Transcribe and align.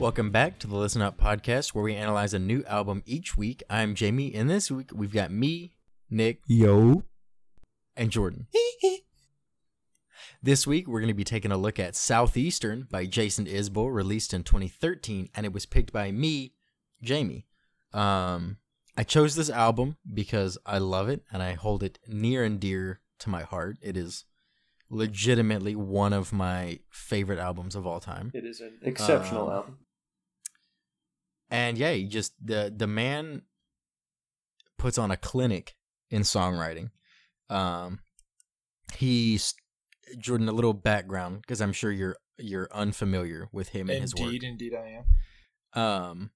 Welcome 0.00 0.30
back 0.30 0.58
to 0.60 0.66
the 0.66 0.76
Listen 0.76 1.02
Up 1.02 1.18
podcast, 1.20 1.74
where 1.74 1.84
we 1.84 1.94
analyze 1.94 2.32
a 2.32 2.38
new 2.38 2.64
album 2.64 3.02
each 3.04 3.36
week. 3.36 3.62
I'm 3.68 3.94
Jamie, 3.94 4.34
and 4.34 4.48
this 4.48 4.70
week 4.70 4.90
we've 4.94 5.12
got 5.12 5.30
me, 5.30 5.72
Nick, 6.10 6.40
Yo. 6.46 7.04
And 8.00 8.10
Jordan. 8.10 8.46
this 10.42 10.66
week 10.66 10.88
we're 10.88 11.00
going 11.00 11.08
to 11.08 11.14
be 11.14 11.24
taking 11.24 11.52
a 11.52 11.56
look 11.56 11.78
at 11.78 11.94
Southeastern 11.94 12.86
by 12.90 13.04
Jason 13.06 13.44
Isbell, 13.46 13.92
released 13.92 14.32
in 14.32 14.42
2013, 14.42 15.28
and 15.34 15.44
it 15.46 15.52
was 15.52 15.66
picked 15.66 15.92
by 15.92 16.10
me, 16.10 16.54
Jamie. 17.02 17.46
Um, 17.92 18.56
I 18.96 19.02
chose 19.04 19.34
this 19.34 19.50
album 19.50 19.96
because 20.12 20.56
I 20.64 20.78
love 20.78 21.08
it 21.08 21.22
and 21.32 21.42
I 21.42 21.52
hold 21.54 21.82
it 21.82 21.98
near 22.06 22.44
and 22.44 22.58
dear 22.58 23.00
to 23.20 23.28
my 23.30 23.42
heart. 23.42 23.76
It 23.82 23.96
is 23.96 24.24
legitimately 24.88 25.76
one 25.76 26.12
of 26.12 26.32
my 26.32 26.80
favorite 26.90 27.38
albums 27.38 27.74
of 27.76 27.86
all 27.86 28.00
time. 28.00 28.30
It 28.34 28.44
is 28.44 28.60
an 28.60 28.78
exceptional 28.82 29.48
Um, 29.48 29.52
album. 29.56 29.78
and 31.50 31.78
yeah, 31.78 31.92
he 31.92 32.04
just 32.06 32.32
the 32.44 32.72
the 32.74 32.86
man 32.86 33.42
puts 34.78 34.98
on 34.98 35.10
a 35.10 35.16
clinic 35.16 35.76
in 36.10 36.22
songwriting. 36.22 36.90
Um, 37.50 38.00
he's 38.96 39.54
Jordan. 40.18 40.48
A 40.48 40.52
little 40.52 40.72
background 40.72 41.42
because 41.42 41.60
I'm 41.60 41.72
sure 41.72 41.90
you're 41.90 42.16
you're 42.38 42.68
unfamiliar 42.72 43.48
with 43.52 43.70
him 43.70 43.90
and 43.90 44.00
his 44.00 44.14
work. 44.14 44.26
Indeed, 44.26 44.44
indeed, 44.44 44.74
I 44.74 45.02
am. 45.76 45.82
Um, 45.82 46.30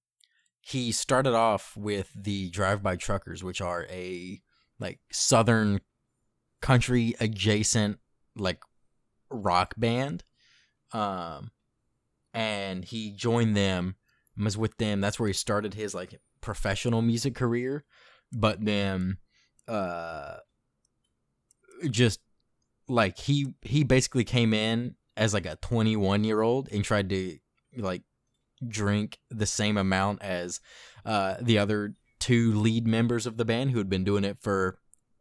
he 0.61 0.93
started 0.93 1.35
off 1.35 1.77
with 1.77 2.11
the 2.15 2.51
Drive 2.51 2.83
By 2.83 2.97
Truckers, 2.97 3.43
which 3.43 3.61
are 3.61 3.87
a 3.91 4.41
like 4.79 5.01
southern 5.13 5.81
country 6.61 7.15
adjacent 7.21 7.99
like 8.37 8.63
rock 9.31 9.75
band. 9.77 10.25
Um, 10.93 11.51
and 12.33 12.85
he 12.85 13.13
joined 13.13 13.57
them, 13.57 13.97
was 14.37 14.57
with 14.57 14.77
them. 14.79 15.01
That's 15.01 15.19
where 15.21 15.27
he 15.27 15.33
started 15.33 15.75
his 15.75 15.95
like 15.95 16.21
professional 16.41 17.03
music 17.03 17.35
career. 17.35 17.85
But 18.33 18.65
then, 18.65 19.19
uh, 19.69 20.37
just 21.91 22.21
like 22.89 23.19
he 23.19 23.55
he 23.63 23.85
basically 23.85 24.25
came 24.25 24.53
in 24.53 24.95
as 25.17 25.33
like 25.33 25.47
a 25.47 25.57
21 25.57 26.25
year 26.25 26.41
old 26.41 26.69
and 26.73 26.85
tried 26.85 27.09
to 27.09 27.39
like 27.77 28.03
drink 28.67 29.19
the 29.31 29.47
same 29.47 29.77
amount 29.77 30.23
as 30.23 30.61
uh, 31.05 31.37
the 31.41 31.59
other 31.59 31.95
two 32.21 32.53
lead 32.53 32.87
members 32.87 33.27
of 33.27 33.37
the 33.37 33.45
band 33.45 33.71
who 33.71 33.79
had 33.79 33.89
been 33.89 34.05
doing 34.05 34.25
it 34.25 34.39
for 34.41 34.79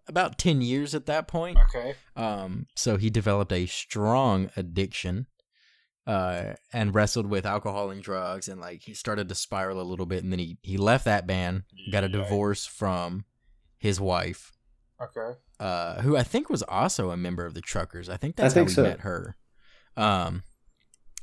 about 0.07 0.37
10 0.37 0.61
years 0.61 0.93
at 0.93 1.05
that 1.05 1.27
point. 1.27 1.57
Okay. 1.69 1.95
Um, 2.15 2.67
so 2.75 2.97
he 2.97 3.09
developed 3.09 3.51
a 3.51 3.65
strong 3.65 4.49
addiction 4.55 5.27
uh, 6.05 6.53
and 6.71 6.93
wrestled 6.93 7.27
with 7.27 7.45
alcohol 7.45 7.89
and 7.89 8.01
drugs 8.01 8.47
and 8.47 8.59
like 8.59 8.81
he 8.81 8.93
started 8.93 9.29
to 9.29 9.35
spiral 9.35 9.81
a 9.81 9.83
little 9.83 10.05
bit 10.05 10.23
and 10.23 10.31
then 10.31 10.39
he, 10.39 10.57
he 10.61 10.77
left 10.77 11.05
that 11.05 11.25
band, 11.27 11.63
got 11.91 12.03
a 12.03 12.09
divorce 12.09 12.65
from 12.65 13.25
his 13.77 13.99
wife, 13.99 14.53
Okay. 15.01 15.37
Uh, 15.63 16.01
who 16.01 16.17
I 16.17 16.23
think 16.23 16.49
was 16.49 16.61
also 16.63 17.11
a 17.11 17.15
member 17.15 17.45
of 17.45 17.53
the 17.53 17.61
Truckers. 17.61 18.09
I 18.09 18.17
think 18.17 18.35
that's 18.35 18.53
think 18.53 18.67
how 18.67 18.69
we 18.69 18.73
so. 18.73 18.83
met 18.83 18.99
her. 18.99 19.37
Um, 19.95 20.43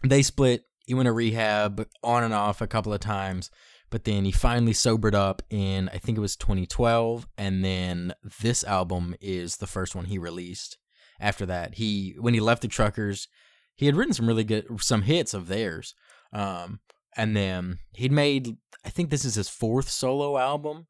they 0.02 0.22
split. 0.22 0.64
He 0.86 0.94
went 0.94 1.08
to 1.08 1.12
rehab 1.12 1.86
on 2.02 2.24
and 2.24 2.32
off 2.32 2.62
a 2.62 2.66
couple 2.66 2.94
of 2.94 3.00
times, 3.00 3.50
but 3.90 4.04
then 4.04 4.24
he 4.24 4.32
finally 4.32 4.72
sobered 4.72 5.14
up 5.14 5.42
in 5.50 5.90
I 5.90 5.98
think 5.98 6.16
it 6.16 6.22
was 6.22 6.36
2012, 6.36 7.28
and 7.36 7.62
then 7.62 8.14
this 8.40 8.64
album 8.64 9.14
is 9.20 9.58
the 9.58 9.66
first 9.66 9.94
one 9.94 10.06
he 10.06 10.16
released. 10.16 10.78
After 11.20 11.44
that, 11.44 11.74
he 11.74 12.16
when 12.18 12.32
he 12.32 12.40
left 12.40 12.62
the 12.62 12.68
Truckers, 12.68 13.28
he 13.76 13.84
had 13.84 13.94
written 13.94 14.14
some 14.14 14.26
really 14.26 14.44
good 14.44 14.64
some 14.80 15.02
hits 15.02 15.34
of 15.34 15.48
theirs. 15.48 15.94
Um, 16.32 16.80
and 17.14 17.36
then 17.36 17.80
he'd 17.92 18.10
made 18.10 18.56
I 18.86 18.88
think 18.88 19.10
this 19.10 19.26
is 19.26 19.34
his 19.34 19.50
fourth 19.50 19.90
solo 19.90 20.38
album 20.38 20.86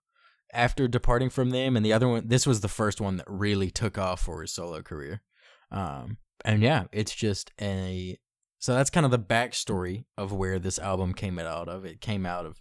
after 0.52 0.88
departing 0.88 1.30
from 1.30 1.50
them 1.50 1.76
and 1.76 1.84
the 1.84 1.92
other 1.92 2.08
one 2.08 2.26
this 2.26 2.46
was 2.46 2.60
the 2.60 2.68
first 2.68 3.00
one 3.00 3.16
that 3.16 3.26
really 3.28 3.70
took 3.70 3.98
off 3.98 4.20
for 4.20 4.40
his 4.42 4.52
solo 4.52 4.82
career 4.82 5.22
um 5.70 6.16
and 6.44 6.62
yeah 6.62 6.84
it's 6.92 7.14
just 7.14 7.52
a 7.60 8.18
so 8.58 8.74
that's 8.74 8.90
kind 8.90 9.06
of 9.06 9.12
the 9.12 9.18
backstory 9.18 10.04
of 10.16 10.32
where 10.32 10.58
this 10.58 10.78
album 10.78 11.14
came 11.14 11.38
out 11.38 11.68
of 11.68 11.84
it 11.84 12.00
came 12.00 12.26
out 12.26 12.46
of 12.46 12.60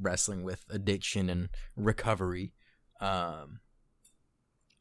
wrestling 0.00 0.42
with 0.42 0.64
addiction 0.70 1.28
and 1.30 1.48
recovery 1.76 2.52
um 3.00 3.60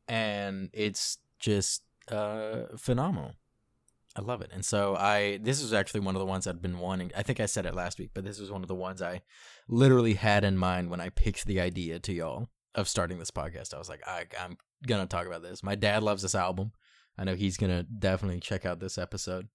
and 0.08 0.70
it's 0.74 1.18
just 1.40 1.84
uh 2.12 2.64
phenomenal 2.78 3.34
I 4.18 4.22
love 4.22 4.42
it. 4.42 4.50
And 4.52 4.66
so 4.66 4.96
I 4.96 5.38
this 5.44 5.62
is 5.62 5.74
actually 5.74 6.00
one 6.00 6.16
of 6.16 6.20
the 6.20 6.26
ones 6.26 6.48
I'd 6.48 6.62
been 6.62 6.80
wanting. 6.80 7.12
I 7.16 7.22
think 7.22 7.40
I 7.40 7.46
said 7.46 7.68
it 7.68 7.76
last 7.76 8.00
week, 8.00 8.12
but 8.14 8.24
this 8.24 8.40
was 8.40 8.52
one 8.52 8.64
of 8.64 8.68
the 8.68 8.76
ones 8.76 9.02
I 9.02 9.22
literally 9.68 10.14
had 10.14 10.44
in 10.44 10.58
mind 10.58 10.90
when 10.90 11.02
I 11.02 11.10
pitched 11.10 11.46
the 11.46 11.60
idea 11.62 12.00
to 12.00 12.14
y'all 12.14 12.48
of 12.76 12.88
starting 12.88 13.20
this 13.20 13.32
podcast. 13.32 13.74
I 13.74 13.78
was 13.78 13.90
like, 13.90 14.02
I, 14.08 14.26
I'm 14.40 14.58
gonna 14.86 15.06
talk 15.08 15.26
about 15.28 15.42
this. 15.44 15.64
My 15.64 15.76
dad 15.76 16.04
loves 16.04 16.22
this 16.22 16.36
album. 16.36 16.72
I 17.18 17.24
know 17.24 17.36
he's 17.36 17.58
gonna 17.58 17.84
definitely 17.84 18.40
check 18.40 18.66
out 18.66 18.80
this 18.80 18.98
episode. 18.98 19.48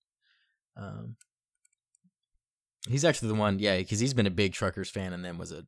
Um, 0.76 1.16
he's 2.88 3.04
actually 3.04 3.28
the 3.28 3.34
one, 3.34 3.58
yeah, 3.58 3.78
because 3.78 4.00
he's 4.00 4.14
been 4.14 4.26
a 4.26 4.30
big 4.30 4.52
Truckers 4.52 4.90
fan 4.90 5.12
and 5.12 5.24
then 5.24 5.38
was 5.38 5.52
a 5.52 5.66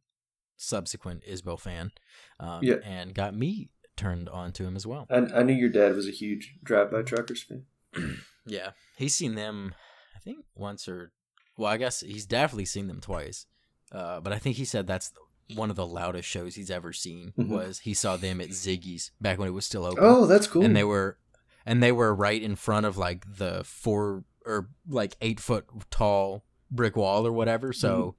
subsequent 0.56 1.22
Isbell 1.28 1.58
fan, 1.60 1.92
um, 2.40 2.60
Yeah. 2.62 2.76
and 2.84 3.14
got 3.14 3.34
me 3.36 3.70
turned 3.96 4.28
on 4.28 4.52
to 4.52 4.64
him 4.64 4.76
as 4.76 4.86
well. 4.86 5.06
I, 5.10 5.16
I 5.18 5.42
knew 5.42 5.52
your 5.54 5.68
dad 5.68 5.94
was 5.94 6.08
a 6.08 6.12
huge 6.12 6.54
Drive 6.64 6.90
By 6.90 7.02
Truckers 7.02 7.42
fan. 7.42 7.64
Yeah, 8.46 8.72
he's 8.98 9.14
seen 9.14 9.36
them. 9.36 9.74
I 10.14 10.18
think 10.18 10.44
once 10.54 10.86
or 10.86 11.12
well, 11.56 11.70
I 11.72 11.78
guess 11.78 12.00
he's 12.00 12.26
definitely 12.26 12.66
seen 12.66 12.88
them 12.88 13.00
twice. 13.00 13.46
Uh, 13.94 14.20
but 14.20 14.32
I 14.32 14.38
think 14.38 14.56
he 14.56 14.64
said 14.64 14.86
that's 14.86 15.12
one 15.54 15.70
of 15.70 15.76
the 15.76 15.86
loudest 15.86 16.28
shows 16.28 16.54
he's 16.56 16.70
ever 16.70 16.92
seen. 16.92 17.32
Mhm. 17.38 17.48
Was 17.48 17.78
he 17.80 17.94
saw 17.94 18.16
them 18.16 18.40
at 18.40 18.48
Ziggy's 18.48 19.12
back 19.20 19.38
when 19.38 19.46
it 19.48 19.52
was 19.52 19.64
still 19.66 19.84
open, 19.84 20.02
Oh, 20.02 20.26
that's 20.26 20.46
cool. 20.48 20.64
and 20.64 20.74
they 20.76 20.84
were 20.84 21.18
and 21.64 21.82
they 21.82 21.92
were 21.92 22.14
right 22.14 22.42
in 22.42 22.56
front 22.56 22.86
of 22.86 22.96
like 22.98 23.24
the 23.36 23.62
four 23.64 24.24
or 24.44 24.68
like 24.88 25.16
eight 25.20 25.38
foot 25.40 25.66
tall 25.90 26.44
brick 26.70 26.96
wall 26.96 27.26
or 27.26 27.32
whatever. 27.32 27.72
So. 27.72 28.16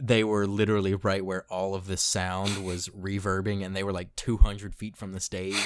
They 0.00 0.22
were 0.22 0.46
literally 0.46 0.94
right 0.94 1.24
where 1.24 1.44
all 1.50 1.74
of 1.74 1.88
the 1.88 1.96
sound 1.96 2.64
was 2.64 2.88
reverbing, 2.90 3.66
and 3.66 3.74
they 3.74 3.82
were 3.82 3.92
like 3.92 4.14
200 4.14 4.72
feet 4.76 4.96
from 4.96 5.10
the 5.12 5.18
stage 5.18 5.56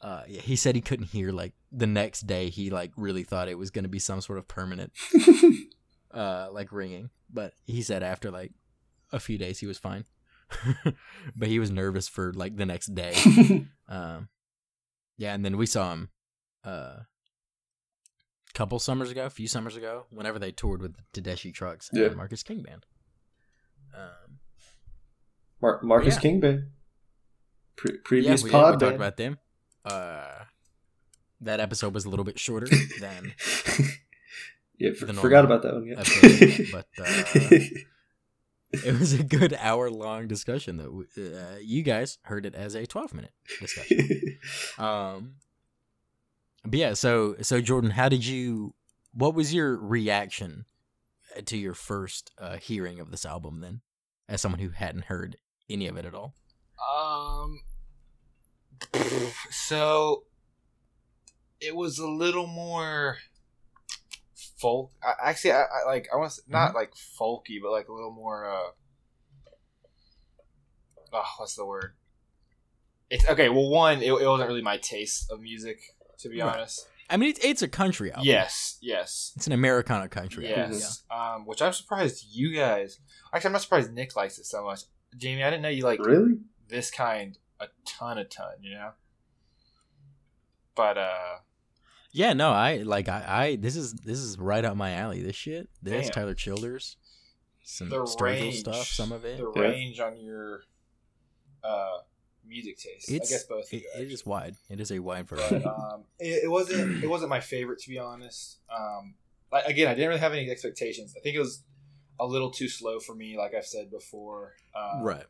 uh 0.00 0.22
yeah, 0.28 0.40
he 0.40 0.54
said 0.54 0.76
he 0.76 0.80
couldn't 0.80 1.06
hear 1.08 1.32
like 1.32 1.52
the 1.72 1.86
next 1.86 2.28
day 2.28 2.48
he 2.48 2.70
like 2.70 2.92
really 2.96 3.24
thought 3.24 3.48
it 3.48 3.58
was 3.58 3.70
going 3.72 3.82
to 3.82 3.88
be 3.88 3.98
some 3.98 4.20
sort 4.20 4.38
of 4.38 4.46
permanent 4.46 4.92
uh 6.12 6.48
like 6.52 6.72
ringing 6.72 7.10
but 7.32 7.52
he 7.66 7.82
said 7.82 8.02
after 8.02 8.30
like 8.30 8.52
a 9.12 9.20
few 9.20 9.38
days 9.38 9.58
he 9.60 9.66
was 9.66 9.78
fine 9.78 10.04
but 11.36 11.48
he 11.48 11.58
was 11.58 11.70
nervous 11.70 12.08
for 12.08 12.32
like 12.32 12.56
the 12.56 12.66
next 12.66 12.94
day 12.94 13.14
um 13.88 14.28
yeah 15.16 15.34
and 15.34 15.44
then 15.44 15.56
we 15.56 15.66
saw 15.66 15.92
him 15.92 16.08
uh 16.64 16.98
a 16.98 17.06
couple 18.54 18.78
summers 18.80 19.10
ago 19.10 19.26
a 19.26 19.30
few 19.30 19.46
summers 19.46 19.76
ago 19.76 20.06
whenever 20.10 20.38
they 20.38 20.50
toured 20.50 20.82
with 20.82 20.96
the 21.12 21.20
Tedeschi 21.22 21.54
trucks 21.54 21.88
and 21.92 22.00
Yeah. 22.02 22.08
Marcus 22.10 22.42
King 22.42 22.62
band 22.62 22.84
um 23.96 24.38
Mar- 25.62 25.80
Marcus 25.82 26.14
Yeah. 26.14 26.20
King 26.20 26.40
Band. 26.40 26.62
Pre- 27.76 27.98
previous 27.98 28.40
yeah, 28.40 28.44
we, 28.44 28.50
pod 28.50 28.74
we 28.76 28.80
talked 28.86 28.96
about 28.96 29.16
them. 29.18 29.38
Uh, 29.84 30.44
that 31.42 31.60
episode 31.60 31.92
was 31.94 32.04
a 32.06 32.08
little 32.08 32.24
bit 32.24 32.38
shorter 32.38 32.66
than 33.00 33.32
yeah, 34.80 34.90
for- 34.98 35.12
forgot 35.12 35.44
about 35.44 35.62
that 35.62 35.74
one. 35.74 35.86
Yeah. 35.86 36.00
episode, 36.00 36.66
but 36.72 36.86
uh, 36.98 37.24
it 38.72 38.98
was 38.98 39.12
a 39.12 39.22
good 39.22 39.54
hour 39.60 39.90
long 39.90 40.26
discussion. 40.26 40.78
That 40.78 40.92
we- 40.92 41.04
uh, 41.36 41.56
you 41.62 41.82
guys 41.82 42.18
heard 42.22 42.46
it 42.46 42.54
as 42.54 42.74
a 42.74 42.86
twelve 42.86 43.14
minute 43.14 43.32
discussion. 43.60 44.08
Um, 44.78 45.34
but 46.64 46.78
yeah, 46.78 46.94
so 46.94 47.36
so 47.42 47.60
Jordan, 47.60 47.90
how 47.90 48.08
did 48.08 48.24
you? 48.26 48.74
What 49.12 49.34
was 49.34 49.52
your 49.52 49.76
reaction 49.76 50.64
to 51.44 51.56
your 51.58 51.74
first 51.74 52.30
uh, 52.38 52.56
hearing 52.56 52.98
of 53.00 53.10
this 53.10 53.26
album? 53.26 53.60
Then, 53.60 53.82
as 54.28 54.40
someone 54.40 54.60
who 54.60 54.70
hadn't 54.70 55.04
heard 55.04 55.36
any 55.68 55.86
of 55.88 55.96
it 55.98 56.04
at 56.06 56.14
all. 56.14 56.34
Um. 56.96 57.60
So 59.50 60.24
it 61.60 61.76
was 61.76 61.98
a 61.98 62.08
little 62.08 62.46
more 62.46 63.18
folk. 64.60 64.92
I, 65.02 65.30
actually, 65.30 65.52
I, 65.52 65.62
I 65.62 65.86
like. 65.86 66.08
I 66.12 66.16
want 66.16 66.32
to 66.32 66.42
not 66.48 66.74
like 66.74 66.92
folky, 66.94 67.58
but 67.62 67.70
like 67.70 67.88
a 67.88 67.92
little 67.92 68.12
more. 68.12 68.46
uh 68.50 68.70
Oh, 71.12 71.24
what's 71.38 71.54
the 71.56 71.66
word? 71.66 71.94
It's 73.10 73.28
okay. 73.28 73.48
Well, 73.48 73.68
one, 73.68 73.98
it, 74.02 74.12
it 74.12 74.26
wasn't 74.26 74.48
really 74.48 74.62
my 74.62 74.76
taste 74.76 75.30
of 75.30 75.40
music, 75.40 75.80
to 76.20 76.28
be 76.28 76.40
Right. 76.40 76.54
honest. 76.56 76.86
I 77.08 77.16
mean, 77.16 77.30
it's, 77.30 77.40
it's 77.44 77.62
a 77.62 77.66
country 77.68 78.12
album. 78.12 78.24
Yes, 78.26 78.78
yes, 78.80 79.32
It's 79.34 79.48
an 79.48 79.52
Americana 79.52 80.08
country 80.08 80.46
album. 80.54 80.74
yes. 80.74 81.02
Um, 81.10 81.44
which 81.44 81.60
I'm 81.60 81.72
surprised 81.72 82.24
you 82.30 82.54
guys. 82.54 83.00
Actually, 83.34 83.48
I'm 83.48 83.52
not 83.54 83.62
surprised 83.62 83.92
Nick 83.92 84.14
likes 84.14 84.38
it 84.38 84.46
so 84.46 84.64
much. 84.64 84.82
Jamie, 85.16 85.42
I 85.42 85.50
didn't 85.50 85.62
know 85.64 85.68
you 85.70 85.82
like 85.82 85.98
Really? 85.98 86.34
this 86.68 86.92
kind 86.92 87.36
a 87.58 87.66
ton, 87.84 88.16
a 88.18 88.24
ton. 88.24 88.52
You 88.60 88.74
know. 88.74 88.90
But 90.76 90.96
uh, 90.98 91.38
Yeah, 92.12 92.32
no, 92.32 92.50
I 92.50 92.78
like 92.78 93.08
I, 93.08 93.24
I 93.28 93.56
this 93.56 93.76
is 93.76 93.94
this 93.94 94.18
is 94.18 94.38
right 94.38 94.64
up 94.64 94.76
my 94.76 94.92
alley. 94.92 95.22
This 95.22 95.36
shit. 95.36 95.68
This 95.82 96.06
Damn. 96.06 96.12
Tyler 96.12 96.34
Childers. 96.34 96.96
Some 97.62 97.88
the 97.88 98.02
Sturgill 98.04 98.20
range 98.22 98.60
stuff, 98.60 98.86
some 98.86 99.12
of 99.12 99.24
it. 99.24 99.38
the 99.38 99.52
Yeah. 99.54 99.62
range 99.62 100.00
on 100.00 100.16
your 100.20 100.62
uh 101.62 101.98
music 102.44 102.78
taste. 102.78 103.10
It's 103.10 103.30
I 103.30 103.34
guess 103.34 103.44
both. 103.44 103.66
of 103.66 103.72
it, 103.72 103.82
you, 103.82 104.02
it 104.02 104.10
is 104.12 104.26
wide. 104.26 104.56
It 104.68 104.80
is 104.80 104.90
a 104.90 104.98
wide 104.98 105.26
but 105.28 105.38
variety. 105.38 105.64
um, 105.66 106.04
it, 106.18 106.44
it 106.44 106.50
wasn't 106.50 107.04
it 107.04 107.06
wasn't 107.06 107.30
my 107.30 107.40
favorite 107.40 107.78
to 107.80 107.88
be 107.88 107.98
honest. 107.98 108.58
Um, 108.74 109.14
like, 109.52 109.66
again, 109.66 109.88
I 109.88 109.94
didn't 109.94 110.08
really 110.08 110.20
have 110.20 110.32
any 110.32 110.50
expectations. 110.50 111.14
I 111.16 111.20
think 111.20 111.36
it 111.36 111.40
was 111.40 111.62
a 112.18 112.26
little 112.26 112.50
too 112.50 112.68
slow 112.68 112.98
for 113.00 113.14
me, 113.14 113.36
like 113.38 113.54
I've 113.54 113.66
said 113.66 113.90
before. 113.90 114.54
Um, 114.74 115.02
right. 115.02 115.24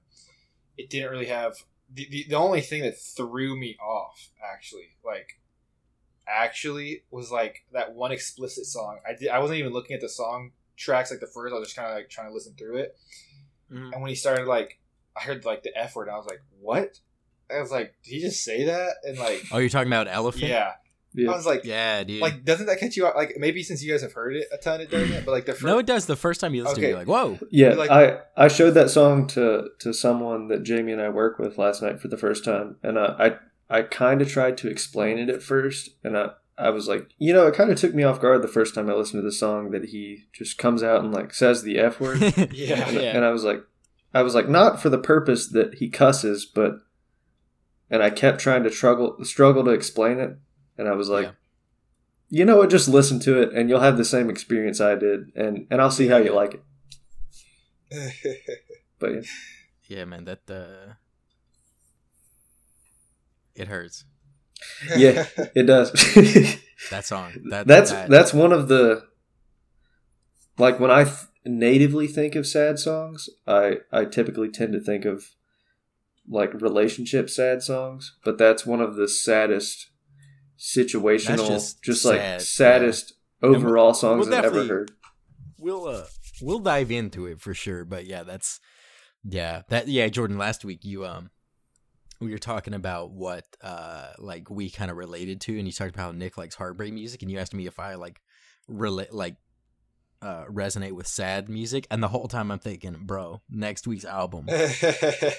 It 0.79 0.89
didn't 0.89 1.11
really 1.11 1.27
have 1.27 1.57
the, 1.93 2.07
the 2.11 2.27
the 2.31 2.37
only 2.37 2.61
thing 2.63 2.83
that 2.83 2.99
threw 2.99 3.59
me 3.59 3.77
off 3.83 4.31
actually, 4.43 4.97
like 5.05 5.40
actually 6.31 7.03
was 7.11 7.31
like 7.31 7.65
that 7.73 7.95
one 7.95 8.13
explicit 8.13 8.67
song. 8.67 9.01
I 9.09 9.15
did 9.19 9.29
I 9.29 9.39
wasn't 9.39 9.59
even 9.59 9.73
looking 9.73 9.95
at 9.95 10.01
the 10.01 10.09
song 10.09 10.53
tracks 10.77 11.11
like 11.11 11.21
the 11.21 11.27
first. 11.27 11.53
I 11.55 11.59
was 11.59 11.69
just 11.69 11.77
kind 11.77 11.89
of 11.89 11.95
like 11.95 12.09
trying 12.11 12.29
to 12.29 12.35
listen 12.35 12.55
through 12.59 12.77
it. 12.79 12.97
Mhm. 13.73 13.93
And 13.93 14.03
when 14.03 14.09
he 14.09 14.15
started 14.15 14.47
like, 14.47 14.79
I 15.17 15.21
heard 15.21 15.45
like 15.45 15.63
the 15.63 15.77
F 15.77 15.95
word, 15.97 16.09
and 16.09 16.15
I 16.15 16.17
was 16.19 16.27
like, 16.27 16.41
"What?" 16.61 16.99
I 17.51 17.61
was 17.61 17.71
like, 17.71 17.95
"Did 18.05 18.11
he 18.15 18.21
just 18.21 18.43
say 18.45 18.65
that?" 18.65 18.95
And 19.05 19.19
like, 19.19 19.45
Oh, 19.53 19.59
you're 19.59 19.69
talking 19.69 19.89
about 19.89 20.07
elephant? 20.09 20.45
yeah, 20.45 20.73
I 21.29 21.35
was 21.35 21.45
like, 21.47 21.65
Yeah, 21.65 22.05
dude. 22.05 22.21
like, 22.23 22.45
doesn't 22.45 22.67
that 22.67 22.79
catch 22.79 22.97
you 22.97 23.07
out? 23.07 23.17
Like, 23.17 23.35
maybe 23.37 23.63
since 23.65 23.83
you 23.83 23.91
guys 23.91 24.03
have 24.03 24.13
heard 24.13 24.37
it 24.37 24.47
a 24.53 24.57
ton, 24.57 24.81
it 24.81 24.91
doesn't. 24.91 25.25
But 25.27 25.33
like 25.33 25.47
the 25.47 25.53
first, 25.53 25.65
no, 25.65 25.79
it 25.79 25.87
does. 25.87 26.07
The 26.07 26.15
first 26.17 26.41
time 26.41 26.55
you 26.55 26.63
listen 26.63 26.77
to 26.77 26.81
it, 26.81 26.85
Okay. 26.85 26.91
you're 26.91 26.99
like, 26.99 27.09
whoa. 27.41 27.47
Yeah, 27.51 27.71
Like- 27.75 27.91
I 27.91 28.21
I 28.37 28.47
showed 28.49 28.71
that 28.73 28.91
song 28.91 29.27
to 29.29 29.69
to 29.81 29.93
someone 29.93 30.47
that 30.49 30.63
Jamie 30.63 30.93
and 30.93 31.03
I 31.03 31.09
work 31.09 31.39
with 31.41 31.59
last 31.59 31.83
night 31.83 32.01
for 32.01 32.07
the 32.09 32.17
first 32.17 32.45
time, 32.45 32.77
and 32.85 32.97
uh, 32.97 33.17
I 33.19 33.37
I 33.71 33.83
kind 33.83 34.21
of 34.21 34.29
tried 34.29 34.59
to 34.59 34.69
explain 34.69 35.17
it 35.19 35.29
at 35.31 35.43
first, 35.43 35.91
and 36.05 36.19
I 36.19 36.31
I 36.59 36.69
was 36.71 36.89
like, 36.89 37.09
you 37.19 37.33
know, 37.33 37.47
it 37.47 37.55
kind 37.55 37.71
of 37.71 37.79
took 37.79 37.95
me 37.95 38.03
off 38.03 38.21
guard 38.21 38.43
the 38.43 38.49
first 38.49 38.75
time 38.75 38.91
I 38.91 38.95
listened 38.95 39.23
to 39.23 39.25
the 39.27 39.33
song 39.33 39.71
that 39.71 39.87
he 39.87 40.25
just 40.33 40.59
comes 40.59 40.83
out 40.83 41.03
and 41.03 41.13
like 41.15 41.33
says 41.33 41.63
the 41.63 41.79
f 41.79 42.01
word, 42.01 42.21
Yeah. 42.53 42.87
and, 42.89 42.97
yeah. 42.97 43.17
and 43.17 43.25
I 43.25 43.31
was 43.31 43.45
like, 43.45 43.63
I 44.13 44.23
was 44.23 44.35
like, 44.35 44.49
not 44.49 44.81
for 44.83 44.91
the 44.91 44.99
purpose 44.99 45.47
that 45.49 45.75
he 45.75 45.89
cusses, 45.89 46.45
but, 46.45 46.73
and 47.89 48.03
I 48.03 48.11
kept 48.11 48.41
trying 48.41 48.65
to 48.65 48.71
struggle 48.71 49.17
struggle 49.25 49.65
to 49.65 49.71
explain 49.71 50.19
it, 50.19 50.37
and 50.77 50.89
I 50.89 50.93
was 50.93 51.09
like. 51.09 51.27
Yeah. 51.27 51.33
You 52.33 52.45
know 52.45 52.59
what? 52.59 52.71
Just 52.71 52.87
listen 52.89 53.19
to 53.27 53.43
it, 53.43 53.53
and 53.53 53.69
you'll 53.69 53.81
have 53.81 53.97
the 53.97 54.05
same 54.05 54.31
experience 54.31 54.81
I 54.81 54.95
did, 54.95 55.33
and 55.35 55.67
and 55.69 55.83
I'll 55.83 55.91
see 55.91 56.07
how 56.07 56.19
you 56.19 56.33
like 56.33 56.55
it. 56.55 56.63
But 59.01 59.11
yeah. 59.15 59.21
yeah, 59.89 60.05
man, 60.05 60.27
that 60.27 60.49
uh 60.49 60.95
it 63.55 63.69
hurts. 63.69 64.05
Yeah. 64.97 65.27
It 65.55 65.65
does. 65.65 65.91
That 66.91 67.05
song. 67.05 67.33
That 67.51 67.67
that's 67.67 67.91
that, 67.91 68.09
that's 68.09 68.33
one 68.33 68.53
of 68.55 68.69
the 68.69 69.05
like 70.57 70.81
when 70.81 70.91
I 70.91 71.05
th- 71.05 71.17
natively 71.45 72.07
think 72.07 72.35
of 72.35 72.47
sad 72.47 72.79
songs, 72.79 73.29
I 73.47 73.81
I 73.93 74.07
typically 74.07 74.49
tend 74.51 74.73
to 74.73 74.81
think 74.81 75.05
of 75.05 75.27
like 76.27 76.55
relationship 76.55 77.29
sad 77.29 77.63
songs, 77.63 78.17
but 78.25 78.39
that's 78.39 78.65
one 78.65 78.81
of 78.81 78.97
the 78.97 79.09
saddest 79.09 79.91
situational, 80.59 81.37
That's 81.37 81.49
just, 81.49 81.83
just 81.83 82.05
like 82.07 82.19
sad, 82.21 82.41
saddest 82.43 83.13
we'll- 83.43 83.57
overall 83.57 83.93
songs 83.93 84.27
we'll 84.29 84.39
I've 84.39 84.45
ever 84.47 84.65
heard. 84.67 84.93
we'll 85.59 85.87
uh 85.87 86.05
we'll 86.43 86.59
dive 86.61 86.91
into 86.91 87.27
it 87.27 87.41
for 87.41 87.53
sure 87.55 87.85
but 87.85 88.05
yeah 88.07 88.23
that's 88.23 88.61
yeah 89.25 89.63
that 89.69 89.89
yeah 89.89 90.09
jordan 90.09 90.37
last 90.39 90.65
week 90.65 90.81
you 90.85 91.05
um 91.07 91.31
we 92.21 92.31
were 92.31 92.39
talking 92.39 92.75
about 92.75 93.11
what 93.11 93.45
uh 93.63 94.09
like 94.19 94.51
we 94.51 94.71
kind 94.71 94.91
of 94.91 94.97
related 94.97 95.41
to 95.41 95.59
and 95.59 95.67
you 95.67 95.73
talked 95.73 95.95
about 95.95 96.05
how 96.05 96.13
nick 96.13 96.37
likes 96.37 96.55
heartbreak 96.55 96.93
music 96.93 97.23
and 97.23 97.31
you 97.31 97.39
asked 97.39 97.55
me 97.55 97.67
if 97.67 97.79
i 97.79 97.95
like 97.95 98.21
relate 98.69 99.13
like 99.13 99.37
uh 100.23 100.45
resonate 100.45 100.93
with 100.93 101.07
sad 101.07 101.49
music 101.49 101.87
and 101.91 102.03
the 102.03 102.09
whole 102.09 102.29
time 102.29 102.51
i'm 102.51 102.59
thinking 102.59 102.95
bro 103.01 103.41
next 103.49 103.87
week's 103.87 104.05
album 104.05 104.47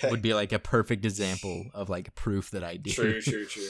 would 0.09 0.21
be 0.21 0.33
like 0.33 0.51
a 0.51 0.59
perfect 0.59 1.05
example 1.05 1.65
of 1.73 1.87
like 1.89 2.13
proof 2.15 2.49
that 2.49 2.63
i 2.63 2.77
do 2.77 2.89
true, 2.89 3.21
true, 3.21 3.45
true. 3.55 3.69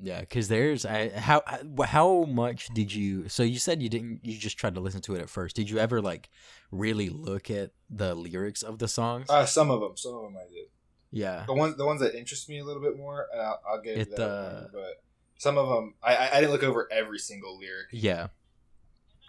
yeah, 0.00 0.20
because 0.20 0.48
there's 0.48 0.84
I 0.84 1.08
how 1.08 1.42
how 1.84 2.24
much 2.24 2.68
did 2.68 2.92
you? 2.92 3.28
So 3.28 3.42
you 3.42 3.58
said 3.58 3.82
you 3.82 3.88
didn't. 3.88 4.20
You 4.24 4.36
just 4.36 4.58
tried 4.58 4.74
to 4.74 4.80
listen 4.80 5.00
to 5.02 5.14
it 5.14 5.20
at 5.20 5.28
first. 5.28 5.54
Did 5.54 5.68
you 5.68 5.78
ever 5.78 6.00
like 6.00 6.28
really 6.70 7.08
look 7.08 7.50
at 7.50 7.70
the 7.90 8.14
lyrics 8.14 8.62
of 8.62 8.78
the 8.78 8.88
songs? 8.88 9.28
Uh, 9.28 9.44
some 9.44 9.70
of 9.70 9.80
them, 9.80 9.96
some 9.96 10.14
of 10.14 10.22
them 10.22 10.36
I 10.36 10.48
did. 10.52 10.66
Yeah, 11.12 11.44
The 11.46 11.54
ones, 11.54 11.76
the 11.76 11.86
ones 11.86 12.00
that 12.00 12.14
interest 12.16 12.48
me 12.48 12.58
a 12.58 12.64
little 12.64 12.82
bit 12.82 12.96
more, 12.96 13.26
I'll, 13.36 13.60
I'll 13.68 13.78
into 13.78 14.00
It, 14.00 14.16
that. 14.16 14.22
uh, 14.22 14.66
but 14.72 15.02
some 15.38 15.58
of 15.58 15.68
them, 15.68 15.94
I, 16.02 16.16
I, 16.16 16.36
I 16.36 16.40
didn't 16.40 16.52
look 16.52 16.62
over 16.64 16.88
every 16.90 17.18
single 17.18 17.58
lyric. 17.58 17.86
yeah. 17.92 18.28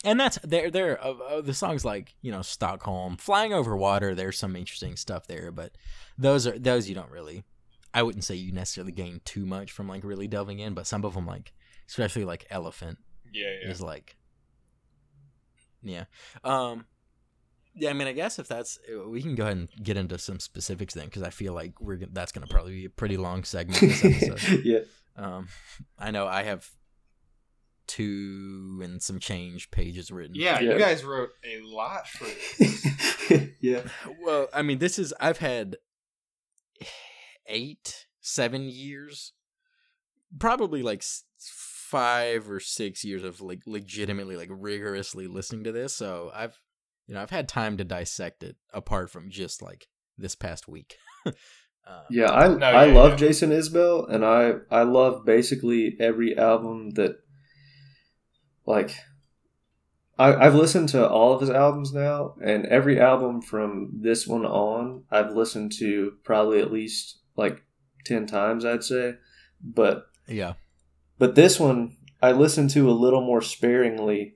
And 0.05 0.19
that's 0.19 0.37
there. 0.43 0.69
There, 0.69 1.01
uh, 1.01 1.11
uh, 1.13 1.41
the 1.41 1.53
songs 1.53 1.85
like 1.85 2.13
you 2.21 2.29
know 2.29 2.41
Stockholm, 2.41 3.15
Flying 3.15 3.53
Over 3.53 3.77
Water. 3.77 4.13
There's 4.13 4.37
some 4.37 4.53
interesting 4.57 4.97
stuff 4.97 5.27
there, 5.27 5.49
but 5.49 5.71
those 6.17 6.45
are 6.45 6.59
those 6.59 6.89
you 6.89 6.95
don't 6.95 7.09
really. 7.09 7.45
I 7.93 8.03
wouldn't 8.03 8.25
say 8.25 8.35
you 8.35 8.51
necessarily 8.51 8.91
gain 8.91 9.21
too 9.23 9.45
much 9.45 9.71
from 9.71 9.87
like 9.87 10.03
really 10.03 10.27
delving 10.27 10.59
in, 10.59 10.73
but 10.73 10.87
some 10.87 11.05
of 11.05 11.13
them 11.13 11.25
like, 11.25 11.53
especially 11.87 12.25
like 12.25 12.45
Elephant, 12.49 12.97
Yeah, 13.31 13.47
yeah. 13.63 13.71
is 13.71 13.81
like 13.81 14.17
yeah 15.81 16.05
um 16.43 16.85
yeah 17.75 17.89
i 17.89 17.93
mean 17.93 18.07
i 18.07 18.11
guess 18.11 18.39
if 18.39 18.47
that's 18.47 18.77
we 19.07 19.21
can 19.21 19.35
go 19.35 19.43
ahead 19.43 19.57
and 19.57 19.69
get 19.83 19.97
into 19.97 20.17
some 20.17 20.39
specifics 20.39 20.93
then 20.93 21.05
because 21.05 21.23
i 21.23 21.29
feel 21.29 21.53
like 21.53 21.79
we're 21.81 21.95
gonna- 21.95 22.11
that's 22.13 22.31
gonna 22.31 22.47
probably 22.47 22.71
be 22.73 22.85
a 22.85 22.89
pretty 22.89 23.17
long 23.17 23.43
segment 23.43 23.79
this 23.81 24.03
episode 24.23 24.61
yeah. 24.63 24.79
um 25.15 25.47
i 25.97 26.11
know 26.11 26.27
i 26.27 26.43
have 26.43 26.69
two 27.85 28.79
and 28.81 29.01
some 29.03 29.19
change 29.19 29.69
pages 29.69 30.09
written 30.11 30.35
yeah, 30.35 30.59
Yeah. 30.61 30.73
you 30.73 30.79
guys 30.79 31.03
wrote 31.03 31.31
a 31.45 31.61
lot 31.63 32.07
for 32.07 32.25
this. 32.57 33.49
yeah. 33.59 33.81
well 34.23 34.47
i 34.53 34.61
mean 34.61 34.79
this 34.79 34.97
is 34.97 35.13
i've 35.19 35.39
had 35.39 35.75
eight 37.47 38.05
seven 38.21 38.69
years 38.69 39.33
probably 40.39 40.81
like 40.81 41.03
five 41.37 42.49
or 42.49 42.59
six 42.59 43.03
years 43.03 43.23
of 43.23 43.41
like 43.41 43.59
legitimately 43.67 44.35
like 44.37 44.49
rigorously 44.51 45.27
listening 45.27 45.63
to 45.65 45.71
this 45.71 45.93
so 45.93 46.31
i've 46.33 46.57
you 47.07 47.13
know 47.13 47.21
i've 47.21 47.29
had 47.29 47.47
time 47.47 47.77
to 47.77 47.83
dissect 47.83 48.43
it 48.43 48.55
apart 48.73 49.09
from 49.09 49.29
just 49.29 49.61
like 49.61 49.87
this 50.17 50.35
past 50.35 50.67
week 50.67 50.97
um, 51.25 51.33
Yeah, 52.09 52.31
I 52.31 52.47
No, 52.47 52.65
I 52.65 52.85
yeah, 52.85 52.93
love 52.93 53.11
yeah. 53.11 53.15
Jason 53.17 53.49
Isbell, 53.49 54.09
and 54.09 54.23
I 54.23 54.53
I 54.69 54.83
love 54.83 55.25
basically 55.25 55.97
every 55.99 56.37
album 56.37 56.91
that, 56.91 57.17
like, 58.65 58.95
I 60.17 60.33
I've 60.33 60.55
listened 60.55 60.89
to 60.89 61.07
all 61.09 61.33
of 61.33 61.41
his 61.41 61.49
albums 61.49 61.91
now, 61.91 62.35
and 62.43 62.65
every 62.67 62.99
album 62.99 63.41
from 63.41 63.89
this 64.01 64.27
one 64.27 64.45
on, 64.45 65.03
I've 65.09 65.31
listened 65.31 65.71
to 65.79 66.13
probably 66.23 66.61
at 66.61 66.71
least 66.71 67.19
like 67.35 67.63
ten 68.05 68.27
times, 68.27 68.63
I'd 68.65 68.83
say, 68.83 69.15
but 69.61 70.05
yeah 70.27 70.53
but 71.17 71.35
this 71.35 71.59
one 71.59 71.95
I 72.21 72.31
listened 72.31 72.69
to 72.71 72.89
a 72.89 72.91
little 72.91 73.21
more 73.25 73.41
sparingly. 73.41 74.35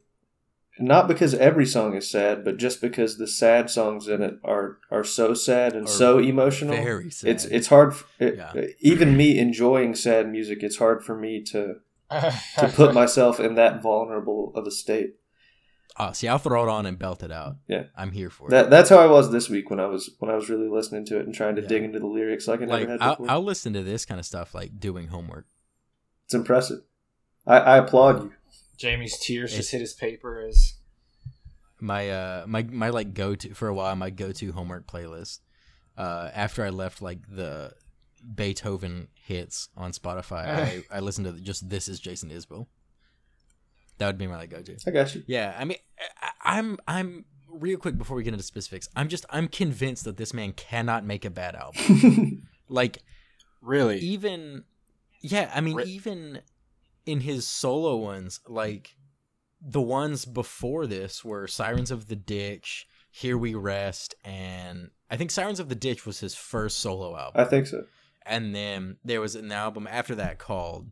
Not 0.79 1.07
because 1.07 1.33
every 1.33 1.65
song 1.65 1.95
is 1.95 2.09
sad, 2.09 2.43
but 2.45 2.57
just 2.57 2.81
because 2.81 3.17
the 3.17 3.27
sad 3.27 3.69
songs 3.69 4.07
in 4.07 4.21
it 4.21 4.35
are 4.43 4.77
are 4.91 5.03
so 5.03 5.33
sad 5.33 5.73
and 5.73 5.85
Are 5.85 5.91
so 5.91 6.19
emotional 6.19 6.75
very 6.75 7.09
sad. 7.09 7.29
it's 7.31 7.45
it's 7.45 7.67
hard 7.67 7.93
it, 8.19 8.35
Yeah. 8.37 8.53
even 8.79 9.17
me 9.17 9.39
enjoying 9.39 9.95
sad 9.95 10.29
music 10.29 10.63
it's 10.63 10.77
hard 10.77 11.03
for 11.03 11.15
me 11.17 11.41
to 11.45 11.75
to 12.11 12.67
put 12.75 12.93
myself 12.93 13.39
in 13.39 13.55
that 13.55 13.81
vulnerable 13.81 14.51
of 14.55 14.65
a 14.67 14.71
state 14.71 15.15
oh 15.99 16.11
see 16.13 16.27
i'll 16.27 16.37
throw 16.37 16.63
it 16.63 16.69
on 16.69 16.85
and 16.85 16.97
belt 16.99 17.21
it 17.23 17.31
out 17.31 17.55
Yeah. 17.67 17.85
i'm 17.97 18.11
here 18.11 18.29
for 18.29 18.49
that 18.49 18.65
it 18.65 18.69
that's 18.69 18.89
how 18.89 18.97
i 18.99 19.07
was 19.07 19.31
this 19.31 19.49
week 19.49 19.69
when 19.69 19.79
i 19.79 19.87
was 19.87 20.11
when 20.19 20.29
i 20.31 20.35
was 20.35 20.47
really 20.49 20.69
listening 20.69 21.05
to 21.07 21.19
it 21.19 21.25
and 21.25 21.33
trying 21.35 21.55
to 21.55 21.61
Yeah. 21.63 21.67
dig 21.67 21.83
into 21.83 21.99
the 21.99 22.07
lyrics 22.07 22.47
like 22.47 22.61
i 22.61 22.65
never 22.65 22.79
like 22.79 22.89
had 22.89 23.01
I'll, 23.01 23.15
before 23.15 23.29
I'll 23.31 23.43
listen 23.43 23.73
to 23.73 23.83
this 23.83 24.05
kind 24.05 24.19
of 24.19 24.25
stuff 24.25 24.53
like 24.53 24.79
doing 24.79 25.07
homework 25.07 25.47
it's 26.25 26.33
impressive 26.35 26.79
I, 27.45 27.57
I 27.57 27.77
applaud 27.79 28.23
you 28.23 28.33
Jamie's 28.77 29.17
tears 29.19 29.53
It- 29.53 29.57
just 29.57 29.71
hit 29.71 29.81
his 29.81 29.93
paper 29.93 30.41
as 30.47 30.73
my 31.79 32.09
uh 32.09 32.45
my 32.47 32.63
my 32.63 32.89
like 32.89 33.13
go 33.13 33.35
to 33.35 33.53
for 33.53 33.67
a 33.67 33.73
while 33.73 33.95
my 33.95 34.09
go 34.09 34.31
to 34.31 34.51
homework 34.51 34.87
playlist 34.87 35.41
uh 35.95 36.29
after 36.33 36.65
i 36.65 36.69
left 36.69 37.03
like 37.03 37.19
the 37.29 37.71
beethoven 38.35 39.07
hits 39.13 39.69
on 39.77 39.91
spotify 39.91 40.47
i 40.47 40.83
i 40.91 40.99
listened 40.99 41.27
to 41.27 41.33
just 41.39 41.69
this 41.69 41.87
is 41.87 41.99
jason 41.99 42.31
isbell. 42.31 42.65
That 43.99 44.07
would 44.07 44.17
be 44.17 44.25
my 44.27 44.37
like 44.37 44.49
go 44.49 44.61
to 44.63 44.75
i 44.87 44.91
got 44.91 45.13
you. 45.13 45.23
Yeah 45.27 45.55
i 45.57 45.65
mean 45.65 45.77
I, 46.19 46.31
i'm 46.57 46.77
i'm 46.87 47.25
real 47.47 47.77
quick 47.77 47.95
before 47.97 48.17
we 48.17 48.23
get 48.23 48.33
into 48.33 48.43
specifics 48.43 48.89
i'm 48.95 49.07
just 49.07 49.25
i'm 49.29 49.47
convinced 49.47 50.03
that 50.05 50.17
this 50.17 50.33
man 50.33 50.53
cannot 50.53 51.05
make 51.05 51.25
a 51.25 51.29
bad 51.29 51.55
album. 51.55 52.41
Like 52.69 52.97
Really? 53.61 53.99
even 53.99 54.63
yeah 55.21 55.51
i 55.53 55.61
mean 55.61 55.75
Ri- 55.77 55.83
even 55.85 56.41
in 57.07 57.21
his 57.21 57.47
solo 57.47 57.95
ones 57.95 58.41
like 58.47 58.95
the 59.61 59.81
ones 59.81 60.25
before 60.25 60.85
this 60.85 61.23
were 61.25 61.47
sirens 61.47 61.89
of 61.89 62.07
the 62.07 62.15
ditch 62.15 62.85
here 63.09 63.37
we 63.37 63.55
rest 63.55 64.13
and 64.23 64.91
i 65.09 65.17
think 65.17 65.31
sirens 65.31 65.59
of 65.59 65.69
the 65.69 65.75
ditch 65.75 66.05
was 66.05 66.19
his 66.19 66.35
first 66.35 66.79
solo 66.79 67.17
album. 67.17 67.41
I 67.41 67.45
think 67.45 67.65
so. 67.67 67.85
and 68.25 68.53
then 68.53 68.97
there 69.03 69.21
was 69.21 69.35
an 69.35 69.51
album 69.51 69.87
after 69.89 70.15
that 70.15 70.37
called 70.37 70.91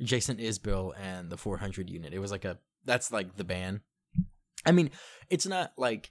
jason 0.00 0.36
isbell 0.36 0.92
and 1.00 1.30
the 1.30 1.36
400 1.36 1.88
unit. 1.88 2.12
It 2.12 2.18
was 2.18 2.32
like 2.32 2.44
a 2.44 2.58
that's 2.84 3.12
like 3.12 3.36
the 3.36 3.44
band. 3.44 3.80
I 4.66 4.72
mean 4.72 4.90
it's 5.30 5.46
not 5.46 5.72
like 5.76 6.10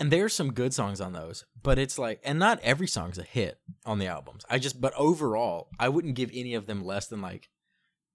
and 0.00 0.10
there's 0.10 0.34
some 0.34 0.52
good 0.52 0.74
songs 0.74 1.00
on 1.00 1.12
those 1.12 1.44
but 1.62 1.78
it's 1.78 1.98
like 1.98 2.20
and 2.24 2.38
not 2.38 2.58
every 2.60 2.88
song's 2.88 3.18
a 3.18 3.22
hit 3.22 3.60
on 3.86 4.00
the 4.00 4.08
albums. 4.08 4.44
I 4.50 4.58
just 4.58 4.80
but 4.80 4.92
overall 4.96 5.68
i 5.78 5.88
wouldn't 5.88 6.16
give 6.16 6.30
any 6.34 6.54
of 6.54 6.66
them 6.66 6.84
less 6.84 7.06
than 7.06 7.22
like 7.22 7.48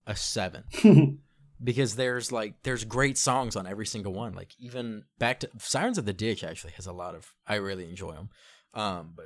a 0.10 0.16
seven 0.16 0.64
because 1.64 1.96
there's 1.96 2.32
like 2.32 2.56
there's 2.64 2.84
great 2.84 3.18
songs 3.18 3.56
on 3.56 3.66
every 3.68 3.86
single 3.86 4.12
one 4.14 4.34
like 4.34 4.54
even 4.60 5.04
back 5.20 5.40
to 5.40 5.50
sirens 5.60 5.98
of 5.98 6.06
the 6.06 6.14
ditch 6.14 6.44
actually 6.44 6.74
has 6.74 6.88
a 6.88 6.92
lot 6.94 7.14
of 7.16 7.34
i 7.48 7.56
really 7.56 7.88
enjoy 7.88 8.12
them 8.14 8.30
um 8.74 9.14
but 9.16 9.26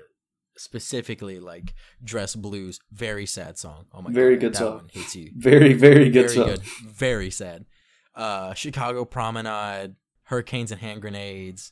specifically 0.57 1.39
like 1.39 1.73
dress 2.03 2.35
blues 2.35 2.79
very 2.91 3.25
sad 3.25 3.57
song 3.57 3.85
oh 3.93 4.01
my 4.01 4.11
Very 4.11 4.35
god 4.35 4.41
good 4.41 4.53
that 4.53 4.57
song. 4.57 4.75
one 4.75 4.89
hits 4.91 5.15
you 5.15 5.31
very, 5.35 5.73
very 5.73 6.09
good 6.09 6.25
very 6.29 6.35
song. 6.35 6.45
good 6.47 6.61
very 6.85 7.31
sad 7.31 7.65
uh 8.15 8.53
chicago 8.53 9.03
promenade 9.05 9.95
hurricanes 10.25 10.71
and 10.71 10.79
hand 10.81 11.01
grenades 11.01 11.71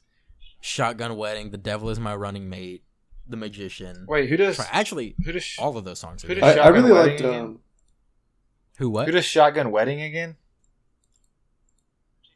shotgun 0.61 1.15
wedding 1.15 1.51
the 1.51 1.57
devil 1.57 1.89
is 1.89 1.99
my 1.99 2.15
running 2.15 2.49
mate 2.49 2.83
the 3.27 3.37
magician 3.37 4.05
Wait, 4.09 4.29
who 4.29 4.35
does 4.37 4.59
actually 4.71 5.15
who 5.23 5.31
does 5.31 5.55
all 5.59 5.77
of 5.77 5.85
those 5.85 5.99
songs 5.99 6.23
are 6.23 6.27
Who 6.27 6.35
does 6.35 6.57
I, 6.57 6.61
I 6.61 6.67
really 6.69 6.91
Wedding 6.91 7.11
liked. 7.11 7.21
again? 7.21 7.39
Um, 7.41 7.59
who 8.77 8.89
what 8.89 9.05
who 9.05 9.11
does 9.11 9.25
Shotgun 9.25 9.71
Wedding 9.71 10.01
again? 10.01 10.35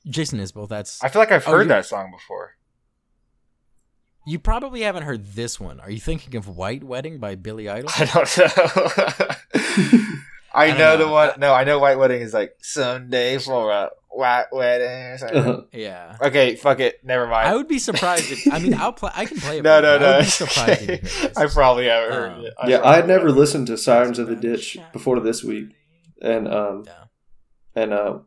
jason 0.07 0.39
isbell 0.39 0.69
that's 0.69 1.03
I 1.03 1.09
feel 1.09 1.19
like 1.21 1.31
I've 1.31 1.47
Oh, 1.47 1.51
heard 1.51 1.63
you- 1.63 1.67
that 1.69 1.85
song 1.85 2.11
before. 2.11 2.51
You 4.27 4.39
probably 4.39 4.81
haven't 4.81 5.03
heard 5.03 5.23
this 5.33 5.59
one. 5.59 5.79
Are 5.79 5.89
you 5.91 5.99
thinking 5.99 6.35
of 6.35 6.47
White 6.47 6.83
Wedding 6.83 7.19
by 7.19 7.35
Billy 7.35 7.69
Idol? 7.69 7.91
I 7.95 8.05
don't 8.05 8.37
know. 8.37 8.47
I, 10.51 10.67
don't 10.69 10.77
know, 10.79 10.97
know. 10.97 10.97
the 10.97 11.07
one. 11.11 11.31
No, 11.39 11.53
I 11.53 11.63
know 11.63 11.77
White 11.77 11.99
Wedding 11.99 12.21
is 12.23 12.33
like 12.33 12.55
Sunday 12.59 13.37
for 13.37 13.69
a 13.69 13.89
white 14.09 14.45
wedding. 14.51 14.87
or 15.11 15.17
something. 15.19 15.37
uh, 15.37 15.61
yeah. 15.73 16.17
Okay, 16.19 16.55
fuck 16.55 16.79
it. 16.79 17.03
Never 17.03 17.27
mind. 17.27 17.47
I 17.49 17.55
would 17.55 17.67
be 17.67 17.77
surprised 17.77 18.31
if 18.31 18.51
I 18.51 18.57
mean 18.57 18.73
I'll 18.73 18.93
play 18.93 19.11
I 19.13 19.25
can 19.25 19.37
play 19.39 19.59
it. 19.59 19.63
no, 19.63 19.79
no, 19.79 19.99
no. 19.99 20.05
I 20.13 20.17
would 20.17 20.25
surprised 20.25 20.81
if 20.81 20.89
you 20.89 20.95
heard 21.21 21.29
this. 21.35 21.37
I 21.37 21.45
probably 21.47 21.85
haven't 21.85 22.11
heard 22.13 22.31
Um, 22.31 22.45
it. 22.45 22.53
I 22.57 22.67
yeah, 22.69 22.81
I 22.83 22.95
had 22.95 23.07
never 23.07 23.31
listened 23.31 23.67
to 23.67 23.77
Sirens 23.77 24.17
of 24.17 24.27
the 24.27 24.35
Ditch 24.35 24.75
before 24.91 25.19
this 25.19 25.43
week, 25.43 25.75
and 26.21 26.47
um, 26.47 26.83
Yeah. 26.85 27.03
and 27.75 27.93
uh, 27.93 28.19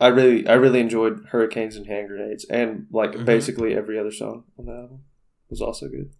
I 0.00 0.08
really, 0.08 0.46
I 0.48 0.54
really 0.54 0.80
enjoyed 0.80 1.26
Hurricanes 1.30 1.76
and 1.76 1.86
Hand 1.86 2.08
Grenades, 2.08 2.44
and 2.46 2.86
like 2.90 3.12
Mhm. 3.12 3.24
basically 3.24 3.74
every 3.74 3.98
other 3.98 4.10
song 4.12 4.44
on 4.58 4.66
the 4.66 4.72
album 4.72 5.04
was 5.48 5.60
also 5.60 5.88
good. 5.88 6.10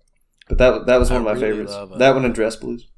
But 0.49 0.59
that 0.59 0.87
that 0.87 0.97
was 0.99 1.11
one 1.11 1.17
I 1.17 1.19
of 1.21 1.25
my 1.25 1.33
really 1.33 1.51
favorites. 1.53 1.73
love, 1.73 1.93
uh, 1.93 1.99
that 1.99 2.15
one 2.15 2.25
and 2.25 2.35
Dress 2.35 2.57
Blues. 2.57 2.89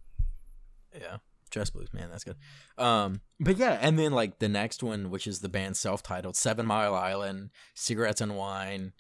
Yeah. 0.95 1.19
Dress 1.51 1.71
Blues, 1.71 1.93
man, 1.93 2.11
that's 2.11 2.25
good. 2.25 2.37
Um 2.79 3.21
but 3.39 3.57
yeah, 3.59 3.79
and 3.81 3.97
then 3.99 4.13
like 4.13 4.39
the 4.41 4.49
next 4.49 4.83
one, 4.83 5.09
which 5.11 5.27
is 5.27 5.41
the 5.41 5.49
band 5.49 5.77
self-titled, 5.77 6.37
Seven 6.37 6.67
Mile 6.67 6.95
Island, 6.95 7.51
Cigarettes 7.75 8.21
and 8.21 8.37
Wine, 8.37 8.93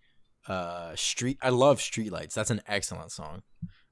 uh 0.47 0.95
Street 0.95 1.39
I 1.43 1.49
love 1.51 1.79
Streetlights. 1.81 2.35
That's 2.35 2.51
an 2.51 2.63
excellent 2.69 3.11
song. 3.11 3.43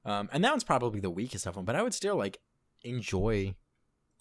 Um 0.05 0.29
and 0.31 0.43
that 0.43 0.51
one's 0.51 0.63
probably 0.63 0.99
the 1.01 1.09
weakest 1.09 1.45
of 1.45 1.55
them, 1.55 1.65
but 1.65 1.75
I 1.75 1.83
would 1.83 1.93
still 1.93 2.15
like 2.15 2.37
enjoy 2.83 3.55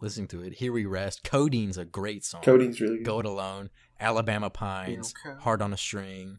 listening 0.02 0.28
to 0.28 0.42
it. 0.42 0.54
Here 0.54 0.73
We 0.73 0.85
Rest. 0.85 1.23
Codeine's 1.23 1.78
a 1.78 1.85
great 1.85 2.25
song. 2.25 2.42
Codeine's 2.42 2.80
really 2.80 2.99
good. 2.99 3.06
Go 3.06 3.21
It 3.21 3.26
Alone, 3.26 3.71
Alabama 4.00 4.50
Pines, 4.50 5.14
Okay. 5.25 5.38
Heart 5.40 5.62
on 5.62 5.73
a 5.73 5.76
String, 5.76 6.38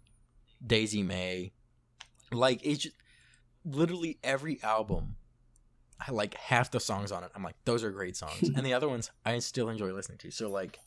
Daisy 0.66 1.02
Mae. 1.02 1.54
Like 2.32 2.64
it's 2.66 2.84
just, 2.84 2.96
literally 3.66 4.20
every 4.24 4.62
album. 4.62 5.16
I 6.06 6.12
like 6.12 6.36
half 6.36 6.70
the 6.72 6.80
songs 6.82 7.12
on 7.12 7.24
it. 7.24 7.32
I'm 7.34 7.44
like, 7.44 7.56
those 7.66 7.84
are 7.84 7.92
great 7.92 8.18
songs, 8.18 8.42
and 8.56 8.66
the 8.66 8.74
other 8.74 8.90
ones 8.90 9.10
I 9.26 9.40
still 9.40 9.70
enjoy 9.70 9.94
listening 9.94 10.18
to. 10.20 10.32
So 10.32 10.50
like, 10.50 10.80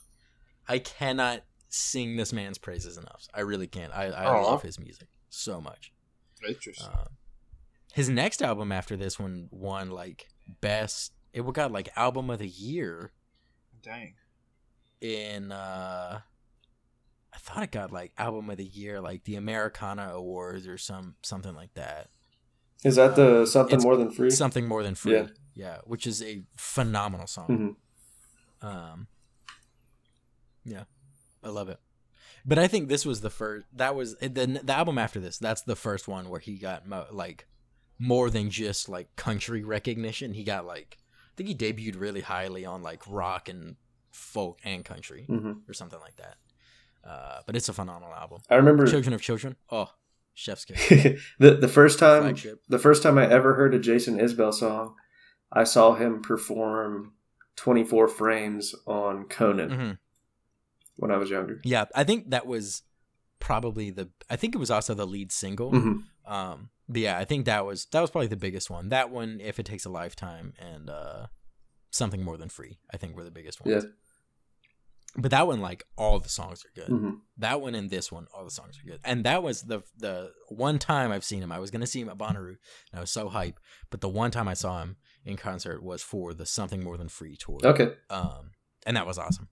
I 0.69 0.79
cannot 0.79 1.43
sing 1.69 2.17
this 2.17 2.33
man's 2.33 2.59
praises 2.59 2.97
enough. 2.99 3.27
I 3.35 3.41
really 3.41 3.67
can't. 3.67 3.93
I, 3.95 4.07
I 4.07 4.25
Aw. 4.27 4.43
love 4.43 4.63
his 4.63 4.79
music 4.79 5.09
so 5.31 5.61
much. 5.61 5.93
Interesting. 6.47 6.87
Uh, 6.87 7.07
his 7.95 8.11
next 8.11 8.43
album 8.43 8.71
after 8.73 8.95
this 8.97 9.19
one 9.19 9.49
won 9.51 9.91
like 9.91 10.29
best. 10.61 11.13
It 11.37 11.45
got 11.53 11.71
like 11.71 11.91
album 11.97 12.31
of 12.31 12.39
the 12.39 12.49
year 12.49 13.13
Dang. 13.83 14.15
in 15.03 15.53
uh 15.53 16.21
I 17.35 17.39
thought 17.39 17.63
it 17.63 17.71
got 17.71 17.93
like 17.93 18.13
album 18.17 18.49
of 18.49 18.57
the 18.57 18.65
year, 18.65 19.03
like 19.03 19.25
the 19.25 19.37
Americana 19.37 20.13
Awards 20.15 20.67
or 20.67 20.79
some 20.79 21.17
something 21.23 21.55
like 21.55 21.75
that. 21.75 22.09
Is 22.85 22.97
that 22.97 23.17
the 23.17 23.45
something 23.45 23.75
It's 23.77 23.85
more 23.85 23.99
than 23.99 24.11
free? 24.11 24.31
Something 24.31 24.67
more 24.67 24.83
than 24.83 24.95
free. 24.95 25.13
Yeah. 25.13 25.27
Yeah. 25.55 25.79
which 25.85 26.07
is 26.07 26.23
a 26.23 26.43
phenomenal 26.57 27.27
song. 27.27 27.77
Mhm. 28.63 28.67
Um 28.67 29.07
Yeah. 30.65 30.85
I 31.45 31.51
love 31.51 31.69
it. 31.69 31.79
But 32.47 32.59
I 32.59 32.67
think 32.67 32.89
this 32.89 33.05
was 33.05 33.21
the 33.21 33.29
first 33.31 33.67
that 33.75 33.95
was 33.95 34.17
the 34.17 34.29
the 34.65 34.73
album 34.73 34.97
after 34.97 35.21
this. 35.21 35.37
That's 35.37 35.61
the 35.61 35.77
first 35.77 36.09
one 36.09 36.31
where 36.31 36.41
he 36.41 36.57
got 36.57 36.89
mo- 36.89 37.09
like 37.11 37.47
more 37.99 38.31
than 38.31 38.49
just 38.49 38.89
like 38.89 39.15
country 39.17 39.63
recognition. 39.63 40.33
He 40.33 40.43
got 40.43 40.65
like 40.65 40.97
I 40.97 41.03
think 41.37 41.49
he 41.49 41.55
debuted 41.55 42.01
really 42.01 42.21
highly 42.23 42.65
on 42.65 42.83
like 42.83 43.03
rock 43.07 43.49
and 43.49 43.77
folk 44.13 44.59
and 44.65 44.85
country 44.85 45.27
Mhm. 45.29 45.69
or 45.69 45.75
something 45.75 46.01
like 46.01 46.17
that. 46.17 46.37
Uh, 47.05 47.41
but 47.47 47.55
it's 47.57 47.69
a 47.69 47.73
phenomenal 47.73 48.15
album. 48.15 48.41
I 48.51 48.55
remember 48.57 48.87
Children 48.87 49.13
of 49.15 49.21
Children. 49.23 49.57
Oh, 49.71 49.91
Chef's 50.35 50.65
Kiss. 50.65 50.89
the 51.39 51.55
the 51.55 51.69
first 51.69 51.99
time 51.99 52.23
Flagship. 52.23 52.63
the 52.69 52.79
first 52.79 53.03
time 53.03 53.17
I 53.19 53.31
ever 53.31 53.55
heard 53.55 53.75
a 53.75 53.79
Jason 53.79 54.19
Isbell 54.19 54.53
song, 54.53 54.95
I 55.53 55.65
saw 55.65 55.95
him 55.95 56.21
perform 56.23 57.13
24 57.57 58.09
frames 58.09 58.75
on 58.87 59.25
Conan 59.29 59.71
hmm 59.71 59.91
when 60.97 61.11
I 61.11 61.17
was 61.19 61.31
younger. 61.31 61.61
Yeah, 61.65 61.85
I 61.95 62.05
think 62.05 62.31
that 62.31 62.47
was 62.47 62.83
probably 63.39 63.91
the. 63.91 64.09
I 64.31 64.37
think 64.37 64.55
it 64.55 64.59
was 64.59 64.71
also 64.71 64.95
the 64.95 65.07
lead 65.07 65.31
single. 65.31 65.73
Mhm. 65.73 66.05
Um, 66.27 66.71
but 66.89 67.01
yeah, 67.01 67.19
I 67.19 67.25
think 67.25 67.47
that 67.47 67.65
was 67.65 67.87
that 67.93 68.01
was 68.01 68.11
probably 68.11 68.29
the 68.29 68.37
biggest 68.37 68.71
one. 68.71 68.89
That 68.91 69.11
one, 69.11 69.41
if 69.41 69.59
it 69.59 69.67
takes 69.67 69.85
a 69.85 69.91
lifetime, 69.91 70.55
and 70.59 70.89
uh, 70.91 71.27
something 71.91 72.23
more 72.23 72.37
than 72.37 72.49
free, 72.49 72.79
I 72.93 72.97
think 72.97 73.17
were 73.17 73.25
the 73.25 73.31
biggest 73.31 73.65
ones. 73.65 73.85
Yeah. 73.85 73.91
But 75.19 75.31
that 75.31 75.47
one, 75.47 75.61
like 75.61 75.83
all 75.97 76.19
the 76.19 76.29
songs 76.29 76.63
are 76.65 76.73
good. 76.75 76.91
Mhm. 76.91 77.21
That 77.39 77.63
one 77.63 77.75
and 77.75 77.89
this 77.89 78.13
one, 78.13 78.27
all 78.35 78.45
the 78.45 78.51
songs 78.51 78.77
are 78.79 78.87
good. 78.91 79.01
And 79.03 79.25
that 79.25 79.43
was 79.43 79.63
the 79.63 79.83
the 79.97 80.33
one 80.49 80.79
time 80.79 81.11
I've 81.11 81.25
seen 81.25 81.43
him. 81.43 81.51
I 81.53 81.59
was 81.59 81.71
gonna 81.71 81.87
see 81.87 82.01
him 82.01 82.11
at 82.11 82.19
Bonnaroo, 82.19 82.57
and 82.91 82.99
I 82.99 83.01
was 83.01 83.11
so 83.11 83.29
hype. 83.31 83.59
But 83.91 84.01
the 84.03 84.09
one 84.11 84.31
time 84.31 84.47
I 84.47 84.55
saw 84.55 84.83
him 84.83 84.97
in 85.25 85.37
concert 85.37 85.83
was 85.83 86.03
for 86.03 86.35
the 86.35 86.45
Something 86.45 86.85
More 86.85 86.99
Than 86.99 87.09
Free 87.09 87.37
tour. 87.37 87.59
Okay. 87.65 87.95
Um, 88.11 88.51
and 88.85 88.97
that 88.97 89.07
was 89.07 89.17
awesome. 89.19 89.49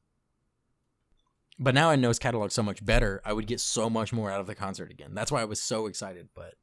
But 1.58 1.74
now 1.74 1.88
I 1.88 1.96
know 1.96 2.08
his 2.08 2.18
catalog 2.18 2.50
so 2.50 2.62
much 2.62 2.84
better. 2.84 3.22
I 3.24 3.32
would 3.32 3.46
get 3.46 3.60
so 3.60 3.88
much 3.88 4.12
more 4.12 4.30
out 4.30 4.40
of 4.40 4.46
the 4.46 4.54
concert 4.56 4.90
again. 4.90 5.14
That's 5.14 5.30
why 5.32 5.40
I 5.40 5.44
was 5.44 5.62
so 5.62 5.86
excited. 5.86 6.28
But 6.34 6.54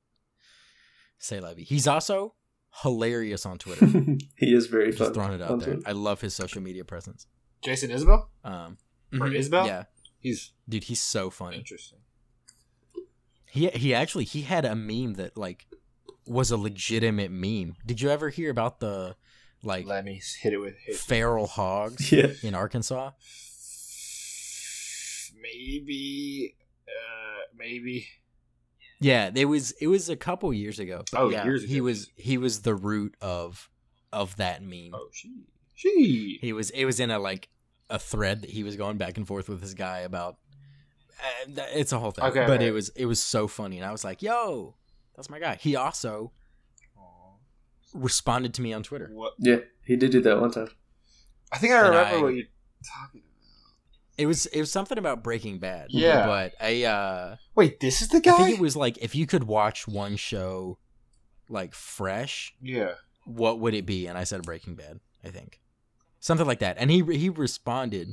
say 1.22 1.40
Levy, 1.40 1.64
he's 1.64 1.88
also 1.88 2.36
hilarious 2.84 3.46
on 3.46 3.58
Twitter. 3.58 3.86
he 4.38 4.54
is 4.54 4.68
very 4.68 4.88
Just 4.92 5.00
fun. 5.00 5.14
throwing 5.14 5.34
it 5.34 5.42
out 5.42 5.60
there. 5.60 5.76
Twitter. 5.76 5.90
I 5.90 5.92
love 5.94 6.22
his 6.22 6.34
social 6.34 6.62
media 6.62 6.84
presence. 6.84 7.28
Jason 7.64 7.92
Isabel? 7.92 8.30
Um, 8.44 8.78
For 9.12 9.28
mhm, 9.30 9.38
Isbell? 9.38 9.68
yeah, 9.68 9.84
He's 10.20 10.52
dude, 10.68 10.86
he's 10.86 11.02
so 11.02 11.30
funny. 11.30 11.58
interesting. 11.58 12.00
He 13.46 13.68
he 13.70 13.94
actually 13.94 14.24
he 14.26 14.42
had 14.44 14.64
a 14.66 14.76
meme 14.76 15.14
that 15.16 15.36
like 15.38 15.68
was 16.26 16.52
a 16.52 16.58
legitimate 16.58 17.32
meme. 17.32 17.76
Did 17.86 18.00
you 18.02 18.10
ever 18.10 18.30
hear 18.30 18.50
about 18.50 18.80
the 18.80 19.16
like 19.64 19.86
Let 19.86 20.06
me 20.06 20.22
hit 20.42 20.54
it 20.54 20.58
with 20.58 20.76
hit. 20.86 20.96
feral 20.96 21.48
hogs 21.48 22.12
Yeah. 22.12 22.28
in 22.44 22.56
Arkansas? 22.56 23.12
Maybe, 25.42 26.56
uh, 26.88 27.42
maybe. 27.58 28.08
Yeah, 29.02 29.32
it 29.34 29.46
was 29.46 29.72
it 29.82 29.88
was 29.88 30.10
a 30.10 30.16
couple 30.16 30.54
years 30.54 30.80
ago. 30.80 31.04
Oh, 31.16 31.30
yeah, 31.30 31.44
years 31.44 31.64
ago. 31.64 31.74
He 31.74 31.82
was 31.82 32.10
he 32.16 32.38
was 32.38 32.62
the 32.62 32.76
root 32.76 33.16
of 33.20 33.70
of 34.14 34.36
that 34.38 34.62
meme. 34.64 34.92
Oh, 34.94 35.08
she, 35.12 35.34
she. 35.76 36.38
He 36.40 36.54
was 36.54 36.70
it 36.70 36.86
was 36.86 37.00
in 37.00 37.10
a 37.12 37.18
like 37.20 37.50
a 37.90 37.98
thread 38.00 38.42
that 38.42 38.50
he 38.52 38.64
was 38.64 38.76
going 38.78 38.98
back 38.98 39.18
and 39.18 39.28
forth 39.28 39.50
with 39.50 39.60
this 39.60 39.74
guy 39.74 40.00
about. 40.00 40.38
Uh, 41.20 41.62
it's 41.74 41.92
a 41.92 42.00
whole 42.00 42.12
thing, 42.12 42.26
Okay, 42.26 42.46
but 42.46 42.58
okay. 42.58 42.68
it 42.68 42.72
was 42.72 42.90
it 42.90 43.06
was 43.06 43.22
so 43.22 43.48
funny, 43.48 43.78
and 43.78 43.86
I 43.86 43.92
was 43.92 44.04
like, 44.04 44.22
"Yo, 44.22 44.76
that's 45.16 45.30
my 45.30 45.40
guy." 45.40 45.56
He 45.56 45.76
also 45.76 46.32
Aw. 46.98 47.02
responded 47.94 48.54
to 48.56 48.62
me 48.62 48.72
on 48.74 48.84
Twitter. 48.84 49.10
What? 49.14 49.34
Yeah. 49.40 49.58
He 49.86 49.96
did 49.96 50.12
do 50.12 50.22
that 50.22 50.40
one 50.40 50.52
time. 50.52 50.70
I 51.52 51.58
think 51.58 51.74
I 51.74 51.80
And 51.80 51.90
remember 51.90 52.18
I- 52.18 52.22
what 52.22 52.34
you're 52.36 52.46
talking 53.04 53.22
about. 53.22 53.31
It 54.18 54.26
was 54.26 54.46
it 54.48 54.60
was 54.60 54.72
something 54.72 54.98
about 54.98 55.24
Breaking 55.24 55.58
Bad. 55.60 55.88
Yeah. 55.90 56.26
but 56.26 56.54
I 56.60 56.84
uh, 56.84 57.36
Wait, 57.56 57.80
this 57.80 58.02
is 58.02 58.10
the 58.10 58.20
guy. 58.20 58.34
I 58.34 58.38
think 58.38 58.58
it 58.58 58.62
was 58.62 58.76
like 58.76 58.98
if 59.00 59.16
you 59.16 59.26
could 59.26 59.46
watch 59.46 59.88
one 59.88 60.16
show 60.16 60.78
like 61.50 61.74
fresh, 61.74 62.54
yeah. 62.62 62.94
what 63.26 63.60
would 63.60 63.74
it 63.74 63.86
be? 63.86 64.08
And 64.08 64.18
I 64.18 64.24
said 64.24 64.44
Breaking 64.44 64.76
Bad. 64.76 65.00
I 65.24 65.30
think, 65.30 65.60
something 66.20 66.48
like 66.48 66.60
that. 66.60 66.78
And 66.80 66.90
he 66.92 67.04
he 67.16 67.30
responded, 67.30 68.10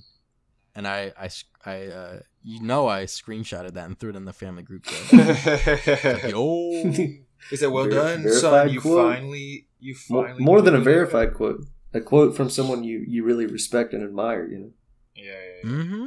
and 0.74 0.86
I 0.86 1.12
I 1.18 1.28
I 1.64 1.86
uh, 1.86 2.20
you 2.42 2.62
know 2.62 2.86
I 2.88 3.04
screenshotted 3.04 3.74
that 3.74 3.86
and 3.86 3.98
threw 3.98 4.10
it 4.10 4.16
in 4.16 4.24
the 4.24 4.32
family 4.32 4.62
group 4.62 4.84
chat. 4.84 5.12
Like, 6.22 6.30
Yo, 6.30 6.70
He 7.50 7.56
said, 7.56 7.68
"Well 7.70 7.84
Ver- 7.84 7.90
done, 7.90 8.22
verified 8.22 8.40
son. 8.40 8.68
You 8.70 8.80
quote. 8.80 9.12
finally, 9.14 9.66
you 9.80 9.94
More, 10.10 10.24
finally 10.26 10.44
more 10.44 10.60
than 10.60 10.74
a 10.74 10.78
did 10.78 10.86
it." 10.86 10.90
verified 10.90 11.34
quote, 11.34 11.64
a 11.94 12.00
quote 12.00 12.36
from 12.36 12.50
someone 12.50 12.84
you 12.84 13.04
you 13.06 13.24
really 13.24 13.46
respect 13.46 13.92
and 13.94 14.02
admire. 14.02 14.46
You 14.46 14.58
know. 14.58 14.70
Yeah, 15.18 15.32
yeah, 15.32 15.56
yeah. 15.64 15.70
mm-hmm. 15.70 16.06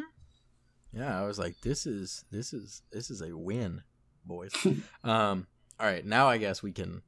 Yeah, 0.93 1.21
I 1.21 1.25
was 1.25 1.37
like, 1.39 1.55
this 1.61 1.85
is 1.85 2.25
this 2.31 2.53
is 2.53 2.81
this 2.91 3.09
is 3.09 3.21
a 3.21 3.35
win, 3.35 3.81
boys. 4.25 4.53
um, 5.03 5.47
all 5.79 5.85
right, 5.87 6.05
now 6.05 6.27
I 6.27 6.37
guess 6.37 6.61
we 6.63 6.71
can. 6.71 7.01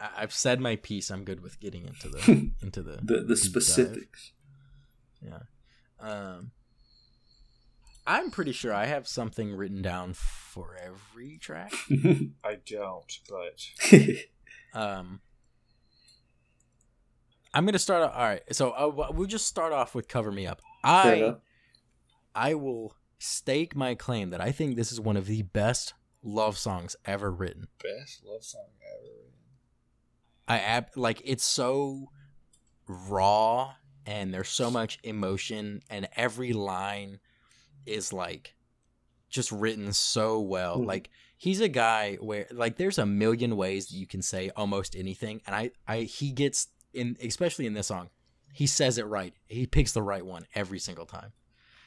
I- 0.00 0.10
I've 0.18 0.32
said 0.32 0.60
my 0.60 0.76
piece. 0.76 1.10
I'm 1.10 1.24
good 1.24 1.40
with 1.42 1.60
getting 1.60 1.86
into 1.86 2.08
the 2.08 2.50
into 2.62 2.82
the 2.82 2.98
The 3.02 3.22
the 3.24 3.34
deep 3.34 3.52
dive. 3.54 3.62
specifics. 3.62 4.32
Yeah. 5.20 5.40
Um, 6.00 6.52
I'm 8.06 8.30
pretty 8.30 8.52
sure 8.52 8.72
I 8.72 8.86
have 8.86 9.06
something 9.08 9.52
written 9.54 9.82
down 9.82 10.14
for 10.14 10.76
every 10.80 11.38
track. 11.38 11.72
I 12.44 12.58
don't, 12.66 13.18
but 13.28 13.66
Um, 14.72 15.20
I'm 17.54 17.64
gonna 17.66 17.78
start. 17.78 18.02
All 18.14 18.22
right, 18.24 18.42
so 18.54 18.70
uh, 18.70 19.10
we'll 19.12 19.26
just 19.26 19.46
start 19.46 19.72
off 19.72 19.94
with 19.94 20.08
"Cover 20.08 20.30
Me 20.32 20.46
Up." 20.46 20.60
Fair 20.82 20.92
I 20.92 21.14
enough. 21.14 21.38
I 22.38 22.54
will 22.54 22.94
stake 23.18 23.74
my 23.74 23.94
claim 23.94 24.30
that 24.30 24.40
I 24.40 24.52
think 24.52 24.76
this 24.76 24.92
is 24.92 25.00
one 25.00 25.16
of 25.16 25.26
the 25.26 25.42
best 25.42 25.94
love 26.22 26.56
songs 26.56 26.94
ever 27.04 27.30
written. 27.32 27.66
best 27.82 28.22
love 28.24 28.44
song 28.44 28.66
ever. 28.82 29.02
written. 29.02 29.32
I 30.46 30.58
ab- 30.60 30.90
like 30.96 31.20
it's 31.24 31.44
so 31.44 32.10
raw 32.86 33.74
and 34.06 34.32
there's 34.32 34.48
so 34.48 34.70
much 34.70 34.98
emotion 35.02 35.82
and 35.90 36.08
every 36.16 36.52
line 36.52 37.20
is 37.86 38.12
like 38.12 38.54
just 39.28 39.52
written 39.52 39.92
so 39.92 40.40
well. 40.40 40.78
Mhm. 40.78 40.86
Like 40.86 41.10
he's 41.36 41.60
a 41.60 41.68
guy 41.68 42.14
where 42.16 42.46
like 42.50 42.76
there's 42.76 42.98
a 42.98 43.06
million 43.06 43.56
ways 43.56 43.88
that 43.88 43.96
you 43.96 44.06
can 44.06 44.22
say 44.22 44.50
almost 44.56 44.96
anything 44.96 45.42
and 45.46 45.54
I 45.54 45.70
I 45.86 46.00
he 46.02 46.30
gets 46.32 46.68
in 46.94 47.16
especially 47.22 47.66
in 47.66 47.74
this 47.74 47.88
song. 47.88 48.10
He 48.52 48.66
says 48.66 48.96
it 48.96 49.06
right. 49.06 49.34
He 49.48 49.66
picks 49.66 49.92
the 49.92 50.02
right 50.02 50.24
one 50.24 50.46
every 50.54 50.78
single 50.78 51.04
time. 51.06 51.32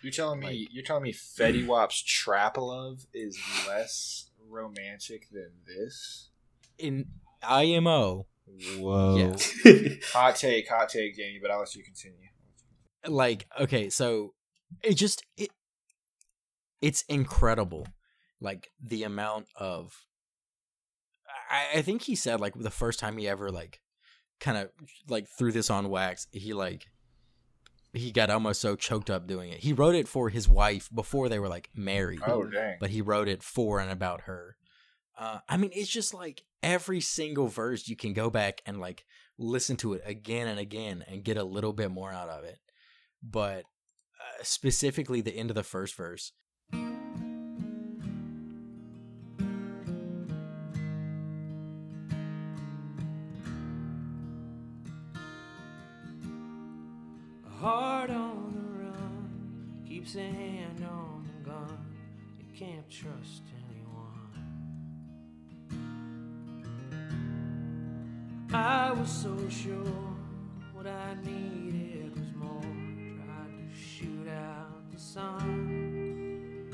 You're 0.03 0.11
telling 0.11 0.39
me 0.39 0.47
Like- 0.47 0.67
you're 0.71 0.83
telling 0.83 1.03
me 1.03 1.13
Fetty 1.13 1.65
Wap's 1.67 2.01
Trap 2.01 2.57
Love 2.57 3.05
is 3.13 3.37
less 3.67 4.29
romantic 4.49 5.29
than 5.31 5.51
this? 5.65 6.29
In 6.77 7.05
IMO, 7.43 8.27
Whoa. 8.77 9.17
Yeah. 9.63 9.79
Hot 10.13 10.35
take, 10.35 10.67
hot 10.67 10.89
take, 10.89 11.15
Danny, 11.15 11.39
but 11.41 11.51
I'll 11.51 11.59
let 11.59 11.73
you 11.75 11.83
continue. 11.83 12.27
like 13.07 13.47
okay 13.59 13.89
so 13.89 14.33
it 14.83 14.93
just 14.95 15.23
it 15.37 15.49
it's 16.81 17.03
incredible 17.07 17.87
like 18.39 18.71
the 18.81 19.03
amount 19.03 19.47
of 19.55 20.05
I, 21.49 21.79
I 21.79 21.81
think 21.81 22.03
he 22.03 22.15
said 22.15 22.39
like 22.39 22.53
the 22.55 22.69
first 22.71 22.99
time 22.99 23.17
he 23.17 23.27
ever 23.27 23.49
like 23.51 23.79
kind 24.39 24.57
of 24.57 24.69
like 25.09 25.27
threw 25.29 25.51
this 25.51 25.69
on 25.69 25.89
wax 25.89 26.27
he 26.31 26.53
like 26.53 26.87
he 27.93 28.11
got 28.11 28.29
almost 28.29 28.61
so 28.61 28.75
choked 28.75 29.09
up 29.09 29.27
doing 29.27 29.49
it 29.51 29.59
he 29.59 29.73
wrote 29.73 29.95
it 29.95 30.07
for 30.07 30.29
his 30.29 30.47
wife 30.47 30.89
before 30.93 31.27
they 31.29 31.39
were 31.39 31.49
like 31.49 31.69
married 31.75 32.21
Oh 32.25 32.43
dang. 32.43 32.77
but 32.79 32.89
he 32.91 33.01
wrote 33.01 33.27
it 33.27 33.43
for 33.43 33.79
and 33.79 33.91
about 33.91 34.21
her. 34.21 34.55
Uh, 35.17 35.39
I 35.47 35.57
mean, 35.57 35.71
it's 35.73 35.89
just 35.89 36.13
like 36.13 36.41
every 36.63 37.01
single 37.01 37.47
verse 37.47 37.87
you 37.87 37.95
can 37.95 38.13
go 38.13 38.29
back 38.31 38.61
and 38.65 38.79
like 38.79 39.05
listen 39.37 39.75
to 39.77 39.93
it 39.93 40.01
again 40.05 40.47
and 40.47 40.57
again 40.57 41.03
and 41.07 41.23
get 41.23 41.37
a 41.37 41.43
little 41.43 41.73
bit 41.73 41.91
more 41.91 42.11
out 42.11 42.29
of 42.29 42.43
it. 42.43 42.57
But 43.21 43.65
uh, 44.19 44.43
specifically, 44.43 45.21
the 45.21 45.35
end 45.35 45.51
of 45.51 45.55
the 45.55 45.63
first 45.63 45.95
verse. 45.95 46.31
A 60.15 60.21
hand 60.21 60.83
on 60.83 61.25
the 61.25 61.49
gun. 61.49 61.85
You 62.39 62.45
can't 62.57 62.89
trust 62.89 63.43
anyone. 63.69 64.29
I 68.53 68.91
was 68.91 69.09
so 69.09 69.37
sure 69.49 70.15
what 70.73 70.87
I 70.87 71.15
needed 71.23 72.15
was 72.17 72.33
more. 72.35 72.61
Tried 72.61 73.53
to 73.57 73.69
shoot 73.77 74.27
out 74.27 74.91
the 74.91 74.99
sun. 74.99 76.67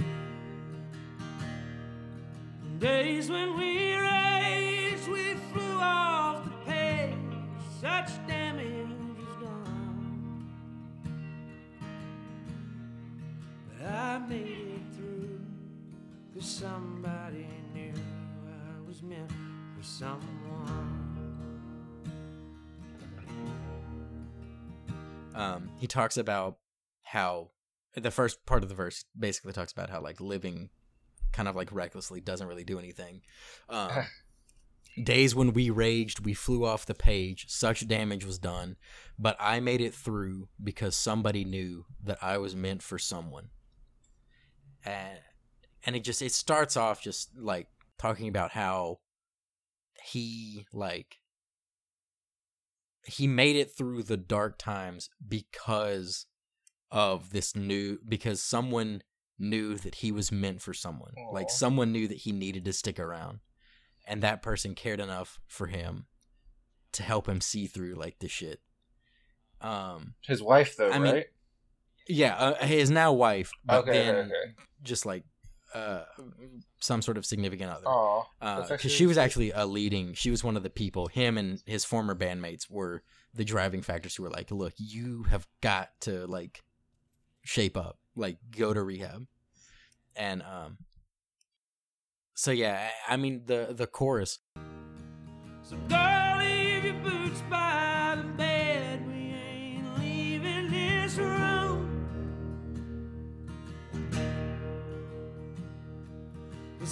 Days 2.80 3.30
when 3.30 3.58
we 3.58 3.96
raged, 3.96 5.08
we 5.10 5.36
flew 5.52 5.78
off 5.80 6.44
the 6.46 6.72
page. 6.72 7.14
Such 7.82 8.10
damage 8.28 8.37
I 14.18 14.20
made 14.22 14.48
it 14.48 14.96
through, 14.96 15.40
cause 16.34 16.50
somebody 16.50 17.46
knew 17.72 17.94
I 17.94 18.88
was 18.88 19.04
meant 19.04 19.30
for 19.30 19.84
someone. 19.84 21.38
Um, 25.36 25.70
he 25.78 25.86
talks 25.86 26.18
about 26.18 26.58
how 27.04 27.52
the 27.96 28.10
first 28.10 28.44
part 28.48 28.64
of 28.64 28.70
the 28.70 28.76
verse 28.76 29.06
basically 29.18 29.54
talks 29.54 29.72
about 29.72 29.92
how 29.92 30.02
like 30.02 30.20
living 30.20 30.72
kind 31.32 31.48
of 31.48 31.56
like 31.56 31.72
recklessly 31.72 32.20
doesn't 32.20 32.48
really 32.48 32.64
do 32.64 32.80
anything. 32.80 33.22
Um, 33.70 33.92
days 35.04 35.36
when 35.36 35.54
we 35.54 35.70
raged, 35.70 36.26
we 36.26 36.34
flew 36.34 36.66
off 36.66 36.88
the 36.88 36.96
page. 36.96 37.46
Such 37.50 37.88
damage 37.88 38.26
was 38.26 38.40
done, 38.40 38.78
but 39.20 39.38
I 39.40 39.60
made 39.60 39.80
it 39.80 39.94
through 39.94 40.48
because 40.64 40.96
somebody 40.96 41.46
knew 41.46 41.86
that 42.04 42.18
I 42.20 42.40
was 42.40 42.56
meant 42.56 42.82
for 42.82 42.98
someone. 42.98 43.50
And 44.88 45.20
and 45.86 45.96
it 45.96 46.04
just 46.04 46.22
it 46.22 46.32
starts 46.32 46.78
off 46.78 47.02
just 47.02 47.30
like 47.38 47.68
talking 47.98 48.28
about 48.28 48.52
how 48.52 49.00
he 50.04 50.66
like 50.74 51.18
he 53.04 53.28
made 53.28 53.56
it 53.56 53.72
through 53.78 54.04
the 54.04 54.18
dark 54.18 54.58
times 54.58 55.10
because 55.26 56.26
of 56.92 57.32
this 57.32 57.56
new 57.56 58.00
because 58.08 58.42
someone 58.42 59.02
knew 59.40 59.76
that 59.76 59.96
he 59.96 60.12
was 60.12 60.32
meant 60.32 60.62
for 60.62 60.74
someone. 60.74 61.14
Like 61.32 61.50
someone 61.50 61.92
knew 61.92 62.08
that 62.08 62.18
he 62.20 62.32
needed 62.32 62.66
to 62.66 62.74
stick 62.74 63.00
around. 63.00 63.40
And 64.08 64.24
that 64.24 64.42
person 64.42 64.74
cared 64.74 65.00
enough 65.00 65.40
for 65.48 65.68
him 65.68 66.06
to 66.94 67.04
help 67.04 67.28
him 67.28 67.42
see 67.42 67.68
through 67.68 67.96
like 67.96 68.20
the 68.20 68.28
shit. 68.28 68.62
Um 69.62 70.16
His 70.26 70.42
wife 70.42 70.78
though, 70.78 70.92
I 70.92 71.00
mean, 71.00 71.14
right? 71.14 71.26
Yeah, 72.10 72.36
uh, 72.36 72.66
his 72.66 72.90
now 72.90 73.14
wife, 73.14 73.52
but 73.66 73.80
Okay, 73.80 73.92
then 73.92 74.16
okay, 74.16 74.26
okay. 74.28 74.54
just 74.84 75.06
like 75.06 75.24
uh 75.74 76.04
some 76.80 77.02
sort 77.02 77.18
of 77.18 77.26
significant 77.26 77.70
other 77.70 77.86
Aw. 77.88 78.24
because 78.40 78.86
Uh, 78.86 78.88
she 78.88 79.06
was 79.06 79.18
actually 79.18 79.52
a 79.52 79.66
leading. 79.66 80.14
She 80.14 80.32
was 80.32 80.44
one 80.44 80.56
of 80.56 80.64
the 80.64 80.70
people. 80.70 81.08
Him 81.08 81.38
and 81.38 81.62
his 81.66 81.84
former 81.84 82.16
bandmates 82.16 82.70
were 82.70 83.04
the 83.34 83.44
driving 83.44 83.82
factors 83.82 84.16
who 84.16 84.24
were 84.24 84.30
like, 84.30 84.50
"Look, 84.52 84.74
you 84.78 85.24
have 85.24 85.46
got 85.62 85.90
to 86.02 86.26
like 86.28 86.64
shape 87.44 87.76
up, 87.76 88.00
like 88.16 88.38
go 88.52 88.74
to 88.74 88.82
rehab." 88.82 89.28
And 90.16 90.42
um, 90.42 90.78
so 92.34 92.52
yeah, 92.52 92.90
I 93.08 93.14
I 93.14 93.18
mean 93.18 93.44
the 93.46 93.74
the 93.76 93.88
chorus. 93.88 94.40
So 95.64 95.76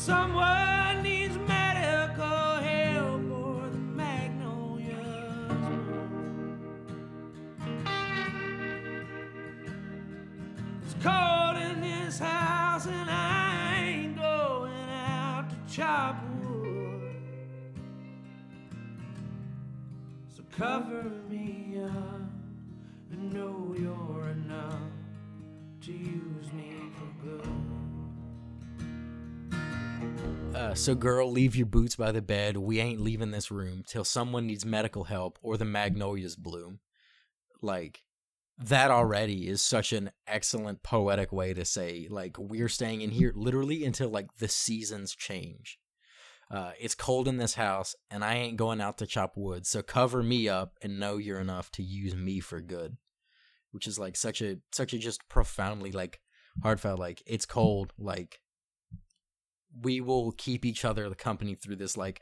Someone 0.05 1.01
needs 1.01 1.35
medical 1.35 2.27
help 2.27 3.31
or 3.31 3.69
the 3.71 3.77
magnolias. 3.79 4.93
It's 10.83 10.93
cold 11.01 11.57
in 11.57 11.81
this 11.81 12.19
house 12.19 12.85
and 12.85 13.09
I 13.09 13.79
ain't 13.79 14.15
going 14.15 14.89
out 14.91 15.49
to 15.49 15.73
chop 15.73 16.23
wood. 16.43 17.15
So 20.35 20.43
cover 20.55 21.09
me 21.27 21.79
up 21.83 22.29
and 23.09 23.33
know 23.33 23.73
you're 23.75 24.27
enough 24.27 24.91
to 25.81 25.91
use 25.91 26.53
me 26.53 26.91
for 26.93 27.07
good. 27.25 27.84
Uh, 30.55 30.73
so 30.73 30.95
girl, 30.95 31.29
leave 31.29 31.55
your 31.55 31.65
boots 31.65 31.97
by 31.97 32.13
the 32.13 32.21
bed. 32.21 32.55
We 32.55 32.79
ain't 32.79 33.01
leaving 33.01 33.31
this 33.31 33.51
room 33.51 33.83
till 33.85 34.05
someone 34.05 34.47
needs 34.47 34.65
medical 34.65 35.03
help 35.03 35.37
or 35.41 35.57
the 35.57 35.65
magnolias 35.65 36.37
bloom. 36.37 36.79
like 37.61 38.03
that 38.57 38.89
already 38.89 39.49
is 39.49 39.61
such 39.61 39.91
an 39.91 40.11
excellent 40.27 40.81
poetic 40.81 41.33
way 41.33 41.53
to 41.53 41.65
say 41.65 42.07
like 42.09 42.37
we're 42.39 42.69
staying 42.69 43.01
in 43.01 43.09
here 43.11 43.33
literally 43.35 43.83
until 43.83 44.07
like 44.09 44.33
the 44.39 44.47
seasons 44.47 45.13
change. 45.13 45.77
Uh, 46.49 46.71
it's 46.79 46.95
cold 46.95 47.27
in 47.27 47.35
this 47.37 47.55
house, 47.55 47.95
and 48.09 48.23
I 48.23 48.35
ain't 48.35 48.55
going 48.55 48.79
out 48.79 48.99
to 48.99 49.07
chop 49.07 49.33
wood. 49.35 49.65
So 49.65 49.81
cover 49.81 50.23
me 50.23 50.47
up 50.47 50.77
and 50.81 50.99
know 50.99 51.17
you're 51.17 51.39
enough 51.39 51.69
to 51.71 51.83
use 51.83 52.15
me 52.15 52.39
for 52.39 52.61
good, 52.61 52.95
which 53.71 53.87
is 53.87 53.99
like 53.99 54.15
such 54.15 54.41
a 54.41 54.59
such 54.71 54.93
a 54.93 54.99
just 54.99 55.27
profoundly 55.27 55.91
like 55.91 56.21
heartfelt. 56.63 56.99
Like 56.99 57.23
it's 57.25 57.45
cold. 57.45 57.91
Like 57.97 58.39
we 59.81 60.01
will 60.01 60.31
keep 60.31 60.65
each 60.65 60.85
other 60.85 61.09
the 61.09 61.15
company 61.15 61.55
through 61.55 61.75
this 61.75 61.97
like 61.97 62.21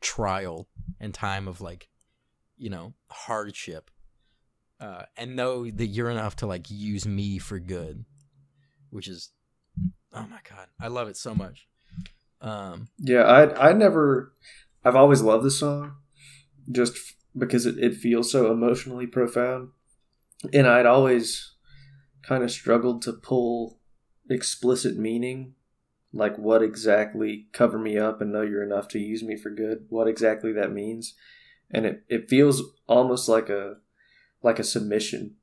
trial 0.00 0.68
and 1.00 1.14
time 1.14 1.48
of 1.48 1.60
like 1.60 1.88
you 2.56 2.70
know 2.70 2.94
hardship 3.10 3.90
uh, 4.80 5.04
and 5.16 5.36
know 5.36 5.70
that 5.70 5.86
you're 5.86 6.10
enough 6.10 6.36
to 6.36 6.46
like 6.46 6.70
use 6.70 7.06
me 7.06 7.38
for 7.38 7.58
good, 7.58 8.04
which 8.90 9.08
is 9.08 9.30
oh 10.12 10.26
my 10.28 10.40
god, 10.48 10.68
I 10.80 10.88
love 10.88 11.08
it 11.08 11.16
so 11.16 11.34
much. 11.34 11.68
Um, 12.40 12.88
Yeah, 12.98 13.22
I 13.22 13.70
I 13.70 13.72
never 13.72 14.32
I've 14.84 14.96
always 14.96 15.22
loved 15.22 15.44
this 15.44 15.58
song 15.60 15.96
just 16.70 16.94
f- 16.96 17.14
because 17.36 17.66
it, 17.66 17.78
it 17.78 17.94
feels 17.94 18.30
so 18.30 18.50
emotionally 18.50 19.06
profound. 19.06 19.70
And 20.52 20.66
I'd 20.66 20.86
always 20.86 21.52
kind 22.22 22.42
of 22.42 22.50
struggled 22.50 23.02
to 23.02 23.12
pull 23.12 23.78
explicit 24.28 24.96
meaning 24.96 25.54
like 26.14 26.38
what 26.38 26.62
exactly 26.62 27.48
cover 27.52 27.76
me 27.76 27.98
up 27.98 28.20
and 28.20 28.32
know 28.32 28.42
you're 28.42 28.62
enough 28.62 28.86
to 28.88 29.00
use 29.00 29.22
me 29.22 29.36
for 29.36 29.50
good 29.50 29.86
what 29.88 30.06
exactly 30.06 30.52
that 30.52 30.72
means. 30.72 31.14
And 31.70 31.84
it, 31.84 32.04
it 32.08 32.28
feels 32.28 32.62
almost 32.86 33.28
like 33.28 33.48
a 33.48 33.76
like 34.42 34.58
a 34.58 34.64
submission 34.64 35.34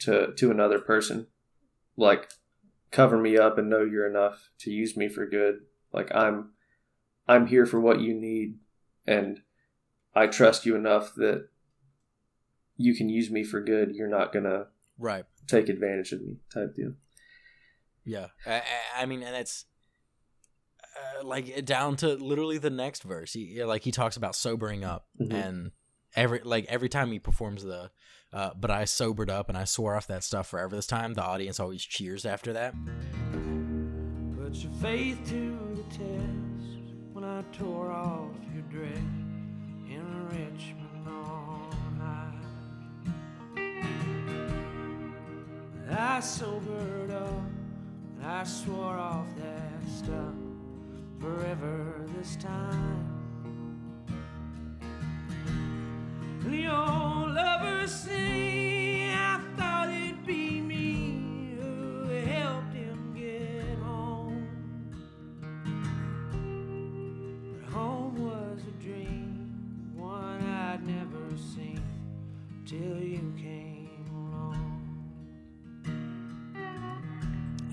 to 0.00 0.34
to 0.34 0.50
another 0.50 0.80
person. 0.80 1.28
Like 1.96 2.30
cover 2.90 3.16
me 3.16 3.38
up 3.38 3.56
and 3.56 3.70
know 3.70 3.84
you're 3.84 4.08
enough 4.08 4.50
to 4.58 4.70
use 4.70 4.96
me 4.96 5.08
for 5.08 5.26
good. 5.26 5.60
Like 5.92 6.14
i'm 6.14 6.50
i'm 7.28 7.46
here 7.46 7.66
for 7.66 7.80
what 7.80 8.00
you 8.00 8.14
need 8.14 8.58
and 9.06 9.40
i 10.14 10.26
trust 10.26 10.64
you 10.66 10.76
enough 10.76 11.14
that 11.16 11.48
you 12.76 12.94
can 12.94 13.08
use 13.08 13.30
me 13.30 13.44
for 13.44 13.60
good. 13.60 13.94
You're 13.94 14.08
not 14.08 14.32
gonna 14.32 14.66
right. 14.98 15.24
take 15.46 15.68
advantage 15.68 16.12
of 16.12 16.20
me 16.22 16.36
type 16.52 16.74
deal. 16.74 16.92
Yeah. 18.04 18.28
I, 18.46 18.62
I- 18.98 19.06
mean, 19.06 19.22
and 19.22 19.34
it's 19.34 19.64
uh, 21.20 21.24
like 21.26 21.64
down 21.64 21.96
to 21.96 22.14
literally 22.14 22.58
the 22.58 22.70
next 22.70 23.02
verse. 23.02 23.32
He 23.32 23.62
like 23.64 23.82
he 23.84 23.90
talks 23.90 24.16
about 24.16 24.34
sobering 24.36 24.84
up, 24.84 25.06
Mhm. 25.20 25.32
and 25.32 25.70
every 26.14 26.40
like 26.44 26.66
every 26.68 26.88
time 26.88 27.10
he 27.12 27.18
performs 27.18 27.62
the, 27.64 27.90
uh, 28.32 28.50
but 28.58 28.70
I 28.70 28.84
sobered 28.84 29.30
up 29.30 29.48
and 29.48 29.56
I 29.58 29.64
swore 29.64 29.94
off 29.96 30.06
that 30.08 30.24
stuff 30.24 30.48
forever. 30.48 30.74
This 30.76 30.86
time, 30.86 31.14
the 31.14 31.22
audience 31.24 31.58
always 31.60 31.82
cheers 31.82 32.24
after 32.24 32.52
that. 32.54 32.74
Put 34.36 34.54
your 34.56 34.72
faith 34.80 35.18
to 35.28 35.58
the 35.76 35.82
test 35.90 36.94
when 37.12 37.24
I 37.24 37.42
tore 37.52 37.90
off 37.90 38.30
your 38.54 38.62
dress 38.70 38.96
in 38.96 40.28
Richmond 40.30 41.08
on 41.08 42.00
high. 42.00 42.32
I 45.88 46.20
sobered 46.20 47.10
up 47.10 47.42
and 48.18 48.24
I 48.26 48.44
swore 48.44 48.96
off 48.96 49.26
that 49.38 49.88
stuff 49.88 50.34
forever 51.20 52.04
this 52.16 52.36
time. 52.36 53.04
The 56.44 56.66
old 56.68 57.34
lovers 57.34 57.92
say 57.92 58.45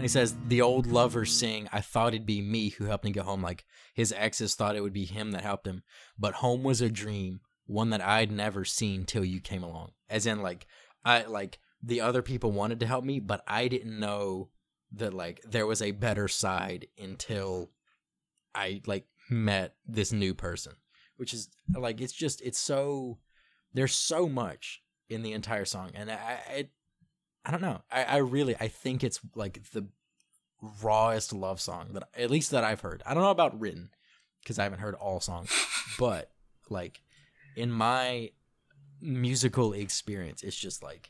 he 0.03 0.09
says, 0.09 0.35
The 0.47 0.61
old 0.61 0.87
lovers 0.87 1.31
sing, 1.31 1.67
I 1.71 1.81
thought 1.81 2.13
it'd 2.13 2.25
be 2.25 2.41
me 2.41 2.69
who 2.69 2.85
helped 2.85 3.05
him 3.05 3.11
get 3.11 3.25
home. 3.25 3.41
Like 3.41 3.65
his 3.93 4.13
exes 4.15 4.55
thought 4.55 4.75
it 4.75 4.81
would 4.81 4.93
be 4.93 5.05
him 5.05 5.31
that 5.31 5.43
helped 5.43 5.67
him. 5.67 5.83
But 6.17 6.35
home 6.35 6.63
was 6.63 6.81
a 6.81 6.89
dream, 6.89 7.41
one 7.65 7.89
that 7.91 8.01
I'd 8.01 8.31
never 8.31 8.65
seen 8.65 9.05
till 9.05 9.25
you 9.25 9.39
came 9.39 9.63
along. 9.63 9.91
As 10.09 10.25
in, 10.25 10.41
like, 10.41 10.67
I 11.05 11.23
like 11.23 11.59
the 11.81 12.01
other 12.01 12.21
people 12.21 12.51
wanted 12.51 12.79
to 12.79 12.87
help 12.87 13.03
me, 13.03 13.19
but 13.19 13.43
I 13.47 13.67
didn't 13.67 13.99
know 13.99 14.49
that 14.93 15.13
like 15.13 15.41
there 15.43 15.67
was 15.67 15.81
a 15.81 15.91
better 15.91 16.27
side 16.27 16.87
until 16.97 17.71
I 18.55 18.81
like 18.85 19.05
met 19.29 19.75
this 19.85 20.11
new 20.11 20.33
person. 20.33 20.73
Which 21.17 21.33
is 21.33 21.49
like 21.75 22.01
it's 22.01 22.13
just 22.13 22.41
it's 22.41 22.59
so 22.59 23.19
there's 23.73 23.93
so 23.93 24.27
much 24.27 24.81
in 25.09 25.23
the 25.23 25.33
entire 25.33 25.65
song. 25.65 25.91
And 25.93 26.11
I 26.11 26.39
it 26.55 26.71
I 27.45 27.51
don't 27.51 27.61
know. 27.61 27.81
I, 27.91 28.03
I 28.03 28.17
really 28.17 28.55
I 28.59 28.67
think 28.67 29.03
it's 29.03 29.19
like 29.35 29.61
the 29.71 29.87
rawest 30.81 31.33
love 31.33 31.59
song 31.59 31.89
that 31.93 32.07
at 32.17 32.31
least 32.31 32.51
that 32.51 32.63
I've 32.63 32.81
heard. 32.81 33.03
I 33.05 33.13
don't 33.13 33.23
know 33.23 33.31
about 33.31 33.59
written 33.59 33.89
because 34.41 34.59
I 34.59 34.63
haven't 34.63 34.79
heard 34.79 34.95
all 34.95 35.19
songs, 35.19 35.51
but 35.99 36.31
like 36.69 37.01
in 37.55 37.71
my 37.71 38.31
musical 39.01 39.73
experience, 39.73 40.43
it's 40.43 40.55
just 40.55 40.81
like 40.81 41.09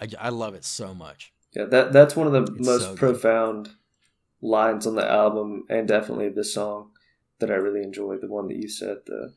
I, 0.00 0.08
I 0.18 0.28
love 0.30 0.54
it 0.54 0.64
so 0.64 0.94
much. 0.94 1.32
Yeah, 1.52 1.64
that 1.66 1.92
that's 1.92 2.16
one 2.16 2.26
of 2.26 2.32
the 2.32 2.52
It's 2.52 2.66
most 2.66 2.82
so 2.82 2.94
profound 2.96 3.70
lines 4.42 4.86
on 4.86 4.96
the 4.96 5.08
album, 5.08 5.64
and 5.70 5.88
definitely 5.88 6.28
this 6.28 6.52
song 6.52 6.90
that 7.38 7.50
I 7.50 7.54
really 7.54 7.82
enjoyed. 7.82 8.20
The 8.20 8.28
one 8.28 8.48
that 8.48 8.56
you 8.56 8.68
said, 8.68 8.98
the 9.06 9.34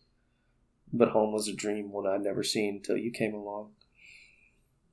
"But 0.91 1.09
home 1.09 1.31
was 1.33 1.47
a 1.47 1.55
dream, 1.55 1.91
one 1.91 2.07
I'd 2.07 2.23
never 2.23 2.43
seen 2.43 2.81
till 2.81 2.97
you 2.97 3.11
came 3.11 3.33
along." 3.33 3.73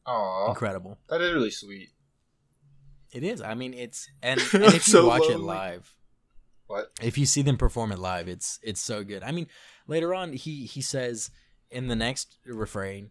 Aw, 0.07 0.49
Incredible. 0.51 0.99
that 1.09 1.21
is 1.21 1.33
really 1.33 1.51
sweet. 1.51 1.91
It 3.13 3.23
is. 3.25 3.41
I 3.41 3.55
mean, 3.55 3.75
it's 3.75 4.09
and, 4.23 4.41
and 4.53 4.65
if 4.65 4.75
you 4.75 4.93
So 4.93 5.07
watch 5.09 5.29
it 5.29 5.39
live, 5.39 5.95
What? 6.67 6.91
if 7.03 7.17
you 7.19 7.27
see 7.27 7.43
them 7.43 7.57
perform 7.57 7.93
it 7.93 7.99
live, 7.99 8.29
it's 8.29 8.59
it's 8.63 8.81
so 8.81 9.05
good. 9.05 9.23
I 9.23 9.33
mean, 9.33 9.47
later 9.87 10.15
on 10.15 10.33
he 10.33 10.67
he 10.67 10.81
says 10.81 11.31
in 11.71 11.89
the 11.89 11.97
next 11.97 12.37
refrain, 12.45 13.11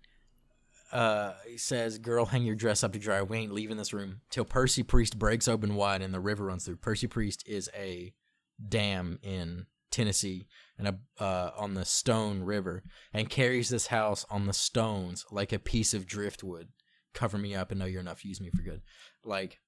uh, 0.92 1.34
he 1.48 1.58
says, 1.58 1.98
"Girl, 1.98 2.26
hang 2.28 2.44
your 2.44 2.56
dress 2.56 2.84
up 2.84 2.94
to 2.94 3.00
dry. 3.00 3.22
We 3.22 3.38
ain't 3.38 3.54
leaving 3.54 3.78
this 3.78 3.94
room 3.94 4.22
till 4.30 4.46
Percy 4.46 4.84
Priest 4.84 5.18
breaks 5.20 5.48
open 5.48 5.76
wide 5.76 6.02
and 6.02 6.14
the 6.14 6.20
river 6.20 6.46
runs 6.46 6.66
through." 6.66 6.78
Percy 6.78 7.08
Priest 7.08 7.44
is 7.48 7.70
a 7.76 8.14
dam 8.70 9.20
in 9.22 9.66
Tennessee 9.92 10.48
and 10.78 10.88
a 10.88 11.24
uh, 11.24 11.52
on 11.58 11.74
the 11.74 11.86
Stone 11.86 12.44
River 12.44 12.84
and 13.14 13.30
carries 13.30 13.70
this 13.70 13.88
house 13.88 14.26
on 14.30 14.46
the 14.46 14.54
stones 14.54 15.26
like 15.32 15.52
a 15.52 15.60
piece 15.60 15.94
of 15.94 16.06
driftwood. 16.06 16.68
Cover 17.16 17.40
me 17.40 17.56
up 17.56 17.72
and 17.72 17.80
know 17.80 17.86
you're 17.88 18.02
enough. 18.02 18.24
Use 18.24 18.40
me 18.40 18.52
for 18.52 18.62
good. 18.62 18.82
Like, 19.24 19.60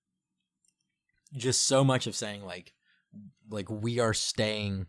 just 1.34 1.64
so 1.66 1.84
much 1.84 2.06
of 2.08 2.16
saying 2.16 2.46
like 2.46 2.74
like 3.50 3.70
we 3.70 4.00
are 4.00 4.14
staying 4.14 4.86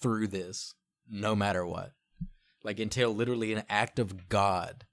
through 0.00 0.26
this 0.26 0.74
no 1.08 1.34
matter 1.34 1.64
what 1.64 1.92
like 2.62 2.78
until 2.78 3.14
literally 3.14 3.52
an 3.54 3.62
act 3.70 3.98
of 3.98 4.28
god 4.28 4.84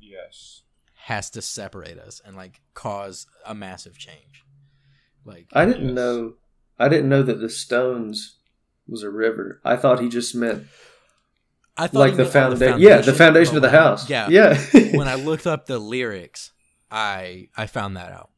Yes. 0.00 0.62
has 0.94 1.28
to 1.30 1.42
separate 1.42 1.98
us 1.98 2.20
and 2.24 2.34
like 2.36 2.60
cause 2.74 3.26
a 3.44 3.54
massive 3.54 3.98
change 3.98 4.44
like 5.24 5.48
I 5.52 5.64
didn't 5.66 5.88
Yes. 5.88 5.94
know. 5.94 6.34
I 6.78 6.88
didn't 6.88 7.08
know 7.10 7.22
that 7.22 7.38
the 7.40 7.48
Stones 7.50 8.38
was 8.88 9.02
a 9.02 9.10
river. 9.10 9.60
I 9.64 9.76
thought 9.76 10.00
he 10.00 10.08
just 10.08 10.34
meant 10.34 10.64
i 11.76 11.86
thought 11.86 11.98
like 12.00 12.10
he 12.12 12.16
the 12.18 12.24
meant 12.24 12.36
on 12.36 12.42
foundation. 12.56 12.80
Yeah, 12.80 12.98
the 13.00 13.12
foundation 13.12 13.56
of 13.56 13.62
the 13.62 13.70
house. 13.70 14.08
yeah 14.10 14.28
yeah. 14.28 14.58
when 14.96 15.08
i 15.08 15.14
looked 15.28 15.46
up 15.46 15.66
the 15.66 15.78
lyrics 15.78 16.52
i 16.90 17.48
i 17.56 17.66
found 17.66 17.96
that 17.96 18.12
out 18.12 18.30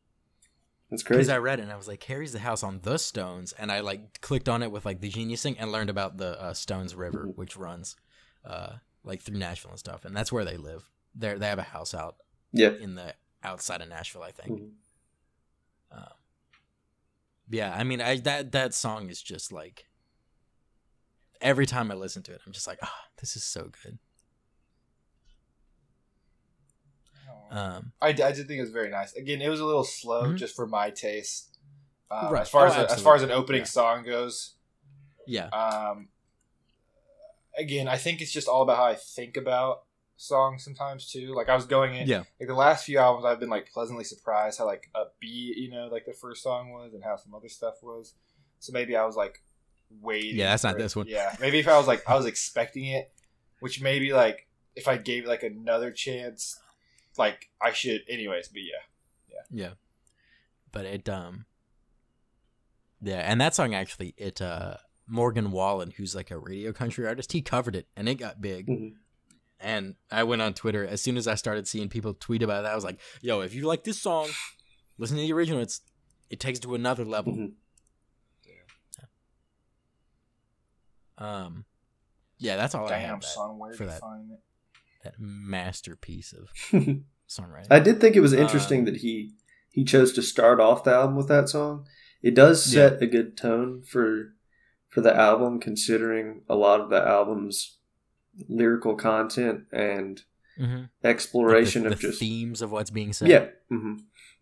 That's 0.91 1.03
crazy. 1.03 1.19
because 1.19 1.29
i 1.31 1.39
read 1.39 1.59
it 1.59 1.63
and 1.65 1.73
i 1.73 1.77
was 1.77 1.89
like 1.89 2.01
carries 2.01 2.33
the 2.33 2.39
house 2.39 2.63
on 2.63 2.81
the 2.83 2.99
stones 2.99 3.53
and 3.53 3.71
i 3.73 3.81
like 3.81 4.21
clicked 4.21 4.49
on 4.49 4.63
it 4.63 4.71
with 4.71 4.85
like 4.85 5.01
the 5.01 5.09
genius 5.09 5.43
thing 5.43 5.57
and 5.59 5.73
learned 5.73 5.91
about 5.91 6.17
the 6.19 6.41
uh, 6.41 6.55
stones 6.55 6.95
river 6.95 7.27
Mhm. 7.29 7.37
which 7.37 7.57
runs 7.57 7.97
uh 8.45 8.75
like 9.03 9.21
through 9.23 9.39
nashville 9.39 9.71
and 9.73 9.79
stuff 9.81 10.05
and 10.05 10.17
that's 10.17 10.31
where 10.33 10.45
they 10.45 10.57
live 10.57 10.89
they 11.15 11.35
they 11.35 11.47
have 11.47 11.59
a 11.59 11.63
house 11.63 11.95
out 11.95 12.17
yeah. 12.53 12.71
in 12.71 12.95
the 12.95 13.15
outside 13.43 13.83
of 13.83 13.89
Nashville, 13.89 14.23
I 14.23 14.31
think. 14.31 14.51
Mhm. 14.61 14.71
Um, 15.93 16.13
yeah, 17.51 17.75
I 17.77 17.85
mean, 17.85 18.01
I 18.01 18.17
that 18.21 18.53
that 18.53 18.73
song 18.75 19.11
is 19.11 19.21
just 19.21 19.53
like 19.53 19.87
every 21.45 21.67
time 21.67 21.93
I 21.93 21.95
listen 21.95 22.23
to 22.25 22.33
it, 22.33 22.41
I'm 22.45 22.53
just 22.53 22.67
like, 22.67 22.79
ah, 22.83 23.01
this 23.21 23.37
is 23.37 23.45
so 23.45 23.71
good. 23.85 23.99
Um, 27.51 27.93
I, 28.03 28.09
I 28.09 28.13
did 28.13 28.49
think 28.49 28.59
it 28.59 28.63
was 28.63 28.71
very 28.71 28.91
nice. 28.91 29.15
Again, 29.15 29.41
it 29.41 29.49
was 29.49 29.61
a 29.61 29.65
little 29.65 29.85
slow 29.85 30.33
Mhm. 30.33 30.37
just 30.37 30.57
for 30.57 30.67
my 30.67 30.91
taste. 30.91 31.57
Um, 32.11 32.31
Right. 32.33 32.43
As 32.43 32.49
far 32.49 32.67
Oh, 32.67 32.73
as 32.73 32.93
as 32.93 33.03
far 33.03 33.15
as 33.15 33.23
an 33.23 33.31
opening 33.31 33.61
Yeah. 33.61 33.67
song 33.67 34.03
goes, 34.03 34.55
yeah, 35.27 35.49
um, 35.49 36.09
again, 37.57 37.87
I 37.87 37.97
think 37.97 38.21
it's 38.21 38.33
just 38.33 38.49
all 38.49 38.63
about 38.63 38.77
how 38.79 38.85
I 38.87 38.95
think 38.97 39.37
about 39.37 39.85
songs 40.17 40.65
sometimes 40.65 41.11
too. 41.11 41.35
Like 41.35 41.49
I 41.49 41.55
was 41.55 41.67
going 41.67 41.95
in, 41.95 42.09
Yeah. 42.09 42.25
like 42.41 42.49
the 42.49 42.55
last 42.55 42.85
few 42.87 42.99
albums, 42.99 43.25
I've 43.25 43.41
been 43.41 43.49
like 43.51 43.71
pleasantly 43.71 44.05
surprised 44.05 44.59
how 44.59 44.67
like 44.67 44.91
upbeat, 44.95 45.57
you 45.57 45.71
know, 45.71 45.87
like 45.89 46.07
the 46.07 46.13
first 46.13 46.43
song 46.43 46.71
was, 46.73 46.93
and 46.95 47.05
how 47.05 47.17
some 47.17 47.35
other 47.35 47.49
stuff 47.49 47.83
was. 47.83 48.15
So 48.59 48.73
maybe 48.73 48.97
I 48.97 49.05
was 49.05 49.17
like 49.17 49.43
waiting. 50.01 50.37
Yeah, 50.37 50.51
that's 50.51 50.65
not 50.65 50.75
it. 50.77 50.79
this 50.79 50.95
one. 50.97 51.07
Yeah, 51.09 51.35
maybe 51.41 51.59
if 51.59 51.69
I 51.69 51.77
was 51.79 51.87
like 51.87 52.03
I 52.09 52.15
was 52.17 52.27
expecting 52.27 52.85
it, 52.87 53.11
which 53.61 53.81
maybe 53.81 54.13
like 54.13 54.47
if 54.77 54.89
I 54.89 54.97
gave 54.97 55.27
like 55.27 55.43
another 55.43 55.91
chance, 55.91 56.59
like 57.17 57.51
I 57.61 57.73
should, 57.73 58.03
anyways. 58.09 58.49
But 58.49 58.63
yeah, 58.63 58.83
Yeah. 59.51 59.65
yeah. 59.67 59.71
But 60.73 60.87
it 60.87 61.09
um 61.09 61.47
Yeah, 63.03 63.21
and 63.21 63.41
that 63.41 63.55
song 63.55 63.75
actually 63.75 64.15
it 64.17 64.41
uh 64.41 64.77
Morgan 65.07 65.51
Wallen, 65.53 65.91
who's 65.97 66.15
like 66.15 66.31
a 66.31 66.39
radio 66.39 66.73
country 66.73 67.07
artist, 67.07 67.33
he 67.33 67.43
covered 67.43 67.77
it 67.77 67.87
and 67.97 68.09
it 68.09 68.15
got 68.17 68.41
big. 68.41 68.67
Mhm. 68.67 68.93
And 69.61 69.95
I 70.11 70.25
went 70.25 70.43
on 70.43 70.53
Twitter 70.55 70.87
as 70.87 71.01
soon 71.03 71.17
as 71.17 71.27
I 71.29 71.37
started 71.37 71.67
seeing 71.69 71.89
people 71.89 72.13
tweet 72.15 72.43
about 72.43 72.65
it, 72.65 72.69
I 72.69 72.75
was 72.75 72.85
like, 72.85 72.99
yo, 73.23 73.41
if 73.41 73.55
you 73.55 73.67
like 73.67 73.85
this 73.85 74.01
song, 74.01 74.29
listen 74.99 75.17
to 75.17 75.23
the 75.23 75.33
original. 75.33 75.61
It's 75.61 75.81
it 76.31 76.41
takes 76.41 76.59
it 76.59 76.63
to 76.63 76.75
another 76.75 77.05
level. 77.05 77.35
Mhm. 77.35 77.53
Um 81.19 81.65
yeah, 82.39 82.57
that's 82.57 82.75
all 82.75 82.89
I 82.89 82.97
have 82.99 83.21
that, 83.21 83.27
son, 83.27 83.59
where 83.59 83.73
for 83.73 83.87
that. 83.87 84.01
find 84.01 84.31
that 85.05 85.15
masterpiece 85.19 86.33
of 86.33 86.49
songwriting. 87.29 87.67
I 87.71 87.79
did 87.79 88.01
think 88.01 88.17
it 88.17 88.21
was 88.21 88.33
interesting 88.33 88.81
Um, 88.81 88.85
that 88.87 88.97
he 88.99 89.35
he 89.71 89.85
chose 89.85 90.13
to 90.15 90.23
start 90.23 90.61
off 90.61 90.85
the 90.85 90.93
album 90.93 91.17
with 91.17 91.29
that 91.29 91.49
song. 91.49 91.87
It 92.23 92.35
does 92.35 92.65
set 92.65 93.03
a 93.03 93.07
good 93.07 93.37
tone 93.37 93.83
for 93.83 94.35
for 94.89 95.01
the 95.01 95.15
album, 95.15 95.61
considering 95.61 96.43
a 96.49 96.55
lot 96.57 96.81
of 96.81 96.89
the 96.91 97.03
album's 97.05 97.79
lyrical 98.49 98.95
content 98.97 99.65
and 99.73 100.23
Mhm. 100.59 100.89
exploration 101.03 101.83
Like 101.83 101.91
the, 101.91 101.95
of 101.95 102.01
just 102.01 102.19
themes 102.21 102.63
of 102.63 102.71
what's 102.73 102.91
being 102.91 103.13
said. 103.13 103.29
yeah, 103.29 103.47
hmm 103.69 103.95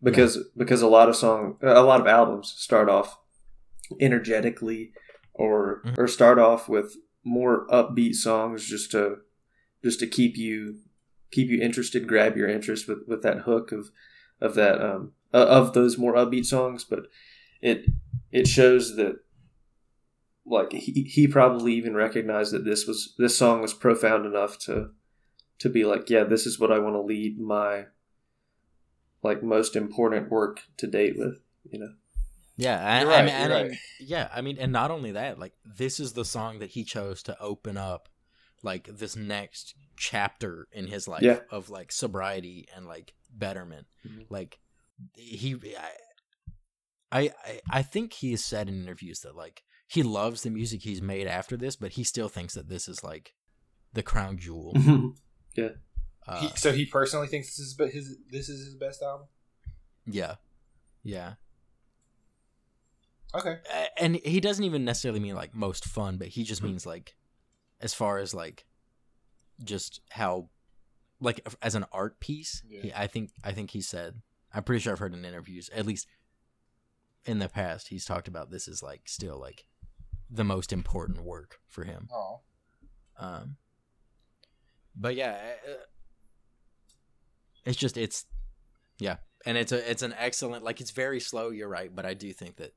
because 0.02 0.38
because 0.56 0.82
a 0.82 0.88
lot 0.88 1.08
of 1.08 1.16
song 1.16 1.56
a 1.62 1.82
lot 1.82 2.00
of 2.00 2.06
albums 2.06 2.54
start 2.58 2.88
off 2.88 3.18
energetically 4.00 4.92
or 5.34 5.82
Mhm. 5.84 5.98
or 5.98 6.08
start 6.08 6.38
off 6.38 6.68
with 6.68 6.96
more 7.24 7.66
upbeat 7.68 8.14
songs 8.14 8.66
just 8.66 8.90
to 8.92 9.18
just 9.82 10.00
to 10.00 10.06
keep 10.06 10.36
you 10.36 10.78
keep 11.30 11.48
you 11.48 11.60
interested, 11.60 12.06
grab 12.06 12.36
your 12.36 12.48
interest 12.48 12.86
with 12.88 13.06
with 13.06 13.22
that 13.22 13.40
hook 13.40 13.72
of 13.72 13.90
of 14.40 14.54
that 14.54 14.80
um 14.80 15.12
of 15.32 15.72
those 15.72 15.96
more 15.96 16.14
upbeat 16.14 16.44
songs, 16.44 16.84
but 16.84 17.06
it 17.60 17.86
it 18.30 18.46
shows 18.46 18.96
that 18.96 19.16
like 20.44 20.72
he, 20.72 21.04
he 21.04 21.26
probably 21.28 21.72
even 21.74 21.94
recognized 21.94 22.52
that 22.52 22.64
this 22.64 22.86
was 22.86 23.14
this 23.18 23.38
song 23.38 23.62
was 23.62 23.72
profound 23.72 24.26
enough 24.26 24.58
to 24.58 24.90
to 25.58 25.68
be 25.68 25.84
like 25.84 26.10
yeah 26.10 26.24
this 26.24 26.46
is 26.46 26.58
what 26.58 26.72
I 26.72 26.80
want 26.80 26.96
to 26.96 27.00
lead 27.00 27.38
my 27.38 27.86
like 29.22 29.42
most 29.42 29.76
important 29.76 30.30
work 30.30 30.62
to 30.78 30.86
date 30.88 31.16
with 31.16 31.38
you 31.70 31.78
know 31.78 31.92
Yeah, 32.56 32.78
and, 32.78 33.08
right, 33.08 33.18
and- 33.20 33.28
you're 33.28 33.36
and- 33.38 33.52
right. 33.52 33.66
and- 33.66 33.78
yeah. 34.08 34.28
I 34.32 34.40
mean, 34.42 34.58
and 34.58 34.72
not 34.72 34.90
only 34.90 35.12
that, 35.12 35.38
like 35.38 35.54
this 35.64 35.98
is 35.98 36.12
the 36.12 36.24
song 36.24 36.58
that 36.58 36.70
he 36.70 36.84
chose 36.84 37.22
to 37.24 37.38
open 37.40 37.76
up, 37.76 38.08
like 38.62 38.86
this 38.86 39.16
next 39.16 39.74
chapter 39.96 40.68
in 40.72 40.86
his 40.86 41.08
life 41.08 41.22
Yeah. 41.22 41.40
of 41.50 41.70
like 41.70 41.90
sobriety 41.92 42.68
and 42.76 42.86
like 42.86 43.14
betterment. 43.32 43.86
Mhm. 44.06 44.26
Like 44.30 44.58
he, 45.16 45.56
I, 47.10 47.30
I, 47.44 47.60
I 47.70 47.82
think 47.82 48.12
he 48.12 48.30
has 48.32 48.44
said 48.44 48.68
in 48.68 48.80
interviews 48.82 49.20
that 49.20 49.34
like 49.34 49.62
he 49.88 50.02
loves 50.02 50.42
the 50.42 50.50
music 50.50 50.82
he's 50.82 51.02
made 51.02 51.26
after 51.26 51.56
this, 51.56 51.74
but 51.76 51.92
he 51.92 52.04
still 52.04 52.28
thinks 52.28 52.54
that 52.54 52.68
this 52.68 52.86
is 52.88 53.02
like 53.02 53.34
the 53.94 54.02
crown 54.02 54.38
jewel. 54.38 54.74
Uh, 56.26 56.40
he, 56.40 56.48
so 56.54 56.72
he 56.72 56.86
personally 56.86 57.26
thinks 57.26 57.48
this 57.48 57.58
is 57.66 57.74
be- 57.74 57.88
his 57.90 58.16
this 58.30 58.48
is 58.48 58.64
his 58.64 58.74
best 58.76 59.02
album. 59.02 59.26
yeah, 60.06 60.36
yeah. 61.02 61.34
Okay, 63.34 63.58
and 63.98 64.16
he 64.16 64.40
doesn't 64.40 64.64
even 64.64 64.84
necessarily 64.84 65.20
mean 65.20 65.34
like 65.34 65.54
most 65.54 65.84
fun, 65.84 66.18
but 66.18 66.28
he 66.28 66.44
just 66.44 66.62
means 66.62 66.84
like 66.84 67.14
as 67.80 67.94
far 67.94 68.18
as 68.18 68.34
like 68.34 68.66
just 69.64 70.00
how 70.10 70.48
like 71.20 71.46
as 71.62 71.74
an 71.74 71.86
art 71.92 72.20
piece. 72.20 72.62
Yeah. 72.68 72.82
He, 72.82 72.92
I 72.92 73.06
think 73.06 73.30
I 73.44 73.52
think 73.52 73.70
he 73.70 73.80
said 73.80 74.20
I'm 74.52 74.64
pretty 74.64 74.80
sure 74.80 74.92
I've 74.92 74.98
heard 74.98 75.14
in 75.14 75.24
interviews 75.24 75.70
at 75.74 75.86
least 75.86 76.06
in 77.24 77.38
the 77.38 77.48
past 77.48 77.88
he's 77.88 78.04
talked 78.04 78.26
about 78.28 78.50
this 78.50 78.66
is 78.66 78.82
like 78.82 79.02
still 79.06 79.38
like 79.38 79.64
the 80.28 80.44
most 80.44 80.72
important 80.72 81.22
work 81.22 81.60
for 81.68 81.84
him. 81.84 82.08
oh, 82.12 82.40
Um, 83.18 83.56
but 84.96 85.14
yeah, 85.14 85.36
it's 87.64 87.76
just 87.76 87.96
it's 87.96 88.26
yeah, 88.98 89.16
and 89.46 89.56
it's 89.56 89.72
a 89.72 89.90
it's 89.90 90.02
an 90.02 90.14
excellent 90.18 90.64
like 90.64 90.80
it's 90.80 90.90
very 90.90 91.20
slow. 91.20 91.50
You're 91.50 91.68
right, 91.68 91.94
but 91.94 92.04
I 92.04 92.14
do 92.14 92.32
think 92.32 92.56
that 92.56 92.74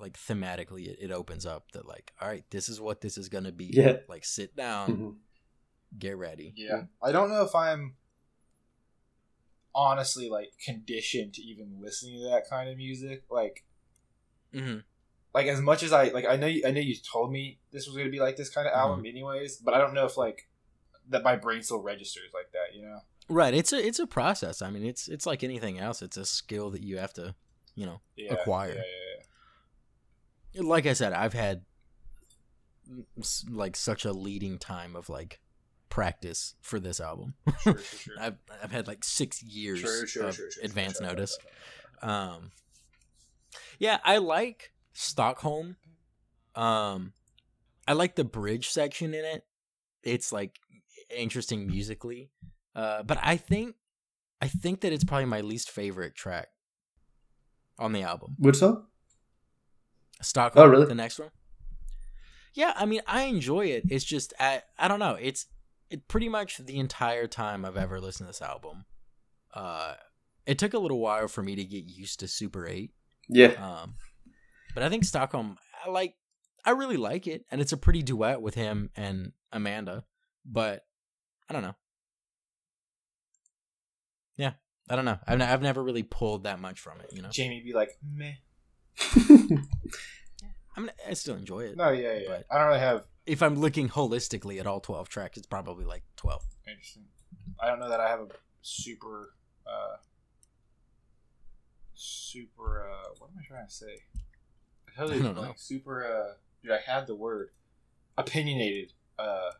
like 0.00 0.16
thematically 0.18 0.86
it, 0.86 0.98
it 1.00 1.10
opens 1.10 1.44
up 1.46 1.72
that 1.72 1.86
like 1.86 2.12
all 2.20 2.28
right, 2.28 2.44
this 2.50 2.68
is 2.68 2.80
what 2.80 3.00
this 3.00 3.18
is 3.18 3.28
gonna 3.28 3.52
be. 3.52 3.70
Yeah. 3.72 3.96
like 4.08 4.24
sit 4.24 4.54
down, 4.56 4.88
Mhm. 4.96 5.16
get 5.98 6.16
ready. 6.16 6.52
yeah. 6.56 6.82
I 7.02 7.12
don't 7.12 7.30
know 7.30 7.42
if 7.44 7.54
I'm 7.54 7.94
honestly 9.74 10.28
like 10.28 10.50
conditioned 10.64 11.34
to 11.34 11.42
even 11.42 11.78
listening 11.80 12.20
to 12.22 12.30
that 12.30 12.48
kind 12.48 12.68
of 12.70 12.76
music. 12.76 13.24
Like, 13.30 13.64
Mm-hmm. 14.54 14.78
like 15.34 15.46
as 15.46 15.60
much 15.60 15.82
as 15.82 15.92
I 15.92 16.04
like, 16.08 16.24
I 16.24 16.36
know 16.36 16.46
you, 16.46 16.62
I 16.66 16.70
know 16.70 16.80
you 16.80 16.96
told 16.96 17.30
me 17.30 17.58
this 17.70 17.86
was 17.86 17.96
gonna 17.96 18.08
be 18.10 18.18
like 18.20 18.36
this 18.36 18.48
kind 18.48 18.66
of 18.66 18.72
album, 18.72 19.04
anyways. 19.04 19.58
But 19.58 19.74
I 19.74 19.78
don't 19.78 19.92
know 19.94 20.06
if 20.06 20.16
like 20.16 20.48
that 21.10 21.22
my 21.22 21.36
brain 21.36 21.62
still 21.62 21.82
registers 21.82 22.30
like 22.32 22.50
that. 22.52 22.74
You 22.74 22.82
know? 22.86 23.00
Right, 23.28 23.52
it's 23.52 23.72
a 23.74 23.86
it's 23.86 23.98
a 23.98 24.06
process. 24.06 24.62
I 24.62 24.70
mean, 24.70 24.86
it's 24.86 25.06
it's 25.06 25.26
like 25.26 25.44
anything 25.44 25.78
else. 25.78 26.00
It's 26.00 26.16
a 26.16 26.24
skill 26.24 26.70
that 26.70 26.82
you 26.82 26.96
have 26.96 27.12
to, 27.14 27.34
you 27.74 27.84
know, 27.84 28.00
Yeah. 28.16 28.32
Acquire. 28.32 28.70
Yeah, 28.70 28.74
yeah, 28.76 28.82
like 30.54 30.86
I 30.86 30.92
said, 30.92 31.12
I've 31.12 31.34
had 31.34 31.62
like 33.48 33.76
such 33.76 34.04
a 34.04 34.12
leading 34.12 34.58
time 34.58 34.96
of 34.96 35.08
like 35.08 35.40
practice 35.88 36.54
for 36.60 36.80
this 36.80 37.00
album. 37.00 37.34
Sure, 37.62 37.78
sure, 37.78 37.82
sure. 37.98 38.14
I've 38.20 38.36
I've 38.62 38.72
had 38.72 38.86
like 38.86 39.04
six 39.04 39.42
years 39.42 39.80
Sure, 39.80 40.06
sure, 40.06 40.24
of 40.26 40.34
sure, 40.34 40.50
sure, 40.50 40.64
advance 40.64 40.98
sure, 40.98 41.06
sure, 41.06 41.08
notice. 41.08 41.38
sure, 41.40 41.50
sure, 41.50 42.10
sure. 42.10 42.10
Um, 42.10 42.50
yeah, 43.78 43.98
I 44.04 44.18
like 44.18 44.72
Stockholm. 44.92 45.76
Um, 46.54 47.12
I 47.86 47.92
like 47.92 48.16
the 48.16 48.24
bridge 48.24 48.68
section 48.68 49.14
in 49.14 49.24
it. 49.24 49.44
It's 50.02 50.32
like 50.32 50.58
interesting 51.14 51.66
musically. 51.66 52.30
Uh, 52.74 53.02
but 53.02 53.18
I 53.22 53.36
think 53.36 53.76
I 54.40 54.48
think 54.48 54.80
that 54.80 54.92
it's 54.92 55.04
probably 55.04 55.26
my 55.26 55.40
least 55.40 55.70
favorite 55.70 56.14
track 56.14 56.48
on 57.78 57.92
the 57.92 58.02
album. 58.02 58.34
which 58.38 58.56
song 58.56 58.86
Stockholm. 60.20 60.66
Oh, 60.66 60.68
really? 60.68 60.86
The 60.86 60.94
next 60.94 61.18
one. 61.18 61.30
Yeah, 62.54 62.72
I 62.76 62.86
mean, 62.86 63.02
I 63.06 63.22
enjoy 63.22 63.66
it. 63.66 63.84
It's 63.88 64.04
just 64.04 64.32
I 64.40 64.62
I 64.78 64.88
don't 64.88 64.98
know. 64.98 65.14
It's 65.20 65.46
it 65.90 66.08
pretty 66.08 66.28
much 66.28 66.58
the 66.58 66.78
entire 66.78 67.26
time 67.26 67.64
I've 67.64 67.76
ever 67.76 68.00
listened 68.00 68.26
to 68.26 68.30
this 68.30 68.42
album. 68.42 68.84
Uh, 69.54 69.94
it 70.46 70.58
took 70.58 70.74
a 70.74 70.78
little 70.78 70.98
while 70.98 71.28
for 71.28 71.42
me 71.42 71.54
to 71.56 71.64
get 71.64 71.84
used 71.84 72.20
to 72.20 72.28
Super 72.28 72.66
Eight. 72.66 72.90
yeah 73.28 73.52
Um, 73.52 73.94
but 74.74 74.82
I 74.82 74.88
think 74.88 75.04
Stockholm, 75.04 75.56
I 75.84 75.90
like, 75.90 76.14
I 76.64 76.70
really 76.72 76.96
like 76.98 77.26
it, 77.26 77.44
and 77.50 77.60
it's 77.60 77.72
a 77.72 77.76
pretty 77.76 78.02
duet 78.02 78.42
with 78.42 78.54
him 78.54 78.90
and 78.96 79.32
Amanda. 79.52 80.04
But 80.44 80.84
I 81.48 81.52
don't 81.54 81.62
know. 81.62 81.74
Yeah, 84.36 84.52
I 84.88 84.96
don't 84.96 85.04
know. 85.04 85.18
I've, 85.26 85.40
n- 85.40 85.48
I've 85.48 85.62
never 85.62 85.82
really 85.82 86.02
pulled 86.02 86.44
that 86.44 86.60
much 86.60 86.80
from 86.80 87.00
it. 87.00 87.10
You 87.12 87.22
know, 87.22 87.30
Jamie 87.30 87.62
be 87.64 87.72
like, 87.72 87.90
meh. 88.02 88.32
I 90.76 90.80
mean, 90.80 90.90
I 91.08 91.14
still 91.14 91.36
enjoy 91.36 91.60
it. 91.64 91.76
No, 91.76 91.90
yeah, 91.90 92.18
yeah. 92.18 92.38
I 92.50 92.58
don't 92.58 92.68
really 92.68 92.80
have 92.80 93.04
If 93.26 93.42
I'm 93.42 93.56
looking 93.56 93.88
holistically 93.88 94.60
at 94.60 94.66
all 94.66 94.80
twelve 94.80 95.08
tracks, 95.08 95.36
it's 95.36 95.46
probably 95.46 95.84
like 95.84 96.02
twelve. 96.16 96.42
interesting. 96.68 97.04
I 97.60 97.66
don't 97.68 97.80
know 97.80 97.88
that 97.88 98.00
I 98.00 98.08
have 98.08 98.20
a 98.20 98.28
super, 98.62 99.34
uh, 99.66 99.96
super. 101.94 102.88
Uh, 102.90 103.08
what 103.18 103.30
am 103.30 103.36
I 103.38 103.46
trying 103.46 103.66
to 103.66 103.72
say? 103.72 104.02
I 104.88 104.96
totally 105.00 105.20
I 105.20 105.22
don't 105.22 105.34
know. 105.36 105.52
Super. 105.56 106.04
Uh, 106.06 106.34
dude, 106.62 106.72
I 106.72 106.78
had 106.90 107.06
the 107.06 107.14
word 107.16 107.50
opinionated. 108.16 108.92
Uh, 109.18 109.50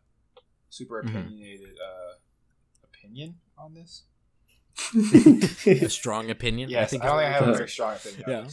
super 0.70 1.02
Mhm. 1.02 1.08
opinionated. 1.10 1.76
Uh, 1.78 2.14
opinion 2.84 3.36
on 3.56 3.74
this. 3.74 4.04
A 5.66 5.88
strong 5.88 6.30
opinion. 6.30 6.70
Yes, 6.70 6.84
I, 6.84 6.86
think 6.90 7.04
I 7.04 7.12
what 7.14 7.24
have 7.24 7.48
a 7.48 7.52
very 7.54 7.68
strong 7.68 7.96
opinion. 7.96 8.24
Yeah. 8.28 8.48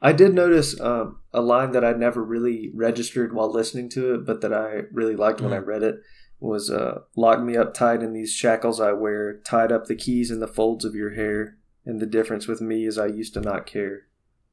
I 0.00 0.12
did 0.12 0.34
notice 0.34 0.80
um, 0.80 1.18
a 1.32 1.40
line 1.40 1.72
that 1.72 1.84
I 1.84 1.92
never 1.92 2.22
really 2.22 2.70
registered 2.72 3.32
while 3.32 3.52
listening 3.52 3.88
to 3.90 4.14
it, 4.14 4.24
but 4.24 4.40
that 4.42 4.52
I 4.52 4.82
really 4.92 5.16
liked 5.16 5.40
when 5.40 5.52
I 5.52 5.58
read 5.58 5.82
it 5.82 5.96
was 6.40 6.70
uh, 6.70 7.00
"Lock 7.16 7.42
me 7.42 7.56
up 7.56 7.74
tight 7.74 8.02
in 8.02 8.12
these 8.12 8.32
shackles 8.32 8.80
I 8.80 8.92
wear, 8.92 9.38
tied 9.40 9.72
up 9.72 9.86
the 9.86 9.96
keys 9.96 10.30
in 10.30 10.38
the 10.38 10.46
folds 10.46 10.84
of 10.84 10.94
your 10.94 11.14
hair, 11.14 11.56
and 11.84 12.00
the 12.00 12.06
difference 12.06 12.46
with 12.46 12.60
me 12.60 12.86
is 12.86 12.96
I 12.96 13.06
used 13.06 13.34
to 13.34 13.40
not 13.40 13.66
care. 13.66 14.06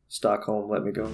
Stockholm, 0.07 0.69
let 0.69 0.83
me 0.83 0.91
go." 0.91 1.11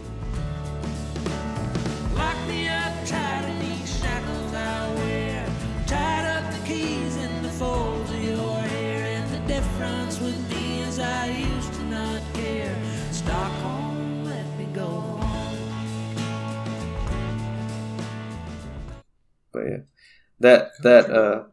That 20.41 20.71
that 20.83 21.09
uh 21.09 21.43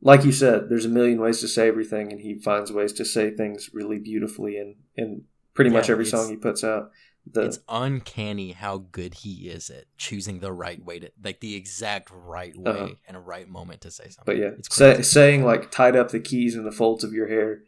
like 0.00 0.24
you 0.24 0.32
said 0.32 0.68
there's 0.68 0.84
a 0.84 0.88
million 0.88 1.20
ways 1.20 1.40
to 1.40 1.48
say 1.48 1.68
everything 1.68 2.12
and 2.12 2.20
he 2.20 2.34
finds 2.38 2.72
ways 2.72 2.92
to 2.92 3.04
say 3.04 3.30
things 3.30 3.70
really 3.72 3.98
beautifully 3.98 4.56
in 4.56 4.76
in 4.96 5.22
pretty 5.54 5.70
much 5.70 5.90
every 5.90 6.06
song 6.06 6.28
he 6.28 6.36
puts 6.36 6.62
out 6.62 6.90
the 7.30 7.42
it's 7.42 7.58
uncanny 7.68 8.52
how 8.52 8.78
good 8.78 9.12
he 9.14 9.48
is 9.50 9.68
at 9.70 9.84
choosing 9.96 10.38
the 10.38 10.52
right 10.52 10.82
way 10.84 10.98
to 10.98 11.10
like 11.22 11.40
the 11.40 11.54
exact 11.56 12.10
right 12.12 12.56
way 12.56 12.70
Uh-huh. 12.70 12.88
and 13.06 13.16
a 13.16 13.20
right 13.20 13.48
moment 13.48 13.80
to 13.82 13.90
say 13.90 14.04
something. 14.04 14.22
but 14.24 14.36
yeah 14.36 14.50
it's 14.58 14.74
say, 14.74 15.02
saying 15.02 15.44
like 15.44 15.70
tied 15.70 15.96
up 15.96 16.10
the 16.10 16.20
keys 16.20 16.54
in 16.54 16.64
the 16.64 16.72
folds 16.72 17.04
of 17.04 17.12
your 17.12 17.28
hair 17.28 17.62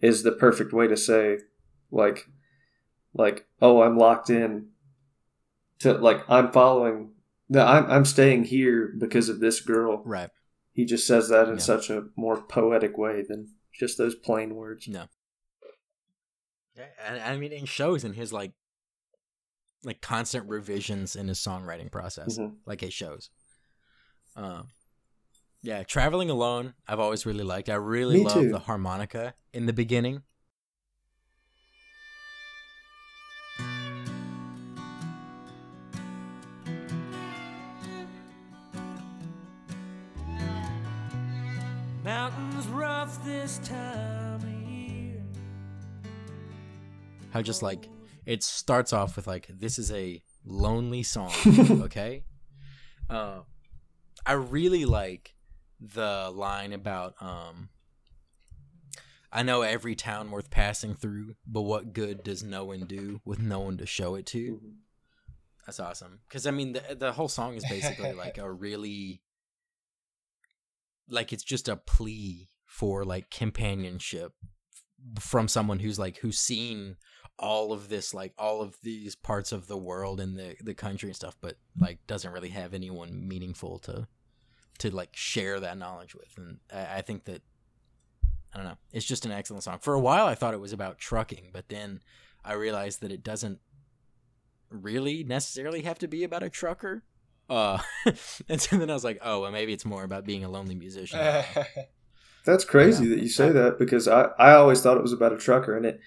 is 0.00 0.22
the 0.22 0.32
perfect 0.32 0.72
way 0.72 0.86
to 0.88 0.96
say 0.96 1.38
like 1.90 2.28
like 3.12 3.46
oh 3.62 3.82
i'm 3.82 3.96
locked 3.98 4.30
in 4.30 4.68
to 5.78 5.92
like 5.92 6.22
i'm 6.28 6.50
following 6.50 7.10
no 7.48 7.64
i'm, 7.66 7.90
I'm 7.90 8.04
staying 8.04 8.44
here 8.44 8.92
because 8.98 9.28
of 9.28 9.40
this 9.40 9.60
girl 9.60 10.02
right. 10.04 10.30
he 10.72 10.84
just 10.84 11.06
says 11.06 11.28
that 11.28 11.48
in 11.48 11.54
Yeah. 11.54 11.60
such 11.60 11.90
a 11.90 12.04
more 12.16 12.40
poetic 12.42 12.96
way 12.98 13.22
than 13.28 13.48
just 13.72 13.98
those 13.98 14.14
plain 14.14 14.54
words 14.54 14.86
No. 14.88 15.06
Yeah, 16.76 16.86
and 17.06 17.20
I 17.22 17.36
mean, 17.36 17.52
it 17.52 17.68
shows 17.68 18.02
in 18.02 18.14
his 18.14 18.32
like, 18.32 18.52
like 19.84 20.00
constant 20.00 20.48
revisions 20.48 21.14
in 21.14 21.28
his 21.28 21.38
songwriting 21.38 21.88
process. 21.90 22.36
Mhm. 22.36 22.56
Like 22.66 22.82
it 22.82 22.92
shows. 22.92 23.30
Um, 24.34 24.68
yeah, 25.62 25.84
traveling 25.84 26.30
alone, 26.30 26.74
I've 26.88 26.98
always 26.98 27.24
really 27.26 27.44
liked. 27.44 27.68
I 27.68 27.74
really 27.76 28.16
Me 28.18 28.24
love 28.24 28.34
too. 28.34 28.50
the 28.50 28.58
harmonica 28.58 29.34
in 29.52 29.66
the 29.66 29.72
beginning. 29.72 30.22
Mountains 43.04 43.18
rough 43.18 43.24
this 43.26 43.58
time 43.58 44.34
of 44.36 44.44
year. 44.66 45.22
How 47.30 47.42
just 47.42 47.62
like 47.62 47.88
it 48.24 48.42
starts 48.42 48.92
off 48.92 49.16
with 49.16 49.26
like 49.26 49.46
this 49.48 49.78
is 49.78 49.92
a 49.92 50.22
lonely 50.44 51.02
song, 51.02 51.32
okay? 51.82 52.24
Uh, 53.10 53.40
I 54.24 54.32
really 54.32 54.86
like 54.86 55.34
the 55.80 56.30
line 56.34 56.72
about 56.72 57.14
um 57.20 57.68
I 59.30 59.42
know 59.42 59.62
every 59.62 59.94
town 59.94 60.30
worth 60.30 60.50
passing 60.50 60.94
through, 60.94 61.34
but 61.46 61.62
what 61.62 61.92
good 61.92 62.22
does 62.22 62.42
no 62.42 62.64
one 62.64 62.86
do 62.86 63.20
with 63.24 63.38
no 63.38 63.60
one 63.60 63.76
to 63.78 63.86
show 63.86 64.14
it 64.14 64.24
to? 64.26 64.60
That's 65.66 65.80
awesome. 65.80 66.20
Because 66.26 66.46
I 66.46 66.52
mean, 66.52 66.72
the 66.72 66.96
the 66.98 67.12
whole 67.12 67.28
song 67.28 67.54
is 67.54 67.64
basically 67.68 68.14
like 68.14 68.38
a 68.38 68.50
really, 68.66 69.20
like 71.06 71.34
it's 71.34 71.44
just 71.44 71.68
a 71.68 71.76
plea 71.76 72.48
for 72.74 73.04
like 73.04 73.30
companionship 73.30 74.32
from 75.20 75.46
someone 75.46 75.78
who's 75.78 75.96
like 75.96 76.18
who's 76.18 76.40
seen 76.40 76.96
all 77.38 77.72
of 77.72 77.88
this, 77.88 78.12
like 78.12 78.32
all 78.36 78.62
of 78.62 78.76
these 78.82 79.14
parts 79.14 79.52
of 79.52 79.68
the 79.68 79.76
world 79.76 80.18
and 80.18 80.36
the 80.36 80.56
the 80.60 80.74
country 80.74 81.08
and 81.08 81.14
stuff, 81.14 81.36
but 81.40 81.56
like 81.78 82.04
doesn't 82.08 82.32
really 82.32 82.48
have 82.48 82.74
anyone 82.74 83.28
meaningful 83.28 83.78
to 83.78 84.08
to 84.78 84.90
like 84.90 85.14
share 85.14 85.60
that 85.60 85.78
knowledge 85.78 86.16
with. 86.16 86.36
And 86.36 86.58
I, 86.72 86.96
I 86.96 87.02
think 87.02 87.26
that 87.26 87.42
I 88.52 88.56
don't 88.56 88.66
know, 88.66 88.78
it's 88.92 89.06
just 89.06 89.24
an 89.24 89.30
excellent 89.30 89.62
song. 89.62 89.78
For 89.80 89.94
a 89.94 90.00
while, 90.00 90.26
I 90.26 90.34
thought 90.34 90.52
it 90.52 90.60
was 90.60 90.72
about 90.72 90.98
trucking, 90.98 91.50
but 91.52 91.68
then 91.68 92.00
I 92.44 92.54
realized 92.54 93.02
that 93.02 93.12
it 93.12 93.22
doesn't 93.22 93.60
really 94.68 95.22
necessarily 95.22 95.82
have 95.82 96.00
to 96.00 96.08
be 96.08 96.24
about 96.24 96.42
a 96.42 96.50
trucker. 96.50 97.04
Uh, 97.48 97.78
and 98.48 98.60
so 98.60 98.78
then 98.78 98.90
I 98.90 98.94
was 98.94 99.04
like, 99.04 99.20
oh, 99.22 99.42
well, 99.42 99.52
maybe 99.52 99.72
it's 99.72 99.84
more 99.84 100.02
about 100.02 100.24
being 100.24 100.42
a 100.42 100.48
lonely 100.48 100.74
musician. 100.74 101.20
That's 102.44 102.64
crazy 102.64 103.04
Yeah. 103.06 103.16
that 103.16 103.22
you 103.22 103.28
say 103.28 103.50
that 103.50 103.78
because 103.78 104.06
I, 104.08 104.28
I 104.38 104.52
always 104.54 104.80
thought 104.80 104.96
it 104.96 105.02
was 105.02 105.12
about 105.12 105.32
a 105.32 105.36
trucker 105.38 105.76
and 105.76 105.86
it 105.86 106.00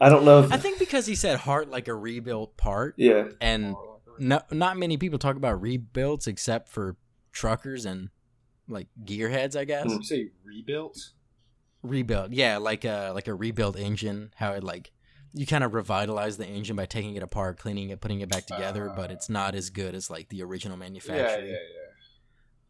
I 0.00 0.08
don't 0.08 0.24
know 0.24 0.44
if 0.44 0.52
I 0.52 0.56
think 0.58 0.78
because 0.78 1.06
he 1.06 1.14
said 1.16 1.40
heart 1.40 1.68
like 1.70 1.88
a 1.88 1.94
rebuilt 1.94 2.56
part, 2.56 2.94
yeah 2.98 3.28
and 3.40 3.74
no, 4.20 4.40
not 4.50 4.76
many 4.76 4.96
people 4.96 5.18
talk 5.18 5.36
about 5.36 5.60
rebuilds 5.60 6.26
except 6.26 6.68
for 6.68 6.96
truckers 7.32 7.84
and 7.84 8.10
like 8.68 8.86
gearheads, 9.04 9.56
I 9.56 9.64
guess. 9.64 9.86
Mm. 9.86 9.96
you 9.98 10.02
say 10.04 10.30
rebuilt? 10.44 10.98
Rebuild, 11.82 12.32
yeah, 12.32 12.58
like 12.58 12.84
a 12.84 13.10
like 13.14 13.26
a 13.28 13.34
rebuilt 13.34 13.76
engine. 13.76 14.32
How 14.36 14.52
it 14.52 14.62
like 14.64 14.92
you 15.32 15.46
kind 15.46 15.62
of 15.64 15.74
revitalize 15.74 16.36
the 16.36 16.46
engine 16.46 16.74
by 16.76 16.86
taking 16.86 17.14
it 17.16 17.22
apart, 17.22 17.58
cleaning 17.58 17.90
it, 17.90 18.00
putting 18.00 18.20
it 18.20 18.28
back 18.28 18.46
together, 18.46 18.92
but 18.94 19.10
Ah. 19.10 19.14
it's 19.14 19.28
not 19.28 19.54
as 19.54 19.70
good 19.70 19.94
as 19.94 20.10
like 20.10 20.28
the 20.28 20.42
original 20.42 20.76
manufacturer. 20.76 21.44
yeah, 21.44 21.52
yeah. 21.52 21.56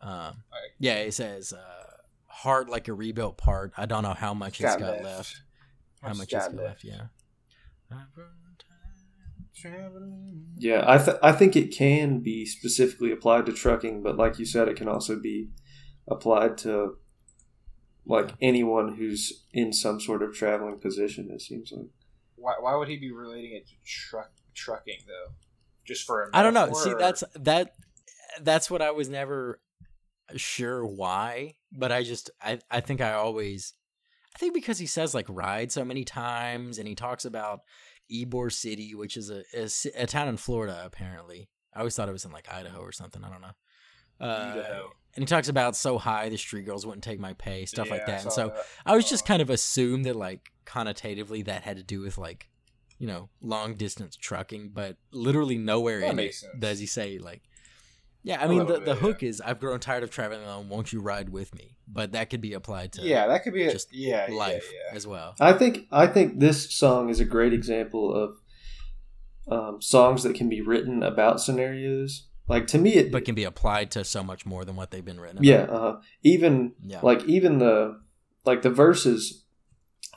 yeah. 0.02 0.08
Um, 0.28 0.34
I- 0.52 0.56
yeah, 0.78 0.94
it 0.96 1.12
says 1.14 1.52
uh, 1.52 1.87
heart 2.38 2.68
like 2.68 2.88
a 2.88 2.92
rebuilt 2.92 3.36
part. 3.36 3.72
I 3.76 3.86
don't 3.86 4.02
know 4.02 4.14
how 4.14 4.34
much 4.34 4.60
it's 4.60 4.76
got 4.76 5.02
left. 5.02 5.42
How 6.02 6.14
much 6.14 6.32
it's 6.32 6.48
got 6.48 6.54
left? 6.54 6.84
Yeah. 6.84 7.02
yeah 10.56 10.84
I 10.86 10.98
th- 10.98 11.16
I 11.20 11.32
think 11.32 11.56
it 11.56 11.76
can 11.76 12.20
be 12.20 12.46
specifically 12.46 13.10
applied 13.10 13.46
to 13.46 13.52
trucking 13.52 14.04
but 14.04 14.16
like 14.16 14.38
you 14.38 14.44
said 14.44 14.68
it 14.68 14.76
can 14.76 14.88
also 14.88 15.18
be 15.18 15.48
applied 16.06 16.56
to 16.58 16.98
like 18.06 18.34
anyone 18.40 18.94
who's 18.94 19.46
in 19.52 19.72
some 19.72 20.00
sort 20.00 20.22
of 20.22 20.32
traveling 20.32 20.78
position 20.78 21.28
it 21.32 21.40
seems 21.40 21.72
like 21.72 21.88
Why, 22.36 22.54
why 22.60 22.76
would 22.76 22.86
he 22.86 22.98
be 22.98 23.10
relating 23.10 23.52
it 23.56 23.66
to 23.66 23.74
truck 23.84 24.30
trucking 24.58 24.98
though? 25.06 25.32
Just 25.86 26.06
for 26.06 26.24
a 26.24 26.30
I 26.34 26.42
don't 26.42 26.54
know. 26.54 26.66
metaphor, 26.66 26.82
See, 26.82 26.94
that's 26.98 27.24
that. 27.34 27.74
That's 28.42 28.70
what 28.70 28.82
I 28.82 28.90
was 28.90 29.08
never 29.08 29.58
sure 30.36 30.84
why, 30.84 31.54
but 31.72 31.92
I 31.92 32.02
just 32.02 32.30
I 32.42 32.58
I 32.70 32.80
think 32.80 33.00
I 33.00 33.12
always 33.14 33.74
I 34.34 34.38
think 34.38 34.54
because 34.54 34.78
he 34.78 34.86
says 34.86 35.14
like 35.14 35.26
ride 35.28 35.72
so 35.72 35.84
many 35.84 36.04
times, 36.04 36.78
and 36.78 36.86
he 36.86 36.94
talks 36.94 37.24
about 37.24 37.60
Ybor 38.12 38.52
City, 38.52 38.94
which 38.94 39.16
is 39.16 39.30
a, 39.30 39.42
a 39.54 39.68
a 40.02 40.06
town 40.06 40.28
in 40.28 40.36
Florida 40.36 40.82
apparently. 40.84 41.48
I 41.74 41.80
always 41.80 41.94
thought 41.94 42.08
it 42.08 42.12
was 42.12 42.24
in 42.24 42.32
like 42.32 42.52
Idaho 42.52 42.80
or 42.80 42.92
something. 42.92 43.22
I 43.24 43.30
don't 43.30 43.40
know. 43.42 43.54
Uh, 44.20 44.52
Idaho. 44.54 44.90
And 45.14 45.22
he 45.22 45.26
talks 45.26 45.48
about 45.48 45.74
so 45.76 45.98
high 45.98 46.28
the 46.28 46.36
street 46.36 46.64
girls 46.66 46.84
wouldn't 46.86 47.04
take 47.04 47.18
my 47.20 47.32
pay, 47.34 47.66
stuff 47.66 47.90
like 47.90 48.00
Yeah, 48.00 48.04
I 48.04 48.10
that. 48.16 48.22
And 48.24 48.32
so 48.32 48.48
that. 48.48 48.64
I 48.86 48.94
was 48.96 49.08
just 49.08 49.26
kind 49.26 49.42
of 49.42 49.50
assumed 49.50 50.04
that 50.06 50.16
like 50.16 50.50
connotatively 50.66 51.44
that 51.46 51.62
had 51.62 51.76
to 51.76 51.82
do 51.82 52.00
with 52.00 52.18
like, 52.18 52.48
you 52.98 53.06
know, 53.06 53.28
long 53.40 53.74
distance 53.74 54.16
trucking, 54.16 54.70
but 54.72 54.96
literally 55.12 55.58
nowhere 55.58 56.00
That 56.00 56.10
in 56.10 56.18
it 56.18 56.34
sense. 56.34 56.52
does 56.58 56.78
he 56.78 56.86
say 56.86 57.18
like 57.18 57.42
Yeah, 58.28 58.42
I 58.42 58.46
mean 58.46 58.58
the, 58.58 58.64
little 58.64 58.84
the 58.84 58.94
hook 58.94 59.22
yeah. 59.22 59.30
is 59.30 59.40
I've 59.40 59.58
grown 59.58 59.80
tired 59.80 60.02
of 60.02 60.10
traveling 60.10 60.42
alone, 60.44 60.68
won't 60.68 60.92
you 60.92 61.00
ride 61.00 61.30
with 61.30 61.54
me? 61.54 61.76
But 61.88 62.12
that 62.12 62.28
could 62.28 62.42
be 62.42 62.52
applied 62.52 62.92
to 62.92 63.02
yeah, 63.02 63.26
that 63.26 63.42
could 63.42 63.54
be 63.54 63.64
just 63.70 63.88
yeah, 63.92 64.26
yeah, 64.28 64.36
life 64.36 64.70
yeah. 64.72 64.94
as 64.96 65.06
well. 65.06 65.34
I 65.40 65.54
think 65.54 65.86
I 65.90 66.06
think 66.06 66.38
this 66.38 66.70
song 66.74 67.08
is 67.08 67.20
a 67.20 67.24
great 67.24 67.54
example 67.54 68.14
of 68.14 68.34
um, 69.50 69.80
songs 69.80 70.22
that 70.24 70.34
can 70.34 70.48
be 70.50 70.60
written 70.60 71.02
about 71.02 71.40
scenarios 71.40 72.26
like 72.48 72.66
to 72.66 72.78
me 72.78 72.94
it 72.94 73.10
But 73.10 73.24
can 73.24 73.34
be 73.34 73.44
applied 73.44 73.90
to 73.92 74.04
so 74.04 74.22
much 74.22 74.44
more 74.44 74.64
than 74.64 74.76
what 74.76 74.90
they've 74.90 75.04
been 75.04 75.20
written 75.20 75.38
about. 75.38 75.46
yeah 75.46 75.62
uh, 75.62 76.00
even 76.22 76.74
Yeah. 76.82 77.00
like 77.02 77.24
even 77.24 77.58
the 77.58 77.98
like 78.44 78.60
the 78.60 78.70
verses 78.70 79.44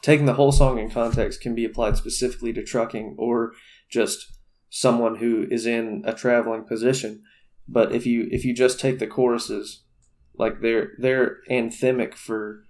taking 0.02 0.26
the 0.26 0.34
whole 0.34 0.52
song 0.52 0.80
in 0.80 0.90
context 0.90 1.40
can 1.42 1.56
be 1.56 1.64
applied 1.64 1.96
specifically 1.96 2.52
to 2.54 2.64
trucking 2.64 3.16
or 3.18 3.54
just 3.90 4.34
someone 4.70 5.16
who 5.18 5.48
is 5.50 5.66
in 5.66 6.04
a 6.06 6.14
traveling 6.14 6.64
position 6.64 7.24
but 7.68 7.92
if 7.92 8.06
you 8.06 8.28
if 8.32 8.44
you 8.46 8.54
just 8.54 8.80
take 8.80 9.00
the 9.00 9.08
choruses 9.08 9.84
like 10.36 10.62
they're 10.62 10.92
they're 10.98 11.38
anthemic 11.50 12.16
for 12.16 12.66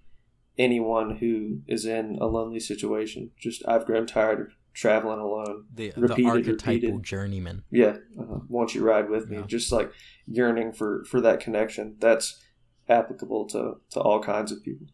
anyone 0.58 1.18
who 1.18 1.60
is 1.68 1.86
in 1.86 2.18
a 2.20 2.26
lonely 2.26 2.60
situation 2.60 3.32
just 3.40 3.66
i've 3.68 3.86
grown 3.86 4.06
tired 4.06 4.40
of 4.42 4.48
traveling 4.74 5.20
alone 5.20 5.66
the, 5.74 5.92
the 5.96 6.26
archetypal 6.26 6.74
repeated. 6.74 7.04
journeyman. 7.04 7.64
yeah 7.72 7.98
uh, 8.20 8.40
won't 8.48 8.74
you 8.76 8.84
ride 8.84 9.10
with 9.10 9.30
me 9.30 9.38
Yeah. 9.38 9.46
just 9.46 9.72
like 9.72 9.92
yearning 10.28 10.72
for 10.72 11.04
for 11.06 11.20
that 11.22 11.40
connection 11.40 11.96
that's 12.00 12.40
applicable 12.88 13.48
to 13.50 13.78
to 13.92 14.00
all 14.00 14.22
kinds 14.22 14.52
of 14.52 14.64
people 14.64 14.88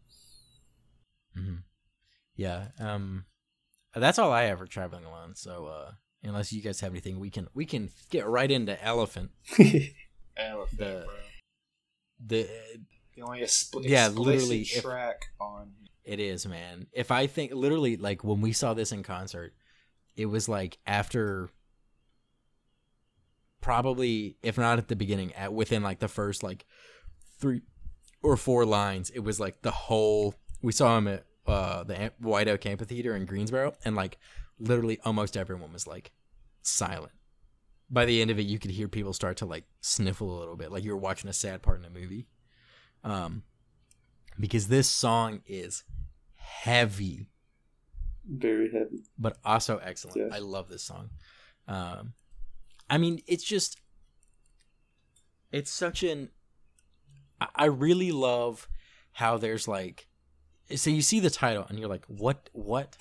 hmm 1.34 1.56
Yeah. 2.36 2.68
Um 2.78 3.24
that's 3.94 4.18
all 4.18 4.32
I 4.32 4.44
ever 4.44 4.66
traveling 4.66 5.04
alone. 5.04 5.34
So 5.34 5.66
uh 5.66 5.90
unless 6.22 6.52
you 6.52 6.60
guys 6.62 6.80
have 6.80 6.92
anything 6.92 7.18
we 7.20 7.30
can 7.30 7.48
we 7.54 7.64
can 7.64 7.90
get 8.10 8.26
right 8.26 8.50
into 8.50 8.82
elephant. 8.84 9.30
Elephant, 10.36 10.78
The- 10.78 11.04
bro. 11.06 11.14
The 12.26 12.48
The 13.16 13.22
only 13.22 13.40
expl- 13.40 13.82
Yeah, 13.88 14.06
explicit 14.06 14.18
literally, 14.32 14.60
if- 14.62 14.82
track 14.82 15.26
on. 15.40 15.72
It 16.04 16.20
is, 16.20 16.46
man. 16.46 16.86
If 16.92 17.10
I 17.10 17.26
think 17.26 17.52
literally 17.52 17.96
like 17.96 18.24
when 18.24 18.40
we 18.40 18.52
saw 18.52 18.72
this 18.74 18.92
in 18.92 19.02
concert, 19.02 19.52
it 20.16 20.26
was 20.26 20.48
like 20.48 20.78
after 20.86 21.50
probably 23.60 24.36
if 24.42 24.56
not 24.58 24.78
at 24.78 24.88
the 24.88 24.96
beginning, 24.96 25.32
at 25.34 25.52
within 25.52 25.82
like 25.82 25.98
the 25.98 26.08
first 26.08 26.42
like 26.42 26.64
three 27.40 27.62
or 28.22 28.36
four 28.36 28.64
lines, 28.64 29.10
it 29.10 29.20
was 29.20 29.38
like 29.40 29.62
the 29.62 29.70
whole 29.70 30.34
we 30.62 30.72
saw 30.72 30.96
him 30.98 31.08
at 31.08 31.24
uh 31.46 31.84
the 31.84 32.12
White 32.20 32.48
Oak 32.48 32.64
Amphitheater 32.66 33.14
in 33.16 33.24
Greensboro 33.26 33.74
and 33.84 33.96
like 33.96 34.18
literally 34.58 34.98
almost 35.04 35.36
everyone 35.36 35.72
was 35.72 35.86
like 35.86 36.12
silent. 36.62 37.12
by 37.90 38.04
the 38.04 38.20
end 38.20 38.30
of 38.30 38.38
it, 38.38 38.42
you 38.46 38.58
could 38.58 38.70
hear 38.72 38.88
people 38.88 39.12
start 39.12 39.36
to 39.38 39.46
like 39.46 39.64
sniffle 39.80 40.36
a 40.36 40.38
little 40.38 40.56
bit, 40.56 40.70
like 40.72 40.84
you 40.84 40.90
were 40.90 40.96
watching 40.96 41.30
a 41.30 41.32
sad 41.32 41.62
part 41.62 41.78
in 41.78 41.84
a 41.86 41.90
movie. 41.90 42.26
Um, 43.04 43.42
because 44.38 44.68
this 44.68 44.88
song 44.88 45.40
is 45.46 45.84
heavy, 46.34 47.28
Very 48.26 48.70
heavy. 48.70 49.04
but 49.18 49.38
also 49.44 49.78
excellent. 49.78 50.16
Yes. 50.18 50.30
I 50.32 50.38
love 50.38 50.68
this 50.68 50.82
song. 50.82 51.10
Um, 51.66 52.12
I 52.90 52.98
mean, 52.98 53.20
it's 53.26 53.44
just, 53.44 53.78
it's 55.52 55.70
such 55.70 56.02
an. 56.02 56.30
I- 57.40 57.48
I 57.54 57.64
really 57.66 58.12
love 58.12 58.68
how 59.12 59.38
there's 59.38 59.66
like, 59.68 60.08
so 60.74 60.90
you 60.90 61.02
see 61.02 61.20
the 61.20 61.30
title 61.30 61.64
and 61.68 61.78
you're 61.78 61.88
like, 61.88 62.04
what, 62.06 62.50
what, 62.52 62.96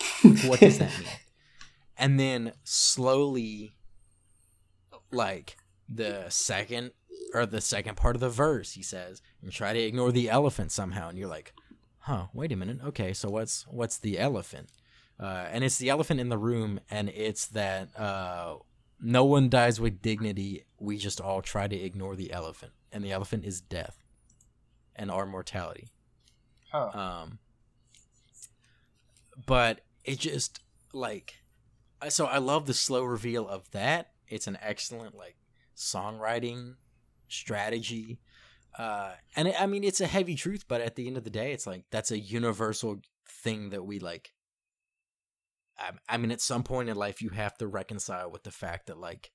what 0.46 0.60
does 0.60 0.78
that 0.80 0.92
mean? 1.00 1.10
And 1.98 2.20
then 2.20 2.54
slowly, 2.64 3.76
like 5.12 5.58
the 5.90 6.26
second 6.30 6.92
or 7.34 7.46
the 7.46 7.62
second 7.62 7.98
part 7.98 8.16
of 8.16 8.20
the 8.20 8.30
verse, 8.30 8.74
he 8.74 8.84
says, 8.84 9.22
and 9.42 9.52
try 9.52 9.74
to 9.74 9.80
ignore 9.80 10.12
the 10.12 10.30
elephant 10.30 10.72
somehow, 10.72 11.10
and 11.10 11.18
you're 11.18 11.28
like, 11.28 11.54
huh, 12.00 12.28
wait 12.34 12.52
a 12.52 12.56
minute, 12.56 12.80
okay, 12.86 13.14
so 13.14 13.30
what's 13.30 13.66
what's 13.68 13.98
the 13.98 14.20
elephant? 14.20 14.70
Uh, 15.20 15.48
and 15.52 15.64
it's 15.64 15.78
the 15.78 15.90
elephant 15.90 16.20
in 16.20 16.30
the 16.30 16.38
room, 16.38 16.80
and 16.92 17.10
it's 17.10 17.48
that 17.48 17.90
uh, 18.00 18.56
no 19.02 19.26
one 19.26 19.50
dies 19.50 19.80
with 19.82 20.02
dignity. 20.02 20.66
We 20.80 20.98
just 20.98 21.20
all 21.20 21.42
try 21.42 21.68
to 21.68 21.76
ignore 21.76 22.16
the 22.16 22.32
elephant, 22.32 22.74
and 22.92 23.04
the 23.04 23.12
elephant 23.12 23.44
is 23.44 23.60
death, 23.60 24.04
and 24.96 25.10
our 25.10 25.26
mortality. 25.26 25.88
Huh. 26.72 26.92
Um, 26.94 27.40
but 29.46 29.82
it 30.04 30.20
just 30.20 30.60
like, 30.94 31.37
so 32.10 32.26
I 32.26 32.38
love 32.38 32.66
the 32.66 32.74
slow 32.74 33.04
reveal 33.04 33.48
of 33.48 33.70
that. 33.72 34.12
It's 34.28 34.48
an 34.48 34.58
excellent 34.62 35.16
like 35.16 35.36
songwriting 35.76 36.76
strategy. 37.28 38.20
Uh, 38.78 39.14
and 39.36 39.48
it, 39.48 39.56
I 39.60 39.66
mean, 39.66 39.84
it's 39.84 40.02
a 40.02 40.08
heavy 40.08 40.36
truth, 40.36 40.66
but 40.68 40.82
at 40.82 40.96
the 40.96 41.08
end 41.08 41.18
of 41.18 41.24
the 41.24 41.30
day, 41.30 41.52
it's 41.52 41.66
like 41.66 41.86
that's 41.92 42.12
a 42.12 42.20
universal 42.20 43.02
thing 43.44 43.70
that 43.72 43.86
we 43.86 44.00
like. 44.00 44.34
I, 45.80 45.92
I 46.10 46.18
mean, 46.18 46.32
at 46.32 46.42
some 46.42 46.64
point 46.64 46.90
in 46.90 46.96
life, 46.96 47.22
you 47.22 47.30
have 47.30 47.58
to 47.58 47.68
reconcile 47.68 48.30
with 48.32 48.44
the 48.44 48.52
fact 48.52 48.88
that 48.88 48.98
like 48.98 49.32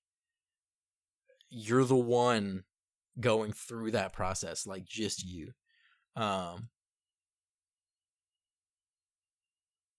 you're 1.50 1.84
the 1.84 1.96
one 1.96 2.64
going 3.18 3.52
through 3.52 3.90
that 3.92 4.12
process, 4.12 4.66
like 4.66 4.84
just 4.84 5.24
you. 5.24 5.52
Um, 6.16 6.68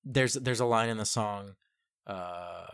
there's 0.06 0.34
there's 0.34 0.60
a 0.60 0.66
line 0.66 0.90
in 0.90 0.98
the 0.98 1.06
song 1.06 1.56
uh 2.08 2.66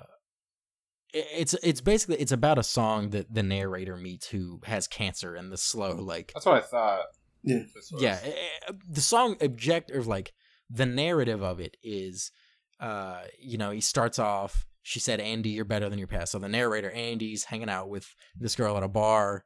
it's 1.13 1.55
it's 1.63 1.81
basically 1.81 2.17
it's 2.17 2.31
about 2.31 2.59
a 2.59 2.63
song 2.63 3.09
that 3.09 3.33
the 3.33 3.41
narrator 3.43 3.97
meets 3.97 4.27
who 4.27 4.59
has 4.65 4.87
cancer 4.87 5.33
and 5.35 5.51
the 5.51 5.57
slow 5.57 5.95
like 5.95 6.31
That's 6.33 6.45
what 6.45 6.57
I 6.63 6.65
thought. 6.65 7.05
Yeah. 7.43 7.63
yeah 7.97 8.19
eh, 8.23 8.31
eh, 8.67 8.73
the 8.87 9.01
song 9.01 9.37
objective 9.41 10.05
like 10.07 10.33
the 10.69 10.85
narrative 10.85 11.41
of 11.41 11.59
it 11.59 11.77
is 11.81 12.31
uh 12.79 13.21
you 13.39 13.57
know 13.57 13.71
he 13.71 13.79
starts 13.81 14.19
off 14.19 14.65
she 14.83 14.99
said 14.99 15.19
andy 15.21 15.49
you're 15.51 15.65
better 15.65 15.89
than 15.89 15.97
your 15.99 16.07
past 16.07 16.33
so 16.33 16.39
the 16.39 16.49
narrator 16.49 16.91
andy's 16.91 17.45
hanging 17.45 17.69
out 17.69 17.89
with 17.89 18.13
this 18.37 18.55
girl 18.55 18.75
at 18.77 18.83
a 18.83 18.87
bar 18.89 19.45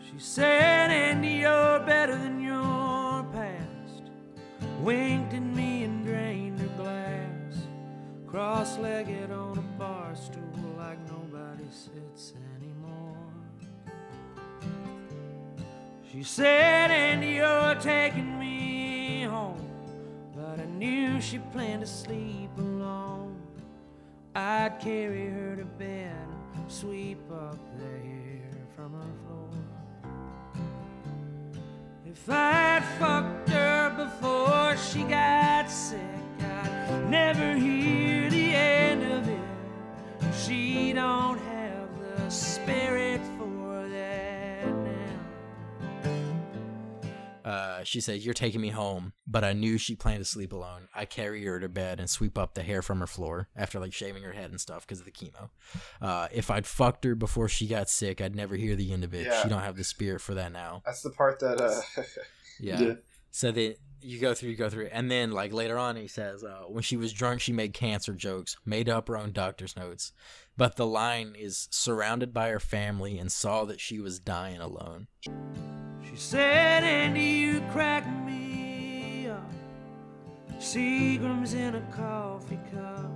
She 0.00 0.18
said, 0.24 0.90
Andy, 0.90 1.28
you're 1.42 1.78
better 1.86 2.16
than 2.16 2.42
your 2.42 3.24
past. 3.32 4.02
Winked 4.80 5.32
at 5.34 5.42
me 5.42 5.67
Cross 8.30 8.76
legged 8.80 9.30
on 9.30 9.56
a 9.56 9.78
bar 9.78 10.14
stool 10.14 10.74
like 10.76 10.98
nobody 11.10 11.64
sits 11.70 12.34
anymore. 12.58 13.16
She 16.12 16.22
said, 16.22 16.90
Andy, 16.90 17.36
you're 17.36 17.74
taking 17.76 18.38
me 18.38 19.22
home. 19.22 19.66
But 20.36 20.60
I 20.60 20.66
knew 20.66 21.22
she 21.22 21.38
planned 21.38 21.80
to 21.80 21.86
sleep 21.86 22.50
alone. 22.58 23.34
I'd 24.34 24.78
carry 24.78 25.30
her 25.30 25.56
to 25.56 25.64
bed 25.64 26.14
and 26.54 26.70
sweep 26.70 27.22
up 27.32 27.56
the 27.78 27.86
hair 27.86 28.50
from 28.76 28.92
her 28.92 29.12
floor. 29.24 29.48
If 32.04 32.28
I'd 32.28 32.84
fucked 32.98 33.48
her 33.48 33.90
before 33.96 34.76
she 34.76 35.04
got 35.04 35.70
sick, 35.70 35.98
I'd 36.40 37.08
never 37.08 37.54
hear 37.54 38.17
She 40.48 40.92
don't 40.94 41.38
have 41.38 41.88
the 42.00 42.30
spirit 42.30 43.20
for 43.38 43.86
that 43.88 44.66
now. 46.04 47.50
uh 47.50 47.84
she 47.84 48.00
said 48.00 48.20
you're 48.20 48.34
taking 48.34 48.60
me 48.60 48.68
home 48.70 49.12
but 49.26 49.44
i 49.44 49.52
knew 49.52 49.76
she 49.78 49.94
planned 49.94 50.18
to 50.18 50.24
sleep 50.24 50.52
alone 50.52 50.88
i 50.94 51.04
carry 51.04 51.44
her 51.44 51.60
to 51.60 51.68
bed 51.68 52.00
and 52.00 52.08
sweep 52.10 52.36
up 52.38 52.54
the 52.54 52.62
hair 52.62 52.82
from 52.82 53.00
her 53.00 53.06
floor 53.06 53.48
after 53.56 53.78
like 53.78 53.92
shaving 53.92 54.22
her 54.22 54.32
head 54.32 54.50
and 54.50 54.60
stuff 54.60 54.86
because 54.86 54.98
of 55.00 55.04
the 55.06 55.12
chemo 55.12 55.50
uh 56.00 56.28
if 56.32 56.50
i'd 56.50 56.66
fucked 56.66 57.04
her 57.04 57.14
before 57.14 57.48
she 57.48 57.66
got 57.66 57.88
sick 57.88 58.20
i'd 58.20 58.34
never 58.34 58.56
hear 58.56 58.74
the 58.74 58.92
end 58.92 59.04
of 59.04 59.14
it 59.14 59.26
Yeah. 59.26 59.42
she 59.42 59.48
don't 59.48 59.62
have 59.62 59.76
the 59.76 59.84
spirit 59.84 60.20
for 60.20 60.34
that 60.34 60.52
now 60.52 60.82
That's 60.84 61.02
the 61.02 61.10
part 61.10 61.40
that. 61.40 61.60
Uh, 61.60 61.80
Yeah. 62.60 62.80
Yeah. 62.80 62.92
So 63.30 63.52
that 63.52 63.76
you 64.02 64.20
go 64.20 64.34
through, 64.34 64.50
you 64.50 64.56
go 64.56 64.70
through, 64.70 64.88
and 64.92 65.10
then 65.10 65.32
like 65.32 65.52
later 65.52 65.78
on, 65.78 65.96
he 65.96 66.06
says, 66.06 66.44
uh, 66.44 66.64
when 66.68 66.82
she 66.82 66.96
was 66.96 67.12
drunk, 67.12 67.40
she 67.40 67.52
made 67.52 67.72
cancer 67.72 68.12
jokes, 68.12 68.56
made 68.64 68.88
up 68.88 69.08
her 69.08 69.16
own 69.16 69.32
doctor's 69.32 69.76
notes, 69.76 70.12
but 70.56 70.76
the 70.76 70.86
line 70.86 71.34
is 71.38 71.68
surrounded 71.70 72.32
by 72.32 72.48
her 72.48 72.60
family 72.60 73.18
and 73.18 73.30
saw 73.30 73.64
that 73.64 73.80
she 73.80 74.00
was 74.00 74.18
dying 74.18 74.60
alone. 74.60 75.08
She 75.22 76.16
said, 76.16 76.84
Andy, 76.84 77.22
you 77.22 77.62
crack 77.72 78.06
me 78.24 79.28
up. 79.30 79.50
Seagram's 80.58 81.54
in 81.54 81.74
a 81.74 81.82
coffee 81.92 82.58
cup. 82.72 83.10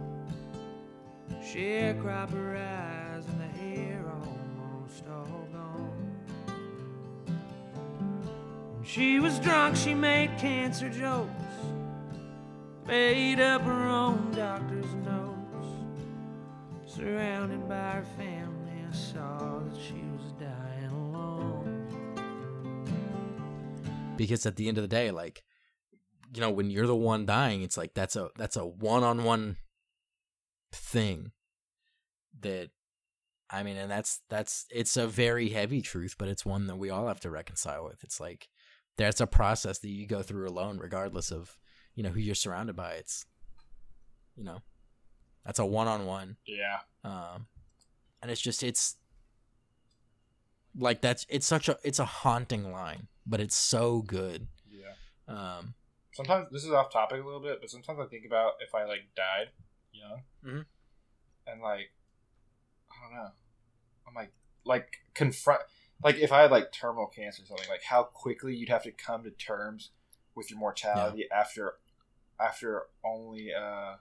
Sharecropper 1.43 2.57
eyes 2.57 3.02
she 8.85 9.21
was 9.21 9.39
drunk, 9.39 9.77
she 9.77 9.95
made 9.95 10.37
cancer 10.39 10.89
jokes. 10.89 11.31
Made 12.87 13.41
up 13.41 13.63
her 13.63 13.87
own 13.89 14.33
doctor's 14.33 14.93
notes. 15.05 15.69
Surrounded 16.87 17.69
by 17.69 17.93
her 17.93 18.07
family, 18.17 18.73
I 18.89 18.93
saw 18.93 19.61
that 19.61 19.81
she 19.81 20.03
was 20.17 20.33
dying 20.33 20.91
alone. 20.91 21.87
Because 24.17 24.45
at 24.47 24.57
the 24.57 24.69
end 24.69 24.79
of 24.79 24.83
the 24.83 24.89
day, 24.89 25.11
like, 25.11 25.43
you 26.35 26.41
know, 26.41 26.51
when 26.51 26.71
you're 26.71 26.87
the 26.87 26.97
one 26.97 27.25
dying, 27.25 27.63
it's 27.63 27.77
like 27.77 27.95
that's 27.95 28.17
a 28.17 28.31
that's 28.37 28.57
a 28.57 28.67
one 28.67 29.05
on 29.05 29.25
one 29.25 29.57
thing 30.73 31.33
that 32.41 32.71
I 33.49 33.63
mean, 33.63 33.77
and 33.77 33.91
that's 33.91 34.21
that's 34.29 34.67
it's 34.71 34.97
a 34.97 35.07
very 35.07 35.51
heavy 35.51 35.83
truth, 35.83 36.17
but 36.19 36.29
it's 36.29 36.45
one 36.45 36.67
that 36.67 36.77
we 36.77 36.91
all 36.91 37.07
have 37.07 37.21
to 37.21 37.31
reconcile 37.31 37.85
with. 37.85 38.03
It's 38.03 38.19
like 38.19 38.49
that's 38.97 39.21
a 39.21 39.27
process 39.27 39.79
that 39.79 39.89
you 39.89 40.07
go 40.07 40.23
through 40.23 40.49
alone, 40.49 40.79
regardless 40.79 41.31
of 41.31 41.59
you 41.95 42.03
know 42.03 42.11
who 42.11 42.21
you're 42.21 42.35
surrounded 42.35 42.77
by. 42.77 42.93
It's 42.95 43.27
you 44.37 44.45
know 44.45 44.63
that's 45.45 45.59
a 45.59 45.65
one 45.67 45.89
on 45.89 46.07
one, 46.07 46.37
yeah. 46.47 46.79
um, 47.05 47.47
and 48.23 48.31
it's 48.31 48.41
just 48.41 48.63
it's 48.63 48.97
like 50.79 51.01
that's 51.03 51.27
it's 51.29 51.47
such 51.47 51.69
a 51.69 51.77
it's 51.85 51.99
a 51.99 52.05
haunting 52.05 52.71
line, 52.73 53.09
but 53.27 53.41
it's 53.41 53.57
so 53.57 54.03
good. 54.03 54.47
Yeah. 54.71 54.95
Um, 55.29 55.75
Sometimes 56.15 56.49
this 56.51 56.63
is 56.65 56.71
off 56.71 56.93
topic 56.93 57.23
a 57.23 57.25
little 57.25 57.41
bit, 57.41 57.59
but 57.61 57.71
sometimes 57.71 57.99
I 57.99 58.05
think 58.07 58.27
about 58.27 58.53
if 58.61 58.75
I 58.75 58.85
like 58.85 59.01
died 59.17 59.49
young, 59.93 60.23
Mhm. 60.45 60.67
and 61.47 61.63
like 61.63 61.91
I 62.91 63.07
don't 63.07 63.17
know, 63.17 63.31
I'm 64.07 64.15
like 64.15 64.33
like 64.65 64.99
confront 65.15 65.63
like 66.05 66.17
if 66.17 66.33
I 66.33 66.43
had 66.43 66.51
like 66.51 66.73
terminal 66.73 67.07
cancer 67.07 67.43
or 67.43 67.47
something, 67.47 67.69
like 67.69 67.83
how 67.85 68.03
quickly 68.05 68.55
you'd 68.55 68.69
have 68.69 68.83
to 68.85 68.93
come 68.93 69.23
to 69.25 69.31
terms 69.31 69.91
with 70.35 70.51
your 70.51 70.59
mortality 70.59 71.27
after 71.35 71.75
after 72.41 72.85
only 73.05 73.51
uh 73.53 73.95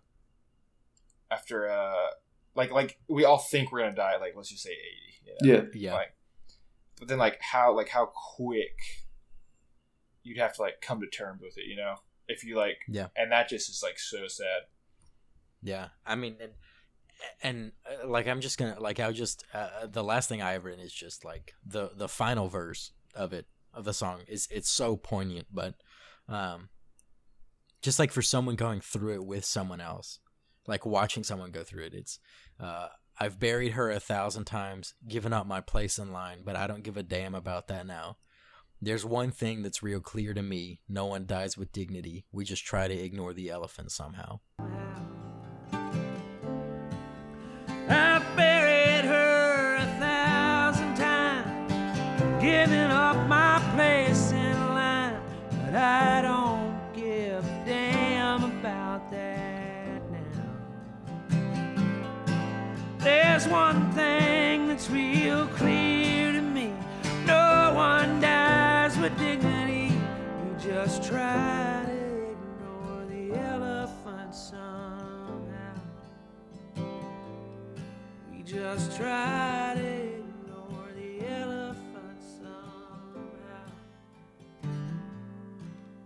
after 1.29 1.69
uh 1.69 2.07
like 2.55 2.71
like 2.71 2.99
we 3.07 3.23
all 3.25 3.37
think 3.37 3.71
we're 3.71 3.79
gonna 3.81 3.95
die 3.95 4.17
like 4.19 4.33
let's 4.35 4.49
just 4.49 4.63
say 4.63 4.71
eighty. 4.71 5.37
You 5.43 5.53
know? 5.53 5.63
Yeah. 5.73 5.89
yeah, 5.89 5.93
Like, 5.93 6.13
but 6.99 7.07
then 7.07 7.17
like 7.19 7.39
how 7.41 7.75
like 7.75 7.89
how 7.89 8.07
quick 8.35 8.77
you'd 10.23 10.37
have 10.39 10.53
to 10.55 10.61
like 10.61 10.81
come 10.81 10.99
to 11.01 11.07
terms 11.07 11.41
with 11.41 11.57
it, 11.57 11.65
you 11.67 11.75
know? 11.75 11.95
If 12.27 12.43
you 12.43 12.55
like, 12.55 12.77
Yeah. 12.87 13.07
and 13.15 13.31
that 13.31 13.49
just 13.49 13.69
is 13.69 13.81
like 13.83 13.99
so 13.99 14.27
sad. 14.27 14.63
Yeah, 15.63 15.89
I 16.05 16.15
mean, 16.15 16.37
and, 16.41 16.51
and 17.41 17.71
uh, 17.85 18.07
like 18.07 18.27
I'm 18.27 18.41
just 18.41 18.57
gonna 18.57 18.79
like 18.79 18.99
I'll 18.99 19.13
just 19.13 19.43
uh, 19.53 19.87
the 19.89 20.03
last 20.03 20.29
thing 20.29 20.41
I 20.41 20.51
have 20.51 20.65
written 20.65 20.83
is 20.83 20.93
just 20.93 21.25
like 21.25 21.53
the 21.65 21.91
the 21.95 22.07
final 22.07 22.47
verse 22.47 22.91
of 23.15 23.33
it 23.33 23.47
of 23.73 23.85
the 23.85 23.93
song 23.93 24.21
is 24.27 24.47
it's 24.51 24.69
so 24.69 24.95
poignant, 24.95 25.47
but 25.51 25.75
um, 26.27 26.69
just 27.81 27.99
like 27.99 28.11
for 28.11 28.21
someone 28.21 28.55
going 28.55 28.81
through 28.81 29.13
it 29.13 29.25
with 29.25 29.45
someone 29.45 29.81
else, 29.81 30.19
like 30.67 30.85
watching 30.85 31.23
someone 31.23 31.51
go 31.51 31.63
through 31.63 31.85
it. 31.85 31.93
It's 31.93 32.19
uh, 32.59 32.87
I've 33.19 33.39
buried 33.39 33.73
her 33.73 33.89
a 33.91 33.99
thousand 33.99 34.45
times, 34.45 34.93
given 35.07 35.33
up 35.33 35.45
my 35.45 35.61
place 35.61 35.97
in 35.97 36.11
line, 36.11 36.39
but 36.43 36.55
I 36.55 36.67
don't 36.67 36.83
give 36.83 36.97
a 36.97 37.03
damn 37.03 37.35
about 37.35 37.67
that 37.67 37.85
now. 37.85 38.17
There's 38.81 39.05
one 39.05 39.31
thing 39.31 39.61
that's 39.61 39.83
real 39.83 39.99
clear 39.99 40.33
to 40.33 40.41
me: 40.41 40.81
no 40.89 41.05
one 41.05 41.25
dies 41.25 41.57
with 41.57 41.71
dignity. 41.71 42.25
We 42.31 42.45
just 42.45 42.65
try 42.65 42.87
to 42.87 42.93
ignore 42.93 43.33
the 43.33 43.49
elephant 43.49 43.91
somehow. 43.91 44.39
I 44.59 45.20
one 63.51 63.91
thing 63.91 64.67
that's 64.69 64.89
real 64.89 65.45
clear 65.47 66.31
to 66.31 66.41
me: 66.41 66.73
no 67.25 67.73
one 67.75 68.21
dies 68.21 68.97
with 68.97 69.17
dignity. 69.19 69.93
You 69.93 70.55
just 70.57 71.03
try 71.03 71.83
to 71.85 72.31
ignore 72.31 73.05
the 73.09 73.37
elephant 73.37 74.33
somehow. 74.33 75.75
We 78.31 78.41
just 78.43 78.95
try 78.95 79.73
to 79.75 79.87
ignore 80.19 80.89
the 80.95 81.27
elephant 81.27 82.19
somehow. 82.39 83.67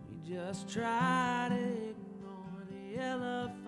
We 0.09 0.17
just 0.27 0.67
try 0.67 1.47
to 1.49 1.63
ignore 1.91 2.65
the 2.71 2.99
elephant 2.99 3.64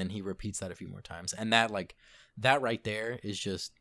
and 0.00 0.08
then 0.08 0.14
he 0.14 0.22
repeats 0.22 0.60
that 0.60 0.70
a 0.70 0.74
few 0.74 0.88
more 0.88 1.02
times 1.02 1.32
and 1.34 1.52
that 1.52 1.70
like 1.70 1.94
that 2.38 2.62
right 2.62 2.82
there 2.84 3.18
is 3.22 3.38
just 3.38 3.72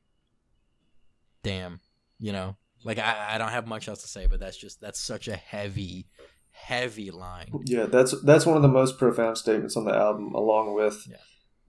damn 1.43 1.79
you 2.19 2.31
know 2.33 2.57
like 2.83 2.99
I, 2.99 3.35
I 3.35 3.37
don't 3.37 3.49
have 3.51 3.67
much 3.67 3.87
else 3.87 4.01
to 4.01 4.07
say 4.07 4.25
but 4.27 4.39
that's 4.39 4.57
just 4.57 4.81
that's 4.81 4.99
such 4.99 5.27
a 5.27 5.35
heavy 5.35 6.07
heavy 6.51 7.09
line 7.11 7.51
Yeah, 7.65 7.85
that's 7.85 8.19
that's 8.23 8.45
one 8.45 8.57
of 8.57 8.61
the 8.63 8.67
most 8.67 8.97
profound 8.97 9.37
statements 9.37 9.77
on 9.77 9.85
the 9.85 9.95
album, 9.95 10.33
along 10.35 10.73
with 10.75 11.07
Yeah. 11.09 11.17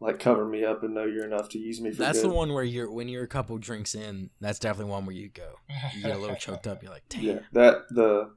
like 0.01 0.19
"Cover 0.19 0.45
Me 0.49 0.65
Up 0.65 0.83
and 0.83 0.95
Know 0.95 1.05
You're 1.05 1.27
Enough 1.27 1.49
to 1.51 1.59
Use 1.59 1.81
Me 1.81 1.93
for 1.93 1.99
that's 2.03 2.21
Good." 2.21 2.29
the 2.31 2.35
one 2.35 2.53
where 2.53 2.65
you're 2.65 2.91
when 2.91 3.09
you're 3.09 3.23
a 3.23 3.29
couple 3.29 3.57
drinks 3.59 3.95
in 3.95 4.31
that's 4.41 4.59
definitely 4.59 4.91
one 4.91 5.07
where 5.07 5.15
you 5.15 5.29
go 5.29 5.53
you 5.95 6.03
get 6.03 6.17
a 6.17 6.19
little 6.19 6.35
choked 6.37 6.67
up 6.67 6.83
you're 6.83 6.91
like 6.93 7.05
damn 7.09 7.23
Yeah, 7.23 7.39
that 7.53 7.83
the 7.91 8.33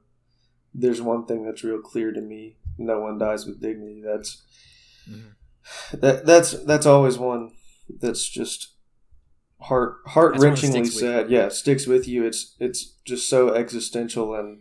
there's 0.72 1.02
one 1.02 1.26
thing 1.26 1.44
that's 1.44 1.64
real 1.64 1.80
clear 1.80 2.12
to 2.12 2.20
me: 2.20 2.56
no 2.78 3.00
one 3.00 3.18
dies 3.18 3.46
with 3.46 3.60
dignity. 3.60 4.02
That's 4.04 4.42
Mhm. 5.08 5.34
That 5.92 6.26
that's 6.26 6.52
that's 6.64 6.86
always 6.86 7.18
one 7.18 7.52
that's 8.00 8.28
just 8.28 8.74
heart 9.60 9.96
heart 10.06 10.36
wrenchingly 10.36 10.86
sad. 10.86 11.30
Yeah, 11.30 11.46
it 11.46 11.52
sticks 11.52 11.86
with 11.86 12.06
you. 12.08 12.24
It's 12.24 12.54
it's 12.58 12.94
just 13.04 13.28
so 13.28 13.54
existential 13.54 14.34
and 14.34 14.60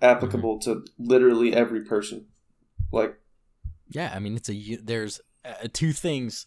applicable 0.00 0.58
to 0.60 0.84
literally 0.98 1.52
every 1.54 1.84
person. 1.84 2.26
Like 2.92 3.18
yeah 3.90 4.12
i 4.14 4.18
mean 4.18 4.36
it's 4.36 4.50
a 4.50 4.76
there's 4.82 5.18
uh, 5.46 5.66
two 5.72 5.92
things 5.92 6.46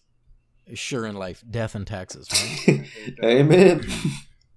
sure 0.76 1.08
in 1.08 1.16
life 1.16 1.44
death 1.50 1.74
and 1.74 1.88
taxes 1.88 2.30
right 2.32 2.88
amen. 3.24 3.84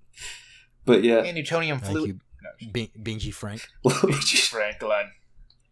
but 0.84 1.02
yeah, 1.02 1.22
And 1.22 1.36
Newtonium 1.38 1.80
Thank 1.80 1.92
fluid. 1.92 2.08
you, 2.08 2.20
No, 2.42 2.72
Bing- 2.72 2.90
Bingy 3.02 3.32
Frank. 3.32 3.66
Franklin. 4.50 5.06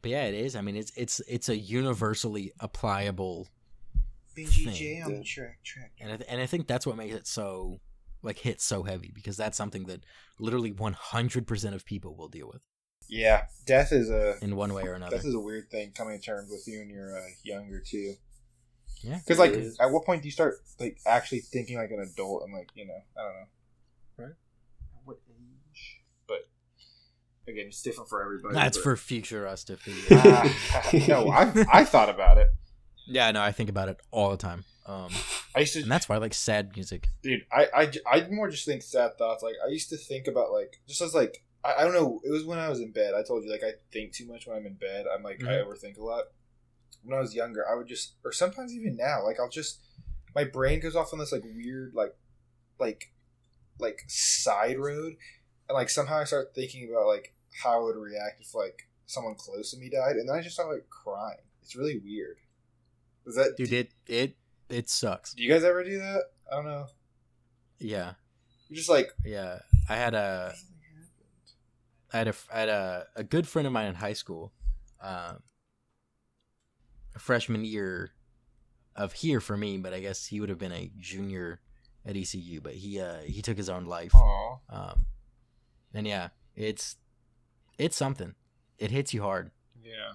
But 0.03 0.11
yeah, 0.11 0.24
it 0.24 0.34
is. 0.34 0.57
I 0.57 0.61
mean, 0.61 0.76
it's 0.76 0.92
it's 0.96 1.20
it's 1.28 1.48
a 1.48 1.57
universally 1.57 2.53
applicable, 2.61 3.48
Benji 4.36 4.72
Thing. 4.76 5.03
On 5.05 5.12
the 5.18 5.22
track. 5.24 5.59
Track. 5.64 5.92
and 6.00 6.12
I 6.12 6.16
th- 6.16 6.28
and 6.28 6.40
I 6.40 6.46
think 6.46 6.66
that's 6.66 6.86
what 6.86 6.96
makes 6.96 7.14
it 7.14 7.26
so 7.26 7.80
like 8.22 8.38
hit 8.38 8.61
so 8.61 8.82
heavy 8.82 9.11
because 9.14 9.36
that's 9.36 9.57
something 9.57 9.84
that 9.84 10.05
literally 10.38 10.72
one 10.72 10.92
hundred 10.94 11.46
percent 11.46 11.74
of 11.74 11.84
people 11.84 12.14
will 12.16 12.28
deal 12.28 12.48
with 12.53 12.62
Yeah, 13.09 13.44
death 13.66 13.92
is 13.92 14.11
a 14.11 14.36
in 14.42 14.57
one 14.57 14.72
way 14.74 14.82
or 14.84 14.94
another. 14.94 15.16
death 15.16 15.24
is 15.24 15.34
a 15.34 15.40
weird 15.40 15.70
thing 15.70 15.92
coming 15.92 16.18
to 16.18 16.24
terms 16.24 16.50
with 16.50 16.66
you 16.66 16.80
when 16.80 16.90
you're 16.90 17.16
uh, 17.16 17.22
younger 17.44 17.80
too. 17.80 18.14
Yeah. 19.03 19.18
Because 19.18 19.38
like, 19.38 19.53
It 19.53 19.59
is. 19.59 19.76
at 19.80 19.90
what 19.90 20.05
point 20.05 20.22
do 20.22 20.28
you 20.28 20.32
start 20.32 20.55
like 20.78 20.98
actually 21.07 21.40
thinking 21.40 21.76
like 21.78 21.90
an 21.90 22.00
adult 22.00 22.44
and 22.44 22.53
like 22.53 22.70
you 22.74 22.86
know 22.86 22.98
I 23.16 23.22
don't 23.22 23.32
know, 23.34 23.46
Right. 24.24 24.34
At 24.94 25.00
What 25.05 25.18
age? 25.28 26.00
But 26.28 26.48
again, 27.49 27.66
it's 27.66 27.82
different 27.82 28.09
for 28.09 28.22
everybody. 28.22 28.55
That's 28.55 28.76
but- 28.78 28.84
for 28.84 28.97
future 28.97 29.47
us 29.47 29.64
to 29.64 29.76
figure. 29.76 30.18
out. 30.28 30.51
No, 31.09 31.28
I 31.30 31.53
I 31.72 31.84
thought 31.84 32.09
about 32.09 32.38
it. 32.38 32.49
yeah, 33.07 33.30
no, 33.30 33.40
I 33.43 33.53
think 33.53 33.68
about 33.70 33.88
it 33.88 33.99
all 34.11 34.30
the 34.30 34.36
time. 34.36 34.64
Um, 34.86 35.09
I 35.55 35.61
used 35.61 35.74
to, 35.74 35.82
and 35.82 35.90
that's 35.90 36.09
why 36.09 36.16
I 36.16 36.18
like 36.18 36.34
sad 36.34 36.72
music. 36.74 37.07
dude. 37.22 37.47
I, 37.53 37.68
I 37.74 37.93
I 38.11 38.28
more 38.30 38.51
just 38.51 38.64
think 38.66 38.82
sad 38.82 39.16
thoughts. 39.16 39.43
Like 39.43 39.55
I 39.64 39.70
used 39.70 39.90
to 39.90 39.97
think 39.97 40.26
about 40.26 40.53
like 40.53 40.80
just 40.88 41.01
as 41.01 41.14
like 41.14 41.45
I, 41.64 41.74
I 41.78 41.84
don't 41.84 41.95
know. 41.95 42.20
It 42.24 42.30
was 42.30 42.45
when 42.45 42.59
I 42.59 42.68
was 42.68 42.80
in 42.80 42.90
bed. 42.93 43.14
I 43.14 43.22
told 43.22 43.45
you 43.45 43.51
like 43.51 43.62
I 43.62 43.72
think 43.93 44.12
too 44.12 44.26
much 44.26 44.47
when 44.47 44.57
I'm 44.57 44.66
in 44.66 44.74
bed. 44.74 45.07
I'm 45.14 45.22
like 45.22 45.43
I 45.45 45.47
Mhm. 45.53 45.66
overthink 45.66 45.99
a 45.99 46.03
lot. 46.03 46.24
When 47.05 47.16
I 47.16 47.20
was 47.20 47.34
younger, 47.34 47.64
I 47.68 47.74
would 47.74 47.88
just, 47.88 48.14
or 48.24 48.30
sometimes 48.30 48.72
even 48.72 48.97
now, 48.97 49.24
like 49.24 49.40
I'll 49.40 49.49
just, 49.49 49.80
my 50.36 50.45
brain 50.45 50.78
goes 50.78 50.95
off 50.95 51.12
on 51.12 51.18
this 51.18 51.32
like 51.32 51.43
weird 51.43 51.95
like, 51.95 52.14
like, 52.78 53.12
like 53.80 54.05
side 54.07 54.78
road, 54.78 55.14
and 55.69 55.75
like 55.77 55.91
somehow 55.91 56.19
I 56.19 56.25
start 56.25 56.55
thinking 56.55 56.89
about 56.91 57.07
like 57.07 57.35
how 57.63 57.81
I 57.81 57.83
would 57.83 57.97
react 57.97 58.41
if 58.41 58.55
like 58.55 58.89
someone 59.07 59.35
close 59.35 59.71
to 59.73 59.79
me 59.79 59.89
died, 59.91 60.17
and 60.17 60.29
then 60.29 60.37
I 60.37 60.41
just 60.43 60.55
start 60.55 60.73
like 60.73 60.89
crying. 60.91 61.39
It's 61.63 61.77
really 61.77 61.99
weird. 61.99 62.37
Is 63.27 63.37
that 63.37 63.57
Dude, 63.57 63.71
do, 63.71 63.77
it 63.77 63.91
it 64.07 64.37
it 64.69 64.89
sucks. 64.91 65.35
do 65.35 65.43
you 65.43 65.51
guys 65.51 65.65
ever 65.65 65.85
do 65.85 65.99
that? 65.99 66.23
I 66.51 66.57
don't 66.57 66.65
know. 66.65 66.87
Yeah, 67.79 68.15
You're 68.69 68.77
just 68.77 68.89
like 68.89 69.11
yeah. 69.25 69.59
I 69.89 69.97
had 69.97 70.15
a 70.15 70.55
I 72.13 72.19
had 72.19 72.29
a 72.29 72.35
I 72.53 72.59
had 72.61 72.69
a, 72.69 73.07
a 73.17 73.25
good 73.25 73.47
friend 73.49 73.67
of 73.67 73.73
mine 73.73 73.87
in 73.87 73.95
high 73.95 74.13
school, 74.13 74.53
um, 75.01 75.43
a 77.15 77.19
freshman 77.19 77.65
year 77.65 78.13
of 78.95 79.13
here 79.13 79.41
for 79.41 79.57
me, 79.57 79.79
but 79.79 79.93
I 79.95 80.01
guess 80.01 80.27
he 80.27 80.39
would 80.41 80.49
have 80.49 80.59
been 80.59 80.73
a 80.73 80.91
junior 80.99 81.61
at 82.07 82.17
ECU. 82.17 82.61
But 82.61 82.75
he 82.75 83.01
uh 83.01 83.23
he 83.23 83.43
took 83.43 83.57
his 83.57 83.69
own 83.69 83.87
life. 83.87 84.15
Um, 84.71 85.07
and 85.95 86.07
yeah, 86.07 86.28
it's 86.57 86.97
it's 87.78 87.97
something. 87.97 88.34
It 88.78 88.90
hits 88.90 89.14
you 89.14 89.22
hard. 89.22 89.51
Yeah. 89.84 90.12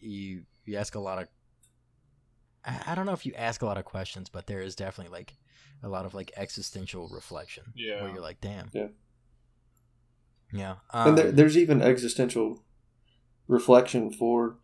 You 0.00 0.42
you 0.64 0.76
ask 0.76 0.94
a 0.94 1.00
lot 1.00 1.18
of. 1.18 1.28
I, 2.64 2.92
I 2.92 2.94
don't 2.94 3.06
know 3.06 3.12
if 3.12 3.26
you 3.26 3.34
ask 3.34 3.62
a 3.62 3.66
lot 3.66 3.78
of 3.78 3.84
questions, 3.84 4.28
but 4.28 4.46
there 4.46 4.60
is 4.60 4.74
definitely 4.74 5.16
like 5.16 5.34
a 5.82 5.88
lot 5.88 6.06
of 6.06 6.14
like 6.14 6.32
existential 6.36 7.08
reflection. 7.08 7.64
Yeah. 7.74 8.02
Where 8.02 8.10
you're 8.10 8.22
like, 8.22 8.40
damn. 8.40 8.70
Yeah. 8.72 8.88
Yeah. 10.52 10.74
and 10.92 11.18
there, 11.18 11.28
um, 11.28 11.36
there's 11.36 11.56
even 11.56 11.82
existential 11.82 12.62
reflection 13.48 14.12
for 14.12 14.58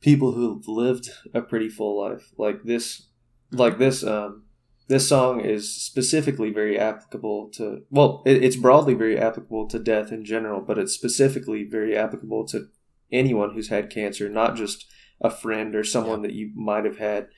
people 0.00 0.32
who've 0.32 0.66
lived 0.68 1.10
a 1.34 1.40
pretty 1.42 1.68
full 1.68 2.00
life 2.00 2.32
like 2.36 2.62
this 2.64 3.08
like 3.50 3.78
this 3.78 4.02
um 4.02 4.44
this 4.88 5.08
song 5.08 5.40
is 5.40 5.74
specifically 5.74 6.50
very 6.50 6.78
applicable 6.78 7.48
to 7.50 7.82
well 7.90 8.22
it, 8.26 8.42
it's 8.42 8.56
broadly 8.56 8.94
very 8.94 9.18
applicable 9.18 9.66
to 9.68 9.78
death 9.78 10.12
in 10.12 10.24
general 10.24 10.60
but 10.60 10.78
it's 10.78 10.92
specifically 10.92 11.64
very 11.64 11.96
applicable 11.96 12.46
to 12.46 12.68
anyone 13.10 13.52
who's 13.54 13.68
had 13.68 13.90
cancer 13.90 14.28
not 14.28 14.56
just 14.56 14.86
a 15.20 15.30
friend 15.30 15.74
or 15.74 15.84
someone 15.84 16.22
that 16.22 16.32
you 16.32 16.50
might 16.54 16.84
have 16.84 16.98
had 16.98 17.28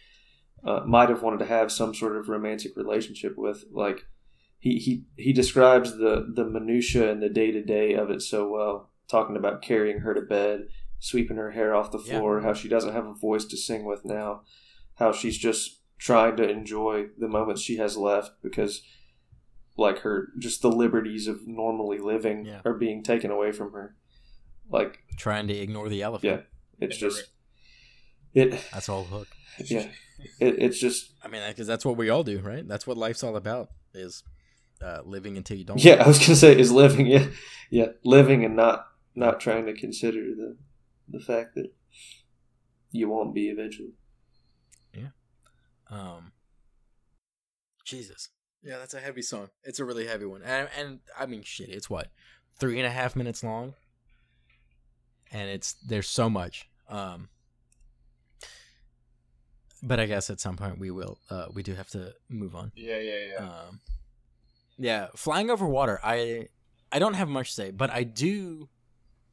uh, 0.64 0.80
might 0.86 1.10
have 1.10 1.22
wanted 1.22 1.38
to 1.38 1.44
have 1.44 1.70
some 1.70 1.94
sort 1.94 2.16
of 2.16 2.28
romantic 2.28 2.72
relationship 2.76 3.34
with 3.36 3.64
like 3.70 4.06
he 4.58 4.78
he 4.78 5.04
he 5.16 5.32
describes 5.32 5.98
the 5.98 6.26
the 6.34 6.44
minutia 6.46 7.10
and 7.10 7.22
the 7.22 7.28
day 7.28 7.50
to 7.52 7.62
day 7.62 7.92
of 7.92 8.08
it 8.10 8.22
so 8.22 8.48
well, 8.48 8.90
talking 9.10 9.36
about 9.36 9.60
carrying 9.60 9.98
her 9.98 10.14
to 10.14 10.22
bed, 10.22 10.68
sweeping 10.98 11.36
her 11.36 11.50
hair 11.50 11.74
off 11.74 11.92
the 11.92 11.98
Yeah. 12.06 12.18
floor, 12.18 12.40
how 12.40 12.54
she 12.54 12.68
doesn't 12.68 12.94
have 12.94 13.04
a 13.04 13.12
voice 13.12 13.44
to 13.44 13.58
sing 13.58 13.84
with 13.84 14.06
now, 14.06 14.40
how 14.94 15.12
she's 15.12 15.36
just 15.36 15.82
trying 16.04 16.36
to 16.36 16.46
enjoy 16.46 17.06
the 17.18 17.26
moments 17.28 17.62
she 17.62 17.78
has 17.78 17.96
left 17.96 18.30
because 18.42 18.82
like 19.76 20.00
her 20.00 20.28
just 20.38 20.60
the 20.60 20.70
liberties 20.70 21.26
of 21.26 21.46
normally 21.46 21.98
living 21.98 22.44
Yeah. 22.44 22.60
are 22.64 22.74
being 22.74 23.02
taken 23.02 23.30
away 23.30 23.52
from 23.52 23.72
her. 23.72 23.96
Like 24.68 24.98
trying 25.16 25.48
to 25.48 25.54
ignore 25.54 25.88
the 25.88 26.02
elephant. 26.02 26.30
yeah, 26.80 26.86
it's 26.86 26.98
just 26.98 27.30
it 28.34 28.50
That's 28.72 28.88
all 28.88 29.04
hook. 29.04 29.28
yeah. 29.64 29.88
It, 30.40 30.56
it's 30.58 30.78
just 30.78 31.12
I 31.24 31.28
mean, 31.28 31.42
because 31.48 31.66
that's 31.66 31.84
what 31.86 31.96
we 31.96 32.10
all 32.10 32.22
do, 32.22 32.38
right? 32.40 32.66
That's 32.68 32.86
what 32.86 32.96
life's 32.98 33.22
all 33.24 33.36
about 33.36 33.70
is 33.94 34.22
uh, 34.82 35.00
living 35.04 35.36
until 35.38 35.56
you 35.56 35.64
don't. 35.64 35.82
Yeah, 35.82 36.02
I 36.04 36.06
was 36.06 36.18
gonna 36.18 36.36
say 36.36 36.58
is 36.58 36.70
living. 36.70 37.06
Yeah, 37.06 37.26
yeah, 37.70 37.88
living 38.04 38.44
and 38.44 38.54
not 38.56 38.86
not 39.14 39.40
trying 39.40 39.64
to 39.66 39.72
consider 39.74 40.20
the 40.34 40.56
the 41.08 41.20
fact 41.20 41.54
that 41.56 41.68
you 42.92 43.08
won't 43.08 43.34
be 43.34 43.48
eventually. 43.48 43.94
Jesus. 47.84 48.28
Yeah, 48.62 48.78
that's 48.78 48.94
a 48.94 49.00
heavy 49.00 49.22
song. 49.22 49.50
It's 49.62 49.78
a 49.78 49.84
really 49.84 50.06
heavy 50.06 50.24
one, 50.24 50.42
and 50.42 50.68
and 50.78 51.00
I 51.18 51.26
mean, 51.26 51.42
shit, 51.42 51.68
it's 51.68 51.90
what 51.90 52.08
three 52.58 52.78
and 52.78 52.86
a 52.86 52.90
half 52.90 53.14
minutes 53.14 53.44
long, 53.44 53.74
and 55.30 55.50
it's 55.50 55.74
there's 55.74 56.08
so 56.08 56.30
much. 56.30 56.68
Um, 56.88 57.28
but 59.82 60.00
I 60.00 60.06
guess 60.06 60.30
at 60.30 60.40
some 60.40 60.56
point 60.56 60.78
we 60.78 60.90
will. 60.90 61.18
Uh, 61.30 61.46
we 61.52 61.62
do 61.62 61.74
have 61.74 61.88
to 61.90 62.14
move 62.30 62.56
on. 62.56 62.72
Yeah, 62.74 62.98
yeah, 62.98 63.18
yeah. 63.32 63.46
Um, 63.46 63.80
yeah, 64.78 65.08
flying 65.14 65.50
over 65.50 65.66
water. 65.66 66.00
I 66.02 66.48
I 66.90 66.98
don't 66.98 67.14
have 67.14 67.28
much 67.28 67.48
to 67.50 67.54
say, 67.54 67.70
but 67.70 67.90
I 67.90 68.02
do. 68.04 68.68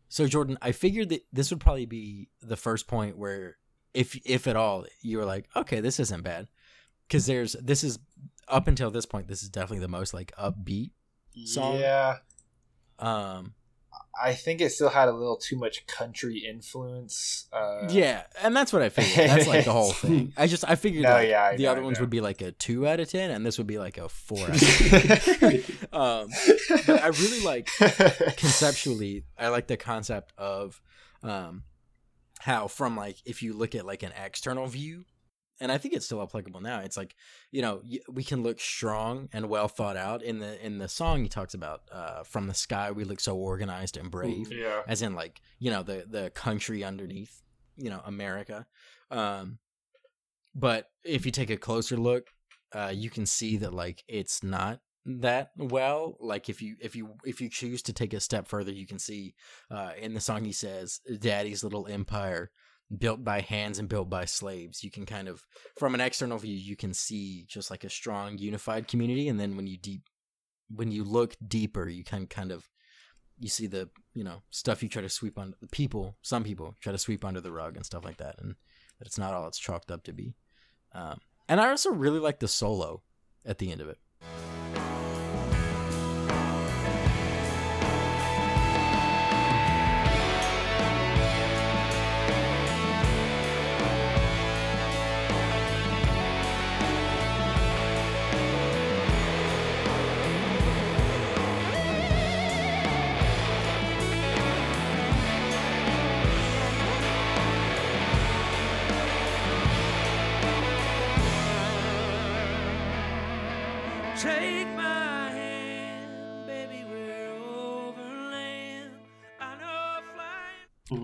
So 0.10 0.28
Jordan, 0.28 0.58
I 0.62 0.74
figured 0.74 1.10
that 1.10 1.22
this 1.32 1.52
would 1.52 1.62
probably 1.62 1.86
be 1.86 2.28
the 2.41 2.58
first 2.58 2.88
point 2.88 3.18
where, 3.18 3.58
if 3.94 4.20
if 4.26 4.48
at 4.48 4.56
all, 4.56 4.86
you 5.02 5.18
were 5.18 5.26
like, 5.26 5.48
okay, 5.56 5.80
this 5.82 6.00
isn't 6.00 6.24
bad, 6.24 6.48
because 7.08 7.26
there's 7.26 7.54
this 7.54 7.84
is 7.84 8.00
up 8.48 8.68
until 8.68 8.92
this 8.92 9.06
point, 9.06 9.28
this 9.28 9.44
is 9.44 9.50
definitely 9.50 9.80
the 9.80 9.88
most 9.88 10.14
like 10.14 10.34
upbeat. 10.38 10.92
song. 11.46 11.80
Yeah, 11.80 12.18
Um, 13.00 13.54
I 14.22 14.34
think 14.34 14.60
it 14.62 14.72
still 14.72 14.89
had 14.89 15.08
a 15.08 15.14
little 15.14 15.38
too 15.38 15.58
much 15.58 15.88
country 15.88 16.39
influence. 16.39 17.48
Uh, 17.54 17.88
yeah, 17.89 18.24
and 18.42 18.56
that's 18.56 18.74
what 18.74 18.82
I 18.82 18.89
figured. 18.89 19.30
That's 19.30 19.48
like 19.48 19.64
the 19.66 19.72
whole 19.72 19.94
thing. 19.94 20.34
I 20.38 20.48
just 20.48 20.66
I 20.68 20.76
figured 20.76 21.04
No, 21.04 21.12
like, 21.12 21.30
yeah, 21.30 21.44
I 21.46 21.56
the 21.56 21.64
know, 21.64 21.72
other 21.72 21.82
ones 21.84 22.00
would 22.02 22.10
be 22.10 22.20
like 22.22 22.42
a 22.42 22.52
two 22.52 22.86
out 22.88 23.00
of 23.00 23.10
ten, 23.10 23.32
and 23.32 23.46
this 23.46 23.58
would 23.58 23.68
be 23.68 23.80
like 23.80 23.98
a 23.98 24.10
four. 24.10 24.39
out 24.39 24.50
of 24.50 24.60
10. 24.60 25.64
um, 25.94 26.28
but 26.88 27.02
I 27.02 27.08
really 27.08 27.42
like 27.42 27.70
conceptually 28.38 29.24
i 29.38 29.48
like 29.50 29.68
the 29.68 29.78
concept 29.78 30.34
of 30.38 30.82
um 31.24 31.64
how 32.42 32.68
from 32.68 32.96
like 32.98 33.18
if 33.26 33.44
you 33.44 33.54
look 33.54 33.76
at 33.76 33.86
like 33.86 34.04
an 34.04 34.12
external 34.24 34.66
view 34.66 35.06
and 35.60 35.72
i 35.72 35.78
think 35.78 35.94
it's 35.94 36.06
still 36.06 36.22
applicable 36.22 36.60
now 36.60 36.80
it's 36.80 36.98
like 36.98 37.16
you 37.52 37.62
know 37.62 37.82
we 38.10 38.24
can 38.24 38.42
look 38.42 38.60
strong 38.60 39.30
and 39.32 39.48
well 39.48 39.68
thought 39.68 39.96
out 39.96 40.24
in 40.24 40.39
the 40.39 40.66
in 40.66 40.80
the 40.80 40.88
song 40.88 41.22
he 41.22 41.30
talks 41.30 41.54
about 41.54 41.82
uh 41.92 42.24
from 42.24 42.48
the 42.48 42.54
sky 42.54 42.92
we 42.92 43.04
look 43.04 43.20
so 43.20 43.38
organized 43.38 43.96
and 43.96 44.10
brave 44.10 44.52
yeah. 44.52 44.82
as 44.88 45.02
in 45.02 45.14
like 45.14 45.39
you 45.60 45.70
know 45.70 45.84
the 45.84 46.06
the 46.10 46.32
country 46.32 46.84
underneath 46.84 47.42
you 47.78 47.89
know 47.89 48.02
america 48.06 48.66
um 49.12 49.60
but 50.56 50.89
if 51.04 51.26
you 51.26 51.32
take 51.32 51.52
a 51.52 51.58
closer 51.58 51.96
look 51.96 52.28
uh 52.74 52.92
you 52.94 53.10
can 53.10 53.26
see 53.26 53.56
that 53.58 53.74
like 53.74 54.04
it's 54.08 54.44
not 54.44 54.80
that 55.06 55.52
well 55.58 56.16
like 56.20 56.47
if 56.47 56.62
you 56.62 56.76
if 56.80 56.95
you 56.95 57.16
if 57.26 57.41
you 57.41 57.49
choose 57.49 57.82
to 57.82 57.91
take 57.91 58.14
a 58.14 58.20
step 58.20 58.47
further 58.47 58.72
you 58.72 58.86
can 58.86 58.99
see 58.99 59.34
uh 59.72 59.91
in 59.99 60.14
the 60.14 60.20
song 60.20 60.43
he 60.43 60.52
says 60.52 60.99
daddy's 61.20 61.64
little 61.64 61.88
empire 61.88 62.52
built 62.97 63.24
by 63.24 63.41
hands 63.41 63.80
and 63.80 63.88
built 63.88 64.10
by 64.10 64.26
slaves. 64.26 64.84
You 64.84 64.91
can 64.91 65.06
kind 65.06 65.28
of 65.28 65.45
from 65.78 65.95
an 65.95 66.02
external 66.02 66.38
view 66.38 66.56
you 66.56 66.76
can 66.76 66.93
see 66.93 67.45
just 67.47 67.72
like 67.72 67.84
a 67.84 67.89
strong 67.89 68.38
unified 68.38 68.88
community 68.88 69.28
and 69.28 69.39
then 69.39 69.56
when 69.56 69.68
you 69.68 69.78
deep 69.78 70.04
when 70.74 70.91
you 70.91 71.04
look 71.04 71.36
deeper 71.45 71.88
you 71.88 72.04
can 72.04 72.28
kind 72.28 72.52
of 72.52 72.70
you 73.39 73.49
see 73.49 73.68
the 73.68 73.89
you 74.14 74.24
know 74.24 74.41
stuff 74.49 74.82
you 74.82 74.89
try 74.89 75.02
to 75.02 75.10
sweep 75.10 75.38
on 75.38 75.54
the 75.62 75.68
people 75.68 76.18
some 76.22 76.43
people 76.43 76.76
try 76.80 76.91
to 76.91 76.97
sweep 76.97 77.26
under 77.26 77.41
the 77.41 77.52
rug 77.52 77.76
and 77.76 77.86
stuff 77.86 78.06
like 78.06 78.18
that 78.18 78.36
and 78.39 78.56
that 78.99 79.08
it's 79.08 79.18
not 79.18 79.34
all 79.34 79.47
it's 79.47 79.60
chalked 79.60 79.91
up 79.91 80.04
to 80.04 80.14
be 80.14 80.36
um, 80.93 81.20
and 81.49 81.60
i 81.60 81.70
also 81.70 81.91
really 81.91 82.20
like 82.20 82.39
the 82.39 82.47
solo 82.47 83.02
at 83.45 83.58
the 83.58 83.72
end 83.72 83.82
of 83.82 83.89
it 83.89 83.97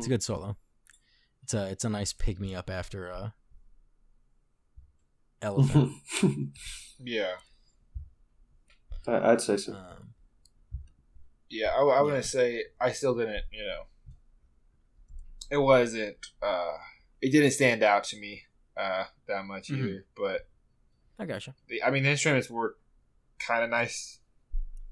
it's 0.07 0.11
a 0.11 0.15
good 0.15 0.23
solo 0.23 0.57
it's 1.43 1.53
a 1.53 1.67
it's 1.69 1.83
a 1.85 1.89
nice 1.89 2.13
pick 2.13 2.39
me 2.39 2.55
up 2.55 2.69
after 2.69 3.11
uh 3.11 3.29
elephant 5.41 5.91
Yeah. 6.99 7.33
I- 9.07 9.31
I'd 9.31 9.41
say 9.41 9.57
so. 9.57 9.73
um, 9.73 10.13
Yeah, 11.49 11.67
I, 11.69 11.81
I 11.81 12.01
wouldn't 12.01 12.23
Yeah. 12.25 12.29
say 12.29 12.63
I 12.81 12.91
still 12.91 13.15
didn't. 13.15 13.43
You 13.51 13.65
know, 13.65 13.83
it 15.51 15.57
wasn't. 15.57 16.17
uh 16.41 16.73
It 17.21 17.31
didn't 17.31 17.51
stand 17.51 17.83
out 17.83 18.03
to 18.05 18.19
me 18.19 18.43
uh 18.75 19.05
that 19.27 19.45
much 19.45 19.69
Mhm. 19.69 19.77
either. 19.77 20.05
But 20.15 20.47
i 21.19 21.25
gotcha 21.25 21.53
the, 21.67 21.83
I 21.83 21.91
mean, 21.91 22.03
the 22.03 22.09
instruments 22.09 22.49
were 22.49 22.77
kind 23.39 23.63
of 23.63 23.69
nice, 23.69 24.19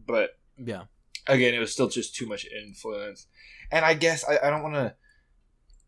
but 0.06 0.38
yeah 0.58 0.84
again, 1.28 1.54
it 1.56 1.60
was 1.60 1.74
still 1.74 1.90
just 1.90 2.16
too 2.16 2.28
much 2.28 2.46
influence. 2.46 3.28
And 3.72 3.84
I 3.84 3.96
guess 3.96 4.24
I, 4.24 4.38
I 4.48 4.50
don't 4.52 4.62
want 4.64 4.76
to. 4.76 4.96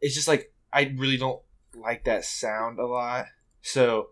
It's 0.01 0.15
just 0.15 0.27
like 0.27 0.53
I 0.71 0.93
really 0.97 1.17
don't 1.17 1.41
like 1.75 2.05
that 2.05 2.25
sound 2.25 2.79
a 2.79 2.85
lot. 2.85 3.25
So, 3.61 4.09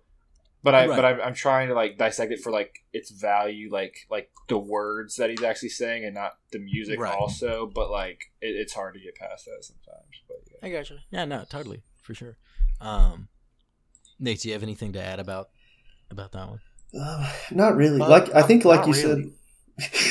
but 0.64 0.76
I 0.76 0.88
Right. 0.88 0.96
but 0.96 1.06
I'm, 1.06 1.22
I'm 1.22 1.34
trying 1.34 1.68
to 1.70 1.74
like 1.74 1.98
dissect 1.98 2.32
it 2.32 2.40
for 2.42 2.52
like 2.52 2.80
its 2.94 3.12
value, 3.12 3.70
like 3.72 3.96
like 4.10 4.30
the 4.48 4.58
words 4.58 5.16
that 5.16 5.30
he's 5.30 5.44
actually 5.44 5.70
saying, 5.70 6.06
and 6.06 6.14
not 6.16 6.34
the 6.52 6.60
music 6.60 7.00
Right. 7.00 7.14
also. 7.18 7.70
But 7.74 7.90
like 7.92 8.20
it, 8.42 8.56
it's 8.56 8.74
hard 8.74 8.94
to 8.96 9.00
get 9.00 9.16
past 9.16 9.46
that 9.46 9.64
sometimes. 9.64 10.24
But 10.28 10.38
yeah. 10.52 10.68
i 10.68 10.72
gotcha 10.72 10.98
yeah 11.12 11.26
no 11.26 11.44
totally 11.50 11.84
for 12.02 12.14
sure 12.16 12.38
um 12.82 13.28
nate 14.20 14.40
do 14.42 14.48
you 14.48 14.54
have 14.54 14.64
anything 14.64 14.94
to 14.94 15.02
add 15.04 15.20
about 15.20 15.50
about 16.10 16.32
that 16.32 16.48
one 16.48 16.60
Uh, 17.00 17.32
not 17.52 17.76
really. 17.76 18.00
Uh, 18.02 18.08
like 18.10 18.34
I 18.34 18.42
think, 18.42 18.64
not- 18.64 18.70
like 18.78 18.88
not 18.88 18.96
you 18.96 19.04
really. 19.04 19.34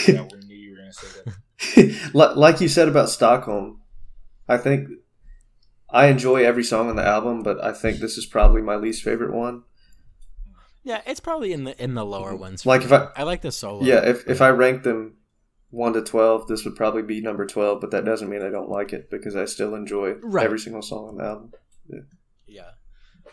said, 0.05 0.15
yeah, 0.15 0.27
we 0.31 0.47
knew 0.47 0.55
you 0.57 0.71
were 0.73 0.77
gonna 0.79 0.93
say 0.93 1.07
that. 1.25 2.11
Li- 2.15 2.35
like 2.37 2.61
you 2.61 2.69
said 2.69 2.89
about 2.89 3.09
Stockholm, 3.09 3.81
I 4.49 4.59
think 4.59 4.89
I 5.95 6.07
enjoy 6.09 6.45
every 6.45 6.65
song 6.65 6.91
on 6.91 6.97
the 6.97 7.07
album, 7.07 7.43
but 7.43 7.63
I 7.63 7.73
think 7.73 7.99
this 8.01 8.19
is 8.19 8.27
probably 8.27 8.61
my 8.63 8.77
least 8.77 9.03
favorite 9.03 9.33
one. 9.33 9.63
yeah 10.87 11.01
it's 11.07 11.21
probably 11.21 11.53
in 11.55 11.65
the 11.65 11.75
in 11.83 11.95
the 11.95 12.05
lower 12.05 12.33
Mhm. 12.35 12.39
ones 12.47 12.67
Like 12.67 12.83
if. 12.85 12.93
I- 12.93 13.09
i 13.17 13.23
like 13.23 13.41
the 13.41 13.53
solo 13.53 13.83
Yeah, 13.85 14.05
if 14.13 14.29
if 14.29 14.41
I 14.43 14.51
rank 14.51 14.83
them 14.83 15.17
one 15.71 15.93
to 15.95 16.03
twelve, 16.03 16.47
this 16.49 16.65
would 16.65 16.77
probably 16.77 17.03
be 17.03 17.21
number 17.21 17.47
twelve. 17.47 17.81
But 17.81 17.91
that 17.93 18.05
doesn't 18.05 18.29
mean 18.29 18.43
I 18.43 18.51
don't 18.51 18.69
like 18.79 18.93
it 18.93 19.11
because 19.11 19.35
I 19.35 19.45
still 19.47 19.75
enjoy 19.75 20.15
Right. 20.23 20.45
every 20.45 20.59
single 20.59 20.83
song 20.83 21.09
on 21.11 21.17
the 21.17 21.25
album. 21.25 21.53
yeah 22.47 22.73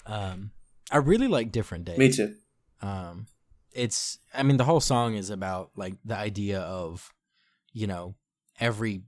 um 0.05 0.51
i 0.91 0.97
really 0.97 1.28
like 1.28 1.51
different 1.51 1.86
days 1.86 1.97
Me 1.97 2.09
too. 2.12 2.36
um 2.82 3.28
it's 3.74 4.18
i 4.34 4.41
mean 4.43 4.57
the 4.57 4.64
whole 4.64 4.80
song 4.80 5.16
is 5.16 5.30
about 5.30 5.72
like 5.76 5.95
the 6.03 6.16
idea 6.18 6.59
of 6.62 7.14
you 7.74 7.86
know 7.88 8.16
every 8.59 9.03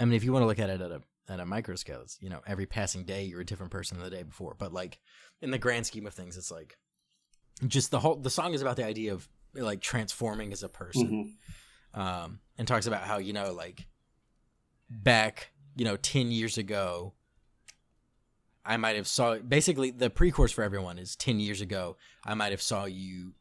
i 0.00 0.04
mean 0.04 0.14
if 0.14 0.24
you 0.24 0.32
want 0.32 0.42
to 0.42 0.46
look 0.46 0.58
at 0.58 0.70
it 0.70 0.80
at 0.80 0.90
a 0.90 1.00
at 1.28 1.40
a 1.40 1.46
micro 1.46 1.74
scale 1.74 2.04
you 2.20 2.28
know 2.30 2.40
every 2.46 2.66
passing 2.66 3.04
day 3.04 3.24
you're 3.24 3.40
a 3.40 3.44
different 3.44 3.72
person 3.72 3.98
than 3.98 4.04
the 4.08 4.16
day 4.16 4.22
before. 4.22 4.54
But 4.58 4.72
like 4.72 4.98
in 5.42 5.50
the 5.50 5.58
grand 5.58 5.86
scheme 5.86 6.06
of 6.06 6.14
things 6.14 6.36
it's 6.36 6.50
like 6.50 6.76
just 7.66 7.90
the 7.90 8.00
whole 8.00 8.16
the 8.16 8.30
song 8.30 8.54
is 8.54 8.62
about 8.62 8.76
the 8.76 8.84
idea 8.84 9.12
of 9.12 9.28
like 9.54 9.80
transforming 9.80 10.52
as 10.52 10.62
a 10.62 10.68
person. 10.68 11.34
Mhm. 11.94 12.00
um, 12.00 12.40
and 12.58 12.68
talks 12.68 12.86
about 12.86 13.02
how 13.02 13.18
you 13.18 13.32
know 13.32 13.52
like 13.52 13.86
back 14.90 15.50
you 15.76 15.84
know 15.84 15.96
10 15.96 16.30
years 16.30 16.58
ago 16.58 17.12
i 18.64 18.76
might 18.76 18.96
have 18.96 19.06
saw 19.08 19.36
basically 19.38 19.90
the 19.90 20.10
pre-chorus 20.10 20.52
for 20.52 20.62
everyone 20.62 20.98
is 20.98 21.16
10 21.16 21.40
years 21.40 21.60
ago 21.60 21.96
i 22.24 22.34
might 22.34 22.52
have 22.52 22.62
saw 22.62 22.84
you 22.84 23.34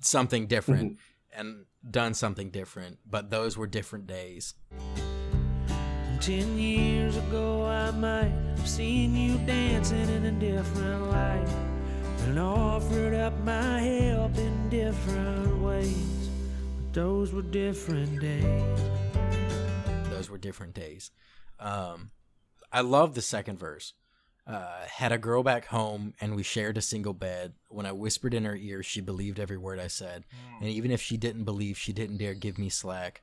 something 0.00 0.46
different 0.46 0.98
and 1.32 1.64
done 1.88 2.12
something 2.14 2.50
different 2.50 2.98
but 3.06 3.30
those 3.30 3.56
were 3.56 3.66
different 3.66 4.06
days 4.06 4.54
Ten 6.28 6.58
years 6.58 7.16
ago, 7.16 7.64
I 7.64 7.90
might 7.90 8.30
have 8.58 8.68
seen 8.68 9.16
you 9.16 9.38
dancing 9.46 10.10
in 10.10 10.26
a 10.26 10.32
different 10.32 11.08
light 11.10 11.48
and 12.26 12.38
offered 12.38 13.14
up 13.14 13.32
my 13.44 13.80
help 13.80 14.36
in 14.36 14.68
different 14.68 15.58
ways. 15.62 16.28
But 16.76 16.92
those 16.92 17.32
were 17.32 17.40
different 17.40 18.20
days. 18.20 18.78
those 20.10 20.28
were 20.28 20.36
different 20.36 20.74
days 20.74 21.12
um, 21.60 22.10
i 22.72 22.80
love 22.82 23.14
the 23.14 23.22
second 23.22 23.58
verse 23.58 23.94
uh, 24.46 24.80
had 24.90 25.12
a 25.12 25.18
girl 25.18 25.42
back 25.42 25.66
home 25.66 26.12
and 26.20 26.34
we 26.34 26.42
shared 26.42 26.76
a 26.76 26.82
single 26.82 27.14
bed 27.14 27.54
when 27.68 27.86
i 27.86 27.92
whispered 27.92 28.34
in 28.34 28.44
her 28.44 28.56
ear 28.56 28.82
she 28.82 29.00
believed 29.00 29.38
every 29.40 29.56
word 29.56 29.78
i 29.78 29.86
said 29.86 30.24
And 30.60 30.68
even 30.68 30.90
if 30.90 31.00
she 31.00 31.16
didn't 31.16 31.44
believe, 31.44 31.78
she 31.78 31.92
didn't 31.92 32.18
dare 32.18 32.34
give 32.34 32.58
me 32.58 32.68
slack. 32.68 33.22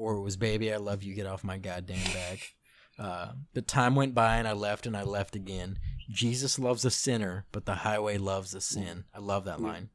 Or 0.00 0.14
it 0.14 0.22
was, 0.22 0.38
baby, 0.38 0.72
I 0.72 0.78
love 0.78 1.02
you, 1.02 1.14
get 1.14 1.26
off 1.26 1.44
my 1.44 1.58
goddamn 1.58 2.10
back. 2.14 2.54
Uh, 2.98 3.32
but 3.52 3.68
time 3.68 3.94
went 3.94 4.14
by 4.14 4.38
and 4.38 4.48
I 4.48 4.52
left 4.54 4.86
and 4.86 4.96
I 4.96 5.02
left 5.02 5.36
again. 5.36 5.78
Jesus 6.08 6.58
loves 6.58 6.86
a 6.86 6.90
sinner, 6.90 7.44
but 7.52 7.66
the 7.66 7.74
highway 7.74 8.16
loves 8.16 8.54
a 8.54 8.62
sin. 8.62 9.04
I 9.14 9.18
love 9.18 9.44
that 9.44 9.60
line. 9.60 9.90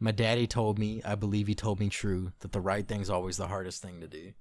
My 0.00 0.10
daddy 0.10 0.46
told 0.46 0.78
me, 0.78 1.02
I 1.04 1.16
believe 1.16 1.48
he 1.48 1.54
told 1.54 1.80
me 1.80 1.90
true, 1.90 2.32
that 2.40 2.52
the 2.52 2.62
right 2.62 2.88
thing's 2.88 3.10
always 3.10 3.36
the 3.36 3.46
hardest 3.46 3.82
thing 3.82 4.00
to 4.00 4.08
do. 4.08 4.32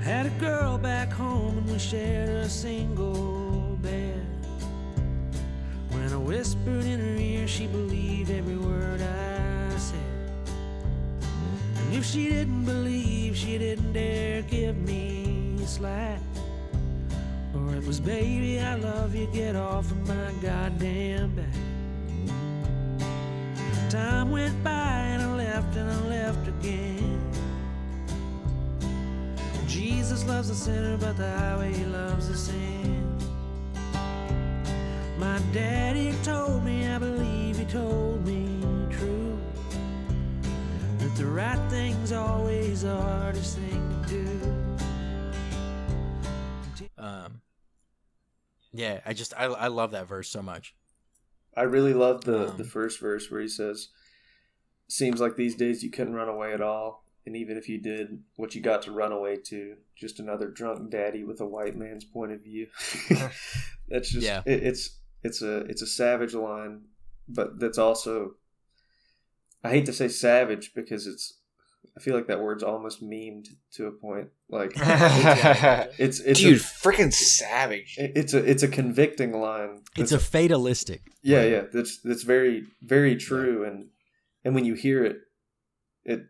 Had 0.00 0.26
a 0.26 0.30
girl 0.38 0.78
back 0.78 1.10
home 1.10 1.58
and 1.58 1.68
we 1.68 1.78
shared 1.80 2.28
a 2.28 2.48
single 2.48 3.76
bed. 3.82 4.24
When 5.88 6.12
I 6.12 6.16
whispered 6.16 6.84
in 6.84 7.00
her 7.00 7.16
ear, 7.16 7.48
she 7.48 7.66
believed 7.66 8.30
every 8.30 8.56
word 8.56 9.00
I 9.02 9.76
said. 9.78 10.09
If 11.92 12.06
she 12.06 12.28
didn't 12.28 12.64
believe, 12.64 13.36
she 13.36 13.58
didn't 13.58 13.92
dare 13.92 14.42
give 14.42 14.76
me 14.76 15.56
a 15.60 15.66
slack. 15.66 16.20
Or 17.52 17.74
it 17.74 17.84
was, 17.84 17.98
baby, 17.98 18.60
I 18.60 18.76
love 18.76 19.14
you, 19.14 19.26
get 19.32 19.56
off 19.56 19.90
of 19.90 20.08
my 20.08 20.32
goddamn 20.40 21.34
back. 21.34 21.46
Time 23.90 24.30
went 24.30 24.62
by 24.62 24.70
and 24.70 25.20
I 25.20 25.34
left 25.34 25.76
and 25.76 25.90
I 25.90 26.00
left 26.08 26.46
again. 26.46 27.20
Jesus 29.66 30.24
loves 30.26 30.48
the 30.48 30.54
sinner, 30.54 30.96
but 30.96 31.16
the 31.16 31.28
highway 31.28 31.74
loves 31.86 32.28
the 32.28 32.36
sin. 32.36 33.18
My 35.18 35.40
daddy 35.52 36.14
told 36.22 36.64
me, 36.64 36.86
I 36.86 36.98
believe 36.98 37.58
he 37.58 37.64
told 37.64 38.24
me. 38.24 38.49
That 41.10 41.22
the 41.22 41.26
right 41.26 41.70
thing's 41.70 42.12
always 42.12 42.82
the 42.82 42.96
hardest 42.96 43.58
thing 43.58 44.04
to 44.08 44.08
do. 46.76 47.02
Um, 47.02 47.40
yeah, 48.72 49.00
I 49.04 49.12
just 49.12 49.34
I 49.36 49.44
I 49.44 49.68
love 49.68 49.90
that 49.92 50.06
verse 50.06 50.28
so 50.28 50.42
much. 50.42 50.74
I 51.56 51.62
really 51.62 51.94
love 51.94 52.24
the 52.24 52.50
Um, 52.50 52.56
the 52.56 52.64
first 52.64 53.00
verse 53.00 53.30
where 53.30 53.40
he 53.40 53.48
says, 53.48 53.88
"Seems 54.88 55.20
like 55.20 55.36
these 55.36 55.56
days 55.56 55.82
you 55.82 55.90
couldn't 55.90 56.14
run 56.14 56.28
away 56.28 56.52
at 56.52 56.60
all, 56.60 57.04
and 57.26 57.36
even 57.36 57.56
if 57.56 57.68
you 57.68 57.78
did, 57.78 58.22
what 58.36 58.54
you 58.54 58.60
got 58.60 58.82
to 58.82 58.92
run 58.92 59.12
away 59.12 59.36
to? 59.36 59.76
Just 59.96 60.20
another 60.20 60.48
drunk 60.48 60.90
daddy 60.90 61.24
with 61.24 61.40
a 61.40 61.46
white 61.46 61.76
man's 61.76 62.04
point 62.04 62.32
of 62.32 62.42
view." 62.42 62.68
that's 63.88 64.10
just 64.10 64.26
Yeah. 64.26 64.42
it, 64.46 64.62
it's 64.62 64.98
it's 65.24 65.42
a 65.42 65.58
it's 65.62 65.82
a 65.82 65.86
savage 65.86 66.34
line, 66.34 66.82
but 67.28 67.58
that's 67.58 67.78
also 67.78 68.36
I 69.62 69.70
hate 69.70 69.86
to 69.86 69.92
say 69.92 70.08
savage 70.08 70.72
because 70.74 71.06
it's 71.06 71.34
I 71.96 72.00
feel 72.00 72.14
like 72.14 72.28
that 72.28 72.40
word's 72.40 72.62
almost 72.62 73.02
memed 73.02 73.48
to 73.72 73.86
a 73.86 73.90
point. 73.90 74.28
Like 74.48 74.72
it's 75.98 76.20
it's 76.20 76.40
Dude, 76.40 76.56
a, 76.56 76.60
freaking 76.60 77.12
savage. 77.12 77.96
it- 77.98 78.12
it's 78.14 78.34
a 78.34 78.38
it's 78.38 78.62
a 78.62 78.68
convicting 78.68 79.32
line. 79.38 79.82
It's 79.96 80.12
a 80.12 80.18
fatalistic. 80.18 81.02
yeah, 81.22 81.42
yeah. 81.44 81.62
That's 81.72 81.98
that's 81.98 82.22
very 82.22 82.64
very 82.82 83.16
true, 83.16 83.64
and 83.64 83.88
and 84.44 84.54
when 84.54 84.64
you 84.64 84.74
hear 84.74 85.04
it, 85.04 85.16
it 86.04 86.26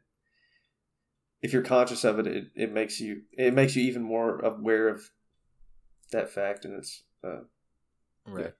if 1.42 1.52
you're 1.52 1.62
conscious 1.62 2.04
of 2.04 2.18
it, 2.18 2.26
it, 2.26 2.44
it 2.54 2.72
makes 2.72 3.00
you 3.00 3.22
it 3.32 3.54
makes 3.54 3.76
you 3.76 3.82
even 3.84 4.02
more 4.02 4.40
aware 4.40 4.88
of 4.88 5.02
that 6.12 6.30
fact, 6.30 6.64
and 6.64 6.74
it's 6.74 7.02
uh, 7.22 7.40
Right. 8.26 8.52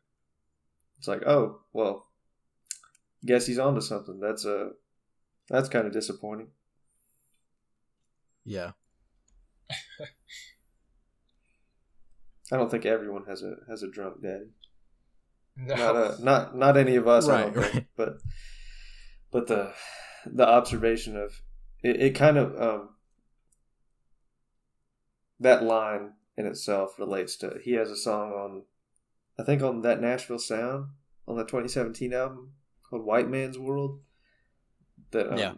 it's 0.99 1.09
like 1.09 1.23
oh 1.27 1.61
well, 1.73 2.07
guess 3.25 3.47
he's 3.47 3.59
onto 3.59 3.81
something. 3.81 4.21
That's 4.21 4.45
uh 4.47 4.71
that's 5.49 5.69
kind 5.69 5.87
of 5.87 5.93
disappointing. 5.93 6.49
Yeah. 8.45 8.73
I 12.53 12.57
don't 12.57 12.71
think 12.71 12.85
everyone 12.87 13.25
has 13.27 13.43
a 13.43 13.57
has 13.69 13.83
a 13.83 13.91
drunk 13.91 14.23
daddy. 14.23 14.51
No. 15.57 15.75
Not 15.75 15.97
uh, 15.97 16.17
not 16.21 16.57
not 16.57 16.77
any 16.77 16.97
of 16.97 17.07
us, 17.07 17.29
I 17.29 17.43
don't 17.43 17.57
Right, 17.57 17.73
think. 17.73 17.87
But 17.97 18.19
but 19.31 19.47
the 19.47 19.73
the 20.27 20.47
observation 20.49 21.17
of 21.17 21.43
it, 21.83 22.01
it 22.01 22.11
kind 22.15 22.37
of 22.39 22.61
um 22.61 22.91
that 25.39 25.63
line 25.63 26.13
in 26.37 26.47
itself 26.47 26.99
relates 26.99 27.37
to 27.37 27.59
he 27.63 27.73
has 27.73 27.91
a 27.91 27.97
song 27.97 28.33
on 28.33 28.63
I 29.39 29.45
think 29.45 29.63
on 29.63 29.83
that 29.83 30.01
Nashville 30.01 30.39
Sound 30.39 30.89
on 31.29 31.37
the 31.37 31.45
2017 31.45 32.13
album 32.13 32.53
called 32.91 33.05
White 33.05 33.29
Man's 33.29 33.59
World 33.59 34.01
that 35.13 35.31
um, 35.33 35.39
Yeah. 35.39 35.55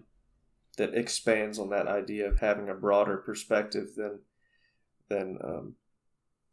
that 0.77 0.95
expands 0.95 1.59
on 1.59 1.71
that 1.71 1.89
idea 1.89 2.29
of 2.29 2.39
having 2.39 2.69
a 2.69 2.75
broader 2.75 3.17
perspective 3.17 3.89
than 3.97 4.21
than 5.09 5.39
um, 5.43 5.75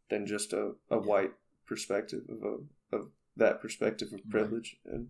than 0.08 0.26
just 0.26 0.52
a, 0.52 0.72
a 0.90 0.98
white 0.98 1.32
perspective 1.66 2.22
of 2.28 2.42
a, 2.42 2.96
of 2.96 3.10
that 3.36 3.60
perspective 3.60 4.08
of 4.08 4.20
Right. 4.20 4.30
privilege 4.30 4.76
and 4.84 5.08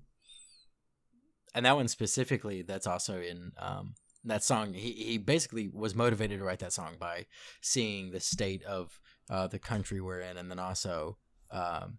and 1.54 1.66
that 1.66 1.74
one 1.76 1.88
specifically 1.88 2.62
that's 2.62 2.86
also 2.86 3.20
in 3.20 3.52
um 3.58 3.94
that 4.24 4.44
song 4.44 4.74
he, 4.74 4.92
he 4.92 5.18
basically 5.18 5.70
was 5.72 5.94
motivated 5.94 6.38
to 6.38 6.44
write 6.44 6.58
that 6.58 6.72
song 6.74 6.96
by 7.00 7.24
seeing 7.62 8.10
the 8.10 8.20
state 8.20 8.62
of 8.64 9.00
uh 9.30 9.46
the 9.46 9.58
country 9.58 10.00
we're 10.00 10.20
in 10.20 10.36
and 10.36 10.50
then 10.50 10.58
also 10.58 11.16
um 11.50 11.98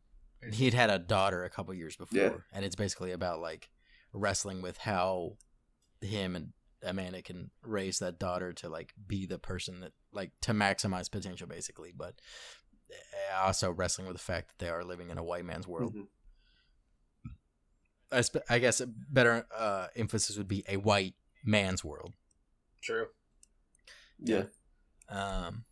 he'd 0.53 0.73
had 0.73 0.89
a 0.89 0.97
daughter 0.99 1.43
a 1.43 1.49
couple 1.49 1.73
years 1.73 1.95
before 1.95 2.19
Yeah. 2.19 2.33
and 2.51 2.65
it's 2.65 2.75
basically 2.75 3.11
about 3.11 3.39
like 3.39 3.69
wrestling 4.13 4.61
with 4.61 4.77
how 4.77 5.37
him 6.01 6.35
and 6.35 6.53
Amanda 6.83 7.21
can 7.21 7.51
raise 7.63 7.99
that 7.99 8.17
daughter 8.19 8.53
to 8.53 8.69
like 8.69 8.93
be 9.07 9.25
the 9.27 9.37
person 9.37 9.81
that 9.81 9.91
like 10.11 10.31
to 10.41 10.51
maximize 10.53 11.11
potential 11.11 11.47
basically 11.47 11.93
but 11.95 12.15
uh, 12.91 13.45
also 13.45 13.71
wrestling 13.71 14.07
with 14.07 14.17
the 14.17 14.23
fact 14.23 14.47
that 14.49 14.57
they 14.65 14.69
are 14.69 14.83
living 14.83 15.09
in 15.11 15.17
a 15.17 15.23
white 15.23 15.45
man's 15.45 15.67
world 15.67 15.93
Mhm. 15.95 16.07
I, 18.11 18.21
sp- 18.27 18.43
I 18.49 18.59
guess 18.59 18.81
a 18.81 18.87
better 18.87 19.45
uh, 19.55 19.87
emphasis 19.95 20.37
would 20.37 20.47
be 20.49 20.65
a 20.67 20.75
white 20.75 21.13
man's 21.45 21.81
world. 21.81 22.13
True. 22.81 23.07
yeah 24.19 24.43
Um, 25.07 25.63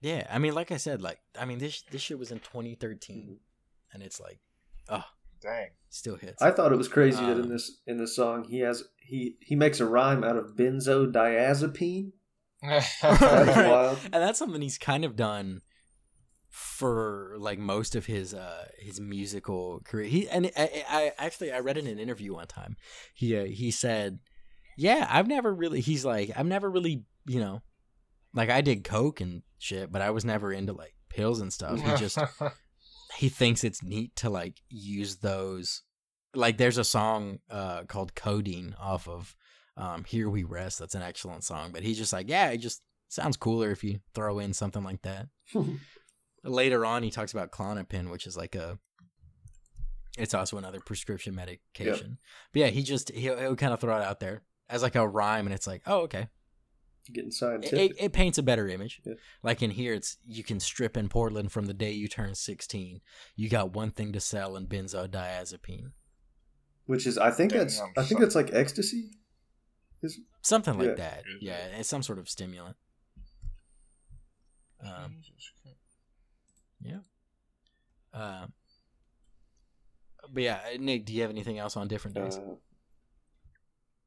yeah, 0.00 0.26
I 0.30 0.38
mean, 0.38 0.54
like 0.54 0.70
I 0.70 0.76
said, 0.76 1.02
like 1.02 1.18
I 1.38 1.44
mean, 1.44 1.58
this 1.58 1.82
this 1.90 2.02
shit 2.02 2.18
was 2.18 2.30
in 2.30 2.38
2013, 2.40 3.16
Mhm. 3.16 3.36
and 3.92 4.02
it's 4.02 4.20
like, 4.20 4.40
oh, 4.88 5.04
Dang. 5.40 5.70
still 5.90 6.16
hits. 6.16 6.42
I 6.42 6.50
thought 6.50 6.72
it 6.72 6.76
was 6.76 6.88
crazy 6.88 7.24
that 7.24 7.36
in 7.38 7.44
Um, 7.44 7.48
this 7.48 7.80
in 7.86 7.98
this 7.98 8.14
song 8.16 8.44
he 8.48 8.60
has 8.60 8.84
he 8.98 9.36
he 9.40 9.54
makes 9.56 9.80
a 9.80 9.86
rhyme 9.86 10.22
out 10.24 10.36
of 10.36 10.56
benzodiazepine. 10.56 12.12
That's 12.62 13.02
Right. 13.02 13.68
wild. 13.70 13.98
and 14.04 14.14
that's 14.14 14.38
something 14.38 14.60
he's 14.60 14.78
kind 14.78 15.04
of 15.04 15.14
done 15.14 15.60
for 16.50 17.36
like 17.38 17.58
most 17.58 17.94
of 17.94 18.06
his 18.06 18.34
uh 18.34 18.66
his 18.78 18.98
musical 18.98 19.80
career 19.84 20.06
he 20.08 20.28
and 20.28 20.50
i, 20.56 20.84
I 20.88 21.12
actually 21.18 21.52
i 21.52 21.60
read 21.60 21.76
in 21.78 21.86
an 21.86 21.98
interview 21.98 22.34
one 22.34 22.46
time 22.46 22.76
he 23.14 23.36
uh, 23.36 23.44
he 23.44 23.70
said 23.70 24.18
yeah 24.76 25.06
i've 25.10 25.28
never 25.28 25.54
really 25.54 25.80
he's 25.80 26.04
like 26.06 26.30
i've 26.36 26.46
never 26.46 26.70
really 26.70 27.04
you 27.26 27.38
know 27.38 27.60
like 28.34 28.50
i 28.50 28.60
did 28.60 28.84
coke 28.84 29.20
and 29.20 29.42
shit 29.58 29.90
but 29.90 30.02
i 30.02 30.10
was 30.10 30.24
never 30.24 30.52
into 30.52 30.72
like 30.72 30.94
pills 31.08 31.40
and 31.40 31.52
stuff. 31.52 31.80
He 31.80 31.96
just 31.96 32.18
he 33.18 33.28
thinks 33.28 33.64
it's 33.64 33.82
neat 33.82 34.14
to 34.16 34.30
like 34.30 34.62
use 34.68 35.16
those. 35.16 35.82
Like 36.34 36.58
there's 36.58 36.78
a 36.78 36.84
song 36.84 37.40
uh 37.50 37.84
called 37.84 38.14
codeine 38.14 38.74
off 38.78 39.08
of 39.08 39.34
um 39.76 40.04
here 40.04 40.30
we 40.30 40.44
rest. 40.44 40.78
That's 40.78 40.94
an 40.94 41.02
excellent 41.02 41.44
song 41.44 41.70
but 41.72 41.82
he's 41.82 41.98
just 41.98 42.12
like 42.12 42.28
yeah 42.28 42.50
it 42.50 42.58
just 42.58 42.82
sounds 43.08 43.36
cooler 43.36 43.70
if 43.70 43.82
you 43.82 44.00
throw 44.14 44.38
in 44.38 44.52
something 44.52 44.84
like 44.84 45.02
that. 45.02 45.28
Later 46.44 46.84
on 46.86 47.02
he 47.02 47.10
talks 47.10 47.32
about 47.32 47.50
Klonopin 47.50 48.10
which 48.10 48.26
is 48.26 48.36
like 48.36 48.54
a 48.54 48.78
it's 50.16 50.34
also 50.34 50.56
another 50.56 50.80
prescription 50.80 51.34
medication. 51.34 52.18
But 52.52 52.60
yeah 52.60 52.66
he 52.68 52.82
just 52.82 53.10
he'll, 53.10 53.38
he'll 53.38 53.56
kind 53.56 53.72
of 53.72 53.80
throw 53.80 53.96
it 53.96 54.04
out 54.04 54.20
there 54.20 54.42
as 54.68 54.82
like 54.82 54.94
a 54.94 55.08
rhyme 55.08 55.46
and 55.46 55.54
it's 55.54 55.66
like 55.66 55.82
oh 55.86 56.02
okay 56.02 56.28
Getting 57.12 57.28
it, 57.28 57.34
scientific. 57.34 57.92
it, 57.92 57.96
it 58.04 58.12
paints 58.12 58.38
a 58.38 58.42
better 58.42 58.68
image. 58.68 59.00
Yeah. 59.04 59.14
like 59.42 59.62
in 59.62 59.70
here 59.70 59.94
it's 59.94 60.18
you 60.26 60.44
can 60.44 60.60
strip 60.60 60.96
in 60.96 61.08
portland 61.08 61.50
from 61.52 61.66
the 61.66 61.74
day 61.74 61.90
you 61.92 62.06
turn 62.08 62.34
16 62.34 63.00
you 63.36 63.48
got 63.48 63.72
one 63.72 63.90
thing 63.90 64.12
to 64.12 64.20
sell 64.20 64.56
in 64.56 64.66
benzodiazepine. 64.66 65.92
Which 66.86 67.06
is 67.06 67.16
I 67.18 67.30
think 67.30 67.52
Damn, 67.52 67.60
that's 67.60 67.80
I'm 67.80 67.92
I 67.96 68.02
think 68.04 68.20
that's 68.20 68.34
like 68.34 68.50
ecstasy. 68.52 69.10
Is 70.02 70.20
something 70.42 70.78
like 70.78 70.88
Yeah. 70.90 70.94
that. 70.94 71.22
Yeah 71.40 71.66
it's 71.78 71.88
some 71.88 72.02
sort 72.02 72.18
of 72.18 72.28
stimulant. 72.28 72.76
Um 74.84 75.20
yeah. 76.82 76.98
Um 78.14 78.52
but 80.32 80.42
yeah 80.42 80.60
nick 80.78 81.04
do 81.06 81.12
you 81.12 81.22
have 81.22 81.30
anything 81.30 81.58
else 81.58 81.76
on 81.76 81.88
different 81.88 82.16
days? 82.16 82.36
Uh, 82.36 82.40
it, 82.52 82.58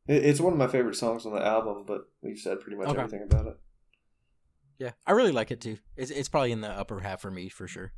it's 0.07 0.39
one 0.39 0.53
of 0.53 0.59
my 0.59 0.67
favorite 0.67 0.95
songs 0.95 1.25
on 1.25 1.33
the 1.33 1.45
album, 1.45 1.83
but 1.85 2.09
we've 2.21 2.39
said 2.39 2.59
pretty 2.59 2.77
much 2.77 2.87
Okay. 2.87 2.99
everything 3.01 3.23
about 3.29 3.47
it. 3.47 3.57
Yeah, 4.77 4.91
I 5.05 5.11
really 5.11 5.31
like 5.31 5.51
it 5.51 5.61
too. 5.61 5.77
It's 5.95 6.09
it's 6.11 6.27
probably 6.29 6.51
in 6.51 6.61
the 6.61 6.69
upper 6.69 6.99
half 6.99 7.21
for 7.21 7.29
me 7.29 7.49
for 7.49 7.67
sure. 7.67 7.93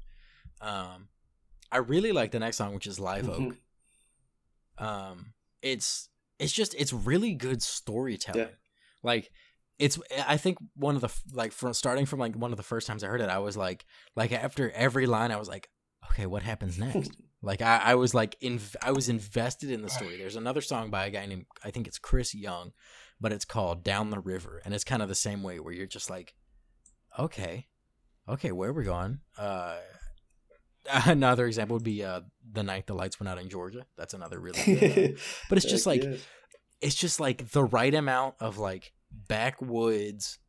Um, 0.59 1.07
I 1.71 1.77
really 1.77 2.11
like 2.11 2.31
the 2.31 2.39
next 2.39 2.57
song, 2.57 2.73
which 2.73 2.87
is 2.87 2.99
Live 2.99 3.29
Oak. 3.29 3.39
Mhm. 3.39 3.57
Um, 4.77 5.33
it's 5.61 6.09
it's 6.39 6.51
just 6.51 6.73
it's 6.75 6.91
really 6.93 7.33
good 7.35 7.61
storytelling. 7.61 8.47
Yeah. 8.47 8.53
Like 9.01 9.31
it's 9.79 9.97
I 10.27 10.37
think 10.37 10.57
one 10.75 10.95
of 10.95 11.01
the 11.01 11.09
like 11.31 11.51
from 11.53 11.73
starting 11.73 12.05
from 12.05 12.19
like 12.19 12.35
one 12.35 12.51
of 12.51 12.57
the 12.57 12.63
first 12.63 12.85
times 12.87 13.03
I 13.03 13.07
heard 13.07 13.21
it, 13.21 13.29
I 13.29 13.39
was 13.39 13.55
like 13.55 13.85
like 14.15 14.31
after 14.31 14.69
every 14.71 15.05
line, 15.05 15.31
I 15.31 15.37
was 15.37 15.47
like, 15.47 15.69
okay, 16.11 16.25
what 16.25 16.43
happens 16.43 16.77
next? 16.77 17.11
Like 17.43 17.61
I, 17.61 17.77
I 17.77 17.95
was 17.95 18.13
like 18.13 18.37
in, 18.39 18.59
I 18.81 18.91
was 18.91 19.09
invested 19.09 19.69
in 19.69 19.81
the 19.81 19.89
story. 19.89 20.17
There's 20.17 20.37
another 20.37 20.61
song 20.61 20.89
by 20.89 21.05
a 21.05 21.09
guy 21.09 21.25
named 21.25 21.45
I 21.63 21.71
think 21.71 21.87
it's 21.87 21.99
Chris 21.99 22.33
Young, 22.33 22.71
but 23.19 23.33
it's 23.33 23.43
called 23.43 23.83
Down 23.83 24.09
the 24.09 24.19
River, 24.19 24.61
and 24.63 24.73
it's 24.73 24.85
kind 24.85 25.01
of 25.01 25.09
the 25.09 25.15
same 25.15 25.43
way 25.43 25.59
where 25.59 25.73
you're 25.73 25.85
just 25.85 26.09
like, 26.09 26.33
okay, 27.19 27.67
okay, 28.29 28.53
where 28.53 28.69
are 28.69 28.73
we 28.73 28.85
going? 28.85 29.19
Uh, 29.37 29.75
another 31.05 31.45
example 31.45 31.75
would 31.75 31.83
be 31.83 32.03
uh, 32.03 32.21
the 32.49 32.63
night 32.63 32.87
the 32.87 32.95
lights 32.95 33.19
went 33.19 33.27
out 33.27 33.37
in 33.37 33.49
Georgia. 33.49 33.85
That's 33.97 34.13
another 34.13 34.39
really 34.39 34.63
good. 34.63 34.97
one. 34.97 35.15
But 35.49 35.57
it's 35.57 35.69
just 35.69 35.85
like 35.85 36.03
it's 36.81 36.95
just 36.95 37.19
like 37.19 37.49
the 37.51 37.65
right 37.65 37.93
amount 37.93 38.35
of 38.39 38.57
like 38.57 38.93
backwoods 39.11 40.39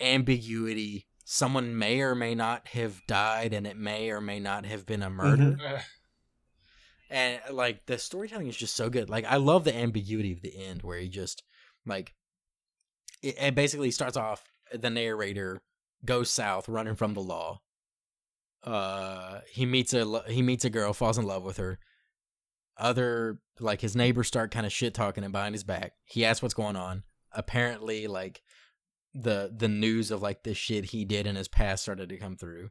ambiguity. 0.00 1.06
Someone 1.32 1.78
may 1.78 2.00
or 2.00 2.16
may 2.16 2.34
not 2.34 2.66
have 2.68 3.06
died, 3.06 3.52
and 3.52 3.64
it 3.64 3.76
may 3.76 4.10
or 4.10 4.20
may 4.20 4.40
not 4.40 4.66
have 4.66 4.84
been 4.84 5.00
a 5.00 5.08
murder. 5.08 5.56
Mhm. 5.56 5.82
And 7.08 7.40
like 7.52 7.86
the 7.86 7.98
storytelling 7.98 8.48
is 8.48 8.56
just 8.56 8.74
so 8.74 8.90
good. 8.90 9.08
Like 9.08 9.24
I 9.26 9.36
love 9.36 9.62
the 9.62 9.72
ambiguity 9.72 10.32
of 10.32 10.42
the 10.42 10.56
end, 10.56 10.82
where 10.82 10.98
he 10.98 11.08
just 11.08 11.44
like 11.86 12.14
it, 13.22 13.36
it 13.40 13.54
basically 13.54 13.92
starts 13.92 14.16
off. 14.16 14.42
The 14.72 14.90
narrator 14.90 15.62
goes 16.04 16.32
south, 16.32 16.68
running 16.68 16.96
from 16.96 17.14
the 17.14 17.22
law. 17.22 17.60
Uh, 18.64 19.42
he 19.52 19.66
meets 19.66 19.94
a 19.94 20.04
lo- 20.04 20.24
he 20.26 20.42
meets 20.42 20.64
a 20.64 20.70
girl, 20.70 20.92
falls 20.92 21.16
in 21.16 21.26
love 21.26 21.44
with 21.44 21.58
her. 21.58 21.78
Other 22.76 23.40
like 23.60 23.82
his 23.82 23.94
neighbors 23.94 24.26
start 24.26 24.50
kind 24.50 24.66
of 24.66 24.72
shit 24.72 24.94
talking 24.94 25.22
him 25.22 25.30
behind 25.30 25.54
his 25.54 25.62
back. 25.62 25.92
He 26.02 26.24
asks 26.24 26.42
what's 26.42 26.54
going 26.54 26.74
on. 26.74 27.04
Apparently, 27.30 28.08
like 28.08 28.42
the 29.14 29.52
the 29.54 29.68
news 29.68 30.10
of 30.10 30.22
like 30.22 30.42
the 30.42 30.54
shit 30.54 30.86
he 30.86 31.04
did 31.04 31.26
in 31.26 31.36
his 31.36 31.48
past 31.48 31.82
started 31.82 32.08
to 32.08 32.16
come 32.16 32.36
through. 32.36 32.70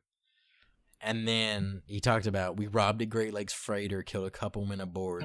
And 1.02 1.28
then 1.28 1.82
he 1.86 2.00
talked 2.00 2.28
about 2.28 2.58
we 2.58 2.68
robbed 2.68 3.02
a 3.02 3.06
Great 3.06 3.34
Lakes 3.34 3.54
freighter, 3.54 4.02
killed 4.04 4.28
a 4.28 4.32
couple 4.32 4.66
men 4.66 4.82
aboard. 4.82 5.24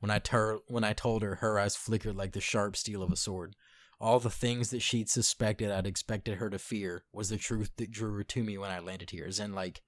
when 0.00 0.10
I 0.10 0.18
tur- 0.18 0.60
when 0.66 0.84
I 0.84 0.92
told 0.92 1.22
her, 1.22 1.36
her 1.36 1.58
eyes 1.58 1.76
flickered 1.76 2.16
like 2.16 2.32
the 2.32 2.40
sharp 2.40 2.76
steel 2.76 3.02
of 3.02 3.12
a 3.12 3.16
sword. 3.16 3.54
All 4.00 4.18
the 4.18 4.28
things 4.30 4.70
that 4.70 4.82
she'd 4.82 5.08
suspected 5.08 5.70
I'd 5.70 5.86
expected 5.86 6.38
her 6.38 6.50
to 6.50 6.58
fear 6.58 7.04
was 7.12 7.28
the 7.28 7.36
truth 7.36 7.70
that 7.76 7.92
drew 7.92 8.12
her 8.14 8.24
to 8.24 8.42
me 8.42 8.58
when 8.58 8.70
I 8.70 8.80
landed 8.80 9.10
here. 9.10 9.24
As 9.26 9.38
in, 9.38 9.54
like, 9.54 9.82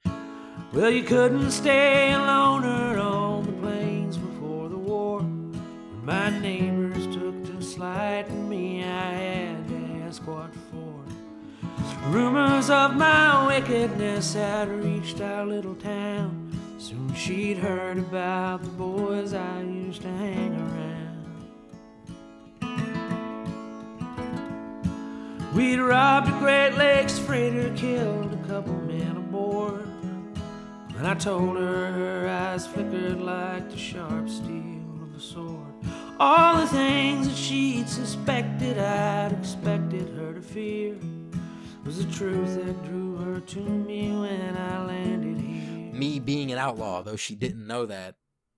Well, 0.72 0.90
you 0.90 1.02
couldn't 1.02 1.50
stay 1.50 2.12
alone 2.12 2.64
on 2.64 3.46
the 3.46 3.52
plains 3.52 4.16
before 4.16 4.68
the 4.68 4.78
war. 4.78 5.18
When 5.20 6.04
my 6.04 6.30
neighbors 6.38 7.06
took 7.14 7.44
to 7.46 7.60
slighting 7.60 8.48
me, 8.48 8.84
I 8.84 9.12
had 9.12 9.45
what 10.06 10.54
for. 10.70 11.04
Rumors 12.10 12.70
of 12.70 12.94
my 12.94 13.46
wickedness 13.48 14.34
had 14.34 14.68
reached 14.68 15.20
our 15.20 15.44
little 15.44 15.74
town. 15.74 16.52
Soon 16.78 17.12
she'd 17.14 17.58
heard 17.58 17.98
about 17.98 18.62
the 18.62 18.68
boys 18.70 19.34
I 19.34 19.62
used 19.62 20.02
to 20.02 20.08
hang 20.08 20.54
around. 20.54 20.86
We'd 25.54 25.80
robbed 25.80 26.28
a 26.28 26.38
Great 26.38 26.76
Lakes 26.76 27.18
freighter, 27.18 27.72
killed 27.74 28.32
a 28.32 28.48
couple 28.48 28.74
men 28.74 29.16
aboard. 29.16 29.88
And 30.96 31.06
I 31.06 31.14
told 31.14 31.56
her 31.56 31.92
her 31.92 32.28
eyes 32.28 32.66
flickered 32.66 33.20
like 33.20 33.70
the 33.70 33.76
sharp 33.76 34.28
steel 34.28 35.02
of 35.02 35.16
a 35.16 35.20
sword. 35.20 35.65
All 36.18 36.60
the 36.60 36.66
things 36.66 37.28
that 37.28 37.36
she'd 37.36 37.88
suspected 37.88 38.78
I'd 38.78 39.32
expected 39.32 40.08
her 40.16 40.32
to 40.32 40.40
fear 40.40 40.96
was 41.84 42.04
the 42.04 42.10
truth 42.10 42.54
that 42.54 42.84
drew 42.84 43.16
her 43.18 43.40
to 43.40 43.60
me 43.60 44.10
when 44.16 44.56
I 44.56 44.82
landed 44.86 45.38
here. 45.38 45.92
me 45.92 46.18
being 46.18 46.50
an 46.50 46.58
outlaw, 46.58 47.02
though 47.02 47.16
she 47.16 47.34
didn't 47.34 47.66
know 47.66 47.84
that, 47.84 48.14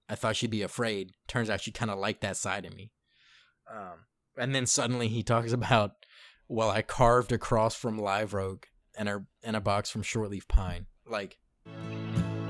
I 0.09 0.15
thought 0.15 0.37
she'd 0.37 0.53
be 0.53 0.63
afraid. 0.63 1.15
Turns 1.27 1.51
out 1.51 1.61
she 1.61 1.73
kind 1.73 1.91
of 1.91 1.99
liked 1.99 2.21
that 2.21 2.37
side 2.37 2.65
of 2.65 2.77
me. 2.77 2.93
Um, 3.69 4.07
and 4.37 4.55
then 4.55 4.67
suddenly 4.67 5.09
he 5.09 5.25
talks 5.25 5.53
about, 5.53 6.07
well, 6.47 6.71
I 6.71 6.83
carved 6.83 7.33
a 7.33 7.39
cross 7.39 7.75
from 7.75 7.99
live 7.99 8.35
oak 8.35 8.69
and 8.97 9.09
a 9.09 9.25
and 9.43 9.57
a 9.57 9.61
box 9.61 9.91
from 9.91 10.03
shortleaf 10.03 10.47
pine. 10.47 10.87
Like, 11.05 11.39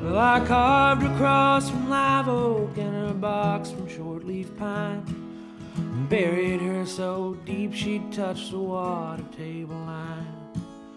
Well, 0.03 0.17
I 0.17 0.47
carved 0.47 1.03
a 1.03 1.17
cross 1.17 1.71
from 1.71 1.91
live 1.91 2.29
oak 2.29 2.79
and 2.79 3.11
a 3.11 3.13
box 3.13 3.73
from 3.73 3.89
shortleaf 3.89 4.57
pine. 4.57 5.03
And 5.77 6.09
buried 6.09 6.61
her 6.61 6.87
so 6.87 7.37
deep 7.45 7.75
she'd 7.75 8.13
touch 8.13 8.51
the 8.51 8.59
water 8.61 9.25
table 9.37 9.75
line. 9.75 10.35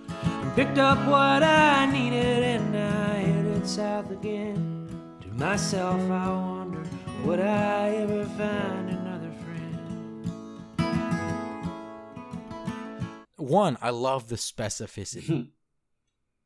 And 0.07 0.55
picked 0.55 0.77
up 0.77 0.99
what 1.07 1.41
I 1.41 1.87
needed 1.91 2.43
and 2.43 2.77
I 2.77 3.13
headed 3.15 3.67
south 3.67 4.11
again. 4.11 4.87
To 5.21 5.27
myself, 5.29 5.99
I 5.99 6.29
wonder, 6.29 6.83
would 7.25 7.39
I 7.39 7.89
ever 7.89 8.25
find 8.25 8.89
another 8.89 9.31
friend? 9.31 9.51
one, 13.37 13.77
I 13.81 13.89
love 13.89 14.29
the 14.29 14.35
specificity 14.35 15.49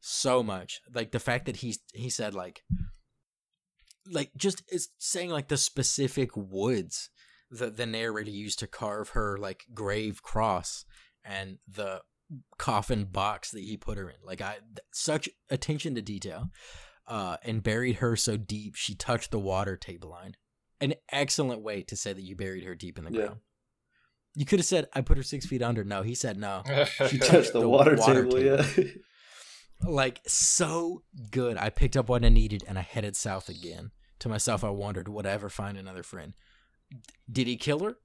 so 0.07 0.43
much. 0.43 0.81
Like 0.93 1.11
the 1.11 1.19
fact 1.19 1.45
that 1.47 1.57
he 1.57 1.75
he 1.93 2.09
said 2.09 2.33
like, 2.33 2.63
like 4.09 4.31
just 4.37 4.61
is 4.71 4.89
saying 4.99 5.29
like 5.31 5.47
the 5.47 5.57
specific 5.57 6.29
woods 6.35 7.09
that 7.49 7.77
the 7.77 7.85
narrator 7.85 8.29
used 8.29 8.59
to 8.59 8.67
carve 8.67 9.09
her 9.09 9.37
like 9.37 9.63
grave 9.73 10.21
cross 10.21 10.85
and 11.23 11.57
the 11.67 12.01
coffin 12.57 13.05
box 13.05 13.51
that 13.51 13.61
he 13.63 13.77
put 13.77 13.97
her 13.97 14.09
in. 14.09 14.15
Like 14.23 14.41
I 14.41 14.57
such 14.93 15.27
attention 15.49 15.95
to 15.95 16.01
detail. 16.01 16.49
Uh, 17.07 17.37
and 17.43 17.61
buried 17.61 17.97
her 17.97 18.15
so 18.15 18.35
deep 18.35 18.73
she 18.73 18.95
touched 18.95 19.29
the 19.29 19.37
water 19.37 19.77
table 19.77 20.09
line. 20.09 20.35
An 20.81 20.95
excellent 21.11 21.61
way 21.61 21.83
to 21.83 21.95
say 21.95 22.13
that 22.13 22.21
you 22.23 22.35
buried 22.35 22.63
her 22.63 22.73
deep 22.73 22.97
in 22.97 23.03
the 23.05 23.11
Yeah. 23.11 23.25
ground. 23.25 23.39
You 24.33 24.43
could 24.45 24.57
have 24.57 24.65
said 24.65 24.87
I 24.91 25.01
put 25.01 25.17
her 25.17 25.23
six 25.23 25.45
feet 25.45 25.61
under. 25.61 25.83
No, 25.83 26.01
he 26.01 26.15
said 26.15 26.35
no. 26.37 26.63
She 27.09 27.19
touched 27.19 27.53
the, 27.53 27.59
the 27.59 27.69
water, 27.69 27.95
water 27.95 28.23
table, 28.25 28.39
yeah. 28.41 28.65
Like 29.83 30.21
so 30.25 31.03
good. 31.31 31.57
I 31.57 31.69
picked 31.69 31.97
up 31.97 32.09
what 32.09 32.25
I 32.25 32.29
needed 32.29 32.63
and 32.67 32.77
I 32.79 32.81
headed 32.81 33.15
south 33.15 33.49
again. 33.49 33.91
To 34.19 34.29
myself, 34.29 34.63
I 34.63 34.69
wondered, 34.69 35.07
would 35.07 35.25
I 35.25 35.31
ever 35.31 35.49
find 35.49 35.77
another 35.77 36.03
friend? 36.03 36.33
Did 37.29 37.47
he 37.47 37.57
kill 37.57 37.79
her? 37.79 37.97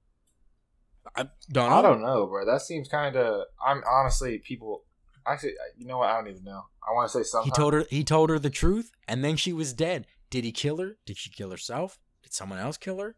I 1.15 1.29
don't 1.51 1.69
know. 1.69 1.75
I 1.77 1.81
don't 1.81 2.01
know, 2.01 2.27
bro. 2.27 2.45
That 2.45 2.61
seems 2.61 2.87
kind 2.87 3.15
of. 3.15 3.45
I'm 3.65 3.81
honestly 3.89 4.39
people. 4.39 4.83
Actually, 5.25 5.53
you 5.77 5.85
know 5.85 5.99
what? 5.99 6.09
I 6.09 6.17
don't 6.17 6.29
even 6.29 6.43
know. 6.43 6.63
I 6.87 6.93
want 6.93 7.11
to 7.11 7.17
say 7.17 7.23
something. 7.23 7.51
He 7.51 7.55
told 7.55 7.73
her. 7.73 7.85
He 7.89 8.03
told 8.03 8.29
her 8.29 8.37
the 8.39 8.49
truth, 8.49 8.91
and 9.07 9.23
then 9.23 9.35
she 9.35 9.53
was 9.53 9.73
dead. 9.73 10.05
Did 10.29 10.43
he 10.43 10.51
kill 10.51 10.77
her? 10.77 10.97
Did 11.05 11.17
she 11.17 11.29
kill 11.29 11.51
herself? 11.51 11.99
Did 12.23 12.33
someone 12.33 12.59
else 12.59 12.77
kill 12.77 12.99
her? 12.99 13.15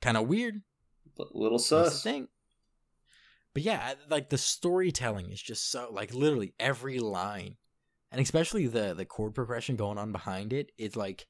Kind 0.00 0.16
of 0.16 0.26
weird. 0.26 0.62
Little 1.16 1.58
That's 1.58 1.68
the 1.68 1.90
sus. 1.90 2.02
thing. 2.02 2.28
But 3.54 3.62
yeah, 3.62 3.94
like 4.08 4.30
the 4.30 4.38
storytelling 4.38 5.30
is 5.30 5.42
just 5.42 5.70
so 5.70 5.88
like 5.90 6.14
literally 6.14 6.54
every 6.58 6.98
line, 6.98 7.56
and 8.10 8.20
especially 8.20 8.66
the 8.66 8.94
the 8.94 9.04
chord 9.04 9.34
progression 9.34 9.76
going 9.76 9.98
on 9.98 10.12
behind 10.12 10.52
it. 10.52 10.72
It's 10.78 10.96
like 10.96 11.26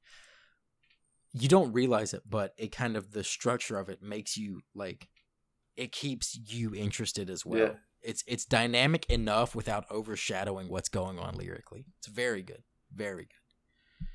you 1.32 1.48
don't 1.48 1.72
realize 1.72 2.14
it, 2.14 2.22
but 2.28 2.54
it 2.56 2.72
kind 2.72 2.96
of 2.96 3.12
the 3.12 3.24
structure 3.24 3.78
of 3.78 3.88
it 3.88 4.02
makes 4.02 4.36
you 4.36 4.60
like 4.74 5.08
it 5.76 5.92
keeps 5.92 6.38
you 6.52 6.74
interested 6.74 7.30
as 7.30 7.44
well. 7.44 7.60
Yeah. 7.60 7.72
It's 8.02 8.24
it's 8.26 8.44
dynamic 8.44 9.06
enough 9.06 9.54
without 9.54 9.90
overshadowing 9.90 10.68
what's 10.68 10.88
going 10.88 11.18
on 11.18 11.36
lyrically. 11.36 11.86
It's 11.98 12.08
very 12.08 12.42
good, 12.42 12.62
very 12.94 13.24
good. 13.24 14.06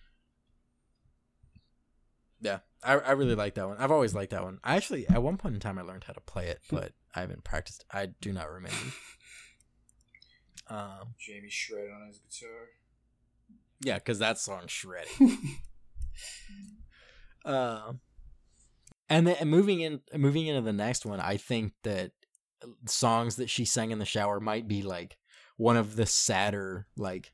Yeah, 2.39 2.59
I 2.83 2.93
I 2.93 3.11
really 3.11 3.35
like 3.35 3.55
that 3.55 3.67
one. 3.67 3.77
I've 3.77 3.91
always 3.91 4.13
liked 4.13 4.31
that 4.31 4.43
one. 4.43 4.59
I 4.63 4.75
actually 4.75 5.07
at 5.07 5.23
one 5.23 5.37
point 5.37 5.55
in 5.55 5.59
time 5.61 5.79
I 5.79 5.81
learned 5.81 6.03
how 6.03 6.13
to 6.13 6.21
play 6.21 6.47
it, 6.47 6.59
hmm. 6.69 6.75
but 6.75 6.91
I 7.15 7.21
haven't 7.21 7.43
practiced. 7.43 7.85
I 7.91 8.07
do 8.21 8.31
not 8.33 8.49
remember. 8.51 8.77
Um, 10.69 11.15
Jamie 11.17 11.49
shred 11.49 11.87
on 11.89 12.07
his 12.07 12.19
guitar. 12.19 12.67
yeah, 13.79 13.95
because 13.95 14.19
that 14.19 14.37
song 14.37 14.63
shredded. 14.67 15.07
Um, 17.45 18.01
and 19.09 19.25
then 19.25 19.37
and 19.39 19.49
moving 19.49 19.79
in, 19.79 20.01
moving 20.13 20.47
into 20.47 20.61
the 20.61 20.73
next 20.73 21.05
one, 21.05 21.21
I 21.21 21.37
think 21.37 21.71
that 21.83 22.11
songs 22.85 23.37
that 23.37 23.49
she 23.49 23.63
sang 23.63 23.91
in 23.91 23.99
the 23.99 24.05
shower 24.05 24.41
might 24.41 24.67
be 24.67 24.81
like 24.81 25.17
one 25.55 25.77
of 25.77 25.95
the 25.95 26.05
sadder, 26.05 26.87
like 26.97 27.31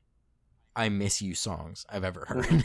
"I 0.76 0.88
miss 0.88 1.20
you" 1.20 1.34
songs 1.34 1.84
I've 1.90 2.04
ever 2.04 2.26
heard. 2.28 2.64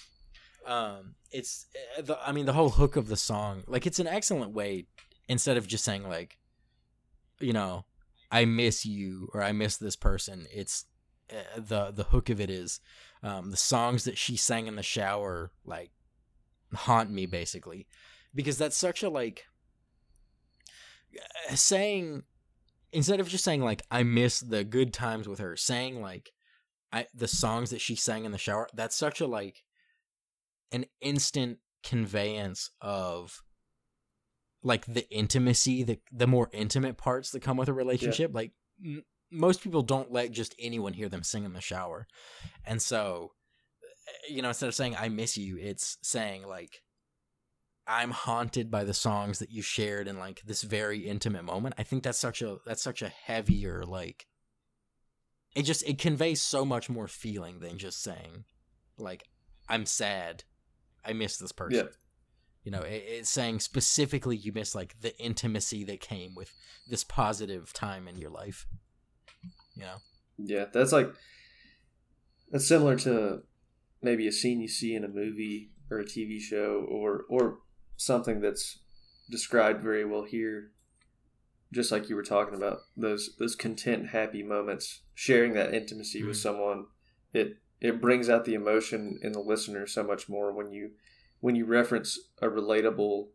um, 0.66 1.14
it's 1.30 1.66
uh, 1.98 2.02
the, 2.02 2.18
I 2.26 2.32
mean, 2.32 2.46
the 2.46 2.54
whole 2.54 2.70
hook 2.70 2.96
of 2.96 3.08
the 3.08 3.16
song, 3.16 3.64
like 3.66 3.86
it's 3.86 3.98
an 3.98 4.06
excellent 4.06 4.52
way 4.52 4.86
instead 5.28 5.56
of 5.56 5.66
just 5.66 5.84
saying 5.84 6.08
like, 6.08 6.38
you 7.40 7.52
know, 7.52 7.84
I 8.30 8.44
miss 8.44 8.84
you 8.84 9.28
or 9.32 9.42
I 9.42 9.52
miss 9.52 9.76
this 9.76 9.96
person. 9.96 10.46
It's 10.52 10.86
uh, 11.30 11.60
the 11.60 11.90
the 11.90 12.04
hook 12.04 12.30
of 12.30 12.40
it 12.40 12.50
is 12.50 12.80
um, 13.22 13.50
the 13.50 13.56
songs 13.56 14.04
that 14.04 14.18
she 14.18 14.36
sang 14.36 14.66
in 14.66 14.76
the 14.76 14.82
shower 14.82 15.52
like 15.64 15.90
haunt 16.74 17.10
me 17.10 17.26
basically 17.26 17.86
because 18.34 18.58
that's 18.58 18.76
such 18.76 19.02
a 19.02 19.08
like 19.08 19.44
uh, 21.50 21.54
saying 21.54 22.22
instead 22.92 23.20
of 23.20 23.28
just 23.28 23.44
saying 23.44 23.62
like 23.62 23.82
I 23.90 24.02
miss 24.02 24.40
the 24.40 24.64
good 24.64 24.92
times 24.92 25.28
with 25.28 25.38
her 25.38 25.56
saying 25.56 26.00
like 26.00 26.30
I 26.92 27.06
the 27.14 27.28
songs 27.28 27.70
that 27.70 27.80
she 27.80 27.94
sang 27.94 28.24
in 28.24 28.32
the 28.32 28.38
shower 28.38 28.68
that's 28.74 28.96
such 28.96 29.20
a 29.20 29.26
like 29.26 29.62
an 30.72 30.86
instant 31.00 31.58
conveyance 31.82 32.70
of 32.80 33.42
like 34.62 34.86
the 34.86 35.08
intimacy, 35.10 35.82
the 35.82 35.98
the 36.12 36.26
more 36.26 36.50
intimate 36.52 36.96
parts 36.96 37.30
that 37.30 37.40
come 37.40 37.56
with 37.56 37.68
a 37.68 37.72
relationship. 37.72 38.34
Like 38.34 38.52
m- 38.84 39.04
most 39.30 39.62
people 39.62 39.82
don't 39.82 40.10
let 40.12 40.30
just 40.32 40.54
anyone 40.58 40.94
hear 40.94 41.08
them 41.08 41.22
sing 41.22 41.44
in 41.44 41.52
the 41.52 41.60
shower, 41.60 42.06
and 42.64 42.80
so 42.80 43.32
eh, 44.08 44.32
you 44.32 44.42
know 44.42 44.48
instead 44.48 44.68
of 44.68 44.74
saying 44.74 44.96
"I 44.98 45.08
miss 45.08 45.36
you," 45.36 45.56
it's 45.58 45.98
saying 46.02 46.46
like 46.46 46.82
I'm 47.86 48.10
haunted 48.10 48.70
by 48.70 48.84
the 48.84 48.94
songs 48.94 49.38
that 49.38 49.50
you 49.50 49.62
shared 49.62 50.08
in 50.08 50.18
like 50.18 50.42
this 50.42 50.62
very 50.62 51.08
intimate 51.08 51.44
moment. 51.44 51.74
I 51.78 51.82
think 51.82 52.02
that's 52.02 52.18
such 52.18 52.42
a 52.42 52.58
that's 52.66 52.82
such 52.82 53.00
a 53.00 53.08
heavier 53.08 53.84
like 53.84 54.26
it 55.54 55.62
just 55.62 55.88
it 55.88 55.98
conveys 55.98 56.42
so 56.42 56.64
much 56.64 56.90
more 56.90 57.08
feeling 57.08 57.60
than 57.60 57.78
just 57.78 58.02
saying 58.02 58.44
like 58.98 59.24
I'm 59.68 59.86
sad. 59.86 60.44
I 61.04 61.12
miss 61.12 61.38
this 61.38 61.52
person. 61.52 61.86
Yeah. 61.86 61.92
You 62.68 62.72
know, 62.72 62.82
it, 62.82 63.02
it's 63.08 63.30
saying 63.30 63.60
specifically 63.60 64.36
you 64.36 64.52
miss 64.52 64.74
like 64.74 65.00
the 65.00 65.18
intimacy 65.18 65.84
that 65.84 66.02
came 66.02 66.34
with 66.34 66.52
this 66.86 67.02
positive 67.02 67.72
time 67.72 68.06
in 68.06 68.18
your 68.18 68.28
life. 68.28 68.66
You 69.74 69.84
know. 69.84 69.94
Yeah, 70.36 70.66
that's 70.70 70.92
like 70.92 71.10
that's 72.50 72.68
similar 72.68 72.96
to 72.96 73.44
maybe 74.02 74.28
a 74.28 74.32
scene 74.32 74.60
you 74.60 74.68
see 74.68 74.94
in 74.94 75.02
a 75.02 75.08
movie 75.08 75.70
or 75.90 75.98
a 75.98 76.04
TV 76.04 76.38
show 76.38 76.86
or 76.86 77.24
or 77.30 77.60
something 77.96 78.42
that's 78.42 78.80
described 79.30 79.82
very 79.82 80.04
well 80.04 80.24
here. 80.24 80.72
Just 81.72 81.90
like 81.90 82.10
you 82.10 82.16
were 82.16 82.22
talking 82.22 82.54
about 82.54 82.80
those 82.98 83.34
those 83.38 83.56
content, 83.56 84.08
happy 84.08 84.42
moments, 84.42 85.04
sharing 85.14 85.54
that 85.54 85.72
intimacy 85.72 86.22
with 86.22 86.36
Mhm. 86.36 86.42
someone, 86.42 86.86
it 87.32 87.62
it 87.80 88.02
brings 88.02 88.28
out 88.28 88.44
the 88.44 88.52
emotion 88.52 89.18
in 89.22 89.32
the 89.32 89.40
listener 89.40 89.86
so 89.86 90.02
much 90.02 90.28
more 90.28 90.52
when 90.52 90.70
you 90.70 90.90
when 91.40 91.54
you 91.54 91.64
reference 91.64 92.18
a 92.42 92.48
relatable 92.48 93.28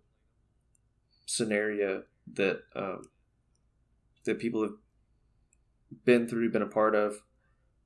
scenario 1.26 2.04
that 2.34 2.60
um, 2.76 3.04
that 4.26 4.40
people 4.40 4.62
have 4.64 4.74
been 6.06 6.28
through, 6.28 6.52
been 6.52 6.62
a 6.62 6.68
part 6.68 6.96
of, 6.96 7.24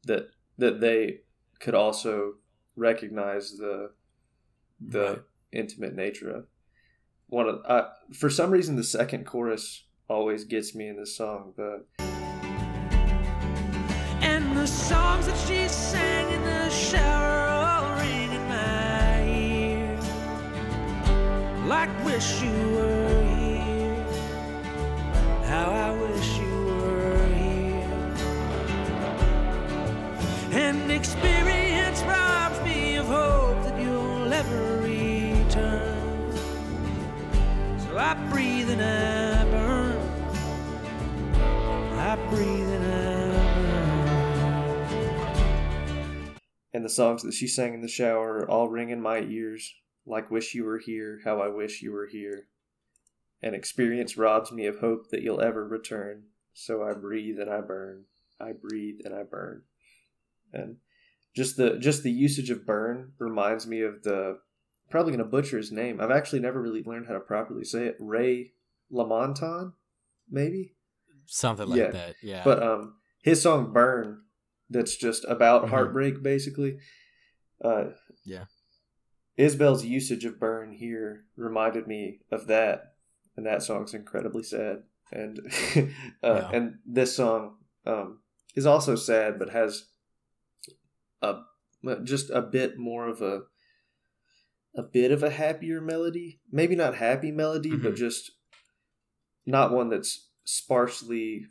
that 0.04 0.30
that 0.58 0.80
they 0.80 1.20
could 1.60 1.76
also 1.76 2.34
recognize 2.76 3.58
the 3.58 3.92
the 4.80 5.00
Right. 5.00 5.22
intimate 5.52 5.96
nature 5.96 6.30
of. 6.30 6.48
One 7.28 7.48
of 7.50 7.60
uh, 7.66 7.90
for 8.14 8.30
some 8.30 8.52
reason 8.52 8.76
the 8.76 8.84
second 8.84 9.26
chorus 9.26 9.86
always 10.10 10.44
gets 10.46 10.74
me 10.76 10.88
in 10.88 10.98
this 10.98 11.16
song. 11.18 11.54
The 11.58 11.84
And 14.22 14.56
the 14.56 14.68
songs 14.68 15.26
that 15.26 15.38
she 15.48 15.68
sang 15.68 16.07
Like 21.80 22.04
wish 22.04 22.42
you 22.42 22.72
were 22.72 23.24
here. 23.24 24.04
How 25.46 25.70
I 25.70 25.92
wish 26.02 26.40
you 26.40 26.56
were 26.66 27.28
here. 27.42 27.92
And 30.54 30.92
experience 30.92 32.02
robs 32.02 32.60
me 32.64 32.96
of 32.96 33.06
hope 33.06 33.64
that 33.66 33.80
you'll 33.80 34.34
ever 34.34 34.82
return. 34.82 36.32
So 37.84 37.96
I 37.96 38.16
breathe 38.32 38.72
and 38.72 38.82
I 38.82 39.44
burn. 39.52 40.00
I 41.94 42.16
breathe 42.32 42.70
and 42.78 42.86
I 42.86 43.08
and 46.74 46.84
the 46.84 46.90
songs 46.90 47.22
that 47.22 47.34
she 47.34 47.48
sang 47.48 47.76
in 47.76 47.82
the 47.82 47.88
shower 47.88 48.50
all 48.50 48.68
ring 48.68 48.90
in 48.90 49.00
my 49.00 49.20
ears. 49.20 49.76
Like 50.08 50.32
wish 50.32 50.56
you 50.56 50.64
were 50.64 50.78
here. 50.80 51.20
How 51.24 51.42
I 51.42 51.50
wish 51.50 51.82
you 51.82 51.92
were 51.92 52.08
here. 52.08 52.48
And 53.44 53.54
experience 53.54 54.18
robs 54.18 54.52
me 54.52 54.66
of 54.66 54.80
hope 54.80 55.10
that 55.12 55.22
you'll 55.22 55.42
ever 55.42 55.68
return. 55.68 56.24
So 56.54 56.82
I 56.82 56.94
breathe 56.94 57.40
and 57.40 57.50
I 57.52 57.62
burn. 57.62 58.06
I 58.40 58.54
breathe 58.54 59.00
and 59.04 59.14
I 59.14 59.24
burn. 59.24 59.64
And 60.54 60.78
just 61.36 61.58
the 61.58 61.78
just 61.78 62.02
the 62.04 62.12
usage 62.12 62.50
of 62.50 62.66
burn 62.66 63.12
reminds 63.20 63.68
me 63.68 63.82
of 63.82 64.02
the 64.04 64.40
probably 64.90 65.12
gonna 65.12 65.26
butcher 65.26 65.58
his 65.58 65.72
name. 65.72 66.00
I've 66.02 66.10
actually 66.12 66.40
never 66.40 66.62
really 66.62 66.84
learned 66.84 67.08
how 67.08 67.14
to 67.14 67.20
properly 67.20 67.64
say 67.66 67.86
it. 67.86 67.98
Ray 68.00 68.54
LaMontagne, 68.92 69.74
maybe. 70.32 70.76
Something 71.26 71.68
like 71.68 71.80
Yeah. 71.80 71.92
that. 71.92 72.16
Yeah. 72.24 72.44
But 72.46 72.64
um, 72.64 72.96
his 73.22 73.42
song 73.42 73.74
"Burn," 73.74 74.24
that's 74.70 74.96
just 74.96 75.26
about 75.26 75.66
Mhm. 75.66 75.70
heartbreak, 75.70 76.24
basically. 76.24 76.80
Uh, 77.62 77.90
Yeah. 78.24 78.46
Isbell's 79.38 79.86
usage 79.86 80.26
of 80.26 80.40
"Burn" 80.40 80.72
here 80.72 81.26
reminded 81.36 81.88
me 81.88 82.22
of 82.32 82.48
that, 82.48 82.96
and 83.36 83.46
that 83.46 83.62
song's 83.64 83.94
incredibly 83.94 84.44
sad. 84.44 84.84
And 85.12 85.40
uh, 86.24 86.34
Yeah. 86.36 86.50
and 86.54 86.80
this 86.86 87.16
song 87.16 87.58
um, 87.86 88.20
is 88.56 88.66
also 88.66 88.96
sad, 88.96 89.38
but 89.40 89.50
has 89.50 89.88
a 91.22 91.42
just 92.04 92.30
a 92.32 92.42
bit 92.42 92.78
more 92.78 93.08
of 93.08 93.22
a 93.22 93.44
a 94.76 94.84
bit 94.84 95.12
of 95.12 95.24
a 95.24 95.30
happier 95.30 95.82
melody. 95.82 96.40
Maybe 96.52 96.76
not 96.76 96.96
happy 96.96 97.32
melody, 97.32 97.76
but 97.76 97.94
Mhm. 97.94 97.98
just 97.98 98.32
not 99.46 99.72
one 99.72 99.90
that's 99.90 100.30
sparsely 100.44 101.48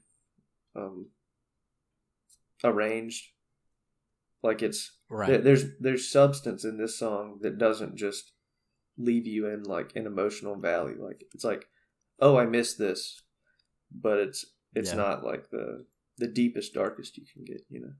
um, 0.74 1.10
arranged. 2.62 3.32
Like 4.42 4.62
it's 4.62 4.95
right. 5.08 5.28
there- 5.28 5.40
there's 5.42 5.64
there's 5.80 6.10
substance 6.10 6.64
in 6.64 6.76
this 6.78 6.98
song 6.98 7.38
that 7.42 7.58
doesn't 7.58 7.96
just 7.96 8.32
leave 8.98 9.26
you 9.26 9.46
in 9.48 9.62
like 9.64 9.94
an 9.96 10.06
emotional 10.06 10.56
valley. 10.56 10.94
Like 10.98 11.24
it's 11.34 11.44
like, 11.44 11.66
oh, 12.20 12.36
I 12.36 12.46
miss 12.46 12.74
this, 12.74 13.22
but 13.90 14.18
it's 14.18 14.44
it's 14.74 14.90
Yeah. 14.90 14.96
not 14.96 15.24
like 15.24 15.50
the 15.50 15.86
the 16.18 16.26
deepest 16.28 16.72
darkest 16.74 17.16
you 17.18 17.24
can 17.32 17.44
get. 17.44 17.62
You 17.68 17.80
know. 17.80 17.92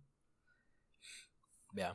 Yeah. 1.74 1.92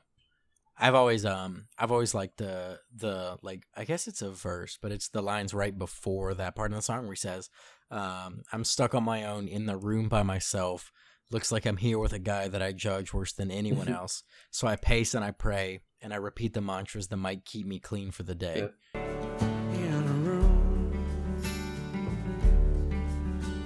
I've 0.78 0.96
always 0.96 1.26
um 1.26 1.68
I've 1.78 1.92
always 1.92 2.14
liked 2.16 2.38
the 2.38 2.80
the 2.96 3.38
like 3.44 3.66
I 3.76 3.84
guess 3.86 4.08
it's 4.08 4.22
a 4.22 4.32
verse, 4.32 4.78
but 4.82 4.92
it's 4.92 5.10
the 5.10 5.22
lines 5.22 5.54
right 5.54 5.78
before 5.78 6.34
that 6.36 6.56
part 6.56 6.72
of 6.72 6.76
the 6.76 6.82
song 6.82 7.04
where 7.04 7.14
he 7.14 7.18
says, 7.18 7.50
um, 7.92 8.42
I'm 8.52 8.64
stuck 8.64 8.96
on 8.96 9.04
my 9.04 9.26
own 9.26 9.48
in 9.48 9.66
the 9.66 9.78
room 9.78 10.10
by 10.10 10.24
myself. 10.24 10.92
Looks 11.32 11.50
like 11.50 11.66
I'm 11.66 11.78
here 11.78 11.98
with 11.98 12.12
a 12.12 12.20
guy 12.20 12.50
that 12.50 12.62
I 12.62 12.74
judge 12.74 13.14
worse 13.14 13.32
than 13.32 13.52
anyone 13.52 13.86
mm-hmm. 13.86 13.96
else. 13.96 14.24
So 14.50 14.68
I 14.68 14.76
pace 14.76 15.14
and 15.14 15.24
I 15.24 15.32
pray 15.32 15.80
and 16.02 16.14
I 16.14 16.18
repeat 16.18 16.54
the 16.54 16.60
mantras 16.60 17.08
that 17.08 17.16
might 17.16 17.46
keep 17.46 17.66
me 17.66 17.80
clean 17.80 18.12
for 18.12 18.24
the 18.24 18.36
day. 18.36 18.68
Yeah. 18.94 19.02
in 19.02 19.94
a 19.94 20.14
room 20.28 20.92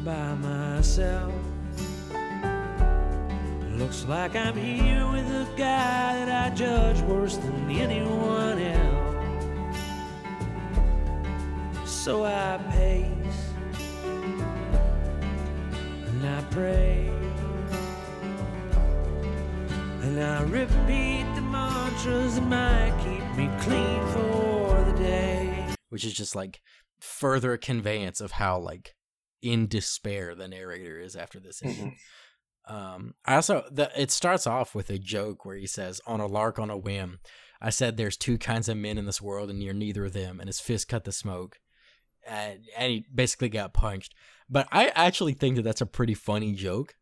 by 0.04 0.36
myself. 0.36 1.34
Looks 3.80 4.06
like 4.06 4.36
I'm 4.36 4.56
here 4.56 5.10
with 5.12 5.26
a 5.26 5.48
guy 5.58 6.24
that 6.24 6.52
I 6.52 6.56
judge 6.56 7.02
worse 7.02 7.38
than 7.38 7.72
anyone 7.72 8.60
else. 8.60 8.86
So 11.90 12.26
I 12.26 12.60
pace 12.70 13.50
and 16.08 16.28
I 16.28 16.42
pray 16.52 17.25
and 20.06 20.22
I 20.22 20.44
repeat 20.44 21.26
the 21.34 21.42
mantras 21.42 22.36
that 22.36 22.44
might 22.44 22.96
keep 23.04 23.38
me 23.38 23.50
clean 23.62 24.06
for 24.14 24.84
the 24.84 24.98
day. 25.00 25.74
Which 25.90 26.06
is 26.06 26.14
just 26.14 26.36
like 26.36 26.62
further 27.00 27.58
conveyance 27.58 28.22
of 28.22 28.34
how 28.34 28.60
like 28.60 28.94
in 29.42 29.68
despair 29.68 30.36
the 30.36 30.48
narrator 30.48 31.00
is 31.00 31.16
after 31.16 31.40
this 31.40 31.62
ending. 31.64 31.98
Um, 32.68 33.14
I 33.26 33.36
also 33.36 33.64
the 33.72 33.92
it 33.96 34.10
starts 34.10 34.48
off 34.48 34.74
with 34.74 34.90
a 34.90 34.98
joke 34.98 35.46
where 35.46 35.56
he 35.56 35.68
says, 35.68 36.02
"On 36.08 36.20
a 36.20 36.26
lark, 36.26 36.58
on 36.58 36.72
a 36.72 36.78
whim." 36.78 37.20
I 37.62 37.70
said, 37.70 37.96
"There's 37.96 38.18
two 38.18 38.40
kinds 38.40 38.68
of 38.68 38.76
men 38.76 38.98
in 38.98 39.06
this 39.06 39.22
world, 39.22 39.52
and 39.52 39.62
you're 39.62 39.74
neither 39.74 40.06
of 40.06 40.14
them." 40.14 40.40
And 40.40 40.48
his 40.48 40.60
fist 40.60 40.88
cut 40.88 41.04
the 41.04 41.12
smoke, 41.12 41.60
and 42.28 42.62
and 42.76 42.92
he 42.92 43.06
basically 43.14 43.50
got 43.50 43.74
punched. 43.74 44.16
But 44.50 44.68
I 44.72 44.88
actually 44.96 45.34
think 45.34 45.58
that 45.58 45.62
that's 45.62 45.82
a 45.82 45.86
pretty 45.86 46.16
funny 46.16 46.54
joke. 46.54 46.96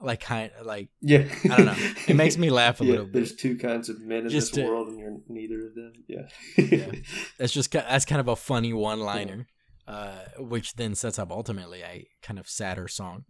Like 0.00 0.20
kind 0.20 0.52
of 0.58 0.66
like 0.66 0.88
Yeah. 1.00 1.24
I 1.44 1.56
don't 1.56 1.66
know. 1.66 1.74
It 2.06 2.16
makes 2.16 2.36
me 2.36 2.50
laugh 2.60 2.80
a 2.80 2.84
yeah, 2.84 2.90
little 2.90 3.06
bit. 3.06 3.12
There's 3.14 3.34
two 3.34 3.56
kinds 3.56 3.88
of 3.88 4.00
men 4.02 4.24
in 4.24 4.28
Just 4.28 4.52
this 4.52 4.62
to- 4.64 4.68
world, 4.70 4.88
and 4.88 4.98
you're 4.98 5.16
neither 5.28 5.66
of 5.66 5.74
them. 5.74 5.92
Yeah. 6.06 6.28
Yeah. 6.58 6.92
that's 7.38 7.52
just 7.52 7.70
that's 7.72 8.04
kind 8.04 8.20
of 8.20 8.28
a 8.28 8.36
funny 8.36 8.72
one 8.74 9.00
liner, 9.00 9.46
uh, 9.88 10.18
which 10.38 10.74
then 10.74 10.94
sets 10.94 11.18
up 11.18 11.30
ultimately 11.32 11.80
a 11.82 12.06
kind 12.22 12.38
of 12.38 12.46
sadder 12.48 12.88
song. 12.88 13.24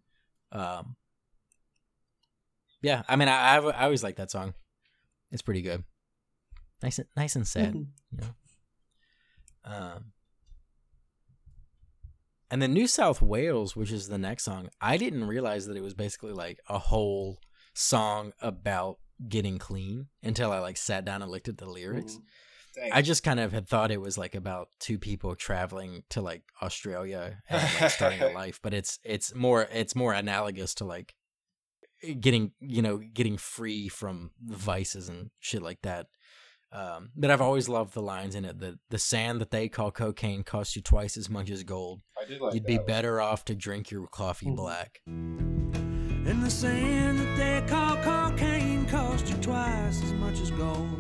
Um, 0.51 0.97
yeah, 2.83 3.03
I 3.09 3.17
mean, 3.17 3.29
I, 3.29 3.57
I 3.57 3.59
I 3.59 3.85
always 3.85 4.03
like 4.03 4.17
that 4.17 4.31
song. 4.31 4.55
It's 5.31 5.43
pretty 5.43 5.63
good. 5.63 5.85
Nice 6.83 6.99
and 6.99 7.09
nice 7.17 7.37
and 7.37 7.47
sad, 7.47 7.75
Mhm. 7.75 7.87
you 8.13 8.19
know. 8.19 8.35
Um, 9.65 10.13
and 12.51 12.61
then 12.63 12.73
New 12.73 12.87
South 12.87 13.21
Wales, 13.23 13.75
which 13.77 13.91
is 13.93 14.09
the 14.09 14.19
next 14.19 14.45
song, 14.45 14.69
I 14.81 14.97
didn't 14.97 15.25
realize 15.25 15.67
that 15.67 15.77
it 15.77 15.83
was 15.83 15.95
basically 15.95 16.33
like 16.33 16.59
a 16.69 16.79
whole 16.79 17.41
song 17.75 18.33
about 18.41 18.99
getting 19.29 19.59
clean 19.59 20.07
until 20.23 20.53
I 20.53 20.59
like 20.61 20.77
sat 20.77 21.05
down 21.05 21.23
and 21.23 21.31
looked 21.31 21.49
at 21.49 21.59
the 21.59 21.69
lyrics. 21.69 22.15
Mhm. 22.17 22.23
I 22.93 23.01
just 23.01 23.23
kind 23.23 23.41
of 23.41 23.53
had 23.53 23.67
thought 23.67 23.91
it 23.91 24.01
was 24.03 24.19
like 24.19 24.35
about 24.35 24.69
two 24.81 24.99
people 24.99 25.35
traveling 25.35 26.03
to 26.11 26.21
like 26.21 26.43
Australia 26.61 27.39
and 27.49 27.63
like 27.81 27.91
starting 27.91 28.21
a 28.21 28.29
life, 28.29 28.61
but 28.63 28.75
it's 28.75 28.99
it's 29.03 29.35
more 29.35 29.67
it's 29.73 29.97
more 29.97 30.13
analogous 30.13 30.75
to 30.75 30.85
like 30.85 31.15
getting 32.21 32.53
you 32.61 32.83
know 32.83 32.99
getting 32.99 33.39
free 33.39 33.89
from 33.89 34.31
vices 34.45 35.09
and 35.09 35.31
shit 35.41 35.63
like 35.63 35.81
that. 35.83 36.07
Um, 36.77 37.11
but 37.17 37.31
I've 37.31 37.41
always 37.41 37.69
loved 37.71 37.95
the 37.95 38.03
lines 38.03 38.35
in 38.35 38.45
it. 38.45 38.59
The 38.59 38.79
the 38.91 38.99
sand 38.99 39.41
that 39.41 39.51
they 39.51 39.69
call 39.69 39.91
cocaine 39.91 40.43
costs 40.43 40.77
you 40.77 40.83
twice 40.83 41.17
as 41.17 41.31
much 41.31 41.49
as 41.49 41.63
gold. 41.63 42.03
I 42.21 42.27
did 42.27 42.41
like 42.41 42.53
You'd 42.55 42.65
that 42.65 42.67
be 42.67 42.79
better 42.79 43.19
off 43.21 43.45
to 43.47 43.55
drink 43.55 43.91
your 43.91 44.07
coffee 44.09 44.47
Mhm. 44.47 44.57
black. 44.57 45.01
And 45.07 46.43
the 46.45 46.51
sand 46.51 47.19
that 47.21 47.37
they 47.39 47.67
call 47.67 47.97
cocaine 48.03 48.85
cost 48.87 49.29
you 49.31 49.37
twice 49.37 50.03
as 50.03 50.13
much 50.15 50.39
as 50.41 50.51
gold. 50.51 50.91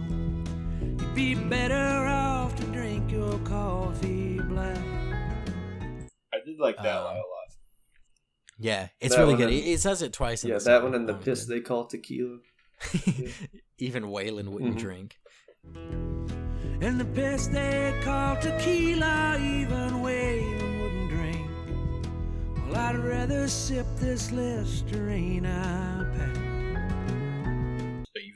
You'd 0.81 1.14
be 1.14 1.35
better 1.35 2.07
off 2.07 2.57
to 2.57 2.64
drink 2.66 3.11
your 3.12 3.39
coffee 3.41 4.41
black. 4.41 4.79
I 6.33 6.39
did 6.45 6.59
like 6.59 6.77
that 6.79 6.85
line 7.01 7.16
Um, 7.16 7.16
a 7.16 7.18
lot. 7.18 7.57
Yeah, 8.59 8.89
it's 9.01 9.14
That 9.14 9.20
really 9.22 9.37
good. 9.37 9.49
and- 9.49 9.57
It, 9.57 9.66
it 9.72 9.81
says 9.81 10.01
it 10.01 10.12
twice. 10.14 10.43
In 10.45 10.51
Yeah, 10.51 10.59
the 10.59 10.64
that 10.64 10.77
song. 10.81 10.85
one 10.85 10.95
and 10.95 11.09
the 11.09 11.14
piss 11.14 11.45
they 11.45 11.61
call 11.61 11.87
tequila. 11.87 12.39
good. 13.05 13.33
Even 13.79 14.05
Waylon 14.05 14.49
wouldn't 14.49 14.77
Mhm. 14.77 14.81
drink. 14.81 15.18
And 15.75 17.01
the 17.01 17.05
piss 17.07 17.47
they 17.49 17.99
call 18.05 18.37
tequila, 18.37 19.39
even 19.41 20.03
Waylon 20.03 20.81
wouldn't 20.83 21.11
drink. 21.11 21.51
Well, 22.71 22.77
I'd 22.77 22.99
rather 22.99 23.49
sip 23.49 23.87
this 23.97 24.31
Listerine 24.31 25.47
I 25.47 26.05
pack. 26.17 26.37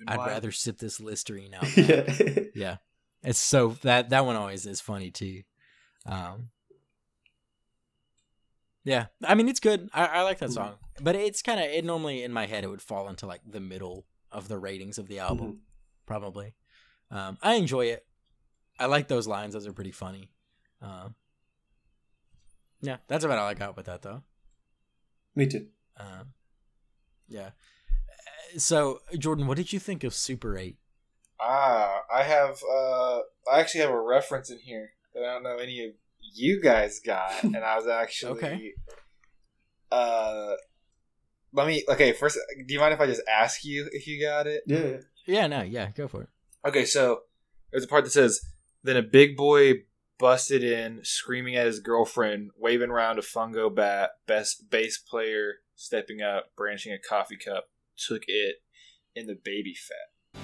I'd 0.08 0.16
line. 0.18 0.28
rather 0.28 0.50
sip 0.50 0.78
this 0.78 0.98
Listerine 1.00 1.54
out. 1.60 1.76
yeah. 1.76 2.38
yeah, 2.54 2.76
it's 3.22 3.38
so 3.38 3.76
that 3.82 4.10
that 4.10 4.24
one 4.26 4.36
always 4.36 4.66
is 4.66 4.80
funny 4.80 5.10
too. 5.10 5.42
Um, 6.06 6.48
yeah, 8.84 9.06
I 9.22 9.34
mean 9.34 9.48
it's 9.48 9.60
good. 9.60 9.88
I, 9.92 10.06
I 10.06 10.22
like 10.22 10.38
that 10.38 10.50
song, 10.50 10.74
but 11.00 11.14
it's 11.14 11.42
kind 11.42 11.60
of 11.60 11.66
it. 11.66 11.84
Normally 11.84 12.24
in 12.24 12.32
my 12.32 12.46
head, 12.46 12.64
it 12.64 12.68
would 12.68 12.82
fall 12.82 13.08
into 13.08 13.26
like 13.26 13.42
the 13.46 13.60
middle 13.60 14.06
of 14.32 14.48
the 14.48 14.58
ratings 14.58 14.98
of 14.98 15.06
the 15.08 15.18
album, 15.18 15.46
Mhm. 15.52 15.58
probably. 16.06 16.54
Um, 17.10 17.38
I 17.42 17.54
enjoy 17.54 17.86
it. 17.86 18.06
I 18.78 18.86
like 18.86 19.08
those 19.08 19.26
lines; 19.26 19.54
those 19.54 19.66
are 19.66 19.72
pretty 19.72 19.90
funny. 19.92 20.30
Um, 20.80 21.14
yeah, 22.80 22.96
that's 23.08 23.24
about 23.24 23.38
all 23.38 23.48
I 23.48 23.54
got 23.54 23.76
with 23.76 23.86
that 23.86 24.02
though. 24.02 24.22
Me 25.34 25.46
too. 25.46 25.66
Um, 25.98 26.32
yeah. 27.28 27.50
Uh, 28.54 28.58
So, 28.58 29.00
Jordan, 29.18 29.46
what 29.46 29.56
did 29.56 29.72
you 29.72 29.78
think 29.78 30.02
of 30.04 30.14
Super 30.14 30.56
Eight? 30.56 30.76
Ah, 31.40 32.02
I 32.12 32.22
have. 32.22 32.58
uh 32.70 33.20
I 33.50 33.60
actually 33.60 33.80
have 33.80 33.90
a 33.90 34.00
reference 34.00 34.50
in 34.50 34.58
here 34.58 34.90
that 35.14 35.22
I 35.24 35.32
don't 35.34 35.42
know 35.42 35.56
any 35.56 35.84
of 35.86 35.92
you 36.34 36.60
guys 36.62 37.00
got, 37.00 37.42
and 37.42 37.56
I 37.56 37.76
was 37.76 37.86
actually. 37.86 38.32
Okay. 38.32 38.72
Uh, 39.90 40.54
let 41.52 41.66
me. 41.66 41.84
Okay, 41.88 42.12
first, 42.12 42.38
do 42.66 42.72
you 42.72 42.80
mind 42.80 42.94
if 42.94 43.00
I 43.00 43.06
just 43.06 43.22
ask 43.28 43.64
you 43.64 43.88
if 43.92 44.06
you 44.06 44.20
got 44.22 44.46
it? 44.46 44.62
Yeah. 44.66 44.78
yeah. 44.78 44.96
Yeah, 45.26 45.46
no, 45.46 45.62
yeah, 45.62 45.90
go 45.90 46.08
for 46.08 46.22
it. 46.22 46.28
Okay, 46.62 46.84
so 46.84 47.22
there's 47.70 47.84
a 47.84 47.88
part 47.88 48.04
that 48.04 48.10
says, 48.10 48.42
"Then 48.82 48.98
a 48.98 49.02
big 49.02 49.34
boy 49.34 49.84
busted 50.18 50.62
in, 50.62 51.02
screaming 51.02 51.56
at 51.56 51.64
his 51.64 51.80
girlfriend, 51.80 52.50
waving 52.54 52.90
around 52.90 53.18
a 53.18 53.22
fungo 53.22 53.74
bat. 53.74 54.10
Best 54.26 54.68
bass 54.68 54.98
player 54.98 55.60
stepping 55.74 56.20
up, 56.20 56.54
branching 56.56 56.92
a 56.92 56.98
coffee 56.98 57.38
cup, 57.38 57.70
took 57.96 58.24
it 58.26 58.56
in 59.14 59.26
the 59.26 59.38
baby 59.42 59.74
fat." 59.74 60.42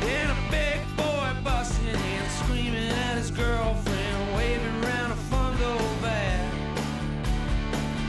Then 0.00 0.30
a 0.30 0.50
big 0.50 0.80
boy 0.96 1.36
busting 1.44 1.88
in, 1.88 2.30
screaming 2.42 2.88
at 2.88 3.18
his 3.18 3.30
girlfriend, 3.30 4.34
waving 4.36 4.82
around 4.82 5.12
a 5.12 5.16
fungo 5.28 5.76
bat. 6.00 6.54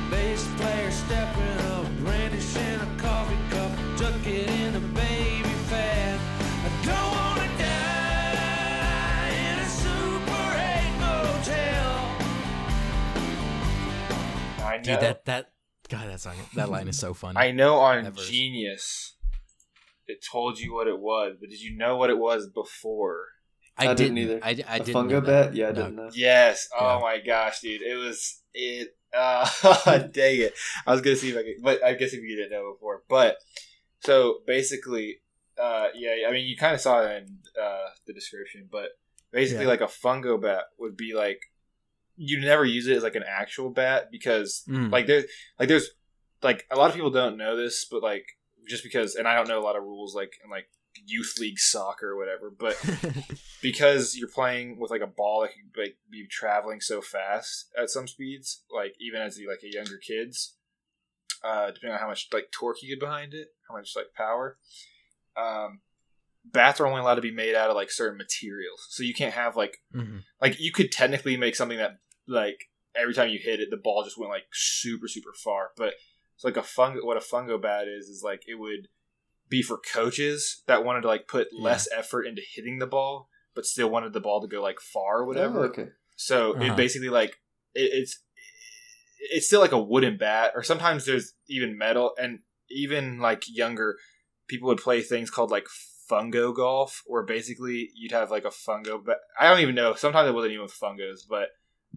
Bass 0.09 0.47
player 0.55 0.84
I 14.75 14.77
know. 14.77 14.83
Dude, 14.83 14.99
that 15.01 15.25
that 15.25 15.51
God, 15.89 16.09
that 16.09 16.19
song, 16.21 16.35
that 16.55 16.69
line 16.69 16.87
is 16.87 16.97
so 16.99 17.13
funny. 17.13 17.37
I 17.37 17.51
know 17.51 17.75
on 17.77 18.03
That 18.03 18.13
verse. 18.15 18.29
Genius, 18.29 19.15
it 20.07 20.23
told 20.31 20.59
you 20.59 20.73
what 20.73 20.87
it 20.87 20.99
was, 20.99 21.35
but 21.39 21.49
did 21.49 21.61
you 21.61 21.75
know 21.77 21.97
what 21.97 22.09
it 22.09 22.17
was 22.17 22.47
before? 22.47 23.25
I 23.77 23.93
didn't 23.93 24.17
either. 24.17 24.39
I, 24.41 24.49
I 24.49 24.51
a 24.77 24.79
didn't. 24.79 24.95
fungo 24.95 25.09
know 25.09 25.19
that. 25.21 25.45
bat? 25.47 25.55
Yeah, 25.55 25.67
I 25.67 25.71
No. 25.71 25.75
didn't 25.75 25.95
know. 25.97 26.09
Yes. 26.13 26.69
Oh 26.79 26.95
Yeah. 26.95 26.99
my 27.01 27.19
gosh, 27.19 27.59
dude! 27.59 27.81
It 27.81 27.95
was 27.95 28.41
it. 28.53 28.95
Uh, 29.13 29.45
dang 30.13 30.39
it! 30.41 30.53
I 30.87 30.91
was 30.91 31.01
gonna 31.01 31.15
see 31.17 31.29
if 31.31 31.37
I 31.37 31.43
could, 31.43 31.61
but 31.61 31.83
I 31.83 31.93
guess 31.93 32.13
if 32.13 32.21
you 32.21 32.35
didn't 32.35 32.51
know 32.51 32.71
before. 32.73 33.03
But 33.09 33.37
so 33.99 34.39
basically, 34.47 35.17
uh, 35.61 35.87
yeah. 35.93 36.27
I 36.27 36.31
mean, 36.31 36.47
you 36.47 36.55
kind 36.55 36.73
of 36.73 36.81
saw 36.81 37.01
it 37.01 37.23
in 37.23 37.37
uh, 37.61 37.87
the 38.07 38.13
description, 38.13 38.67
but 38.71 38.89
basically, 39.31 39.65
Yeah. 39.65 39.69
like 39.71 39.81
a 39.81 39.85
fungo 39.87 40.41
bat 40.41 40.63
would 40.79 40.95
be 40.97 41.13
like 41.13 41.39
you 42.17 42.39
never 42.39 42.63
use 42.65 42.87
it 42.87 42.95
as 42.97 43.03
like 43.03 43.15
an 43.15 43.23
actual 43.27 43.69
bat 43.69 44.09
because 44.11 44.63
Mm. 44.67 44.91
like 44.91 45.05
there's 45.07 45.25
like 45.59 45.67
there's 45.69 45.89
like 46.41 46.65
a 46.71 46.75
lot 46.75 46.89
of 46.89 46.95
people 46.95 47.11
don't 47.11 47.37
know 47.37 47.55
this, 47.57 47.85
but 47.85 48.01
like 48.03 48.25
just 48.67 48.83
because, 48.83 49.15
and 49.15 49.27
I 49.27 49.35
don't 49.35 49.47
know 49.47 49.59
a 49.59 49.61
lot 49.61 49.75
of 49.75 49.83
rules 49.83 50.15
like 50.15 50.33
in 50.43 50.49
like 50.49 50.67
youth 51.05 51.35
league 51.39 51.59
soccer 51.59 52.11
or 52.11 52.17
whatever, 52.17 52.49
but 52.49 52.75
because 53.61 54.15
you're 54.17 54.27
playing 54.29 54.79
with 54.79 54.91
like 54.91 55.01
a 55.01 55.07
ball 55.07 55.41
that 55.41 55.51
can 55.53 55.69
like 55.77 55.97
be 56.09 56.25
traveling 56.27 56.79
so 56.81 57.01
fast 57.01 57.67
at 57.77 57.89
some 57.89 58.07
speeds, 58.07 58.63
like 58.73 58.95
even 58.99 59.21
as 59.21 59.37
you 59.37 59.49
like 59.49 59.63
a 59.63 59.71
younger 59.73 59.97
kids, 59.97 60.55
uh, 61.43 61.67
depending 61.71 61.93
on 61.93 61.99
how 61.99 62.07
much 62.07 62.27
like 62.31 62.51
torque 62.51 62.81
you 62.81 62.89
get 62.89 62.99
behind 62.99 63.33
it, 63.33 63.49
how 63.67 63.75
much 63.75 63.93
like 63.95 64.13
power. 64.15 64.57
Um, 65.35 65.81
bats 66.45 66.79
are 66.79 66.87
only 66.87 67.01
allowed 67.01 67.15
to 67.15 67.21
be 67.21 67.31
made 67.31 67.55
out 67.55 67.69
of 67.69 67.75
like 67.75 67.91
certain 67.91 68.17
materials, 68.17 68.85
so 68.89 69.03
you 69.03 69.13
can't 69.13 69.33
have 69.33 69.55
like 69.55 69.81
Mhm. 69.93 70.23
like 70.41 70.59
you 70.59 70.71
could 70.71 70.91
technically 70.91 71.37
make 71.37 71.55
something 71.55 71.77
that 71.77 71.97
like 72.27 72.69
every 72.95 73.13
time 73.13 73.29
you 73.29 73.39
hit 73.39 73.59
it, 73.59 73.69
the 73.69 73.77
ball 73.77 74.03
just 74.03 74.17
went 74.17 74.31
like 74.31 74.45
super 74.53 75.07
super 75.07 75.33
far, 75.33 75.71
but 75.77 75.93
it's 76.35 76.43
like 76.43 76.57
a 76.57 76.61
fungo. 76.61 77.03
What 77.03 77.17
a 77.17 77.21
fungo 77.21 77.61
bat 77.61 77.87
is 77.87 78.07
is 78.07 78.23
like 78.23 78.43
it 78.47 78.55
would 78.55 78.87
be 79.49 79.61
for 79.61 79.77
coaches 79.77 80.63
that 80.67 80.83
wanted 80.83 81.01
to 81.01 81.07
like 81.07 81.27
put 81.27 81.47
Yeah. 81.51 81.63
less 81.63 81.87
effort 81.95 82.23
into 82.23 82.41
hitting 82.41 82.79
the 82.79 82.87
ball, 82.87 83.29
but 83.53 83.65
still 83.65 83.89
wanted 83.89 84.13
the 84.13 84.19
ball 84.19 84.41
to 84.41 84.47
go 84.47 84.61
like 84.61 84.79
far 84.79 85.19
or 85.19 85.25
whatever. 85.25 85.59
Oh, 85.59 85.63
okay. 85.65 85.89
So 86.15 86.53
Uh-huh. 86.53 86.63
it 86.63 86.75
basically 86.75 87.09
like 87.09 87.37
it, 87.73 87.91
it's 87.93 88.19
it's 89.31 89.47
still 89.47 89.61
like 89.61 89.71
a 89.71 89.81
wooden 89.81 90.17
bat, 90.17 90.51
or 90.55 90.63
sometimes 90.63 91.05
there's 91.05 91.33
even 91.47 91.77
metal, 91.77 92.13
and 92.19 92.39
even 92.69 93.19
like 93.19 93.43
younger 93.47 93.97
people 94.47 94.67
would 94.67 94.77
play 94.77 95.01
things 95.01 95.29
called 95.31 95.51
like 95.51 95.67
fungo 96.09 96.55
golf, 96.55 97.01
where 97.05 97.23
basically 97.23 97.89
you'd 97.95 98.11
have 98.11 98.31
like 98.31 98.45
a 98.45 98.49
fungo. 98.49 99.03
But 99.03 99.17
I 99.39 99.49
don't 99.49 99.61
even 99.61 99.75
know. 99.75 99.95
Sometimes 99.95 100.29
it 100.29 100.33
wasn't 100.33 100.53
even 100.53 100.63
with 100.63 100.79
fungos, 100.79 101.27
but 101.27 101.49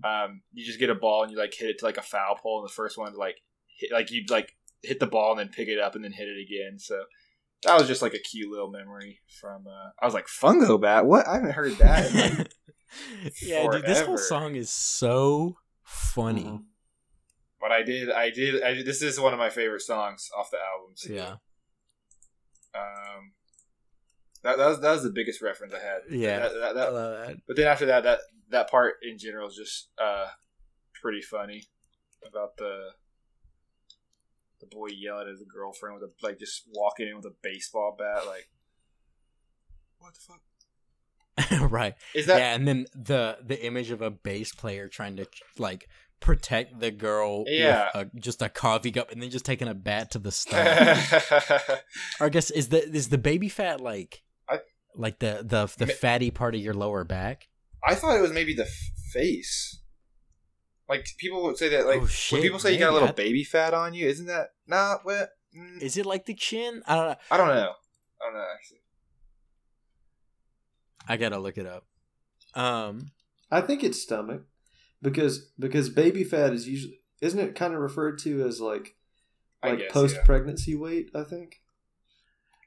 um, 0.05 0.43
you 0.53 0.65
just 0.65 0.79
get 0.79 0.91
a 0.91 0.95
ball 0.95 1.23
and 1.23 1.33
you 1.33 1.39
like 1.39 1.55
hit 1.55 1.71
it 1.71 1.79
to 1.79 1.85
like 1.85 1.97
a 1.99 2.03
foul 2.03 2.37
pole, 2.37 2.61
and 2.61 2.69
the 2.69 2.73
first 2.73 2.97
one 2.99 3.13
to 3.13 3.19
like 3.19 3.37
hit, 3.79 3.93
like 3.93 4.11
you'd 4.11 4.31
like 4.31 4.57
hit 4.83 5.01
the 5.01 5.07
ball 5.07 5.33
and 5.33 5.41
then 5.41 5.49
pick 5.49 5.69
it 5.69 5.79
up 5.81 5.95
and 5.95 6.05
then 6.05 6.13
hit 6.13 6.29
it 6.29 6.41
again. 6.41 6.79
So 6.79 7.03
that 7.65 7.79
was 7.79 7.89
just 7.89 8.03
like 8.03 8.15
a 8.15 8.19
cute 8.19 8.51
little 8.51 8.71
memory 8.71 9.21
from. 9.41 9.67
Uh, 9.67 9.91
I 10.01 10.05
was 10.05 10.15
like 10.15 10.27
fungo 10.27 10.81
bat. 10.81 11.07
What? 11.07 11.27
I 11.27 11.35
haven't 11.35 11.53
heard 11.53 11.73
that. 11.79 12.11
in, 12.11 12.37
like, 12.39 12.53
yeah, 13.43 13.67
dude, 13.71 13.85
this 13.85 14.01
whole 14.03 14.17
song 14.19 14.55
is 14.55 14.71
so 14.71 15.57
funny. 15.83 16.45
Mhm. 16.45 16.63
But 17.61 17.73
I 17.73 17.83
did, 17.83 18.11
I 18.13 18.31
did, 18.31 18.63
I 18.63 18.75
did. 18.75 18.87
This 18.87 19.03
is 19.03 19.19
one 19.19 19.33
of 19.33 19.39
my 19.41 19.51
favorite 19.51 19.83
songs 19.83 20.31
off 20.39 20.51
the 20.53 20.59
album. 20.59 20.95
too. 20.97 21.15
Yeah, 21.15 21.35
Um, 22.75 23.33
that, 24.51 24.59
that 24.59 24.67
was 24.69 24.81
that 24.81 24.93
was 24.93 25.03
the 25.03 25.11
biggest 25.11 25.41
reference 25.43 25.73
I 25.75 25.79
had. 25.79 26.01
Yeah. 26.11 26.41
That- 26.41 26.75
that- 26.75 26.89
I 26.89 26.91
love 26.91 27.27
that. 27.27 27.37
but 27.47 27.57
then 27.57 27.67
after 27.67 27.87
that, 27.87 28.03
that 28.05 28.19
that 28.51 28.71
part 28.71 28.95
in 29.03 29.19
general 29.19 29.49
is 29.49 29.55
just 29.57 29.89
uh 30.03 30.27
pretty 31.01 31.21
funny 31.23 31.65
about 32.27 32.57
the 32.57 32.91
the 34.61 34.67
boy 34.67 34.89
yelling 34.91 35.23
at 35.29 35.31
his 35.31 35.45
girlfriend 35.53 36.01
with 36.01 36.11
a 36.11 36.27
like 36.27 36.39
just 36.39 36.65
walking 36.75 37.09
in 37.09 37.17
with 37.17 37.27
a 37.27 37.35
baseball 37.43 37.95
bat. 37.99 38.27
Like, 38.27 38.49
what 39.99 40.15
the 40.15 40.21
fuck 40.21 41.71
right. 41.71 41.95
is 42.15 42.27
that? 42.27 42.39
yeah, 42.39 42.55
and 42.55 42.67
then 42.67 42.87
the 42.95 43.39
the 43.45 43.65
image 43.65 43.91
of 43.91 44.03
a 44.03 44.11
bass 44.11 44.53
player 44.53 44.89
trying 44.89 45.17
to 45.17 45.27
like 45.59 45.89
protect 46.21 46.81
the 46.81 46.91
girl 46.91 47.45
Yeah. 47.47 47.91
with 47.95 48.09
a, 48.13 48.19
just 48.19 48.43
a 48.43 48.49
coffee 48.49 48.91
cup 48.91 49.13
and 49.13 49.23
then 49.23 49.31
just 49.31 49.45
taking 49.45 49.69
a 49.69 49.75
bat 49.75 50.11
to 50.13 50.19
the 50.19 50.33
stomach. 50.33 50.99
or 52.19 52.27
I 52.27 52.29
guess 52.29 52.51
is 52.51 52.71
the 52.71 52.83
is 52.85 53.09
the 53.11 53.19
baby 53.19 53.49
fat 53.49 53.81
like 53.81 54.23
like 54.99 55.21
the 55.21 55.41
the 55.43 55.73
the 55.79 55.87
fatty 55.91 56.31
part 56.31 56.55
of 56.55 56.61
your 56.61 56.75
lower 56.75 57.05
back? 57.05 57.49
I 57.87 57.95
thought 57.95 58.17
it 58.19 58.21
was 58.21 58.33
maybe 58.33 58.55
the 58.55 58.65
f- 58.65 58.91
face. 59.13 59.81
Like 60.89 61.07
people 61.19 61.43
would 61.45 61.57
say 61.57 61.69
that, 61.71 61.87
like 61.87 62.01
Oh, 62.03 62.09
when 62.31 62.43
people 62.43 62.59
say 62.59 62.73
you 62.73 62.79
got 62.79 62.91
a 62.91 62.95
little 62.95 63.13
baby 63.13 63.45
fat 63.45 63.73
on 63.75 63.95
you, 63.95 64.07
isn't 64.09 64.27
that 64.27 64.49
not 64.67 65.01
what? 65.05 65.31
mm, 65.57 65.81
Is 65.81 65.97
it 65.97 66.05
like 66.07 66.27
the 66.27 66.35
chin? 66.35 66.83
I 66.87 66.97
don't 66.97 67.07
know. 67.09 67.17
I 67.31 67.37
don't 67.37 67.49
know. 67.49 67.73
I 68.21 68.25
don't 68.25 68.35
know 68.35 68.45
actually. 68.55 68.79
I 71.07 71.17
gotta 71.17 71.39
look 71.39 71.57
it 71.57 71.67
up. 71.67 71.85
Um, 72.55 73.13
I 73.51 73.61
think 73.61 73.83
it's 73.85 74.01
stomach 74.03 74.43
because 75.01 75.51
because 75.59 75.89
baby 75.89 76.25
fat 76.25 76.53
is 76.53 76.69
usually 76.69 77.01
isn't 77.21 77.39
it 77.39 77.55
kind 77.55 77.75
of 77.75 77.81
referred 77.81 78.19
to 78.21 78.43
as 78.47 78.61
like 78.61 78.97
like 79.63 79.79
guess, 79.79 79.93
post 79.93 80.17
yeah. 80.17 80.25
pregnancy 80.25 80.75
weight? 80.75 81.11
I 81.15 81.23
think. 81.25 81.61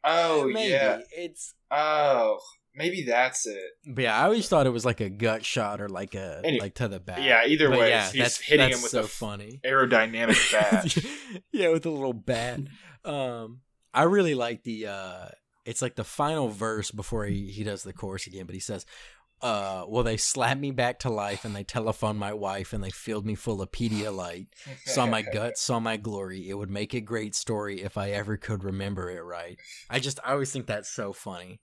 Oh 0.03 0.47
maybe 0.53 0.71
yeah. 0.71 0.99
it's. 1.11 1.53
Oh, 1.69 2.39
maybe 2.75 3.03
that's 3.03 3.45
it. 3.47 3.61
But 3.87 4.03
yeah, 4.03 4.17
I 4.19 4.23
always 4.25 4.47
thought 4.49 4.65
it 4.67 4.71
was 4.71 4.85
like 4.85 4.99
a 5.01 5.09
gut 5.09 5.45
shot 5.45 5.79
or 5.81 5.87
like 5.89 6.15
a 6.15 6.41
Any- 6.43 6.59
like 6.59 6.75
to 6.75 6.87
the 6.87 6.99
back. 6.99 7.19
Yeah. 7.21 7.45
Either 7.45 7.69
But 7.69 7.79
way, 7.79 7.89
yeah, 7.89 8.09
he's 8.09 8.21
that's 8.21 8.39
hitting 8.39 8.69
that's 8.69 8.77
him 8.77 8.83
with 8.83 8.91
so 8.91 8.99
a 9.01 9.03
funny. 9.03 9.59
aerodynamic 9.65 10.51
bat. 10.53 10.97
yeah, 11.51 11.69
with 11.69 11.85
a 11.85 11.89
little 11.89 12.13
bat. 12.13 12.59
Um, 13.05 13.61
I 13.93 14.03
really 14.03 14.35
like 14.35 14.63
the. 14.63 14.87
uh 14.87 15.27
It's 15.65 15.81
like 15.81 15.95
the 15.95 16.03
final 16.03 16.49
verse 16.49 16.91
before 16.91 17.25
he 17.25 17.51
he 17.51 17.63
does 17.63 17.83
the 17.83 17.93
chorus 17.93 18.27
again, 18.27 18.45
but 18.45 18.55
he 18.55 18.61
says. 18.61 18.85
Uh, 19.41 19.85
well, 19.87 20.03
they 20.03 20.17
slapped 20.17 20.59
me 20.61 20.71
back 20.71 20.99
to 20.99 21.09
life 21.09 21.45
and 21.45 21.55
they 21.55 21.63
telephoned 21.63 22.19
my 22.19 22.31
wife 22.33 22.73
and 22.73 22.83
they 22.83 22.91
filled 22.91 23.25
me 23.25 23.33
full 23.35 23.61
of 23.61 23.71
Pedialyte. 23.71 24.47
saw 24.85 25.05
my 25.07 25.21
guts, 25.33 25.61
saw 25.61 25.79
my 25.79 25.97
glory. 25.97 26.47
It 26.47 26.53
would 26.53 26.69
make 26.69 26.93
a 26.93 27.01
great 27.01 27.33
story 27.33 27.81
if 27.81 27.97
I 27.97 28.11
ever 28.11 28.37
could 28.37 28.63
remember 28.63 29.09
it 29.09 29.21
right. 29.21 29.57
I 29.89 29.99
just, 29.99 30.19
I 30.23 30.33
always 30.33 30.51
think 30.51 30.67
that's 30.67 30.89
so 30.89 31.11
funny. 31.11 31.59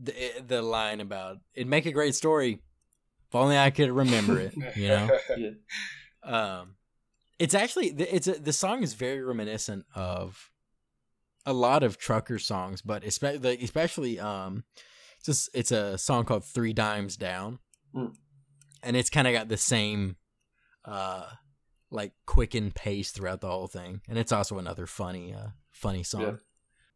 The, 0.00 0.14
the 0.46 0.62
line 0.62 1.00
about 1.00 1.38
it'd 1.54 1.68
make 1.68 1.84
a 1.84 1.92
great 1.92 2.14
story 2.14 2.62
if 3.28 3.34
only 3.34 3.58
I 3.58 3.70
could 3.70 3.90
remember 3.90 4.38
it. 4.40 4.54
You 4.76 4.88
know, 4.88 5.18
Yeah. 5.36 5.50
um, 6.60 6.76
it's 7.38 7.54
actually 7.54 7.88
it's 7.88 8.26
a, 8.28 8.32
the 8.32 8.52
song 8.52 8.82
is 8.82 8.94
very 8.94 9.20
reminiscent 9.22 9.84
of 9.94 10.50
a 11.44 11.52
lot 11.52 11.82
of 11.82 11.98
trucker 11.98 12.38
songs, 12.38 12.82
but 12.82 13.02
especially 13.04 13.62
especially 13.62 14.20
um, 14.20 14.64
it's 15.20 15.26
just, 15.26 15.50
it's 15.54 15.70
a 15.72 15.96
song 15.98 16.24
called 16.24 16.44
Three 16.44 16.72
Dimes 16.72 17.16
Down, 17.16 17.58
Mm. 17.94 18.14
and 18.82 18.96
it's 18.96 19.10
kind 19.10 19.26
of 19.26 19.32
got 19.34 19.48
the 19.48 19.56
same 19.56 20.16
uh 20.84 21.26
like 21.90 22.12
quicken 22.24 22.70
pace 22.70 23.10
throughout 23.10 23.40
the 23.40 23.48
whole 23.48 23.66
thing, 23.66 24.00
and 24.08 24.16
it's 24.18 24.32
also 24.32 24.58
another 24.58 24.86
funny 24.86 25.34
uh 25.34 25.48
funny 25.72 26.02
song. 26.02 26.38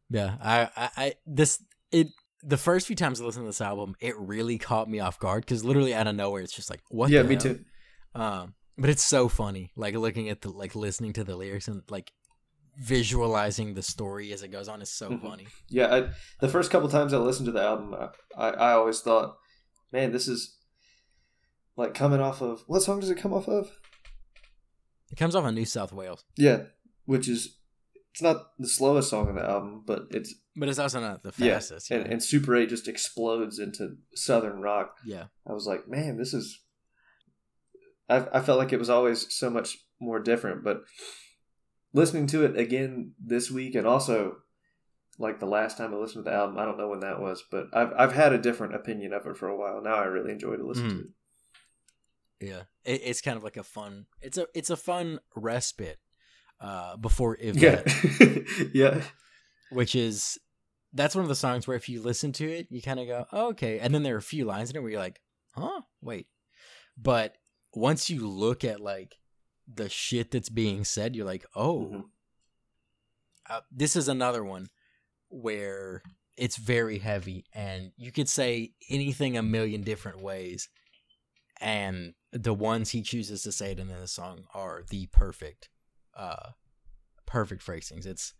Yeah, 0.09 0.37
I, 0.41 0.69
I 0.77 0.89
I 0.97 1.13
this 1.25 1.61
it 1.91 2.07
the 2.41 2.57
first 2.57 2.87
few 2.87 2.95
times 2.95 3.19
I 3.19 3.25
listened 3.25 3.43
to 3.43 3.49
this 3.49 3.59
album, 3.61 3.95
it 3.99 4.15
really 4.17 4.57
caught 4.57 4.89
me 4.89 4.99
off 4.99 5.19
guard 5.19 5.41
because 5.45 5.65
literally 5.65 5.93
out 5.93 6.07
of 6.07 6.15
nowhere, 6.15 6.41
it's 6.41 6.53
just 6.53 6.69
like 6.69 6.81
what? 6.89 7.09
yeah, 7.09 7.23
the 7.23 7.27
me 7.27 7.35
hell? 7.35 7.43
too. 7.43 7.65
Um, 8.13 8.53
but 8.77 8.89
it's 8.89 9.03
so 9.03 9.27
funny, 9.27 9.71
like 9.75 9.95
looking 9.95 10.29
at 10.29 10.41
the 10.41 10.49
like 10.49 10.75
listening 10.75 11.11
to 11.13 11.23
the 11.23 11.35
lyrics 11.35 11.67
and 11.67 11.81
like 11.89 12.11
visualizing 12.77 13.73
the 13.73 13.81
story 13.81 14.31
as 14.33 14.43
it 14.43 14.49
goes 14.49 14.67
on 14.67 14.81
is 14.81 14.89
so 14.91 15.09
Mhm. 15.09 15.21
funny. 15.21 15.47
Yeah, 15.69 15.93
I, 15.95 16.09
the 16.41 16.49
first 16.49 16.71
couple 16.71 16.89
times 16.89 17.13
I 17.13 17.17
listened 17.17 17.45
to 17.47 17.51
the 17.51 17.61
album, 17.63 17.93
I, 17.93 18.09
I, 18.37 18.49
I 18.49 18.71
always 18.73 19.01
thought, 19.01 19.37
man, 19.91 20.11
this 20.11 20.27
is 20.27 20.57
like 21.77 21.93
coming 21.93 22.19
off 22.19 22.41
of 22.41 22.63
what 22.67 22.81
song 22.81 22.99
does 22.99 23.09
it 23.09 23.17
come 23.17 23.33
off 23.33 23.47
of? 23.47 23.69
It 25.11 25.17
comes 25.17 25.35
off 25.35 25.45
of 25.45 25.53
New 25.53 25.65
South 25.65 25.93
Wales, 25.93 26.23
Yeah, 26.37 26.63
which 27.05 27.27
is 27.29 27.57
it's 28.11 28.21
not 28.21 28.51
the 28.57 28.67
slowest 28.67 29.09
song 29.09 29.27
on 29.27 29.35
the 29.35 29.43
album, 29.43 29.83
but 29.85 30.03
it's 30.11 30.33
but 30.55 30.69
it's 30.69 30.79
also 30.79 30.99
not 31.01 31.21
the 31.23 31.33
yeah, 31.37 31.55
fastest. 31.55 31.91
and, 31.91 32.05
and 32.07 32.23
Super 32.23 32.55
Eight 32.55 32.69
just 32.69 32.87
explodes 32.87 33.59
into 33.59 33.97
southern 34.15 34.61
rock. 34.61 34.95
yeah, 35.05 35.25
I 35.47 35.51
was 35.53 35.65
like, 35.67 35.87
man, 35.87 36.17
this 36.17 36.33
is. 36.33 36.61
I 38.09 38.25
I 38.33 38.39
felt 38.41 38.57
like 38.59 38.71
it 38.73 38.79
was 38.79 38.89
always 38.89 39.33
so 39.33 39.49
much 39.49 39.77
more 39.99 40.19
different, 40.19 40.63
but 40.63 40.81
listening 41.95 42.27
to 42.27 42.43
it 42.45 42.57
again 42.57 43.13
this 43.23 43.49
week, 43.49 43.73
and 43.75 43.87
also 43.87 44.37
like 45.17 45.39
the 45.39 45.45
last 45.45 45.77
time 45.77 45.93
I 45.93 45.97
listened 45.97 46.25
to 46.25 46.29
the 46.29 46.35
album, 46.35 46.59
I 46.59 46.65
don't 46.65 46.77
know 46.77 46.89
when 46.89 46.99
that 46.99 47.19
was, 47.21 47.43
but 47.49 47.67
I've 47.73 47.93
I've 47.97 48.13
had 48.13 48.33
a 48.33 48.37
different 48.37 48.75
opinion 48.75 49.13
of 49.13 49.25
it 49.25 49.37
for 49.37 49.47
a 49.47 49.55
while. 49.57 49.81
Now 49.81 49.95
I 49.95 50.05
really 50.05 50.31
enjoy 50.31 50.57
to 50.57 50.67
listen 50.67 50.89
to 50.89 50.95
Mhm. 50.95 50.99
it. 52.41 52.47
yeah. 52.49 52.61
It, 52.83 53.01
it's 53.03 53.21
kind 53.21 53.37
of 53.37 53.43
like 53.43 53.57
a 53.57 53.63
fun. 53.63 54.05
It's 54.21 54.37
a 54.37 54.47
it's 54.53 54.69
a 54.69 54.77
fun 54.77 55.19
respite 55.35 55.99
uh 56.59 56.97
before 56.97 57.37
Yeah, 57.41 57.81
yeah, 58.73 59.01
which 59.69 59.95
is 59.95 60.37
that's 60.93 61.15
one 61.15 61.23
of 61.23 61.29
the 61.29 61.35
songs 61.35 61.67
where 61.67 61.75
if 61.77 61.89
you 61.89 62.01
listen 62.01 62.31
to 62.33 62.45
it, 62.49 62.67
you 62.69 62.81
kind 62.81 62.99
of 63.01 63.07
go, 63.07 63.25
oh, 63.33 63.47
okay, 63.49 63.79
and 63.79 63.93
then 63.93 64.03
there 64.03 64.15
are 64.15 64.19
a 64.19 64.21
few 64.21 64.45
lines 64.45 64.69
in 64.69 64.75
it 64.77 64.81
where 64.81 64.91
you're 64.91 64.99
like, 64.99 65.19
huh, 65.53 65.81
wait, 66.01 66.27
but 66.97 67.35
once 67.73 68.09
you 68.09 68.25
look 68.27 68.63
at 68.63 68.79
like 68.79 69.15
the 69.67 69.89
shit 69.89 70.31
that's 70.31 70.49
being 70.49 70.83
said, 70.85 71.15
you're 71.15 71.25
like, 71.25 71.45
oh, 71.55 71.85
Mhm. 71.85 72.03
uh, 73.49 73.61
this 73.71 73.95
is 73.95 74.07
another 74.07 74.43
one 74.43 74.67
where 75.29 76.01
it's 76.37 76.57
very 76.57 76.99
heavy 76.99 77.45
and 77.53 77.91
you 77.97 78.11
could 78.11 78.27
say 78.29 78.73
anything 78.89 79.37
a 79.37 79.43
million 79.43 79.81
different 79.81 80.21
ways 80.21 80.69
and 81.61 82.13
the 82.31 82.53
ones 82.53 82.89
he 82.91 83.01
chooses 83.01 83.43
to 83.43 83.51
say 83.51 83.71
it 83.71 83.79
in 83.79 83.87
the 83.87 84.07
song 84.07 84.45
are 84.53 84.83
the 84.89 85.07
perfect 85.07 85.69
uh 86.15 86.51
perfect 87.25 87.61
phrasings 87.61 88.05
it's 88.05 88.33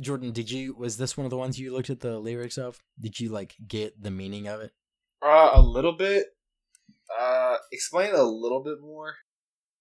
jordan 0.00 0.32
did 0.32 0.50
you 0.50 0.74
was 0.74 0.96
this 0.96 1.16
one 1.16 1.26
of 1.26 1.30
the 1.30 1.36
ones 1.36 1.58
you 1.60 1.72
looked 1.72 1.90
at 1.90 2.00
the 2.00 2.18
lyrics 2.18 2.56
of 2.56 2.80
did 2.98 3.20
you 3.20 3.28
like 3.28 3.54
get 3.68 4.02
the 4.02 4.10
meaning 4.10 4.46
of 4.48 4.60
it 4.60 4.72
Uh, 5.22 5.50
a 5.54 5.60
little 5.60 5.92
bit. 5.96 6.26
Uh, 7.18 7.56
explain 7.72 8.14
a 8.14 8.22
little 8.22 8.62
bit 8.62 8.80
more. 8.80 9.16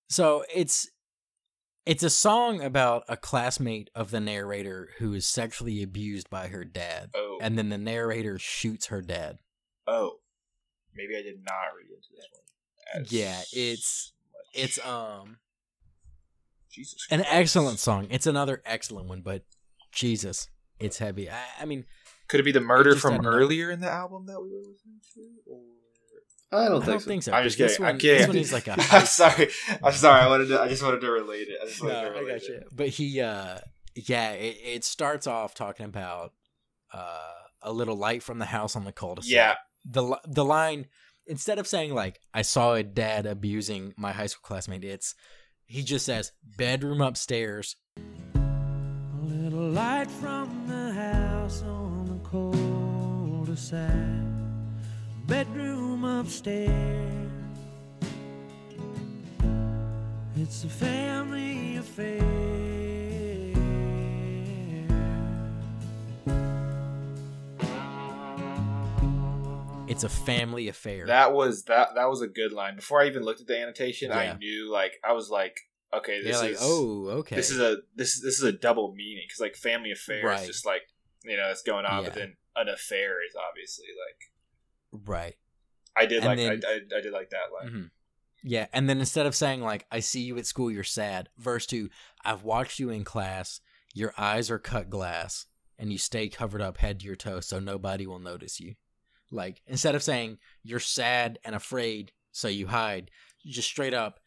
So 0.09 0.43
it's 0.53 0.89
it's 1.85 2.03
a 2.03 2.09
song 2.09 2.61
about 2.61 3.03
a 3.09 3.17
classmate 3.17 3.89
of 3.93 4.11
the 4.11 4.19
narrator 4.19 4.89
who 4.99 5.13
is 5.13 5.27
sexually 5.27 5.83
abused 5.83 6.29
by 6.29 6.47
her 6.47 6.63
dad, 6.63 7.09
Oh, 7.15 7.39
and 7.41 7.57
then 7.57 7.69
the 7.69 7.77
narrator 7.77 8.39
shoots 8.39 8.87
her 8.87 9.01
dad. 9.01 9.39
oh, 9.87 10.19
maybe 10.95 11.15
I 11.17 11.21
did 11.21 11.43
not 11.43 11.75
read 11.77 11.89
into 11.89 12.07
this 12.15 12.25
one. 12.31 13.05
Yeah, 13.09 13.41
it's 13.51 14.13
much. 14.31 14.63
It's 14.63 14.85
um 14.85 15.37
Jesus. 16.71 17.05
an 17.11 17.19
Christ. 17.21 17.33
excellent 17.33 17.79
song. 17.79 18.07
It's 18.09 18.27
another 18.27 18.61
excellent 18.65 19.07
one, 19.07 19.21
but 19.21 19.43
Jesus, 19.91 20.47
it's 20.79 20.97
heavy. 20.99 21.29
I, 21.29 21.43
I 21.61 21.65
mean, 21.65 21.85
Could 22.27 22.39
it 22.39 22.43
be 22.43 22.51
the 22.51 22.61
murder 22.61 22.95
from 22.95 23.25
earlier 23.25 23.69
in 23.71 23.79
the 23.79 23.89
album 23.91 24.25
that 24.27 24.41
we 24.41 24.49
were 24.51 24.59
listening 24.59 25.01
to? 25.15 25.21
Or... 25.51 25.59
I 26.53 26.69
don't 26.69 26.81
I 26.83 26.85
think 26.85 26.85
don't 26.85 26.99
so. 27.01 27.07
think 27.07 27.23
so. 27.23 27.31
I'm 27.33 27.43
'cause 27.43 27.55
just 27.55 27.57
this 27.57 27.71
kidding. 27.73 27.83
one, 27.85 27.93
I'm 27.95 27.99
kidding. 27.99 28.17
This 28.19 28.27
one 28.27 28.37
is 28.37 28.53
like 28.53 28.67
a 28.67 28.73
I'm 28.95 29.05
sorry. 29.05 29.49
I'm 29.83 29.93
sorry. 29.93 30.21
I 30.21 30.27
wanted 30.27 30.47
to. 30.49 30.61
I 30.61 30.67
just 30.67 30.83
wanted 30.83 31.01
to 31.01 31.11
relate 31.11 31.47
it. 31.49 31.57
I 31.61 31.65
just 31.65 31.81
wanted 31.81 31.93
no, 31.93 32.13
to 32.13 32.19
I 32.19 32.31
got 32.33 32.43
you. 32.47 32.53
it. 32.55 32.67
But 32.71 32.87
he, 32.89 33.21
uh, 33.21 33.57
yeah, 33.95 34.31
it, 34.31 34.57
it 34.63 34.83
starts 34.83 35.27
off 35.27 35.53
talking 35.53 35.85
about 35.85 36.33
uh, 36.93 37.31
a 37.61 37.71
little 37.73 37.95
light 37.95 38.23
from 38.23 38.39
the 38.39 38.45
house 38.45 38.75
on 38.75 38.83
the 38.85 38.91
cul-de-sac. 38.91 39.31
Yeah. 39.31 39.55
The 39.85 40.17
the 40.25 40.45
line 40.45 40.87
instead 41.27 41.59
of 41.59 41.67
saying 41.67 41.93
like 41.93 42.19
I 42.33 42.41
saw 42.41 42.73
a 42.73 42.83
dad 42.83 43.25
abusing 43.25 43.93
my 43.97 44.11
high 44.11 44.27
school 44.27 44.41
classmate, 44.43 44.83
it's 44.83 45.15
he 45.65 45.83
just 45.83 46.05
says 46.05 46.31
bedroom 46.57 47.01
upstairs. 47.01 47.75
A 48.35 49.19
little 49.25 49.69
light 49.69 50.09
from 50.11 50.67
the 50.67 50.91
house 50.93 51.63
on 51.63 52.05
the 52.05 52.29
cul-de-sac. 52.29 54.22
Bedroom 55.27 56.03
upstairs. 56.03 57.31
It's 60.35 60.63
a 60.63 60.69
family 60.69 61.77
affair. 61.77 62.21
It's 69.87 70.03
a 70.03 70.09
family 70.09 70.69
affair. 70.69 71.05
That 71.07 71.33
was 71.33 71.63
that. 71.65 71.89
That 71.95 72.09
was 72.09 72.21
a 72.21 72.27
good 72.27 72.51
line. 72.51 72.75
Before 72.75 73.01
I 73.01 73.07
even 73.07 73.21
looked 73.23 73.41
at 73.41 73.47
the 73.47 73.59
annotation, 73.59 74.09
Yeah. 74.09 74.17
I 74.17 74.37
knew 74.37 74.71
like 74.71 74.93
I 75.03 75.11
was 75.13 75.29
like, 75.29 75.55
okay, 75.93 76.23
this 76.23 76.35
yeah, 76.37 76.41
like 76.41 76.51
is 76.51 76.59
oh 76.61 77.07
okay. 77.19 77.35
this 77.35 77.51
is 77.51 77.59
a 77.59 77.77
this 77.95 78.19
this 78.21 78.37
is 78.39 78.43
a 78.43 78.51
double 78.53 78.93
meaning 78.95 79.23
because 79.27 79.39
like 79.41 79.55
family 79.55 79.91
affair 79.91 80.25
Right. 80.25 80.41
is 80.41 80.47
just 80.47 80.65
like 80.65 80.81
you 81.23 81.37
know 81.37 81.47
that's 81.47 81.61
going 81.61 81.85
on, 81.85 82.05
but 82.05 82.13
then 82.13 82.37
an 82.55 82.69
affair 82.69 83.17
is 83.27 83.35
obviously 83.49 83.85
like 84.07 84.32
right. 85.05 85.35
I 85.95 86.05
did 86.05 86.23
And 86.23 86.25
like 86.25 86.37
then- 86.37 86.61
I, 86.65 86.71
I 86.95 86.97
I 86.97 87.01
did 87.01 87.11
like 87.13 87.29
that 87.31 87.51
line. 87.53 87.71
Mhm. 87.73 87.91
Yeah, 88.45 88.67
and 88.73 88.89
then 88.89 88.99
instead 88.99 89.25
of 89.25 89.35
saying 89.35 89.61
like 89.61 89.85
"I 89.91 89.99
see 89.99 90.21
you 90.21 90.37
at 90.37 90.45
school, 90.45 90.69
you're 90.71 90.83
sad," 90.83 91.29
verse 91.37 91.65
two, 91.65 91.89
"I've 92.25 92.43
watched 92.43 92.79
you 92.79 92.89
in 92.89 93.03
class. 93.03 93.61
Your 93.93 94.13
eyes 94.17 94.49
are 94.51 94.59
cut 94.59 94.89
glass, 94.89 95.45
and 95.77 95.91
you 95.91 95.97
stay 95.97 96.27
covered 96.29 96.61
up 96.61 96.77
head 96.77 96.99
to 96.99 97.05
your 97.05 97.15
toe, 97.15 97.39
so 97.41 97.59
nobody 97.59 98.05
will 98.07 98.19
notice 98.19 98.59
you." 98.59 98.75
Like 99.31 99.61
instead 99.65 99.95
of 99.95 100.03
saying 100.03 100.39
you're 100.61 100.79
sad 100.79 101.39
and 101.45 101.55
afraid, 101.55 102.11
so 102.31 102.47
you 102.47 102.67
hide, 102.67 103.09
you 103.43 103.53
just 103.53 103.69
straight 103.69 103.93
up, 103.93 104.19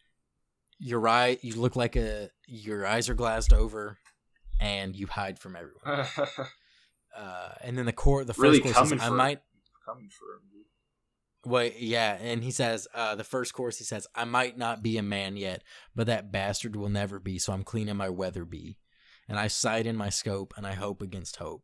your 0.79 1.07
eye, 1.07 1.37
you 1.41 1.55
look 1.55 1.75
like 1.75 1.95
a 1.95 2.29
your 2.47 2.85
eyes 2.87 3.09
are 3.09 3.13
glassed 3.13 3.53
over, 3.53 3.99
and 4.59 4.95
you 4.95 5.05
hide 5.07 5.37
from 5.39 5.55
everyone. 5.55 6.07
Uh, 7.15 7.49
and 7.63 7.75
then 7.75 7.87
the 7.87 7.93
core, 7.93 8.23
the 8.23 8.31
first 8.33 8.41
Really 8.43 8.59
course 8.59 8.91
is, 8.91 9.01
I 9.01 9.09
might 9.09 9.41
Coming 9.85 10.07
for 10.09 10.35
him. 10.35 10.56
Wait, 11.47 11.79
yeah, 11.79 12.17
and 12.19 12.43
he 12.43 12.51
says 12.51 12.89
uh, 12.93 13.15
the 13.15 13.23
first 13.23 13.53
course. 13.53 13.77
He 13.77 13.85
says, 13.85 14.05
"I 14.13 14.25
might 14.25 14.57
not 14.57 14.83
be 14.83 14.97
a 14.97 15.01
man 15.01 15.37
yet, 15.37 15.63
but 15.95 16.07
that 16.07 16.29
bastard 16.29 16.75
will 16.75 16.89
never 16.89 17.21
be. 17.21 17.39
So 17.39 17.53
I'm 17.53 17.63
cleaning 17.63 17.95
my 17.95 18.09
Weatherby, 18.09 18.77
and 19.29 19.39
I 19.39 19.47
sight 19.47 19.87
in 19.87 19.95
my 19.95 20.09
scope, 20.09 20.53
and 20.57 20.67
I 20.67 20.73
hope 20.73 21.01
against 21.01 21.37
hope." 21.37 21.63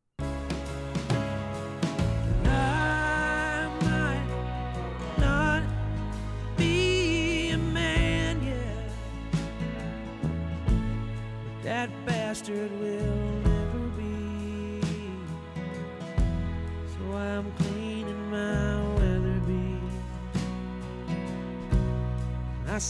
bastard 12.06 12.72
will 12.80 12.93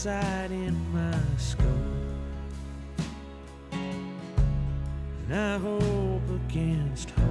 not 0.05 0.13
eyesight 0.15 0.51
in 0.51 0.93
my 0.93 1.17
scope. 1.37 1.65
And 3.71 5.33
I 5.33 5.57
hope 5.57 6.29
against 6.29 7.09
hope. 7.11 7.27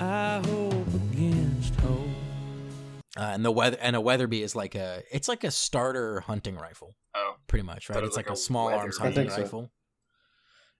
I 0.00 0.42
hope 0.44 0.94
against 0.94 1.74
hope. 1.76 1.98
Uh, 3.16 3.20
and 3.20 3.44
the 3.44 3.52
weather 3.52 3.76
and 3.80 3.94
a 3.94 4.00
Weatherby 4.00 4.42
is 4.42 4.56
like 4.56 4.74
a 4.74 5.02
it's 5.10 5.28
like 5.28 5.44
a 5.44 5.50
starter 5.50 6.20
hunting 6.20 6.56
rifle, 6.56 6.96
Oh, 7.14 7.34
pretty 7.46 7.64
much, 7.64 7.90
right? 7.90 8.02
It's 8.02 8.16
like, 8.16 8.26
like 8.26 8.30
a 8.30 8.34
a 8.34 8.36
small 8.36 8.68
arms 8.68 8.96
hunting 8.96 9.30
I 9.30 9.34
so. 9.34 9.42
rifle. 9.42 9.70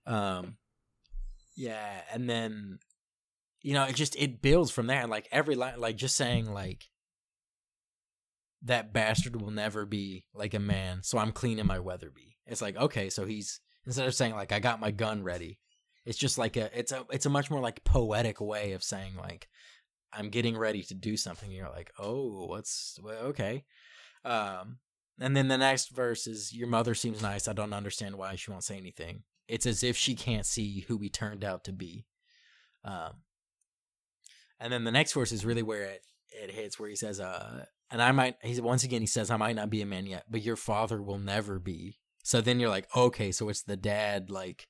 Um, 0.06 0.56
yeah, 1.54 2.00
and 2.12 2.28
then 2.28 2.78
you 3.60 3.74
know 3.74 3.84
it 3.84 3.94
just 3.94 4.16
it 4.16 4.40
builds 4.40 4.70
from 4.70 4.86
there, 4.86 5.02
and 5.02 5.10
like 5.10 5.28
every 5.30 5.54
line, 5.54 5.78
like 5.78 5.96
just 5.96 6.16
saying 6.16 6.50
like 6.50 6.88
that 8.64 8.92
bastard 8.92 9.40
will 9.40 9.50
never 9.50 9.84
be 9.84 10.26
like 10.34 10.54
a 10.54 10.60
man, 10.60 11.02
so 11.02 11.18
I'm 11.18 11.32
cleaning 11.32 11.66
my 11.66 11.78
Weatherby. 11.78 12.36
It's 12.46 12.62
like 12.62 12.76
okay, 12.76 13.10
so 13.10 13.24
he's 13.24 13.60
instead 13.86 14.06
of 14.06 14.14
saying 14.14 14.34
like 14.34 14.52
I 14.52 14.60
got 14.60 14.80
my 14.80 14.90
gun 14.90 15.22
ready, 15.22 15.58
it's 16.04 16.18
just 16.18 16.38
like 16.38 16.56
a 16.56 16.76
it's 16.78 16.92
a 16.92 17.04
it's 17.10 17.26
a 17.26 17.30
much 17.30 17.50
more 17.50 17.60
like 17.60 17.84
poetic 17.84 18.40
way 18.40 18.72
of 18.72 18.82
saying 18.82 19.16
like 19.16 19.48
I'm 20.12 20.28
getting 20.28 20.56
ready 20.56 20.82
to 20.84 20.94
do 20.94 21.16
something. 21.16 21.50
You're 21.50 21.70
like, 21.70 21.90
oh, 21.98 22.46
what's 22.46 22.98
well, 23.02 23.18
okay. 23.26 23.64
Um, 24.24 24.78
and 25.18 25.36
then 25.36 25.48
the 25.48 25.58
next 25.58 25.90
verse 25.90 26.26
is, 26.26 26.52
"Your 26.52 26.68
mother 26.68 26.94
seems 26.94 27.22
nice. 27.22 27.48
I 27.48 27.52
don't 27.52 27.72
understand 27.72 28.16
why 28.16 28.34
she 28.36 28.50
won't 28.50 28.64
say 28.64 28.76
anything. 28.76 29.22
It's 29.48 29.66
as 29.66 29.82
if 29.82 29.96
she 29.96 30.14
can't 30.14 30.46
see 30.46 30.84
who 30.88 30.96
we 30.96 31.08
turned 31.08 31.44
out 31.44 31.64
to 31.64 31.72
be." 31.72 32.06
Um, 32.84 33.22
and 34.58 34.72
then 34.72 34.84
the 34.84 34.92
next 34.92 35.12
verse 35.12 35.32
is 35.32 35.44
really 35.44 35.62
where 35.62 35.84
it 35.84 36.02
it 36.28 36.50
hits, 36.50 36.78
where 36.78 36.88
he 36.88 36.96
says, 36.96 37.20
"Uh, 37.20 37.66
and 37.92 38.02
I 38.02 38.10
might." 38.10 38.36
He's 38.42 38.60
once 38.60 38.82
again 38.82 39.02
he 39.02 39.06
says, 39.06 39.30
"I 39.30 39.36
might 39.36 39.54
not 39.54 39.70
be 39.70 39.82
a 39.82 39.86
man 39.86 40.06
yet, 40.06 40.24
but 40.28 40.42
your 40.42 40.56
father 40.56 41.00
will 41.00 41.18
never 41.18 41.60
be." 41.60 42.00
So 42.22 42.40
then 42.40 42.60
you're 42.60 42.70
like, 42.70 42.88
okay, 42.96 43.32
so 43.32 43.48
it's 43.48 43.62
the 43.62 43.76
dad, 43.76 44.30
like, 44.30 44.68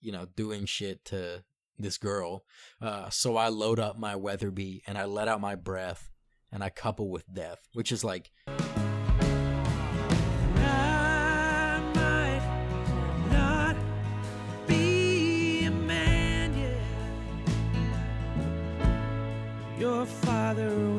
you 0.00 0.12
know, 0.12 0.26
doing 0.36 0.66
shit 0.66 1.04
to 1.06 1.44
this 1.78 1.96
girl. 1.96 2.44
Uh, 2.80 3.08
so 3.08 3.36
I 3.36 3.48
load 3.48 3.78
up 3.78 3.98
my 3.98 4.16
Weatherby 4.16 4.82
and 4.86 4.98
I 4.98 5.04
let 5.04 5.28
out 5.28 5.40
my 5.40 5.54
breath 5.54 6.10
and 6.50 6.62
I 6.62 6.70
couple 6.70 7.08
with 7.08 7.32
death, 7.32 7.68
which 7.72 7.92
is 7.92 8.04
like, 8.04 8.32
father 20.04 20.91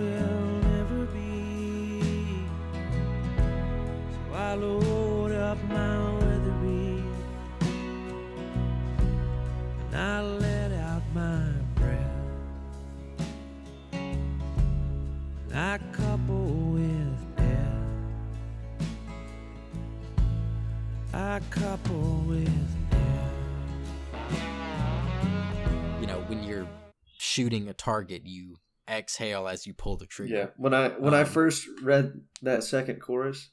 shooting 27.33 27.67
a 27.67 27.73
target, 27.73 28.23
you 28.25 28.57
exhale 28.87 29.47
as 29.47 29.65
you 29.65 29.73
pull 29.73 29.97
the 29.97 30.05
trigger. 30.05 30.35
Yeah. 30.35 30.47
When 30.57 30.73
I 30.73 30.89
when 30.89 31.13
I 31.13 31.21
Um, 31.21 31.27
first 31.27 31.67
read 31.81 32.21
that 32.41 32.63
second 32.63 32.99
chorus, 33.01 33.49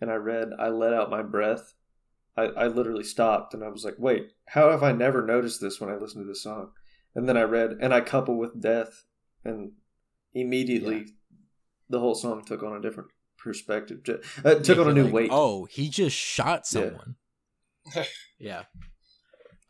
and 0.00 0.10
I 0.10 0.14
read 0.16 0.50
I 0.58 0.68
let 0.68 0.92
out 0.92 1.10
my 1.10 1.22
breath, 1.22 1.74
I, 2.36 2.42
I 2.44 2.66
literally 2.66 3.04
stopped 3.04 3.54
and 3.54 3.62
I 3.64 3.68
was 3.68 3.84
like, 3.84 3.94
wait, 3.98 4.32
how 4.48 4.70
have 4.70 4.82
I 4.82 4.92
never 4.92 5.24
noticed 5.24 5.60
this 5.60 5.80
when 5.80 5.90
I 5.90 5.96
listen 5.96 6.20
to 6.22 6.26
this 6.26 6.42
song? 6.42 6.72
And 7.14 7.28
then 7.28 7.36
I 7.36 7.42
read 7.42 7.78
and 7.80 7.94
I 7.94 8.00
couple 8.00 8.36
with 8.36 8.60
death, 8.60 9.04
and 9.44 9.72
immediately 10.32 11.06
the 11.88 12.00
whole 12.00 12.14
song 12.14 12.44
took 12.44 12.62
on 12.62 12.76
a 12.76 12.80
different 12.80 13.10
perspective. 13.38 14.00
Uh, 14.44 14.54
took 14.56 14.76
Yeah, 14.76 14.82
on 14.84 14.90
a 14.90 14.92
new 14.92 15.04
like, 15.04 15.12
weight. 15.12 15.30
Oh, 15.32 15.64
he 15.66 15.88
just 15.88 16.16
shot 16.16 16.66
someone. 16.66 17.14
yeah. 18.38 18.64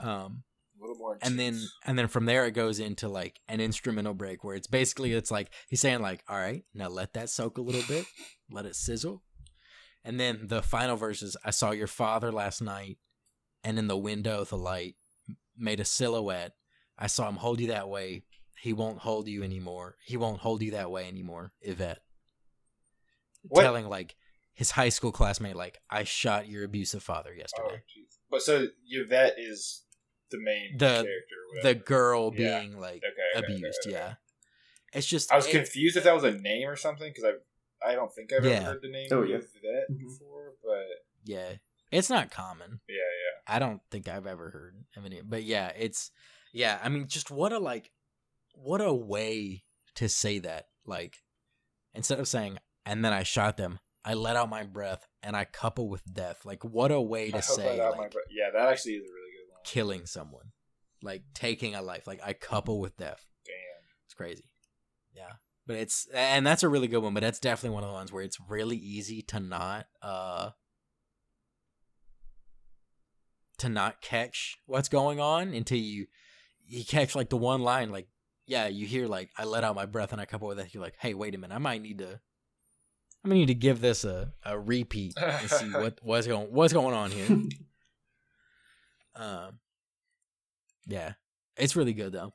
Um, 0.00 0.42
a 0.42 0.53
little 0.86 0.96
more. 0.98 1.18
and 1.22 1.38
then 1.38 1.60
and 1.84 1.98
then 1.98 2.08
from 2.08 2.24
there 2.26 2.44
it 2.46 2.52
goes 2.52 2.78
into 2.80 3.08
like 3.08 3.40
an 3.48 3.60
instrumental 3.60 4.14
break 4.14 4.44
where 4.44 4.54
it's 4.56 4.66
basically 4.66 5.12
it's 5.12 5.30
like 5.30 5.50
he's 5.68 5.80
saying 5.80 6.00
like 6.00 6.22
all 6.28 6.36
right 6.36 6.64
now 6.74 6.88
let 6.88 7.12
that 7.14 7.28
soak 7.30 7.58
a 7.58 7.62
little 7.62 7.82
bit 7.88 8.06
let 8.50 8.66
it 8.66 8.76
sizzle 8.76 9.22
and 10.04 10.18
then 10.20 10.40
the 10.48 10.62
final 10.62 10.96
verse 10.96 11.22
is 11.22 11.36
i 11.44 11.50
saw 11.50 11.70
your 11.70 11.86
father 11.86 12.30
last 12.32 12.60
night 12.62 12.98
and 13.62 13.78
in 13.78 13.86
the 13.86 13.96
window 13.96 14.44
the 14.44 14.56
light 14.58 14.94
made 15.56 15.80
a 15.80 15.84
silhouette 15.84 16.52
i 16.98 17.06
saw 17.06 17.28
him 17.28 17.36
hold 17.36 17.60
you 17.60 17.68
that 17.68 17.88
way 17.88 18.22
he 18.60 18.72
won't 18.72 18.98
hold 18.98 19.26
you 19.28 19.42
anymore 19.42 19.96
he 20.04 20.16
won't 20.16 20.40
hold 20.40 20.62
you 20.62 20.70
that 20.72 20.90
way 20.90 21.06
anymore 21.08 21.52
yvette 21.62 22.00
What? 23.42 23.62
telling 23.62 23.88
like 23.88 24.16
his 24.52 24.70
high 24.72 24.88
school 24.90 25.12
classmate 25.12 25.56
like 25.56 25.78
i 25.90 26.04
shot 26.04 26.48
your 26.48 26.64
abusive 26.64 27.02
father 27.02 27.30
Oh, 27.34 27.38
yesterday 27.38 27.82
jeez. 27.96 28.18
But 28.30 28.42
so 28.42 28.66
Yvette 28.88 29.34
is 29.38 29.84
the 30.30 30.38
main 30.40 30.76
The- 30.78 30.86
character. 30.86 31.62
the 31.62 31.74
girl 31.74 32.32
Yeah. 32.34 32.60
being 32.60 32.78
like 32.78 33.02
Okay, 33.04 33.06
okay, 33.08 33.38
okay, 33.46 33.54
abused 33.54 33.80
okay. 33.86 33.92
yeah 33.92 34.14
it's 34.92 35.06
just 35.06 35.30
I 35.32 35.36
was 35.36 35.46
it- 35.46 35.50
confused 35.52 35.96
if 35.96 36.04
that 36.04 36.14
was 36.14 36.24
a 36.24 36.32
name 36.32 36.68
or 36.68 36.76
something 36.76 37.10
because 37.12 37.24
I 37.24 37.32
I 37.86 37.94
don't 37.94 38.12
think 38.14 38.32
I've 38.32 38.44
Yeah. 38.44 38.50
ever 38.52 38.64
heard 38.64 38.82
the 38.82 38.88
name 38.90 39.08
Oh, 39.12 39.22
yeah. 39.22 39.36
Yvette 39.36 39.90
Mhm. 39.90 39.98
before, 39.98 40.54
but 40.64 40.86
Yeah, 41.24 41.56
it's 41.90 42.08
not 42.08 42.30
common. 42.30 42.80
yeah, 42.88 42.94
yeah. 42.96 43.40
I 43.54 43.58
don't 43.58 43.82
think 43.90 44.08
I've 44.08 44.26
ever 44.26 44.50
heard 44.50 44.84
of 44.96 45.04
any. 45.04 45.20
But 45.20 45.42
yeah, 45.42 45.68
it's 45.76 46.10
yeah. 46.52 46.80
I 46.82 46.88
mean, 46.88 47.08
just 47.08 47.30
what 47.30 47.52
a 47.52 47.58
like, 47.58 47.90
what 48.54 48.80
a 48.80 48.94
way 48.94 49.64
to 49.96 50.08
say 50.08 50.38
that. 50.38 50.68
Like, 50.86 51.18
instead 51.92 52.20
of 52.20 52.26
saying 52.28 52.58
"and 52.86 53.04
then 53.04 53.12
I 53.12 53.22
shot 53.22 53.56
them," 53.58 53.80
I 54.04 54.14
let 54.14 54.36
out 54.36 54.48
my 54.48 54.62
breath 54.62 55.06
and 55.22 55.36
I 55.36 55.44
couple 55.44 55.88
with 55.90 56.04
death. 56.10 56.44
Like, 56.46 56.64
what 56.64 56.90
a 56.90 57.00
way 57.02 57.26
to 57.30 57.32
hope 57.40 57.42
say 57.56 57.76
that 57.76 57.80
out 57.80 57.96
my 57.96 58.04
like, 58.04 58.12
bro- 58.12 58.22
yeah, 58.30 58.50
that 58.50 58.68
actually 58.68 58.94
is 58.94 59.02
a 59.04 59.12
really 59.12 59.12
good 59.12 59.20
one. 59.20 59.23
Killing 59.64 60.06
someone, 60.06 60.52
like 61.02 61.22
taking 61.34 61.74
a 61.74 61.82
life. 61.82 62.06
Like 62.06 62.20
I 62.24 62.32
couple 62.32 62.80
with 62.80 62.96
death. 62.96 63.26
Damn. 63.44 63.54
It's 64.06 64.14
crazy. 64.14 64.44
Yeah. 65.14 65.32
But 65.66 65.76
it's 65.76 66.06
and 66.12 66.46
that's 66.46 66.62
a 66.62 66.68
really 66.68 66.88
good 66.88 67.02
one, 67.02 67.14
but 67.14 67.22
that's 67.22 67.40
definitely 67.40 67.74
one 67.74 67.84
of 67.84 67.88
the 67.88 67.94
ones 67.94 68.12
where 68.12 68.22
it's 68.22 68.38
really 68.48 68.76
easy 68.76 69.22
to 69.22 69.40
not 69.40 69.86
uh 70.02 70.50
to 73.58 73.68
not 73.68 74.00
catch 74.00 74.58
what's 74.66 74.88
going 74.88 75.20
on 75.20 75.54
until 75.54 75.78
you 75.78 76.06
you 76.66 76.84
catch 76.84 77.14
like 77.14 77.30
the 77.30 77.36
one 77.36 77.62
line 77.62 77.90
like 77.90 78.08
yeah, 78.46 78.66
you 78.66 78.86
hear 78.86 79.06
like 79.06 79.30
I 79.38 79.44
let 79.44 79.64
out 79.64 79.74
my 79.74 79.86
breath 79.86 80.12
and 80.12 80.20
I 80.20 80.26
couple 80.26 80.48
with 80.48 80.58
that 80.58 80.74
you're 80.74 80.82
like, 80.82 80.96
"Hey, 80.98 81.14
wait 81.14 81.34
a 81.34 81.38
minute. 81.38 81.54
I 81.54 81.58
might 81.58 81.80
need 81.80 81.98
to 81.98 82.20
I'm 83.24 83.30
gonna 83.30 83.40
need 83.40 83.46
to 83.46 83.54
give 83.54 83.80
this 83.80 84.04
a, 84.04 84.34
a 84.44 84.58
repeat 84.58 85.14
and 85.16 85.50
see 85.50 85.70
what 85.72 85.98
what's 86.02 86.26
going 86.26 86.48
what's 86.52 86.72
going 86.72 86.94
on 86.94 87.10
here." 87.10 87.38
um 89.16 89.58
yeah. 90.86 91.12
It's 91.56 91.76
really 91.76 91.92
good 91.92 92.12
though. 92.12 92.34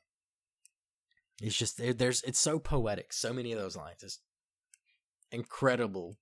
It's 1.42 1.56
just 1.56 1.78
there, 1.78 1.94
there's 1.94 2.22
it's 2.24 2.40
so 2.40 2.60
poetic. 2.60 3.14
So 3.14 3.34
many 3.34 3.52
of 3.52 3.60
those 3.60 3.76
lines, 3.78 4.02
just 4.02 4.22
incredible 5.32 6.18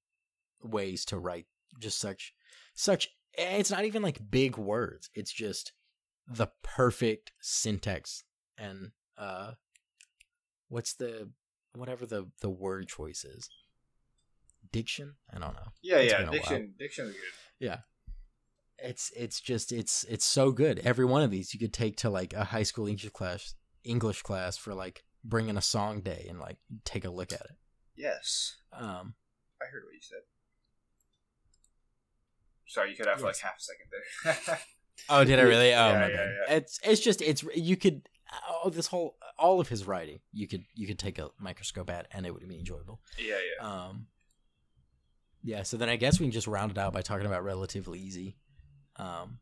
ways 0.61 1.05
to 1.05 1.17
write. 1.17 1.45
Just 1.79 1.99
such 1.99 2.33
such. 2.73 3.09
It's 3.33 3.71
not 3.71 3.85
even 3.85 4.01
like 4.01 4.31
big 4.31 4.57
words. 4.57 5.09
It's 5.13 5.31
just 5.31 5.73
the 6.27 6.47
perfect 6.63 7.31
syntax 7.39 8.23
and 8.57 8.91
uh, 9.17 9.51
what's 10.69 10.93
the 10.93 11.29
whatever 11.73 12.05
the 12.05 12.27
the 12.41 12.49
word 12.49 12.87
choice 12.87 13.23
is. 13.23 13.49
Diction. 14.71 15.15
I 15.33 15.39
don't 15.39 15.53
know. 15.53 15.71
Yeah, 15.81 15.97
It's 15.97 16.11
yeah. 16.11 16.23
while. 16.23 16.31
Diction, 16.31 16.73
diction's 16.77 17.11
good. 17.11 17.69
It's 18.79 19.11
it's 19.15 19.41
just 19.41 19.71
it's 19.71 20.03
it's 20.05 20.25
so 20.25 20.51
good. 20.51 20.79
Every 20.79 21.05
one 21.05 21.23
of 21.23 21.31
these 21.31 21.53
you 21.53 21.59
could 21.59 21.73
take 21.73 21.97
to 21.97 22.09
like 22.09 22.33
a 22.33 22.43
high 22.45 22.63
school 22.63 22.87
English 22.87 23.11
class 23.11 23.55
English 23.83 24.21
class 24.21 24.55
for 24.57 24.73
like 24.73 25.03
bringing 25.23 25.57
a 25.57 25.61
song 25.61 26.01
day 26.01 26.27
and 26.29 26.39
like 26.39 26.57
take 26.85 27.03
a 27.05 27.09
look 27.09 27.31
at 27.33 27.41
it. 27.41 27.55
Yes, 27.95 28.57
Um, 28.71 29.15
I 29.61 29.65
heard 29.71 29.83
what 29.85 29.93
you 29.93 29.99
said. 30.01 30.19
Sorry, 32.67 32.91
you 32.91 32.97
cut 32.97 33.07
out 33.07 33.19
for 33.19 33.25
like 33.27 33.37
half 33.39 33.57
a 33.57 33.61
second 33.61 33.87
there. 34.47 34.59
oh, 35.09 35.23
did 35.23 35.39
I 35.39 35.43
really? 35.43 35.73
Oh, 35.73 35.87
Yeah, 35.87 35.93
my 35.99 36.07
yeah, 36.09 36.15
bad. 36.15 36.29
yeah. 36.49 36.55
It's 36.57 36.79
it's 36.83 37.01
just 37.01 37.21
it's 37.21 37.43
you 37.55 37.77
could 37.77 38.07
oh 38.63 38.69
this 38.69 38.87
whole 38.87 39.15
all 39.39 39.59
of 39.61 39.69
his 39.69 39.87
writing 39.87 40.19
you 40.33 40.47
could 40.47 40.65
you 40.75 40.85
could 40.85 40.99
take 40.99 41.17
a 41.17 41.29
microscope 41.39 41.89
at 41.89 42.07
and 42.11 42.25
it 42.25 42.33
would 42.33 42.47
be 42.47 42.59
enjoyable. 42.59 42.99
yeah, 43.17 43.35
yeah. 43.59 43.67
Um, 43.67 44.07
yeah. 45.43 45.63
So 45.63 45.77
then 45.77 45.89
I 45.89 45.95
guess 45.95 46.19
we 46.19 46.25
can 46.25 46.31
just 46.31 46.47
round 46.47 46.71
it 46.71 46.77
out 46.77 46.93
by 46.93 47.01
talking 47.01 47.25
about 47.25 47.43
relatively 47.43 47.99
easy. 47.99 48.35
Um, 48.97 49.39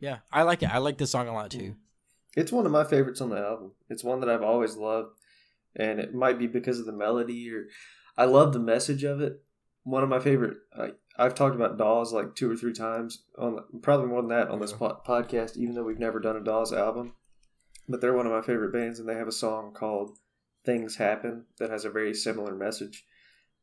yeah, 0.00 0.18
I 0.32 0.42
like 0.42 0.62
it. 0.62 0.74
I 0.74 0.78
like 0.78 0.98
this 0.98 1.10
song 1.10 1.28
a 1.28 1.32
lot 1.32 1.50
too. 1.50 1.76
It's 2.36 2.52
one 2.52 2.66
of 2.66 2.72
my 2.72 2.84
favorites 2.84 3.20
on 3.20 3.30
the 3.30 3.38
album. 3.38 3.72
It's 3.88 4.04
one 4.04 4.20
that 4.20 4.28
I've 4.28 4.42
always 4.42 4.76
loved, 4.76 5.10
and 5.74 5.98
it 5.98 6.14
might 6.14 6.38
be 6.38 6.46
because 6.46 6.78
of 6.78 6.86
the 6.86 6.92
melody, 6.92 7.50
or 7.50 7.66
I 8.16 8.26
love 8.26 8.52
the 8.52 8.58
message 8.58 9.04
of 9.04 9.20
it. 9.20 9.42
One 9.84 10.02
of 10.02 10.08
my 10.08 10.18
favorite. 10.18 10.58
I, 10.78 10.90
I've 11.18 11.34
talked 11.34 11.56
about 11.56 11.78
Dawes 11.78 12.12
like 12.12 12.34
two 12.34 12.50
or 12.50 12.56
three 12.56 12.74
times 12.74 13.22
on 13.38 13.60
probably 13.80 14.06
more 14.06 14.20
than 14.20 14.30
that 14.30 14.48
on 14.48 14.60
this 14.60 14.72
po- 14.72 15.00
podcast, 15.06 15.56
even 15.56 15.74
though 15.74 15.84
we've 15.84 15.98
never 15.98 16.20
done 16.20 16.36
a 16.36 16.44
Dawes 16.44 16.72
album. 16.72 17.14
But 17.88 18.00
they're 18.00 18.12
one 18.12 18.26
of 18.26 18.32
my 18.32 18.42
favorite 18.42 18.72
bands, 18.72 18.98
and 18.98 19.08
they 19.08 19.14
have 19.14 19.28
a 19.28 19.32
song 19.32 19.72
called 19.72 20.18
"Things 20.64 20.96
Happen" 20.96 21.46
that 21.58 21.70
has 21.70 21.84
a 21.84 21.90
very 21.90 22.12
similar 22.12 22.54
message. 22.54 23.04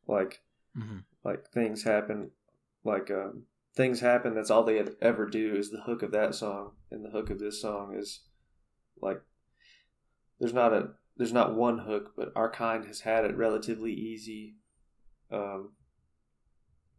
Like, 0.08 0.40
hmm 0.74 0.98
like 1.22 1.48
things 1.48 1.84
happen, 1.84 2.30
like 2.84 3.10
um, 3.10 3.44
things 3.76 4.00
happen. 4.00 4.34
That's 4.34 4.50
all 4.50 4.64
they 4.64 4.82
ever 5.00 5.26
do 5.26 5.54
is 5.56 5.70
the 5.70 5.82
hook 5.82 6.02
of 6.02 6.12
that 6.12 6.34
song, 6.34 6.72
and 6.90 7.04
the 7.04 7.10
hook 7.10 7.30
of 7.30 7.38
this 7.38 7.60
song 7.60 7.94
is 7.96 8.22
like 9.00 9.20
there's 10.38 10.54
not 10.54 10.72
a 10.72 10.90
there's 11.16 11.32
not 11.32 11.54
one 11.54 11.78
hook, 11.78 12.12
but 12.16 12.32
our 12.34 12.50
kind 12.50 12.84
has 12.86 13.00
had 13.00 13.24
it 13.24 13.36
relatively 13.36 13.92
easy. 13.92 14.56
Um, 15.30 15.72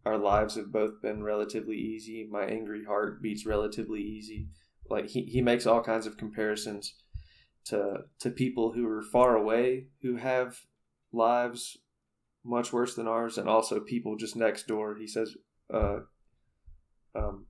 our 0.05 0.17
lives 0.17 0.55
have 0.55 0.71
both 0.71 1.01
been 1.01 1.23
relatively 1.23 1.77
easy. 1.77 2.27
My 2.29 2.43
angry 2.43 2.85
heart 2.85 3.21
beats 3.21 3.45
relatively 3.45 4.01
easy. 4.01 4.49
Like 4.89 5.07
he, 5.07 5.23
he 5.23 5.41
makes 5.41 5.65
all 5.65 5.81
kinds 5.81 6.05
of 6.05 6.17
comparisons 6.17 6.93
to 7.65 8.03
to 8.19 8.29
people 8.29 8.73
who 8.73 8.87
are 8.87 9.01
far 9.01 9.35
away 9.35 9.87
who 10.01 10.17
have 10.17 10.59
lives 11.11 11.77
much 12.43 12.71
worse 12.71 12.95
than 12.95 13.07
ours, 13.07 13.37
and 13.37 13.49
also 13.49 13.79
people 13.79 14.15
just 14.15 14.35
next 14.35 14.67
door. 14.67 14.95
He 14.97 15.07
says, 15.07 15.35
uh, 15.73 16.01
um, 17.15 17.45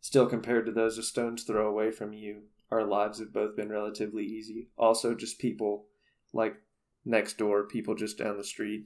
still 0.00 0.26
compared 0.26 0.66
to 0.66 0.72
those 0.72 0.98
a 0.98 1.02
stone's 1.02 1.44
throw 1.44 1.68
away 1.68 1.90
from 1.90 2.12
you, 2.12 2.42
our 2.70 2.84
lives 2.84 3.18
have 3.18 3.32
both 3.32 3.56
been 3.56 3.68
relatively 3.68 4.24
easy. 4.24 4.68
Also, 4.76 5.14
just 5.14 5.38
people 5.38 5.86
like 6.32 6.56
next 7.04 7.38
door, 7.38 7.64
people 7.66 7.94
just 7.94 8.18
down 8.18 8.36
the 8.36 8.44
street, 8.44 8.84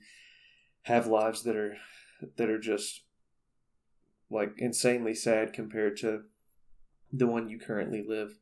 have 0.83 1.07
lives 1.07 1.43
that 1.43 1.57
are 1.57 1.77
that 2.37 2.49
are 2.49 2.59
just 2.59 3.03
like 4.31 4.55
insanely 4.59 5.15
sad 5.15 5.53
compared 5.53 5.97
to 5.97 6.23
the 7.13 7.27
one 7.27 7.49
you 7.49 7.59
currently 7.59 8.05
live. 8.07 8.39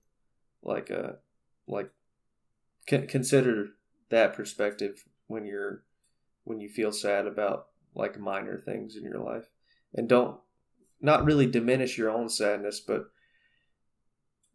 Like 0.62 0.90
uh, 0.90 1.12
like 1.66 1.90
con- 2.89 3.06
consider 3.06 3.70
that 4.10 4.35
perspective 4.35 5.05
when 5.27 5.44
you're 5.44 5.85
when 6.44 6.60
you 6.60 6.68
feel 6.68 6.93
sad 6.93 7.27
about 7.27 7.68
like 7.94 8.18
minor 8.18 8.59
things 8.59 8.97
in 8.97 9.02
your 9.02 9.18
life, 9.18 9.48
and 9.97 10.09
don't 10.09 10.39
not 11.01 11.24
really 11.24 11.47
diminish 11.47 11.98
your 11.98 12.10
own 12.10 12.28
sadness, 12.28 12.81
but 12.81 13.06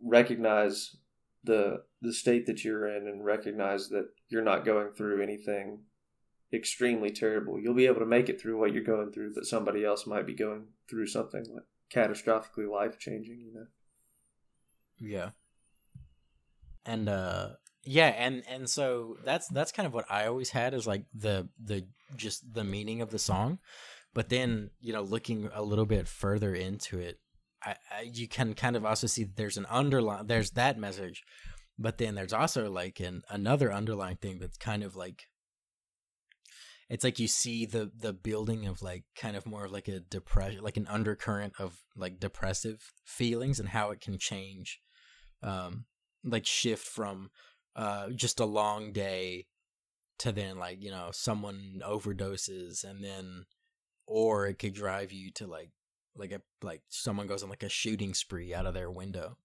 recognize 0.01 0.95
the 1.43 1.83
the 2.01 2.13
state 2.13 2.45
that 2.47 2.63
you're 2.63 2.87
in 2.87 3.07
and 3.07 3.25
recognize 3.25 3.89
that 3.89 4.09
you're 4.29 4.43
not 4.43 4.65
going 4.65 4.91
through 4.91 5.21
anything 5.21 5.79
extremely 6.53 7.09
terrible. 7.09 7.59
You'll 7.59 7.73
be 7.73 7.87
able 7.87 7.99
to 7.99 8.05
make 8.05 8.29
it 8.29 8.41
through 8.41 8.59
what 8.59 8.73
you're 8.73 8.83
going 8.83 9.11
through, 9.11 9.33
but 9.33 9.45
somebody 9.45 9.85
else 9.85 10.05
might 10.05 10.25
be 10.25 10.33
going 10.33 10.65
through 10.89 11.07
something 11.07 11.45
like 11.53 11.63
catastrophically 11.93 12.69
life 12.69 12.99
changing, 12.99 13.39
you 13.39 13.53
know. 13.53 13.67
Yeah. 14.99 15.29
And 16.85 17.09
uh 17.09 17.49
yeah, 17.83 18.07
and 18.09 18.43
and 18.47 18.69
so 18.69 19.17
that's 19.23 19.47
that's 19.47 19.71
kind 19.71 19.87
of 19.87 19.93
what 19.93 20.05
I 20.09 20.27
always 20.27 20.51
had 20.51 20.73
is 20.73 20.85
like 20.85 21.05
the 21.15 21.49
the 21.63 21.85
just 22.15 22.53
the 22.53 22.63
meaning 22.63 23.01
of 23.01 23.09
the 23.09 23.19
song. 23.19 23.59
But 24.13 24.29
then, 24.29 24.71
you 24.79 24.91
know, 24.93 25.03
looking 25.03 25.49
a 25.53 25.63
little 25.63 25.85
bit 25.85 26.07
further 26.07 26.53
into 26.53 26.99
it, 26.99 27.19
I, 27.63 27.75
I 27.91 28.01
you 28.01 28.27
can 28.27 28.53
kind 28.53 28.75
of 28.75 28.85
also 28.85 29.07
see 29.07 29.23
there's 29.23 29.57
an 29.57 29.67
underline 29.69 30.27
there's 30.27 30.51
that 30.51 30.77
message, 30.77 31.23
but 31.77 31.97
then 31.97 32.15
there's 32.15 32.33
also 32.33 32.69
like 32.69 32.99
an 32.99 33.23
another 33.29 33.71
underlying 33.71 34.17
thing 34.17 34.39
that's 34.39 34.57
kind 34.57 34.83
of 34.83 34.95
like 34.95 35.25
it's 36.91 37.05
like 37.05 37.19
you 37.19 37.27
see 37.27 37.65
the 37.65 37.89
the 37.97 38.11
building 38.11 38.67
of 38.67 38.81
like 38.81 39.05
kind 39.15 39.37
of 39.37 39.45
more 39.45 39.65
of 39.65 39.71
like 39.71 39.87
a 39.87 40.01
depression 40.01 40.61
like 40.61 40.75
an 40.75 40.87
undercurrent 40.87 41.53
of 41.57 41.79
like 41.95 42.19
depressive 42.19 42.91
feelings 43.05 43.59
and 43.59 43.69
how 43.69 43.91
it 43.91 44.01
can 44.01 44.17
change 44.17 44.81
um 45.41 45.85
like 46.25 46.45
shift 46.45 46.85
from 46.85 47.29
uh 47.77 48.09
just 48.09 48.41
a 48.41 48.45
long 48.45 48.91
day 48.91 49.47
to 50.19 50.33
then 50.33 50.57
like 50.57 50.83
you 50.83 50.91
know 50.91 51.09
someone 51.13 51.81
overdoses 51.81 52.83
and 52.83 53.01
then 53.01 53.45
or 54.11 54.45
it 54.47 54.59
could 54.59 54.73
drive 54.73 55.13
you 55.13 55.31
to 55.31 55.47
like 55.47 55.71
like 56.15 56.33
a 56.33 56.41
like 56.61 56.81
someone 56.89 57.27
goes 57.27 57.43
on 57.43 57.49
like 57.49 57.63
a 57.63 57.69
shooting 57.69 58.13
spree 58.13 58.53
out 58.53 58.65
of 58.65 58.73
their 58.73 58.91
window. 58.91 59.37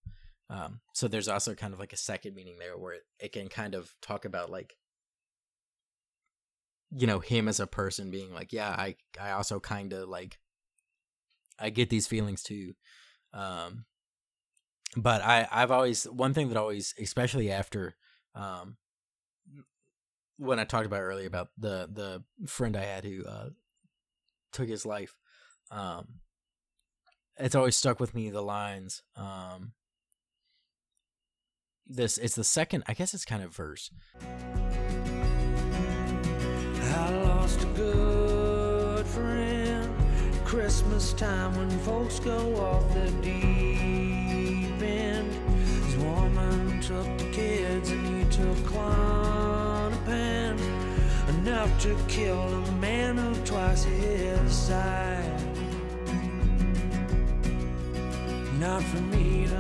Um 0.51 0.81
so 0.93 1.07
there's 1.07 1.29
also 1.29 1.55
kind 1.55 1.73
of 1.73 1.79
like 1.79 1.93
a 1.93 1.97
second 1.97 2.35
meaning 2.35 2.59
there 2.59 2.77
where 2.77 2.97
it, 3.21 3.33
can 3.33 3.49
kind 3.49 3.75
of 3.75 3.95
talk 4.03 4.25
about 4.25 4.51
like 4.51 4.77
you 6.91 7.07
know 7.07 7.21
him 7.21 7.49
as 7.49 7.61
a 7.61 7.67
person 7.67 8.11
being 8.11 8.33
like 8.33 8.53
yeah 8.53 8.71
i 8.71 8.95
i 9.21 9.33
also 9.33 9.59
kind 9.59 9.93
of 9.93 10.09
like 10.09 10.39
i 11.59 11.71
get 11.71 11.91
these 11.91 12.07
feelings 12.07 12.43
too. 12.43 12.75
Um 13.33 13.85
but 14.97 15.21
i 15.23 15.47
i've 15.51 15.71
always 15.71 16.05
one 16.05 16.33
thing 16.33 16.49
that 16.49 16.57
always 16.57 16.95
especially 17.01 17.51
after 17.51 17.97
um 18.35 18.77
when 20.39 20.59
i 20.59 20.65
talked 20.65 20.87
about 20.87 21.01
earlier 21.01 21.27
about 21.27 21.49
the 21.59 21.89
the 21.93 22.49
friend 22.49 22.77
i 22.77 22.85
had 22.85 23.05
who 23.05 23.25
uh 23.25 23.49
took 24.57 24.69
his 24.69 24.87
life 24.87 25.15
um 25.71 26.07
it's 27.39 27.55
always 27.55 27.77
stuck 27.77 28.01
with 28.01 28.15
me 28.15 28.31
the 28.31 28.43
lines 28.43 29.03
um 29.17 29.73
this 31.87 32.19
it's 32.19 32.35
the 32.35 32.45
second 32.45 32.83
i 32.87 32.95
guess 32.95 33.15
it's 33.15 33.25
kind 33.25 33.43
of 33.43 33.55
verse 33.55 33.91
I 36.97 37.11
lost 37.11 37.63
a 37.63 37.67
good 37.67 39.07
friend. 39.07 39.95
Christmas 40.45 41.13
time 41.13 41.55
when 41.57 41.71
folks 41.81 42.19
go 42.21 42.57
off 42.57 42.93
the 42.95 43.11
deep 43.23 44.83
end. 44.83 45.33
His 45.85 45.97
woman 45.97 46.81
took 46.81 47.07
the 47.19 47.31
kids 47.33 47.91
and 47.91 48.07
he 48.07 48.25
took 48.31 48.57
Klonopin. 48.65 49.16
To 51.67 51.95
kill 52.09 52.41
a 52.41 52.73
man 52.81 53.19
of 53.19 53.45
twice 53.45 53.85
his 53.85 54.51
size. 54.51 55.45
Not 58.59 58.83
for 58.83 59.01
me 59.03 59.47
to 59.47 59.57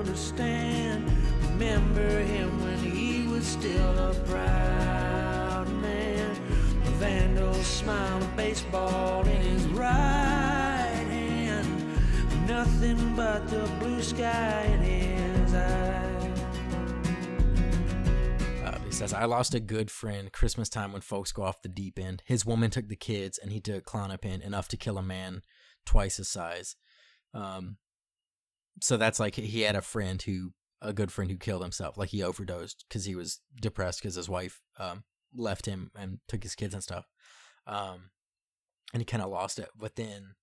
understand. 0.00 1.10
Remember 1.52 2.10
him 2.24 2.62
when 2.62 2.78
he 2.78 3.26
was 3.28 3.46
still 3.46 3.98
a 3.98 4.12
proud 4.26 5.68
man. 5.80 6.30
A 6.84 6.90
vandal 6.98 7.54
smile, 7.54 8.22
a 8.22 8.26
baseball 8.36 9.24
in 9.24 9.40
his 9.40 9.66
right 9.68 11.06
hand. 11.08 11.68
Nothing 12.46 13.14
but 13.14 13.48
the 13.48 13.66
blue 13.78 14.02
sky 14.02 14.64
in 14.74 14.80
his 14.82 15.07
says, 18.98 19.14
I 19.14 19.26
lost 19.26 19.54
a 19.54 19.60
good 19.60 19.92
friend 19.92 20.32
Christmas 20.32 20.68
time 20.68 20.90
when 20.90 21.02
folks 21.02 21.30
go 21.30 21.44
off 21.44 21.62
the 21.62 21.68
deep 21.68 22.00
end. 22.00 22.20
His 22.26 22.44
woman 22.44 22.68
took 22.68 22.88
the 22.88 22.96
kids 22.96 23.38
and 23.38 23.52
he 23.52 23.60
took 23.60 23.84
Klonopin, 23.84 24.44
enough 24.44 24.66
to 24.68 24.76
kill 24.76 24.98
a 24.98 25.02
man 25.04 25.42
twice 25.86 26.16
his 26.16 26.28
size. 26.28 26.74
Um, 27.32 27.76
so 28.82 28.96
that's 28.96 29.20
like 29.20 29.36
he 29.36 29.60
had 29.60 29.76
a 29.76 29.82
friend 29.82 30.20
who, 30.20 30.52
a 30.82 30.92
good 30.92 31.12
friend 31.12 31.30
who 31.30 31.36
killed 31.36 31.62
himself. 31.62 31.96
Like 31.96 32.08
he 32.08 32.24
overdosed 32.24 32.86
because 32.88 33.04
he 33.04 33.14
was 33.14 33.40
depressed 33.62 34.02
because 34.02 34.16
his 34.16 34.28
wife 34.28 34.62
um, 34.80 35.04
left 35.32 35.66
him 35.66 35.92
and 35.96 36.18
took 36.26 36.42
his 36.42 36.56
kids 36.56 36.74
and 36.74 36.82
stuff. 36.82 37.06
Um, 37.68 38.10
and 38.92 39.00
he 39.00 39.04
kind 39.04 39.22
of 39.22 39.30
lost 39.30 39.60
it. 39.60 39.68
But 39.78 39.94
then 39.94 40.34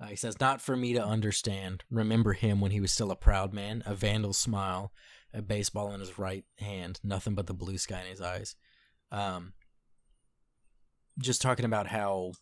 uh, 0.00 0.06
he 0.06 0.16
says, 0.16 0.38
Not 0.38 0.60
for 0.60 0.76
me 0.76 0.92
to 0.92 1.04
understand. 1.04 1.82
Remember 1.90 2.34
him 2.34 2.60
when 2.60 2.70
he 2.70 2.80
was 2.80 2.92
still 2.92 3.10
a 3.10 3.16
proud 3.16 3.52
man, 3.52 3.82
a 3.86 3.96
vandal 3.96 4.34
smile, 4.34 4.92
a 5.34 5.42
baseball 5.42 5.92
in 5.92 6.00
his 6.00 6.18
right 6.18 6.44
hand, 6.58 7.00
nothing 7.02 7.34
but 7.34 7.46
the 7.46 7.54
blue 7.54 7.78
sky 7.78 8.00
in 8.00 8.10
his 8.10 8.20
eyes. 8.20 8.56
Um, 9.12 9.52
just 11.18 11.42
talking 11.42 11.64
about 11.64 11.86
how, 11.86 12.32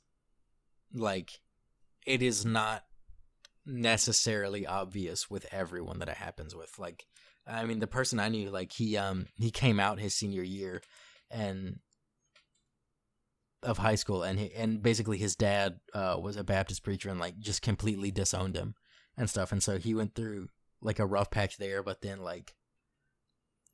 like, 0.95 1.41
it 2.07 2.23
is 2.23 2.45
not 2.45 2.85
necessarily 3.65 4.67
obvious 4.67 5.29
with 5.29 5.47
everyone 5.53 5.99
that 5.99 6.09
it 6.09 6.17
happens 6.17 6.55
with. 6.55 6.79
Like, 6.79 7.07
I 7.47 7.65
mean, 7.65 7.81
the 7.81 7.87
person 7.87 8.21
I 8.21 8.29
knew, 8.29 8.51
like, 8.51 8.73
he 8.73 8.97
um 8.97 9.27
he 9.37 9.51
came 9.51 9.81
out 9.81 9.99
his 9.99 10.15
senior 10.15 10.43
year, 10.43 10.83
and 11.31 11.81
of 13.63 13.79
high 13.79 13.95
school, 13.97 14.23
and 14.23 14.39
he, 14.39 14.55
and 14.55 14.83
basically 14.83 15.19
his 15.19 15.35
dad 15.35 15.81
uh 15.93 16.17
was 16.21 16.37
a 16.37 16.45
Baptist 16.45 16.85
preacher 16.85 17.09
and 17.09 17.19
like 17.19 17.39
just 17.39 17.63
completely 17.63 18.11
disowned 18.11 18.57
him 18.57 18.75
and 19.17 19.29
stuff, 19.29 19.51
and 19.51 19.63
so 19.63 19.79
he 19.79 19.95
went 19.95 20.15
through 20.15 20.49
like 20.81 20.99
a 20.99 21.07
rough 21.07 21.31
patch 21.31 21.57
there, 21.57 21.83
but 21.83 22.03
then 22.03 22.21
like 22.21 22.55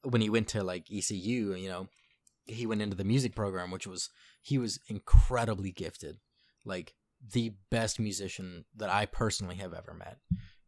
when 0.02 0.20
he 0.20 0.30
went 0.30 0.48
to 0.48 0.62
like 0.62 0.90
ECU, 0.90 1.54
you 1.54 1.68
know, 1.68 1.88
he 2.44 2.66
went 2.66 2.82
into 2.82 2.96
the 2.96 3.04
music 3.04 3.34
program, 3.34 3.70
which 3.70 3.86
was 3.86 4.10
he 4.40 4.58
was 4.58 4.80
incredibly 4.88 5.70
gifted, 5.70 6.18
like 6.64 6.94
the 7.32 7.54
best 7.70 8.00
musician 8.00 8.64
that 8.76 8.90
I 8.90 9.06
personally 9.06 9.56
have 9.56 9.72
ever 9.72 9.94
met. 9.94 10.18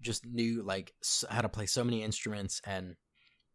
Just 0.01 0.25
knew 0.25 0.63
like 0.63 0.93
how 1.29 1.41
to 1.41 1.49
play 1.49 1.67
so 1.67 1.83
many 1.83 2.03
instruments, 2.03 2.61
and 2.65 2.97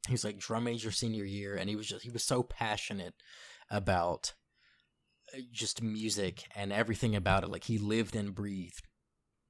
he 0.07 0.13
was 0.13 0.23
like 0.25 0.39
drum 0.39 0.65
major 0.65 0.91
senior 0.91 1.23
year, 1.23 1.55
and 1.55 1.69
he 1.69 1.75
was 1.75 1.87
just 1.87 2.03
he 2.03 2.09
was 2.09 2.23
so 2.23 2.43
passionate 2.43 3.13
about 3.71 4.33
uh, 5.33 5.39
just 5.51 5.81
music 5.81 6.43
and 6.55 6.73
everything 6.73 7.15
about 7.15 7.43
it. 7.43 7.51
Like 7.51 7.65
he 7.65 7.77
lived 7.77 8.15
and 8.15 8.33
breathed, 8.33 8.87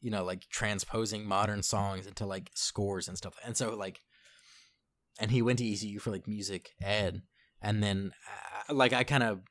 you 0.02 0.12
know, 0.12 0.24
like 0.24 0.48
transposing 0.50 1.26
modern 1.26 1.64
songs 1.64 2.06
into 2.06 2.26
like 2.26 2.52
scores 2.54 3.08
and 3.08 3.18
stuff. 3.18 3.36
And 3.44 3.56
so 3.56 3.76
like, 3.76 4.02
and 5.20 5.32
he 5.32 5.42
went 5.42 5.60
to 5.60 5.72
ECU 5.72 6.00
for 6.00 6.12
like 6.12 6.28
music 6.28 6.72
ed, 6.82 7.22
and 7.62 7.84
then 7.84 8.12
uh, 8.70 8.74
like 8.74 8.94
I 8.94 9.04
kind 9.04 9.24
of, 9.24 9.42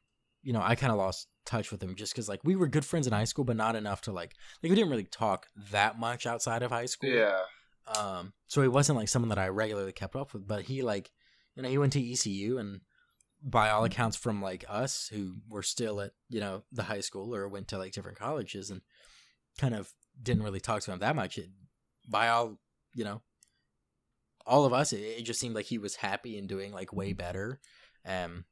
you 0.43 0.53
know, 0.53 0.63
I 0.63 0.75
kind 0.75 0.93
of 0.93 0.99
lost 0.99 1.29
touch 1.45 1.71
with 1.71 1.83
him 1.83 1.95
just 1.95 2.13
because 2.13 2.29
like 2.29 2.41
we 2.45 2.57
were 2.57 2.69
good 2.69 2.85
friends 2.85 3.07
in 3.07 3.13
high 3.13 3.25
school, 3.25 3.45
but 3.45 3.57
not 3.57 3.77
enough 3.77 4.03
to 4.03 4.13
like 4.13 4.35
like 4.63 4.71
we 4.71 4.77
didn't 4.77 4.91
really 4.91 5.05
talk 5.05 5.47
that 5.71 5.99
much 5.99 6.27
outside 6.27 6.63
of 6.63 6.71
high 6.71 6.87
school. 6.87 7.11
Yeah. 7.11 7.41
Um, 7.97 8.35
so 8.49 8.61
he 8.61 8.69
wasn't 8.69 8.99
like 8.99 9.09
someone 9.09 9.31
that 9.31 9.39
I 9.39 9.49
regularly 9.49 9.93
kept 9.93 10.15
up 10.15 10.35
with, 10.35 10.47
but 10.47 10.63
he 10.65 10.83
like, 10.83 11.11
you 11.55 11.63
know, 11.63 11.69
he 11.69 11.79
went 11.79 11.95
to 11.95 12.13
ECU 12.13 12.59
and 12.59 12.81
by 13.43 13.71
all 13.71 13.85
accounts 13.85 14.17
from 14.17 14.43
like 14.43 14.65
us 14.69 15.09
who 15.13 15.37
were 15.49 15.63
still 15.63 16.01
at, 16.01 16.13
you 16.29 16.41
know, 16.41 16.65
the 16.73 16.83
high 16.83 17.01
school 17.01 17.35
or 17.35 17.49
went 17.49 17.69
to 17.69 17.79
like 17.79 17.93
different 17.93 18.19
colleges 18.19 18.71
and 18.71 18.83
kind 19.59 19.75
of 19.75 19.93
didn't 20.23 20.43
really 20.43 20.61
talk 20.61 20.83
to 20.83 20.93
him 20.93 20.99
that 20.99 21.17
much. 21.17 21.39
It, 21.39 21.49
by 22.07 22.29
all, 22.29 22.59
you 22.95 23.05
know, 23.05 23.23
all 24.49 24.65
of 24.65 24.73
us, 24.73 24.93
it, 24.93 25.01
it 25.01 25.23
just 25.23 25.39
seemed 25.39 25.55
like 25.55 25.67
he 25.67 25.79
was 25.79 25.97
happy 25.97 26.39
and 26.39 26.49
doing 26.49 26.73
like 26.73 26.93
way 26.93 27.13
better. 27.13 27.61
Um, 28.05 28.45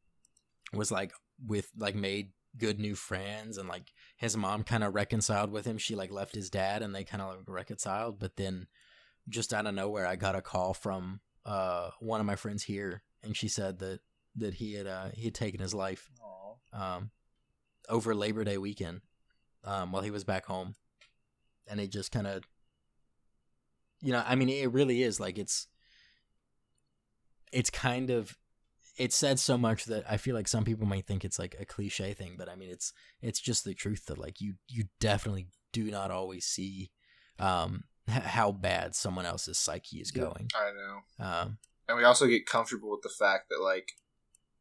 was 0.72 0.90
like 0.90 1.12
with 1.44 1.70
like 1.76 1.94
made 1.94 2.32
good 2.58 2.78
new 2.78 2.94
friends 2.94 3.58
and 3.58 3.68
like 3.68 3.92
his 4.16 4.36
mom 4.36 4.62
kind 4.64 4.84
of 4.84 4.94
reconciled 4.94 5.50
with 5.50 5.64
him. 5.64 5.78
She 5.78 5.94
like 5.94 6.10
left 6.10 6.34
his 6.34 6.50
dad 6.50 6.82
and 6.82 6.94
they 6.94 7.04
kind 7.04 7.22
of 7.22 7.36
like 7.36 7.48
reconciled, 7.48 8.18
but 8.18 8.36
then 8.36 8.66
just 9.28 9.52
out 9.52 9.66
of 9.66 9.74
nowhere, 9.74 10.06
I 10.06 10.16
got 10.16 10.36
a 10.36 10.42
call 10.42 10.74
from 10.74 11.20
uh, 11.44 11.90
one 12.00 12.20
of 12.20 12.26
my 12.26 12.36
friends 12.36 12.64
here, 12.64 13.02
and 13.22 13.36
she 13.36 13.48
said 13.48 13.78
that 13.80 14.00
that 14.36 14.54
he 14.54 14.74
had 14.74 14.86
uh, 14.86 15.08
he 15.14 15.24
had 15.24 15.34
taken 15.34 15.60
his 15.60 15.74
life 15.74 16.10
um, 16.72 17.10
over 17.88 18.14
Labor 18.14 18.44
Day 18.44 18.58
weekend 18.58 19.00
um, 19.64 19.92
while 19.92 20.02
he 20.02 20.10
was 20.10 20.24
back 20.24 20.46
home, 20.46 20.74
and 21.66 21.80
it 21.80 21.90
just 21.90 22.12
kind 22.12 22.26
of, 22.26 22.44
you 24.00 24.12
know, 24.12 24.22
I 24.26 24.34
mean, 24.34 24.48
it 24.48 24.72
really 24.72 25.02
is 25.02 25.18
like 25.18 25.38
it's 25.38 25.66
it's 27.56 27.70
kind 27.70 28.10
of 28.10 28.36
it 28.98 29.12
said 29.12 29.38
so 29.38 29.58
much 29.58 29.84
that 29.86 30.04
I 30.10 30.16
feel 30.16 30.34
like 30.34 30.48
some 30.48 30.64
people 30.64 30.86
might 30.86 31.06
think 31.06 31.24
it's 31.24 31.38
like 31.38 31.54
a 31.60 31.64
cliche 31.66 32.14
thing, 32.14 32.34
but 32.38 32.48
I 32.48 32.54
mean, 32.56 32.70
it's 32.70 32.92
it's 33.20 33.40
just 33.40 33.64
the 33.64 33.74
truth 33.74 34.06
that 34.06 34.18
like 34.18 34.40
you 34.40 34.54
you 34.68 34.84
definitely 35.00 35.48
do 35.72 35.90
not 35.90 36.10
always 36.10 36.44
see 36.46 36.90
um 37.38 37.84
h- 38.08 38.22
how 38.22 38.52
bad 38.52 38.94
someone 38.94 39.26
else's 39.26 39.58
psyche 39.58 39.98
is 40.00 40.10
going. 40.10 40.48
I 40.54 40.70
know. 40.72 41.26
Um, 41.26 41.58
and 41.88 41.96
we 41.98 42.04
also 42.04 42.26
get 42.26 42.46
comfortable 42.46 42.90
with 42.90 43.02
the 43.02 43.08
fact 43.24 43.48
that 43.50 43.62
like 43.62 43.92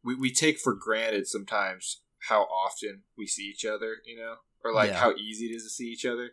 we, 0.04 0.16
we 0.16 0.32
take 0.32 0.60
for 0.60 0.74
granted 0.74 1.28
sometimes 1.28 2.02
how 2.30 2.44
often 2.44 3.04
we 3.18 3.28
see 3.28 3.44
each 3.44 3.66
other 3.66 3.98
you 4.06 4.18
know 4.18 4.36
or 4.64 4.74
like 4.74 4.92
Yeah. 4.92 5.00
how 5.00 5.14
easy 5.16 5.46
it 5.46 5.56
is 5.56 5.64
to 5.64 5.70
see 5.70 5.88
each 5.92 6.06
other 6.06 6.32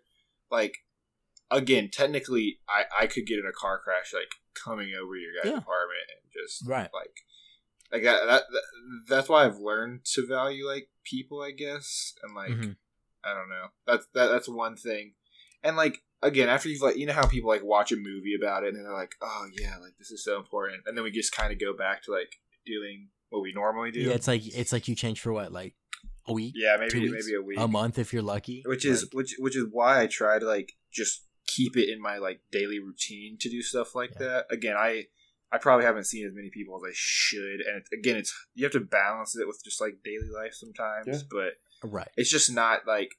like 0.51 0.79
again 1.51 1.91
technically 1.91 2.61
i 2.69 2.85
i 3.03 3.07
could 3.07 3.27
get 3.27 3.39
in 3.39 3.47
a 3.47 3.53
car 3.53 3.79
crash 3.83 4.13
like 4.15 4.33
coming 4.55 4.93
over 4.95 5.17
your 5.17 5.33
guys 5.43 5.51
Yeah. 5.53 5.59
apartment 5.59 6.07
and 6.11 6.33
just 6.33 6.67
Right. 6.67 6.91
like 6.95 7.15
like 7.93 8.03
that, 8.05 8.25
that, 8.27 8.43
that 8.51 8.63
that's 9.09 9.29
why 9.29 9.45
i've 9.45 9.59
learned 9.59 10.05
to 10.15 10.27
value 10.27 10.67
like 10.67 10.89
people 11.05 11.43
i 11.43 11.51
guess 11.51 12.15
and 12.23 12.35
like 12.35 12.51
mhm. 12.51 12.77
I 13.25 13.35
don't 13.35 13.49
know. 13.49 13.67
That's 13.87 14.05
that, 14.15 14.33
that's 14.33 14.49
one 14.49 14.75
thing. 14.75 15.13
And 15.63 15.77
like 15.77 15.99
again, 16.23 16.49
after 16.49 16.69
you've 16.69 16.83
like 16.83 16.97
you 16.97 17.07
know 17.07 17.13
how 17.13 17.25
people 17.25 17.49
like 17.49 17.63
watch 17.63 17.93
a 17.93 17.97
movie 17.97 18.35
about 18.37 18.65
it 18.65 18.75
and 18.75 18.85
they're 18.85 18.93
like, 18.93 19.15
oh 19.23 19.47
yeah, 19.57 19.77
like 19.79 19.93
this 19.97 20.11
is 20.11 20.25
so 20.25 20.39
important, 20.39 20.83
and 20.87 20.97
then 20.97 21.05
we 21.05 21.13
just 21.13 21.31
kind 21.33 21.53
of 21.53 21.61
go 21.61 21.73
back 21.73 22.03
to 22.03 22.11
like 22.11 22.33
doing 22.67 23.11
what 23.31 23.41
we 23.43 23.53
normally 23.53 23.93
do. 23.93 24.01
yeah, 24.01 24.15
it's 24.15 24.27
like 24.27 24.43
it's 24.45 24.73
like 24.73 24.89
you 24.89 24.97
change 24.97 25.21
for 25.21 25.33
what 25.33 25.53
like 25.53 25.77
a 26.27 26.33
week, 26.33 26.55
yeah, 26.57 26.77
maybe 26.81 27.09
maybe 27.09 27.35
a 27.39 27.41
week, 27.43 27.61
a 27.61 27.69
month 27.69 27.97
if 27.97 28.13
you're 28.13 28.23
lucky, 28.23 28.65
which 28.67 28.85
is 28.85 29.05
Like, 29.05 29.15
which 29.15 29.37
which 29.39 29.57
is 29.57 29.67
why 29.71 30.01
I 30.03 30.09
try 30.09 30.41
to 30.41 30.45
like 30.45 30.73
just 30.93 31.23
keep 31.47 31.77
it 31.77 31.89
in 31.91 32.01
my 32.01 32.19
like 32.19 32.41
daily 32.51 32.79
routine 32.79 33.37
to 33.41 33.49
do 33.51 33.63
stuff 33.63 33.95
like 33.95 34.11
Yeah. 34.13 34.27
that. 34.27 34.47
Again, 34.51 34.77
I 34.77 35.07
I 35.51 35.59
probably 35.59 35.85
haven't 35.85 36.05
seen 36.05 36.27
as 36.27 36.33
many 36.35 36.49
people 36.51 36.77
as 36.77 36.83
I 36.89 36.93
should, 36.95 37.61
and 37.61 37.77
it, 37.79 37.85
again, 37.99 38.17
it's 38.17 38.33
you 38.55 38.65
have 38.65 38.73
to 38.73 38.81
balance 38.81 39.37
it 39.37 39.47
with 39.47 39.63
just 39.65 39.81
like 39.81 39.99
daily 40.05 40.31
life 40.35 40.55
sometimes, 40.55 41.07
Yeah. 41.07 41.19
but 41.31 41.89
right. 41.91 42.09
it's 42.17 42.31
just 42.31 42.51
not 42.53 42.87
like 42.87 43.17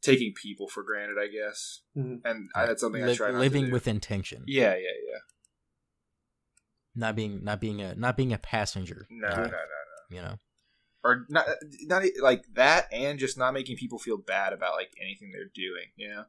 taking 0.00 0.32
people 0.34 0.68
for 0.68 0.82
granted, 0.82 1.16
I 1.18 1.26
guess. 1.28 1.80
Mhm. 1.96 2.20
And 2.24 2.50
I, 2.54 2.66
that's 2.66 2.82
something 2.82 3.02
I 3.02 3.06
Li- 3.06 3.16
try 3.16 3.30
not 3.32 3.40
living 3.40 3.62
to 3.62 3.68
do. 3.68 3.72
with 3.72 3.88
intention, 3.88 4.44
Yeah, 4.46 4.74
yeah, 4.76 4.90
yeah. 5.10 5.18
not 6.94 7.16
being 7.16 7.42
not 7.42 7.60
being 7.60 7.80
a 7.80 7.94
not 7.94 8.16
being 8.16 8.32
a 8.32 8.38
passenger. 8.38 9.06
No, 9.10 9.28
no, 9.28 9.36
no, 9.36 9.48
no. 9.48 9.56
You 10.10 10.22
know, 10.22 10.36
Or 11.02 11.26
not, 11.28 11.46
not 11.82 12.04
e- 12.04 12.12
like 12.20 12.44
that, 12.54 12.92
and 12.92 13.18
just 13.18 13.36
not 13.36 13.52
making 13.54 13.76
people 13.76 13.98
feel 13.98 14.18
bad 14.18 14.52
about 14.52 14.74
like 14.74 14.92
anything 15.00 15.32
they're 15.32 15.50
doing. 15.52 15.86
You 15.96 16.08
know, 16.10 16.24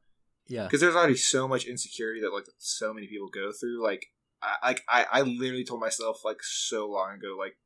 yeah, 0.47 0.63
because 0.63 0.81
there's 0.81 0.95
already 0.95 1.17
so 1.17 1.47
much 1.47 1.65
insecurity 1.65 2.22
that 2.22 2.34
like 2.34 2.45
so 2.57 2.93
many 2.93 3.07
people 3.07 3.30
go 3.30 3.51
through. 3.51 3.84
Like, 3.84 4.07
I 4.41 4.55
like 4.63 4.84
I, 4.89 5.05
I 5.11 5.22
literally 5.22 5.65
told 5.65 5.81
myself 5.81 6.22
like 6.23 6.41
so 6.41 6.89
long 6.89 7.15
ago, 7.15 7.35
like, 7.38 7.57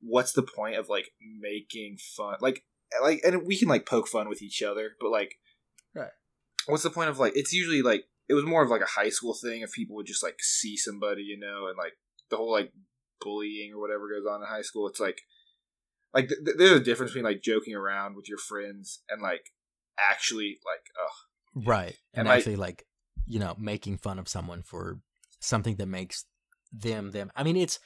what's 0.00 0.32
the 0.32 0.42
point 0.42 0.76
of 0.76 0.88
like 0.88 1.10
making 1.40 1.98
fun? 1.98 2.36
Like, 2.40 2.64
like, 3.02 3.20
and 3.24 3.46
we 3.46 3.58
can 3.58 3.68
like 3.68 3.86
poke 3.86 4.08
fun 4.08 4.28
with 4.28 4.42
each 4.42 4.62
other, 4.62 4.96
but 5.00 5.10
like, 5.10 5.36
Right. 5.94 6.10
What's 6.66 6.82
the 6.82 6.90
point 6.90 7.10
of 7.10 7.18
like? 7.18 7.32
It's 7.36 7.52
usually 7.52 7.82
like 7.82 8.04
it 8.28 8.34
was 8.34 8.44
more 8.44 8.62
of 8.62 8.70
like 8.70 8.82
a 8.82 8.86
high 9.00 9.08
school 9.08 9.34
thing 9.34 9.62
if 9.62 9.72
people 9.72 9.96
would 9.96 10.06
just 10.06 10.22
like 10.22 10.36
see 10.40 10.76
somebody, 10.76 11.22
you 11.22 11.38
know, 11.38 11.66
and 11.68 11.76
like 11.76 11.94
the 12.30 12.36
whole 12.36 12.52
like 12.52 12.72
bullying 13.20 13.72
or 13.74 13.80
whatever 13.80 14.08
goes 14.08 14.26
on 14.26 14.40
in 14.40 14.46
high 14.46 14.62
school. 14.62 14.88
It's 14.88 15.00
like 15.00 15.22
like 16.14 16.28
th- 16.28 16.40
th- 16.44 16.56
there's 16.56 16.72
a 16.72 16.80
difference 16.80 17.12
between 17.12 17.24
like 17.24 17.42
joking 17.42 17.74
around 17.74 18.16
with 18.16 18.28
your 18.28 18.38
friends 18.38 19.02
and 19.08 19.20
like 19.20 19.50
actually 19.98 20.58
like 20.64 20.86
oh 20.98 21.14
right, 21.54 21.96
and, 22.14 22.28
And, 22.28 22.28
actually 22.28 22.56
like 22.56 22.86
you 23.26 23.38
know 23.38 23.54
making 23.58 23.98
fun 23.98 24.18
of 24.18 24.28
someone 24.28 24.62
for 24.62 24.98
something 25.40 25.76
that 25.76 25.86
makes 25.86 26.24
them 26.72 27.10
them. 27.10 27.30
I 27.36 27.42
mean, 27.42 27.56
it's 27.56 27.78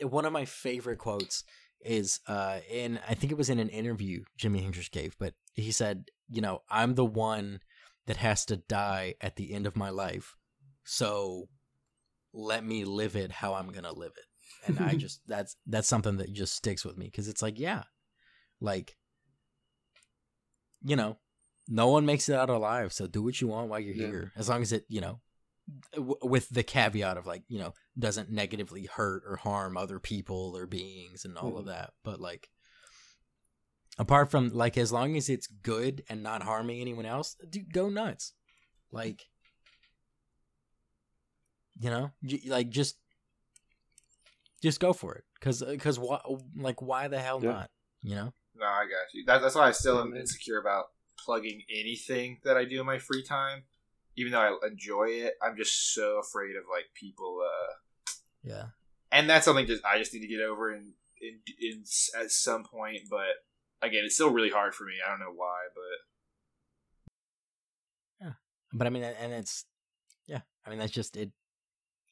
one 0.00 0.24
of 0.24 0.32
my 0.32 0.44
favorite 0.44 0.98
quotes 0.98 1.44
is 1.80 2.20
uh 2.26 2.58
in 2.70 2.98
I 3.08 3.14
think 3.14 3.30
it 3.32 3.38
was 3.38 3.50
in 3.50 3.58
an 3.58 3.68
interview 3.68 4.24
Jimi 4.38 4.62
Hendrix 4.62 4.88
gave, 4.88 5.16
but 5.18 5.34
he 5.54 5.70
said, 5.70 6.10
you 6.28 6.40
know, 6.40 6.62
I'm 6.68 6.94
the 6.94 7.04
one 7.04 7.60
that 8.06 8.18
has 8.18 8.44
to 8.46 8.56
die 8.56 9.14
at 9.20 9.36
the 9.36 9.52
end 9.52 9.66
of 9.66 9.76
my 9.76 9.90
life. 9.90 10.36
So 10.84 11.48
let 12.32 12.64
me 12.64 12.84
live 12.84 13.16
it 13.16 13.32
how 13.32 13.54
I'm 13.54 13.68
going 13.68 13.84
to 13.84 13.92
live 13.92 14.12
it. 14.16 14.68
And 14.68 14.78
I 14.78 14.94
just 14.96 15.20
that's 15.26 15.56
that's 15.66 15.88
something 15.88 16.18
that 16.18 16.32
just 16.32 16.54
sticks 16.54 16.84
with 16.84 16.96
me 16.96 17.10
cuz 17.10 17.28
it's 17.28 17.42
like, 17.42 17.58
yeah. 17.58 17.84
Like 18.60 18.96
you 20.82 20.96
know, 20.96 21.18
no 21.68 21.88
one 21.88 22.06
makes 22.06 22.28
it 22.28 22.34
out 22.34 22.50
alive, 22.50 22.92
so 22.92 23.06
do 23.06 23.22
what 23.22 23.40
you 23.40 23.48
want 23.48 23.68
while 23.68 23.80
you're 23.80 23.94
Yeah. 23.94 24.06
here. 24.06 24.32
As 24.36 24.48
long 24.48 24.62
as 24.62 24.72
it, 24.72 24.84
you 24.88 25.00
know, 25.00 25.20
w- 25.92 26.16
with 26.22 26.48
the 26.50 26.62
caveat 26.62 27.16
of 27.16 27.26
like 27.26 27.42
you 27.48 27.58
know 27.58 27.74
doesn't 27.98 28.30
negatively 28.30 28.84
hurt 28.86 29.22
or 29.26 29.36
harm 29.36 29.76
other 29.76 29.98
people 29.98 30.56
or 30.56 30.64
beings 30.66 31.24
and 31.24 31.36
all 31.36 31.56
of 31.58 31.64
Mhm. 31.64 31.68
that 31.68 31.92
but 32.04 32.20
like 32.20 32.48
apart 33.98 34.30
from 34.30 34.50
like 34.50 34.78
as 34.78 34.92
long 34.92 35.16
as 35.16 35.28
it's 35.28 35.48
good 35.48 36.04
and 36.08 36.22
not 36.22 36.44
harming 36.44 36.80
anyone 36.80 37.04
else 37.06 37.34
dude 37.50 37.72
go 37.72 37.88
nuts 37.88 38.32
like 38.92 39.24
you 41.80 41.90
know 41.90 42.12
j- 42.24 42.48
like 42.48 42.68
just 42.70 42.96
just 44.62 44.78
go 44.78 44.92
for 44.92 45.14
it 45.16 45.24
because 45.34 45.62
because 45.62 45.98
why 45.98 46.20
like 46.56 46.80
why 46.80 47.08
the 47.08 47.18
hell 47.20 47.40
Yeah. 47.42 47.50
not 47.50 47.70
you 48.02 48.14
know 48.14 48.32
no 48.54 48.66
I 48.66 48.84
got 48.84 49.12
you. 49.12 49.24
That, 49.26 49.42
that's 49.42 49.54
why 49.56 49.68
I 49.68 49.72
still 49.72 50.00
am 50.00 50.14
insecure 50.16 50.58
about 50.60 50.86
plugging 51.18 51.62
anything 51.70 52.38
that 52.44 52.56
I 52.56 52.64
do 52.64 52.80
in 52.80 52.86
my 52.86 52.98
free 52.98 53.22
time. 53.22 53.64
Even 54.16 54.32
though 54.32 54.40
I 54.40 54.66
enjoy 54.66 55.08
it, 55.08 55.34
I'm 55.42 55.56
just 55.56 55.94
so 55.94 56.18
afraid 56.18 56.56
of 56.56 56.64
like 56.70 56.86
people. 56.94 57.40
uh 57.42 57.74
yeah 58.42 58.66
and 59.12 59.28
that's 59.28 59.44
something 59.44 59.66
just 59.66 59.84
I 59.84 59.98
just 59.98 60.12
need 60.12 60.20
to 60.20 60.26
get 60.26 60.40
over 60.40 60.72
in 60.72 60.92
in, 61.20 61.40
in 61.60 61.82
at 62.18 62.30
some 62.30 62.64
point. 62.64 63.00
But 63.10 63.26
again, 63.82 64.02
it's 64.04 64.14
still 64.14 64.30
really 64.30 64.50
hard 64.50 64.74
for 64.74 64.84
me. 64.84 64.94
I 65.04 65.10
don't 65.10 65.20
know 65.20 65.32
why, 65.34 65.58
but 65.74 65.82
yeah. 68.26 68.32
but 68.72 68.86
i 68.86 68.90
mean 68.90 69.02
and 69.02 69.32
it's 69.32 69.64
yeah 70.26 70.40
i 70.64 70.70
mean 70.70 70.78
that's 70.78 70.92
just 70.92 71.16
it 71.16 71.30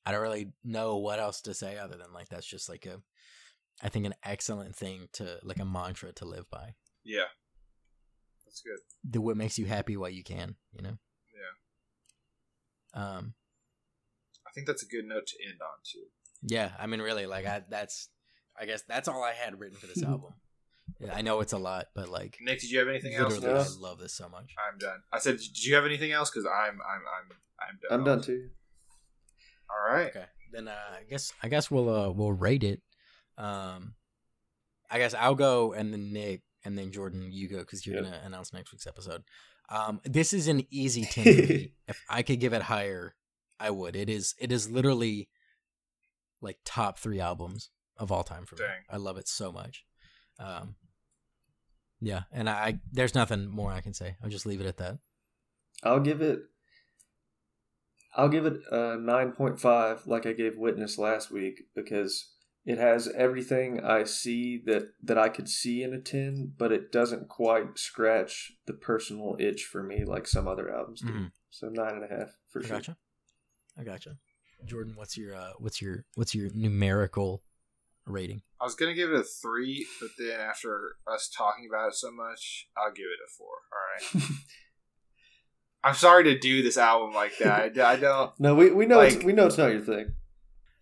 i 0.04 0.12
don't 0.12 0.20
really 0.20 0.52
know 0.62 0.98
what 0.98 1.18
else 1.18 1.40
to 1.42 1.54
say 1.54 1.78
other 1.78 1.96
than 1.96 2.12
like 2.12 2.28
that's 2.28 2.46
just 2.46 2.68
like 2.68 2.84
a 2.84 3.00
i 3.82 3.88
think 3.88 4.04
an 4.04 4.14
excellent 4.22 4.76
thing 4.76 5.08
to 5.14 5.38
like 5.42 5.58
a 5.58 5.64
mantra 5.64 6.12
to 6.12 6.26
live 6.26 6.44
by 6.50 6.74
yeah, 7.04 7.28
that's 8.54 8.62
good. 8.62 9.10
do 9.10 9.20
what 9.20 9.36
makes 9.36 9.58
you 9.58 9.66
happy 9.66 9.96
while 9.96 10.10
you 10.10 10.22
can 10.22 10.54
you 10.72 10.82
know 10.82 10.96
Yeah, 12.94 13.02
um 13.16 13.34
I 14.46 14.50
think 14.54 14.66
that's 14.68 14.82
a 14.84 14.86
good 14.86 15.04
note 15.04 15.26
to 15.26 15.36
end 15.44 15.58
on 15.60 15.78
too. 15.84 16.04
yeah 16.42 16.70
i 16.78 16.86
mean 16.86 17.00
really 17.00 17.26
like 17.26 17.44
i 17.46 17.62
that's 17.68 18.08
i 18.60 18.64
guess 18.66 18.82
that's 18.88 19.08
all 19.08 19.22
i 19.22 19.32
had 19.32 19.58
written 19.58 19.76
for 19.78 19.86
this 19.88 20.02
album 20.12 20.32
Yeah, 21.00 21.12
i 21.14 21.22
know 21.22 21.40
it's 21.40 21.52
a 21.52 21.58
lot 21.58 21.86
but 21.94 22.08
like 22.08 22.38
Nick, 22.40 22.60
did 22.60 22.70
you 22.70 22.78
have 22.78 22.88
anything 22.88 23.14
else? 23.14 23.38
literally 23.40 23.60
i 23.60 23.66
love 23.80 23.98
this 23.98 24.14
so 24.14 24.28
much 24.28 24.54
I'm 24.70 24.78
done. 24.78 25.00
I 25.12 25.18
said, 25.18 25.38
did 25.38 25.64
you 25.64 25.74
have 25.74 25.84
anything 25.84 26.12
else? 26.12 26.30
Because 26.30 26.46
I'm 26.46 26.74
I'm 26.74 27.02
I'm 27.16 27.26
I'm 27.60 27.78
done. 27.82 27.98
I'm 27.98 28.04
done 28.04 28.22
too. 28.22 28.50
All 29.70 29.92
right. 29.92 30.08
okay 30.14 30.26
then 30.52 30.68
uh, 30.68 30.72
i 31.00 31.02
guess 31.10 31.32
i 31.42 31.48
guess 31.48 31.68
we'll 31.70 31.88
uh 31.88 32.10
we'll 32.10 32.32
rate 32.32 32.62
it 32.62 32.80
um 33.38 33.94
I 34.90 34.98
guess 34.98 35.14
I'll 35.14 35.34
go 35.34 35.72
and 35.72 35.92
then 35.92 36.12
Nick 36.12 36.42
and 36.64 36.76
then 36.78 36.90
Jordan, 36.92 37.28
you 37.30 37.48
go 37.48 37.58
because 37.58 37.86
you're 37.86 37.96
Yep. 37.96 38.04
gonna 38.04 38.22
announce 38.24 38.52
next 38.52 38.72
week's 38.72 38.86
episode. 38.86 39.22
Um, 39.68 40.00
this 40.04 40.32
is 40.32 40.48
an 40.48 40.66
easy 40.70 41.04
ten. 41.04 41.26
if 41.88 42.02
I 42.08 42.22
could 42.22 42.40
give 42.40 42.52
it 42.52 42.62
higher, 42.62 43.14
I 43.58 43.70
would. 43.70 43.96
It 43.96 44.08
is. 44.10 44.34
It 44.38 44.52
is 44.52 44.70
literally 44.70 45.28
like 46.40 46.58
top 46.64 46.98
three 46.98 47.20
albums 47.20 47.70
of 47.96 48.10
all 48.12 48.24
time 48.24 48.44
for 48.44 48.56
me. 48.56 48.62
Dang. 48.62 48.82
I 48.90 48.96
love 48.98 49.16
it 49.16 49.28
so 49.28 49.50
much. 49.52 49.84
Um, 50.38 50.74
yeah, 52.00 52.22
and 52.32 52.50
I, 52.50 52.52
I 52.52 52.80
there's 52.92 53.14
nothing 53.14 53.46
more 53.48 53.70
I 53.72 53.80
can 53.80 53.94
say. 53.94 54.16
I'll 54.22 54.28
just 54.30 54.46
leave 54.46 54.60
it 54.60 54.66
at 54.66 54.76
that. 54.78 54.98
I'll 55.82 56.00
give 56.00 56.20
it. 56.20 56.40
I'll 58.16 58.28
give 58.28 58.46
it 58.46 58.60
a 58.70 58.96
nine 58.96 59.32
point 59.32 59.60
five, 59.60 60.06
like 60.06 60.24
I 60.26 60.32
gave 60.32 60.56
Witness 60.56 60.98
last 60.98 61.30
week, 61.30 61.62
because 61.74 62.33
it 62.64 62.78
has 62.78 63.08
everything 63.08 63.84
I 63.84 64.04
see 64.04 64.62
that 64.66 64.92
that 65.02 65.18
I 65.18 65.28
could 65.28 65.48
see 65.48 65.82
in 65.82 65.92
a 65.92 66.00
ten, 66.00 66.52
but 66.56 66.72
it 66.72 66.90
doesn't 66.90 67.28
quite 67.28 67.78
scratch 67.78 68.52
the 68.66 68.72
personal 68.72 69.36
itch 69.38 69.64
for 69.64 69.82
me 69.82 70.04
like 70.04 70.26
some 70.26 70.48
other 70.48 70.74
albums 70.74 71.00
do. 71.00 71.12
Mhm. 71.12 71.32
So 71.50 71.68
nine 71.68 71.94
and 71.94 72.04
a 72.04 72.08
half 72.08 72.30
for 72.48 72.62
sure. 72.62 72.76
I 72.76 72.80
sure. 72.80 72.94
gotcha. 72.94 72.96
I 73.78 73.84
gotcha. 73.84 74.18
Jordan, 74.64 74.94
what's 74.96 75.16
your 75.16 75.34
uh, 75.34 75.52
what's 75.58 75.82
your 75.82 76.04
what's 76.14 76.34
your 76.34 76.50
numerical 76.54 77.42
rating? 78.06 78.42
I 78.60 78.64
was 78.64 78.74
gonna 78.74 78.94
give 78.94 79.10
it 79.12 79.20
a 79.20 79.24
three, 79.24 79.86
but 80.00 80.10
then 80.18 80.40
after 80.40 80.96
us 81.06 81.28
talking 81.28 81.68
about 81.68 81.88
it 81.88 81.94
so 81.94 82.10
much, 82.10 82.68
I'll 82.76 82.92
give 82.92 83.06
it 83.06 83.18
a 83.24 83.30
four. 83.36 83.56
All 83.72 84.22
right. 84.22 84.30
I'm 85.84 85.94
sorry 85.94 86.24
to 86.24 86.38
do 86.38 86.62
this 86.62 86.78
album 86.78 87.14
like 87.14 87.36
that. 87.40 87.78
I, 87.78 87.92
I 87.92 87.96
don't. 87.96 88.32
No, 88.40 88.54
we, 88.54 88.70
we 88.70 88.86
know 88.86 89.00
it's, 89.00 89.22
we 89.22 89.34
know 89.34 89.46
it's 89.46 89.58
not 89.58 89.70
your 89.70 89.82
thing. 89.82 90.14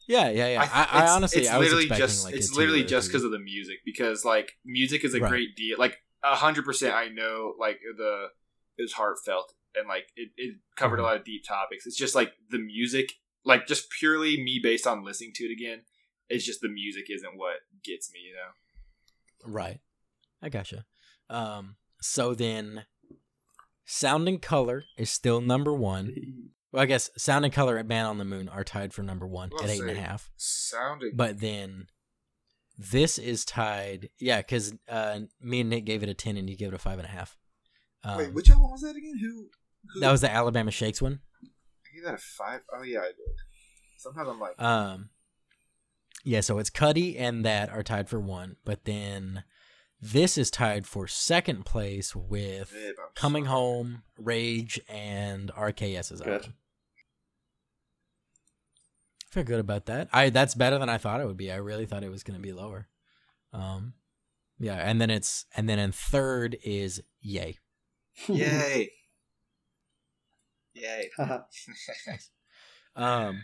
Yeah, 0.08 0.30
yeah, 0.30 0.48
yeah. 0.48 0.62
I, 0.72 0.80
I, 0.80 0.82
it's- 0.98 1.10
honestly, 1.10 1.42
it's 1.42 1.50
I 1.50 1.58
was 1.58 1.66
literally 1.68 1.84
expecting 1.84 2.06
just 2.06 2.24
like 2.24 2.34
it's 2.34 2.56
literally 2.56 2.84
just 2.84 3.08
because 3.08 3.24
of 3.24 3.30
the 3.30 3.38
music 3.38 3.78
because 3.84 4.24
like 4.24 4.52
music 4.64 5.04
is 5.04 5.14
a 5.14 5.20
Right. 5.20 5.28
great 5.28 5.56
deal. 5.56 5.76
Like 5.78 5.98
a 6.24 6.34
hundred 6.34 6.64
percent, 6.64 6.94
I 6.94 7.08
know 7.08 7.54
like 7.58 7.80
the 7.96 8.26
it 8.78 8.82
was 8.82 8.92
heartfelt 8.94 9.54
and 9.74 9.86
like 9.88 10.06
it, 10.16 10.30
it 10.36 10.56
covered 10.76 10.98
Mhm. 10.98 11.02
a 11.02 11.04
lot 11.04 11.16
of 11.16 11.24
deep 11.24 11.44
topics. 11.46 11.86
It's 11.86 11.96
just 11.96 12.14
like 12.14 12.32
the 12.50 12.58
music, 12.58 13.12
like 13.44 13.66
just 13.66 13.90
purely 13.90 14.42
me 14.42 14.58
based 14.62 14.86
on 14.86 15.04
listening 15.04 15.32
to 15.36 15.44
it 15.44 15.52
again. 15.52 15.82
It's 16.28 16.44
just 16.44 16.60
the 16.62 16.68
music 16.68 17.04
isn't 17.10 17.36
what 17.36 17.56
gets 17.84 18.12
me, 18.12 18.20
you 18.20 18.34
know. 18.34 19.52
Right. 19.52 19.80
I 20.40 20.48
gotcha. 20.48 20.84
Um, 21.30 21.76
so 22.00 22.34
then, 22.34 22.84
Sound 23.84 24.26
and 24.28 24.40
Color 24.40 24.84
is 24.96 25.10
still 25.10 25.40
number 25.40 25.72
one. 25.72 26.14
Well, 26.72 26.82
I 26.82 26.86
guess 26.86 27.10
Sound 27.16 27.44
and 27.44 27.52
Color 27.52 27.76
at 27.78 27.86
Man 27.86 28.06
on 28.06 28.18
the 28.18 28.24
Moon 28.24 28.48
are 28.48 28.64
tied 28.64 28.94
for 28.94 29.02
number 29.02 29.26
one 29.26 29.50
Well, 29.52 29.62
at 29.64 29.70
eight 29.70 29.80
and 29.82 29.90
a 29.90 29.94
say- 29.94 30.00
half. 30.00 30.30
Sounding, 30.36 31.12
But 31.14 31.40
then, 31.40 31.86
this 32.78 33.18
is 33.18 33.44
tied. 33.44 34.08
Yeah, 34.18 34.38
because 34.38 34.72
uh, 34.88 35.20
me 35.40 35.60
and 35.60 35.70
Nick 35.70 35.84
gave 35.84 36.02
it 36.02 36.08
a 36.08 36.14
ten, 36.14 36.36
and 36.38 36.48
you 36.48 36.56
gave 36.56 36.68
it 36.68 36.74
a 36.74 36.78
five 36.78 36.98
and 36.98 37.06
a 37.06 37.10
half. 37.10 37.36
Um, 38.04 38.16
wait, 38.18 38.32
which 38.32 38.50
album 38.50 38.70
was 38.70 38.80
that 38.80 38.96
again? 38.96 39.18
Who? 39.20 39.48
who 39.94 40.00
that 40.00 40.10
was 40.10 40.22
the 40.22 40.30
Alabama 40.30 40.70
Shakes 40.70 41.02
one. 41.02 41.20
I 41.44 41.94
gave 41.94 42.04
that 42.04 42.14
a 42.14 42.18
five. 42.18 42.60
Oh 42.72 42.82
yeah, 42.82 43.00
I 43.00 43.08
did. 43.08 43.16
Sometimes 43.98 44.28
I'm 44.30 44.40
like, 44.40 44.60
Um, 44.60 45.10
yeah, 46.24 46.40
so 46.40 46.58
it's 46.58 46.70
Cudi 46.70 47.20
and 47.20 47.44
that 47.44 47.68
are 47.68 47.82
tied 47.82 48.08
for 48.08 48.18
one, 48.18 48.56
but 48.64 48.84
then 48.86 49.44
this 50.00 50.36
is 50.38 50.50
tied 50.50 50.86
for 50.86 51.06
second 51.06 51.64
place 51.66 52.16
with 52.16 52.72
"Babe, 52.72 52.94
Coming 53.14 53.44
sorry." 53.44 53.54
Home, 53.56 54.02
Rage, 54.18 54.80
and 54.88 55.52
RKS's 55.54 56.20
album. 56.22 56.38
Gotcha. 56.38 56.50
I 56.50 56.52
feel 59.32 59.44
good 59.44 59.60
about 59.60 59.86
that. 59.86 60.08
I 60.12 60.30
that's 60.30 60.54
better 60.54 60.78
than 60.78 60.88
I 60.88 60.98
thought 60.98 61.20
it 61.20 61.26
would 61.26 61.36
be. 61.36 61.50
I 61.50 61.56
really 61.56 61.86
thought 61.86 62.04
it 62.04 62.10
was 62.10 62.22
going 62.22 62.38
to 62.38 62.42
be 62.42 62.52
lower. 62.52 62.88
Um, 63.52 63.94
yeah, 64.58 64.76
and 64.76 65.00
then 65.00 65.10
it's 65.10 65.46
and 65.56 65.68
then 65.68 65.78
in 65.78 65.92
third 65.92 66.56
is 66.62 67.02
Yay. 67.20 67.58
Yay! 68.28 68.90
Yay! 70.74 71.10
Um. 72.94 73.40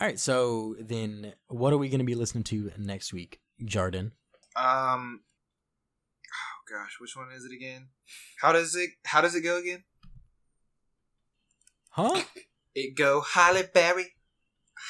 All 0.00 0.06
right, 0.06 0.18
so 0.18 0.76
then 0.80 1.34
what 1.48 1.74
are 1.74 1.76
we 1.76 1.90
going 1.90 1.98
to 1.98 2.06
be 2.06 2.14
listening 2.14 2.44
to 2.44 2.72
next 2.78 3.12
week, 3.12 3.40
Jordan? 3.62 4.12
Um. 4.56 5.20
Oh 6.24 6.74
gosh, 6.74 6.96
which 6.98 7.14
one 7.16 7.28
is 7.32 7.44
it 7.44 7.52
again? 7.52 7.88
How 8.40 8.52
does 8.52 8.74
it? 8.74 8.92
How 9.04 9.20
does 9.20 9.34
it 9.34 9.42
go 9.42 9.58
again? 9.58 9.84
Huh? 11.90 12.22
It 12.76 12.94
go 12.94 13.22
Halle 13.22 13.62
Berry, 13.72 14.12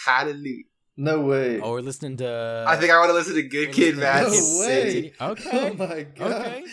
Hallelujah. 0.04 0.64
no 0.96 1.20
way. 1.20 1.60
Oh, 1.60 1.70
we're 1.70 1.80
listening 1.82 2.16
to. 2.16 2.64
I 2.66 2.76
think 2.76 2.90
I 2.90 2.98
want 2.98 3.10
to 3.10 3.14
listen 3.14 3.34
to 3.36 3.42
Good 3.44 3.72
Kid, 3.72 3.94
listening 3.96 4.00
Mad 4.00 4.22
No 4.24 4.28
way. 4.30 4.92
City 4.92 5.12
Okay. 5.20 5.50
Oh 5.70 5.74
my 5.74 6.02
god. 6.02 6.46
Okay. 6.46 6.64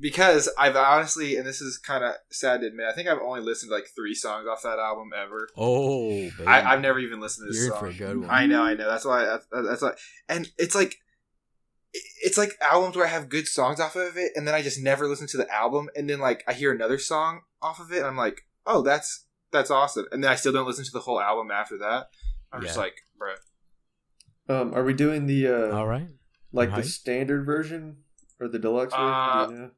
because 0.00 0.48
I've 0.58 0.74
honestly, 0.74 1.36
and 1.36 1.46
this 1.46 1.60
is 1.60 1.78
kind 1.78 2.02
of 2.02 2.14
sad 2.32 2.62
to 2.62 2.66
admit, 2.66 2.86
I 2.86 2.92
think 2.92 3.08
I've 3.08 3.20
only 3.20 3.40
listened 3.40 3.70
to 3.70 3.74
like 3.76 3.86
three 3.94 4.14
songs 4.14 4.48
off 4.48 4.62
that 4.62 4.80
album 4.80 5.10
ever. 5.16 5.48
Oh. 5.56 6.28
I, 6.44 6.62
I've 6.62 6.80
never 6.80 6.98
even 6.98 7.20
listened 7.20 7.46
to 7.46 7.52
this 7.52 7.62
You're 7.62 7.70
song. 7.70 7.78
for 7.78 7.86
a 7.86 7.94
good 7.94 8.20
one. 8.22 8.30
I 8.30 8.46
know, 8.46 8.64
I 8.64 8.74
know. 8.74 8.90
That's 8.90 9.04
why. 9.04 9.24
That's, 9.24 9.46
that's 9.52 9.82
why. 9.82 9.92
And 10.28 10.50
it's 10.58 10.74
like, 10.74 10.96
it's 12.22 12.36
like 12.36 12.50
albums 12.60 12.96
where 12.96 13.06
I 13.06 13.10
have 13.10 13.28
good 13.28 13.46
songs 13.46 13.78
off 13.78 13.94
of 13.94 14.16
it, 14.16 14.32
and 14.34 14.48
then 14.48 14.56
I 14.56 14.62
just 14.62 14.82
never 14.82 15.06
listen 15.06 15.28
to 15.28 15.36
the 15.36 15.48
album, 15.54 15.88
and 15.94 16.10
then 16.10 16.18
like 16.18 16.42
I 16.48 16.52
hear 16.52 16.72
another 16.72 16.98
song 16.98 17.42
off 17.60 17.78
of 17.78 17.92
it, 17.92 17.98
and 17.98 18.06
I'm 18.06 18.16
like, 18.16 18.40
oh, 18.66 18.82
that's 18.82 19.26
that's 19.52 19.70
awesome, 19.70 20.06
and 20.12 20.24
then 20.24 20.30
I 20.30 20.34
still 20.34 20.52
don't 20.52 20.66
listen 20.66 20.84
to 20.84 20.90
the 20.90 21.00
whole 21.00 21.20
album 21.20 21.50
after 21.50 21.78
that. 21.78 22.08
I'm 22.52 22.62
just 22.62 22.76
like, 22.76 22.94
bro. 23.18 23.34
Um, 24.48 24.74
are 24.74 24.82
we 24.84 24.92
doing 24.92 25.26
the 25.26 25.46
uh, 25.48 25.76
All 25.76 25.86
right. 25.86 26.08
like 26.52 26.70
Right. 26.70 26.82
the 26.82 26.88
standard 26.88 27.46
version 27.46 27.98
or 28.40 28.48
the 28.48 28.58
deluxe 28.58 28.92
version? 28.92 29.06
Uh, 29.08 29.46
Do 29.46 29.52
you 29.54 29.60
know? 29.60 29.70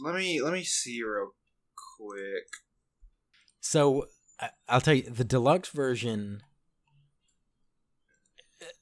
Let 0.00 0.14
me 0.14 0.40
let 0.40 0.52
me 0.52 0.64
see 0.64 1.02
real 1.02 1.34
quick. 1.98 2.44
So 3.60 4.06
I- 4.40 4.50
I'll 4.68 4.80
tell 4.80 4.94
you, 4.94 5.02
the 5.02 5.24
deluxe 5.24 5.68
version, 5.70 6.42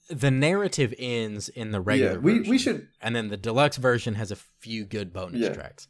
the 0.08 0.30
narrative 0.30 0.94
ends 0.98 1.48
in 1.48 1.70
the 1.72 1.80
regular. 1.80 2.12
yeah, 2.12 2.18
we 2.18 2.38
version, 2.38 2.50
we 2.50 2.58
should. 2.58 2.88
and 3.00 3.16
then 3.16 3.28
the 3.28 3.36
deluxe 3.36 3.76
version 3.76 4.14
has 4.14 4.30
a 4.30 4.36
few 4.36 4.84
good 4.84 5.12
bonus 5.12 5.40
Yeah. 5.40 5.52
tracks. 5.54 5.88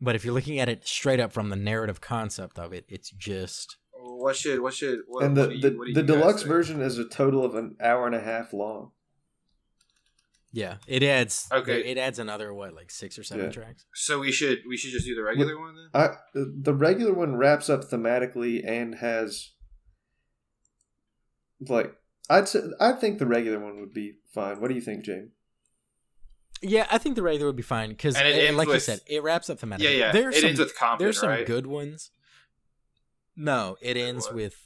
But 0.00 0.14
if 0.14 0.24
you're 0.24 0.34
looking 0.34 0.58
at 0.58 0.68
it 0.68 0.86
straight 0.86 1.20
up 1.20 1.32
from 1.32 1.50
the 1.50 1.56
narrative 1.56 2.00
concept 2.00 2.58
of 2.58 2.72
it, 2.72 2.84
it's 2.88 3.10
just 3.10 3.76
What 3.92 4.34
should 4.36 4.60
what 4.60 4.74
should 4.74 5.00
what, 5.06 5.24
and 5.24 5.36
the 5.36 5.42
what 5.46 5.56
you- 5.56 5.60
the, 5.62 5.76
what 5.76 5.86
do 5.88 5.92
the 5.94 6.02
deluxe 6.02 6.42
think? 6.42 6.48
version 6.52 6.80
is 6.80 6.98
a 6.98 7.04
total 7.08 7.44
of 7.44 7.54
an 7.54 7.76
hour 7.80 8.06
and 8.06 8.14
a 8.14 8.20
half 8.20 8.52
long. 8.52 8.92
yeah, 10.52 10.76
it 10.88 11.02
adds 11.02 11.46
Okay. 11.52 11.84
it 11.84 11.96
adds 11.98 12.18
another 12.18 12.52
what 12.54 12.74
like 12.74 12.90
six 12.90 13.18
or 13.18 13.22
seven 13.22 13.46
Yeah. 13.46 13.52
tracks. 13.52 13.84
So 13.94 14.18
we 14.20 14.32
should 14.32 14.60
we 14.68 14.76
should 14.76 14.90
just 14.90 15.06
do 15.06 15.14
the 15.14 15.22
regular 15.22 15.58
one 15.58 15.74
then. 15.76 15.90
I 15.94 16.16
the 16.34 16.52
the 16.62 16.74
regular 16.74 17.12
one 17.14 17.36
wraps 17.36 17.68
up 17.68 17.84
thematically 17.84 18.66
and 18.66 18.96
has 18.96 19.52
like 21.68 21.94
I'd 22.28 22.48
say, 22.48 22.60
I 22.80 22.92
think 22.92 23.18
the 23.18 23.26
regular 23.26 23.58
one 23.58 23.80
would 23.80 23.92
be 23.92 24.14
fine. 24.32 24.60
What 24.60 24.68
do 24.68 24.74
you 24.74 24.80
think, 24.80 25.04
James? 25.04 25.32
Yeah, 26.62 26.86
I 26.90 26.98
think 26.98 27.16
the 27.16 27.22
regular 27.22 27.46
would 27.46 27.56
be 27.56 27.62
fine 27.62 27.90
because, 27.90 28.16
And 28.16 28.28
it 28.28 28.32
ends 28.32 28.58
like 28.58 28.68
you 28.68 28.80
said, 28.80 29.00
it 29.06 29.22
wraps 29.22 29.48
up 29.48 29.58
thematically. 29.58 29.80
Yeah, 29.80 29.90
yeah. 29.90 30.12
There's 30.12 30.36
it 30.36 30.40
some, 30.40 30.48
ends 30.50 30.60
with 30.60 30.76
Compton, 30.76 31.04
there's 31.04 31.18
some 31.20 31.28
right? 31.30 31.46
good 31.46 31.66
ones. 31.66 32.10
No, 33.36 33.76
it 33.80 33.96
ends 33.96 34.26
what? 34.26 34.34
with 34.34 34.56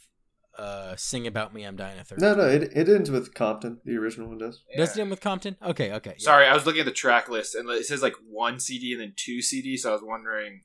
uh, 0.59 0.97
"Sing 0.97 1.27
About 1.27 1.55
Me, 1.55 1.63
I'm 1.65 1.77
Dying 1.77 1.99
of 2.01 2.09
Thirst." 2.09 2.21
No, 2.21 2.35
no, 2.35 2.49
it 2.49 2.65
it 2.75 2.89
ends 2.89 3.11
with 3.11 3.35
Compton. 3.35 3.81
The 3.85 3.97
original 3.97 4.29
one 4.29 4.39
does. 4.39 4.63
Yeah. 4.71 4.79
Does 4.79 4.97
it 4.97 5.01
end 5.01 5.11
with 5.11 5.21
Compton? 5.21 5.57
Okay, 5.63 5.93
okay. 5.93 6.15
yeah. 6.19 6.25
Sorry, 6.25 6.47
I 6.47 6.55
was 6.55 6.67
looking 6.67 6.81
at 6.81 6.87
the 6.87 6.93
track 6.93 7.29
list 7.29 7.55
and 7.55 7.69
it 7.71 7.87
says 7.87 8.03
like 8.03 8.15
one 8.29 8.59
CD 8.59 8.93
and 8.93 9.01
then 9.01 9.13
two 9.17 9.39
CDs. 9.39 9.81
So 9.81 9.91
I 9.91 9.93
was 9.93 10.03
wondering. 10.03 10.63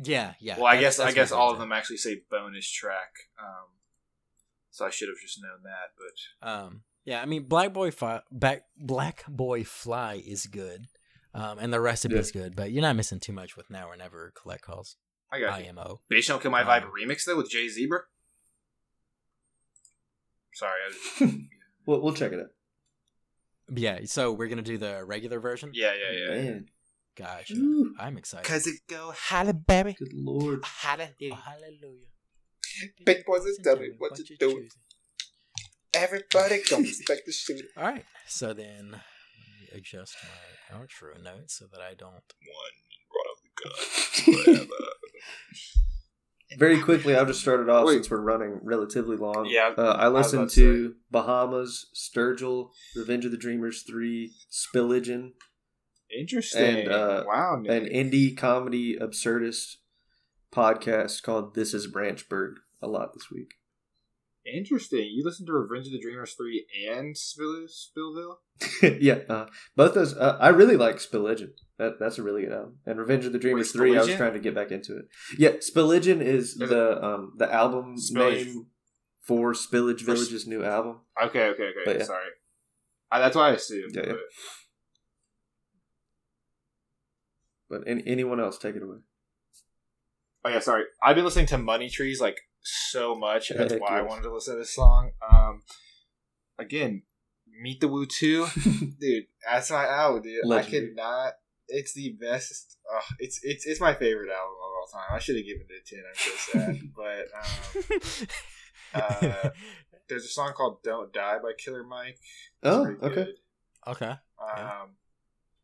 Yeah, 0.00 0.34
yeah. 0.38 0.56
well, 0.58 0.66
I 0.66 0.76
that's- 0.76 0.98
guess 0.98 1.06
I 1.06 1.12
guess 1.12 1.32
all 1.32 1.50
of 1.50 1.58
them 1.58 1.72
actually 1.72 1.96
say 1.96 2.20
bonus 2.30 2.70
track. 2.70 3.10
Um, 3.42 3.70
so 4.70 4.86
I 4.86 4.90
should 4.90 5.08
have 5.08 5.18
just 5.20 5.40
known 5.42 5.64
that, 5.64 5.90
but 5.98 6.48
Um, 6.48 6.82
yeah, 7.08 7.22
I 7.22 7.24
mean, 7.24 7.44
Black 7.44 7.72
Boy 7.72 7.90
Fly, 7.90 8.20
Back, 8.30 8.64
Black 8.76 9.24
Boy 9.26 9.64
Fly 9.64 10.22
is 10.26 10.44
good, 10.46 10.88
um, 11.32 11.58
and 11.58 11.72
the 11.72 11.80
recipe 11.80 12.16
is 12.16 12.30
good, 12.30 12.54
but 12.54 12.70
you're 12.70 12.82
not 12.82 12.96
missing 12.96 13.18
too 13.18 13.32
much 13.32 13.56
with 13.56 13.70
Now 13.70 13.88
or 13.88 13.96
Never 13.96 14.30
Collect 14.38 14.60
Calls. 14.60 14.96
I 15.32 15.40
got 15.40 15.58
you. 15.64 15.70
IMO. 15.70 16.00
Bitch 16.12 16.28
Don't 16.28 16.42
Kill 16.42 16.50
My 16.50 16.64
Vibe 16.64 16.82
Um, 16.82 16.90
remix 16.92 17.24
though 17.24 17.38
with 17.38 17.48
Jay 17.48 17.66
Zebra. 17.68 18.00
Sorry, 20.52 20.72
I 20.84 21.24
was, 21.24 21.32
We'll 21.86 22.02
we'll 22.02 22.12
check 22.12 22.32
it 22.32 22.40
out. 22.40 22.50
Yeah, 23.74 24.00
so 24.04 24.30
we're 24.32 24.48
gonna 24.48 24.60
do 24.60 24.76
the 24.76 25.02
regular 25.02 25.40
version. 25.40 25.70
yeah, 25.72 25.92
yeah, 25.94 26.18
yeah. 26.34 26.42
Man, 26.42 26.66
Gotcha. 27.16 27.54
Ooh. 27.54 27.94
I'm 27.98 28.18
excited. 28.18 28.46
Cause 28.46 28.66
it 28.66 28.80
go 28.86 29.14
Halle 29.16 29.54
Berry, 29.54 29.94
good 29.94 30.12
lord. 30.12 30.62
Hallelujah. 30.62 31.36
Hallelujah. 31.36 32.04
Big 33.06 33.24
boys 33.24 33.46
and 33.46 33.56
tell 33.64 33.76
me 33.78 33.92
what 33.96 34.18
you 34.18 34.36
doing. 34.36 34.56
choosing? 34.56 34.68
Everybody 35.94 36.60
gonna 36.68 36.82
respect 36.82 37.22
the 37.26 37.32
shooter. 37.32 37.64
All 37.76 37.84
right. 37.84 38.04
So 38.26 38.52
then, 38.52 38.90
let 38.92 39.00
me 39.00 39.68
adjust 39.78 40.16
my 40.70 40.76
outro 40.78 41.22
notes 41.22 41.58
so 41.58 41.66
that 41.72 41.80
I 41.80 41.94
don't. 41.94 42.12
One, 42.12 42.74
run 43.14 43.26
up 43.30 43.38
the 43.42 44.32
gun, 44.34 44.34
whatever. 44.54 44.74
very 46.58 46.80
quickly, 46.80 47.14
I'll 47.16 47.26
just 47.26 47.40
start 47.40 47.60
it 47.60 47.68
off 47.68 47.86
Wait. 47.86 47.94
since 47.94 48.10
we're 48.10 48.20
running 48.20 48.60
relatively 48.62 49.16
long. 49.16 49.46
Yeah, 49.46 49.72
Uh, 49.76 49.92
I 49.98 50.08
was 50.08 50.26
listened 50.26 50.42
about 50.42 50.52
to 50.52 50.88
to 50.88 50.94
Bahamas, 51.10 51.86
Sturgill, 51.94 52.70
Revenge 52.96 53.24
of 53.24 53.30
the 53.30 53.36
Dreamers 53.36 53.82
3, 53.82 54.32
Spilligion, 54.50 55.32
Interesting. 56.18 56.80
And, 56.80 56.88
uh, 56.88 57.24
wow, 57.26 57.58
Nick. 57.60 57.70
an 57.70 57.88
indie 57.90 58.34
comedy 58.36 58.96
absurdist 58.98 59.76
podcast 60.50 61.22
called 61.22 61.54
This 61.54 61.74
is 61.74 61.86
Branchburg 61.86 62.54
a 62.80 62.88
lot 62.88 63.12
this 63.12 63.30
week. 63.30 63.54
Interesting. 64.54 65.10
You 65.12 65.24
listened 65.24 65.46
to 65.48 65.52
Revenge 65.52 65.86
of 65.86 65.92
the 65.92 66.00
Dreamers 66.00 66.34
3 66.34 66.66
and 66.90 67.16
Spill- 67.16 67.66
Spillville? 67.68 68.36
yeah, 69.00 69.18
uh, 69.28 69.46
both 69.76 69.94
those. 69.94 70.14
Uh, 70.16 70.36
I 70.40 70.48
really 70.48 70.76
like 70.76 70.96
Spilligion. 70.96 71.50
That, 71.78 71.98
that's 72.00 72.18
a 72.18 72.22
really 72.22 72.42
good 72.42 72.52
album. 72.52 72.78
And 72.86 72.98
Revenge 72.98 73.24
of 73.24 73.32
the 73.32 73.38
Dreamers 73.38 73.68
Wait, 73.74 73.78
three. 73.78 73.96
I 73.96 74.02
was 74.02 74.14
trying 74.16 74.32
to 74.34 74.40
get 74.40 74.54
back 74.54 74.70
into 74.72 74.96
it. 74.98 75.04
Yeah, 75.38 75.50
Spilligion 75.58 76.20
is 76.20 76.50
Is 76.60 76.68
the 76.70 77.04
um 77.04 77.34
the 77.36 77.52
album 77.52 77.96
Spillage. 77.96 78.46
name 78.46 78.66
for 79.22 79.52
Spillage 79.52 80.00
Village's 80.00 80.46
new 80.46 80.64
album. 80.64 81.00
Okay, 81.22 81.44
okay, 81.48 81.62
okay. 81.64 81.72
But 81.84 81.98
yeah. 81.98 82.04
Sorry. 82.04 82.26
Uh, 83.12 83.18
that's 83.20 83.36
what 83.36 83.42
I 83.42 83.50
assumed. 83.52 83.92
Yeah, 83.94 84.02
yeah. 84.06 84.12
but- 84.12 84.20
But 87.70 87.82
any, 87.86 88.02
anyone 88.06 88.40
else, 88.40 88.58
take 88.58 88.76
it 88.76 88.82
away. 88.82 88.96
Oh 90.44 90.48
yeah, 90.48 90.60
sorry. 90.60 90.84
I've 91.02 91.16
been 91.16 91.24
listening 91.24 91.46
to 91.46 91.58
Money 91.58 91.90
Trees 91.90 92.20
like 92.20 92.38
so 92.62 93.14
much. 93.14 93.48
That's 93.56 93.72
Heck 93.72 93.82
why 93.82 93.98
I 93.98 94.02
wanted 94.02 94.22
to 94.22 94.32
listen 94.32 94.54
to 94.54 94.60
this 94.60 94.74
song. 94.74 95.10
Um, 95.30 95.62
again, 96.58 97.02
Meet 97.60 97.80
the 97.80 97.88
Woo 97.88 98.06
Two, 98.06 98.46
dude. 99.00 99.24
That's 99.48 99.70
my 99.70 99.86
album, 99.86 100.22
dude. 100.22 100.44
Legendary. 100.44 100.84
I 100.84 100.86
could 100.86 100.96
not. 100.96 101.32
It's 101.68 101.92
the 101.92 102.16
best. 102.20 102.78
Uh, 102.92 103.00
it's 103.18 103.40
it's 103.42 103.66
it's 103.66 103.80
my 103.80 103.94
favorite 103.94 104.30
album 104.30 104.54
of 104.54 104.72
all 104.72 104.88
time. 104.92 105.14
I 105.14 105.18
should 105.18 105.36
have 105.36 105.44
given 105.44 105.66
it 105.68 105.82
a 105.82 105.94
ten. 105.94 106.04
I'm 106.08 106.14
so 106.14 106.52
sad, 106.52 106.80
but 108.94 109.24
um, 109.24 109.30
uh, 109.44 109.50
there's 110.08 110.24
a 110.24 110.28
song 110.28 110.52
called 110.56 110.82
"Don't 110.82 111.12
Die" 111.12 111.38
by 111.42 111.52
Killer 111.58 111.84
Mike. 111.84 112.18
It's 112.62 112.64
oh, 112.64 112.86
okay. 113.02 113.14
good. 113.14 113.34
okay. 113.86 114.14
Um, 114.40 114.96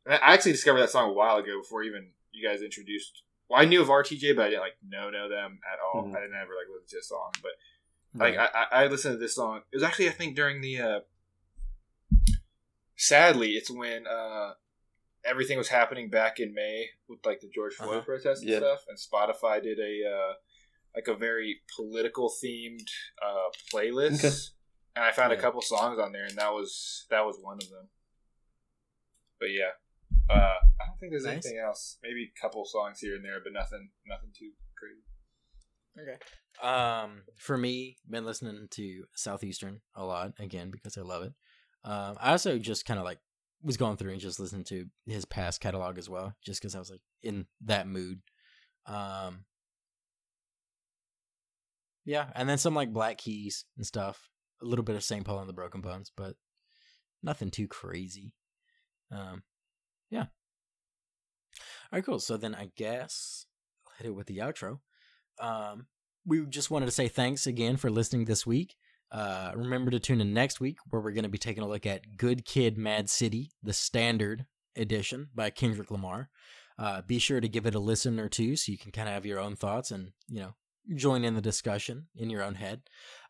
and 0.05 0.15
I 0.15 0.35
actually 0.35 0.53
discovered 0.53 0.81
that 0.81 0.91
song 0.91 1.11
a 1.11 1.13
while 1.13 1.39
ago 1.39 1.61
before 1.61 1.83
even 1.83 2.11
you 2.33 2.47
guys 2.47 2.61
introduced. 2.61 3.23
Well, 3.49 3.61
I 3.61 3.65
knew 3.67 3.83
of 3.83 3.89
RTJ, 3.89 4.35
but 4.37 4.47
I 4.47 4.49
didn't 4.51 4.63
like 4.63 4.77
know 4.87 5.11
know 5.11 5.29
them 5.29 5.59
at 5.71 5.79
all. 5.81 6.05
Mhm. 6.05 6.17
I 6.17 6.21
didn't 6.21 6.37
ever 6.37 6.53
like 6.55 6.69
listen 6.73 6.89
to 6.91 6.99
a 6.99 7.03
song, 7.03 7.33
but 7.43 7.53
like 8.15 8.37
I, 8.37 8.47
I, 8.47 8.85
I 8.85 8.87
listened 8.87 9.15
to 9.15 9.19
this 9.19 9.35
song. 9.35 9.63
It 9.73 9.77
was 9.77 9.83
actually 9.83 10.09
I 10.09 10.13
think 10.13 10.35
during 10.37 10.61
the. 10.61 10.81
Uh, 10.81 11.01
sadly, 12.97 13.51
it's 13.53 13.71
when 13.71 14.07
uh, 14.07 14.53
everything 15.25 15.59
was 15.59 15.69
happening 15.69 16.09
back 16.11 16.39
in 16.41 16.55
May 16.55 16.89
with 17.09 17.21
like 17.25 17.41
the 17.41 17.49
George 17.55 17.75
Floyd 17.75 17.91
Uh-huh. 17.99 18.01
protests 18.05 18.41
and 18.41 18.51
Yeah. 18.51 18.59
stuff, 18.59 18.85
and 18.89 18.99
Spotify 18.99 19.63
did 19.63 19.79
a 19.79 20.09
uh, 20.09 20.35
like 20.95 21.09
a 21.09 21.15
very 21.15 21.61
political 21.77 22.31
themed 22.43 22.89
uh, 23.23 23.49
playlist, 23.73 24.25
Okay. 24.25 24.35
and 24.97 25.05
I 25.05 25.13
found 25.13 25.33
a 25.33 25.37
couple 25.41 25.61
songs 25.61 25.99
on 25.99 26.13
there, 26.13 26.25
and 26.25 26.37
that 26.39 26.53
was 26.53 27.07
that 27.11 27.27
was 27.27 27.37
one 27.41 27.59
of 27.61 27.69
them. 27.69 27.89
But 29.41 29.51
yeah, 29.51 29.73
uh, 30.31 30.35
I 30.35 30.87
don't 30.87 30.99
think 31.01 31.13
there's 31.13 31.25
Nice. 31.25 31.45
anything 31.47 31.59
else. 31.65 31.99
Maybe 32.03 32.31
a 32.37 32.41
couple 32.41 32.65
songs 32.65 33.01
here 33.01 33.15
and 33.17 33.25
there, 33.25 33.41
but 33.43 33.53
nothing 33.53 33.91
nothing 34.07 34.31
too 34.37 34.51
crazy. 34.79 35.03
Okay. 35.97 36.19
Um, 36.67 37.23
for 37.37 37.57
me, 37.57 37.97
been 38.09 38.25
listening 38.25 38.67
to 38.73 39.05
Southeastern 39.15 39.81
a 39.95 40.05
lot 40.05 40.33
again 40.39 40.71
because 40.71 40.97
I 40.99 41.03
love 41.03 41.23
it. 41.25 41.33
Um, 41.85 42.17
I 42.21 42.31
also 42.33 42.59
just 42.59 42.85
kind 42.87 42.99
of 42.99 43.05
like 43.05 43.19
was 43.63 43.77
going 43.77 43.97
through 43.97 44.13
and 44.13 44.21
just 44.21 44.41
listening 44.41 44.65
to 44.65 44.87
his 45.07 45.25
past 45.25 45.61
catalog 45.61 45.99
as 45.99 46.09
well, 46.09 46.35
just 46.45 46.61
because 46.61 46.75
I 46.75 46.79
was 46.79 46.91
like 46.91 47.03
in 47.23 47.47
that 47.65 47.87
mood. 47.87 48.21
Um, 48.87 49.45
yeah, 52.05 52.27
and 52.35 52.49
then 52.49 52.59
some 52.59 52.75
like 52.75 52.93
Black 52.93 53.19
Keys 53.19 53.65
and 53.77 53.87
stuff. 53.87 54.29
A 54.63 54.67
little 54.67 54.85
bit 54.85 54.97
of 54.97 55.05
St. 55.05 55.25
Paul 55.25 55.41
and 55.41 55.49
the 55.49 55.53
Broken 55.55 55.81
Bones, 55.81 56.13
but 56.17 56.37
nothing 57.23 57.51
too 57.51 57.67
crazy. 57.69 58.33
Um, 59.11 59.43
yeah. 60.11 60.27
All 61.93 61.99
right, 61.99 62.05
cool. 62.05 62.19
So 62.19 62.37
then 62.37 62.55
I 62.55 62.71
guess 62.77 63.47
I'll 63.87 63.93
hit 63.99 64.07
it 64.07 64.15
with 64.15 64.27
the 64.27 64.39
outro. 64.39 64.79
Um, 65.41 65.87
we 66.27 66.45
just 66.47 66.71
wanted 66.71 66.87
to 66.87 66.93
say 66.93 67.09
thanks 67.09 67.47
again 67.47 67.77
for 67.77 67.91
listening 67.91 68.25
this 68.25 68.47
week. 68.47 68.77
Uh, 69.13 69.53
remember 69.55 69.91
to 69.91 70.01
tune 70.01 70.21
in 70.21 70.35
next 70.35 70.61
week 70.61 70.79
where 70.91 71.01
we're 71.01 71.13
going 71.13 71.25
to 71.25 71.29
be 71.29 71.39
taking 71.39 71.63
a 71.63 71.69
look 71.69 71.87
at 71.87 72.17
Good 72.17 72.45
Kid, 72.45 72.77
Mad 72.77 73.09
City, 73.09 73.53
the 73.63 73.73
standard 73.73 74.47
edition 74.77 75.29
by 75.35 75.51
Kendrick 75.51 75.91
Lamar. 75.91 76.31
Uh, 76.79 77.03
be 77.03 77.21
sure 77.21 77.41
to 77.41 77.49
give 77.49 77.67
it 77.67 77.77
a 77.77 77.79
listen 77.79 78.19
or 78.19 78.29
two 78.29 78.57
so 78.57 78.73
you 78.73 78.79
can 78.79 78.91
kind 78.91 79.09
of 79.09 79.15
have 79.15 79.27
your 79.27 79.39
own 79.39 79.55
thoughts 79.55 79.93
and 79.93 80.11
you 80.29 80.41
know 80.41 80.55
join 80.95 81.25
in 81.25 81.35
the 81.35 81.41
discussion 81.41 82.07
in 82.17 82.31
your 82.31 82.43
own 82.43 82.57
head. 82.57 82.83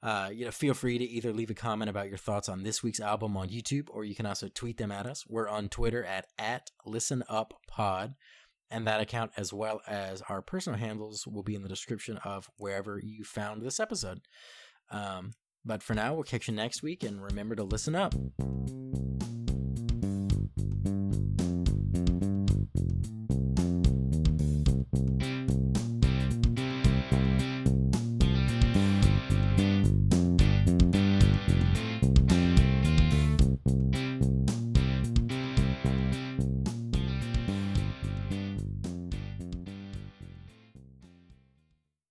Uh, 0.03 0.31
you 0.33 0.45
know, 0.45 0.51
feel 0.51 0.75
free 0.75 0.99
to 0.99 1.05
either 1.05 1.33
leave 1.33 1.51
a 1.51 1.55
comment 1.55 1.89
about 1.89 2.09
your 2.09 2.19
thoughts 2.19 2.49
on 2.49 2.63
this 2.63 2.83
week's 2.83 3.01
album 3.01 3.37
on 3.37 3.49
YouTube, 3.49 3.89
or 3.91 4.05
you 4.05 4.15
can 4.15 4.27
also 4.27 4.49
tweet 4.49 4.77
them 4.77 4.93
at 4.93 5.07
us. 5.07 5.25
We're 5.29 5.49
on 5.49 5.69
Twitter 5.69 6.05
at 6.05 6.27
at 6.39 6.71
Listen 6.85 7.23
Up 7.29 7.55
Pod 7.67 8.15
and 8.71 8.87
that 8.87 9.01
account 9.01 9.31
as 9.37 9.53
well 9.53 9.81
as 9.87 10.23
our 10.23 10.43
personal 10.43 10.79
handles 10.79 11.27
will 11.27 11.43
be 11.43 11.55
in 11.55 11.63
the 11.63 11.69
description 11.69 12.19
of 12.25 12.51
wherever 12.57 12.99
you 13.03 13.23
found 13.25 13.63
this 13.63 13.79
episode. 13.79 14.21
Um, 14.91 15.35
but 15.65 15.83
for 15.83 15.95
now, 15.95 16.15
we'll 16.15 16.25
catch 16.25 16.49
you 16.49 16.55
next 16.55 16.83
week, 16.83 17.03
and 17.03 17.23
remember 17.23 17.55
to 17.55 17.65
listen 17.65 17.95
up. 17.95 18.15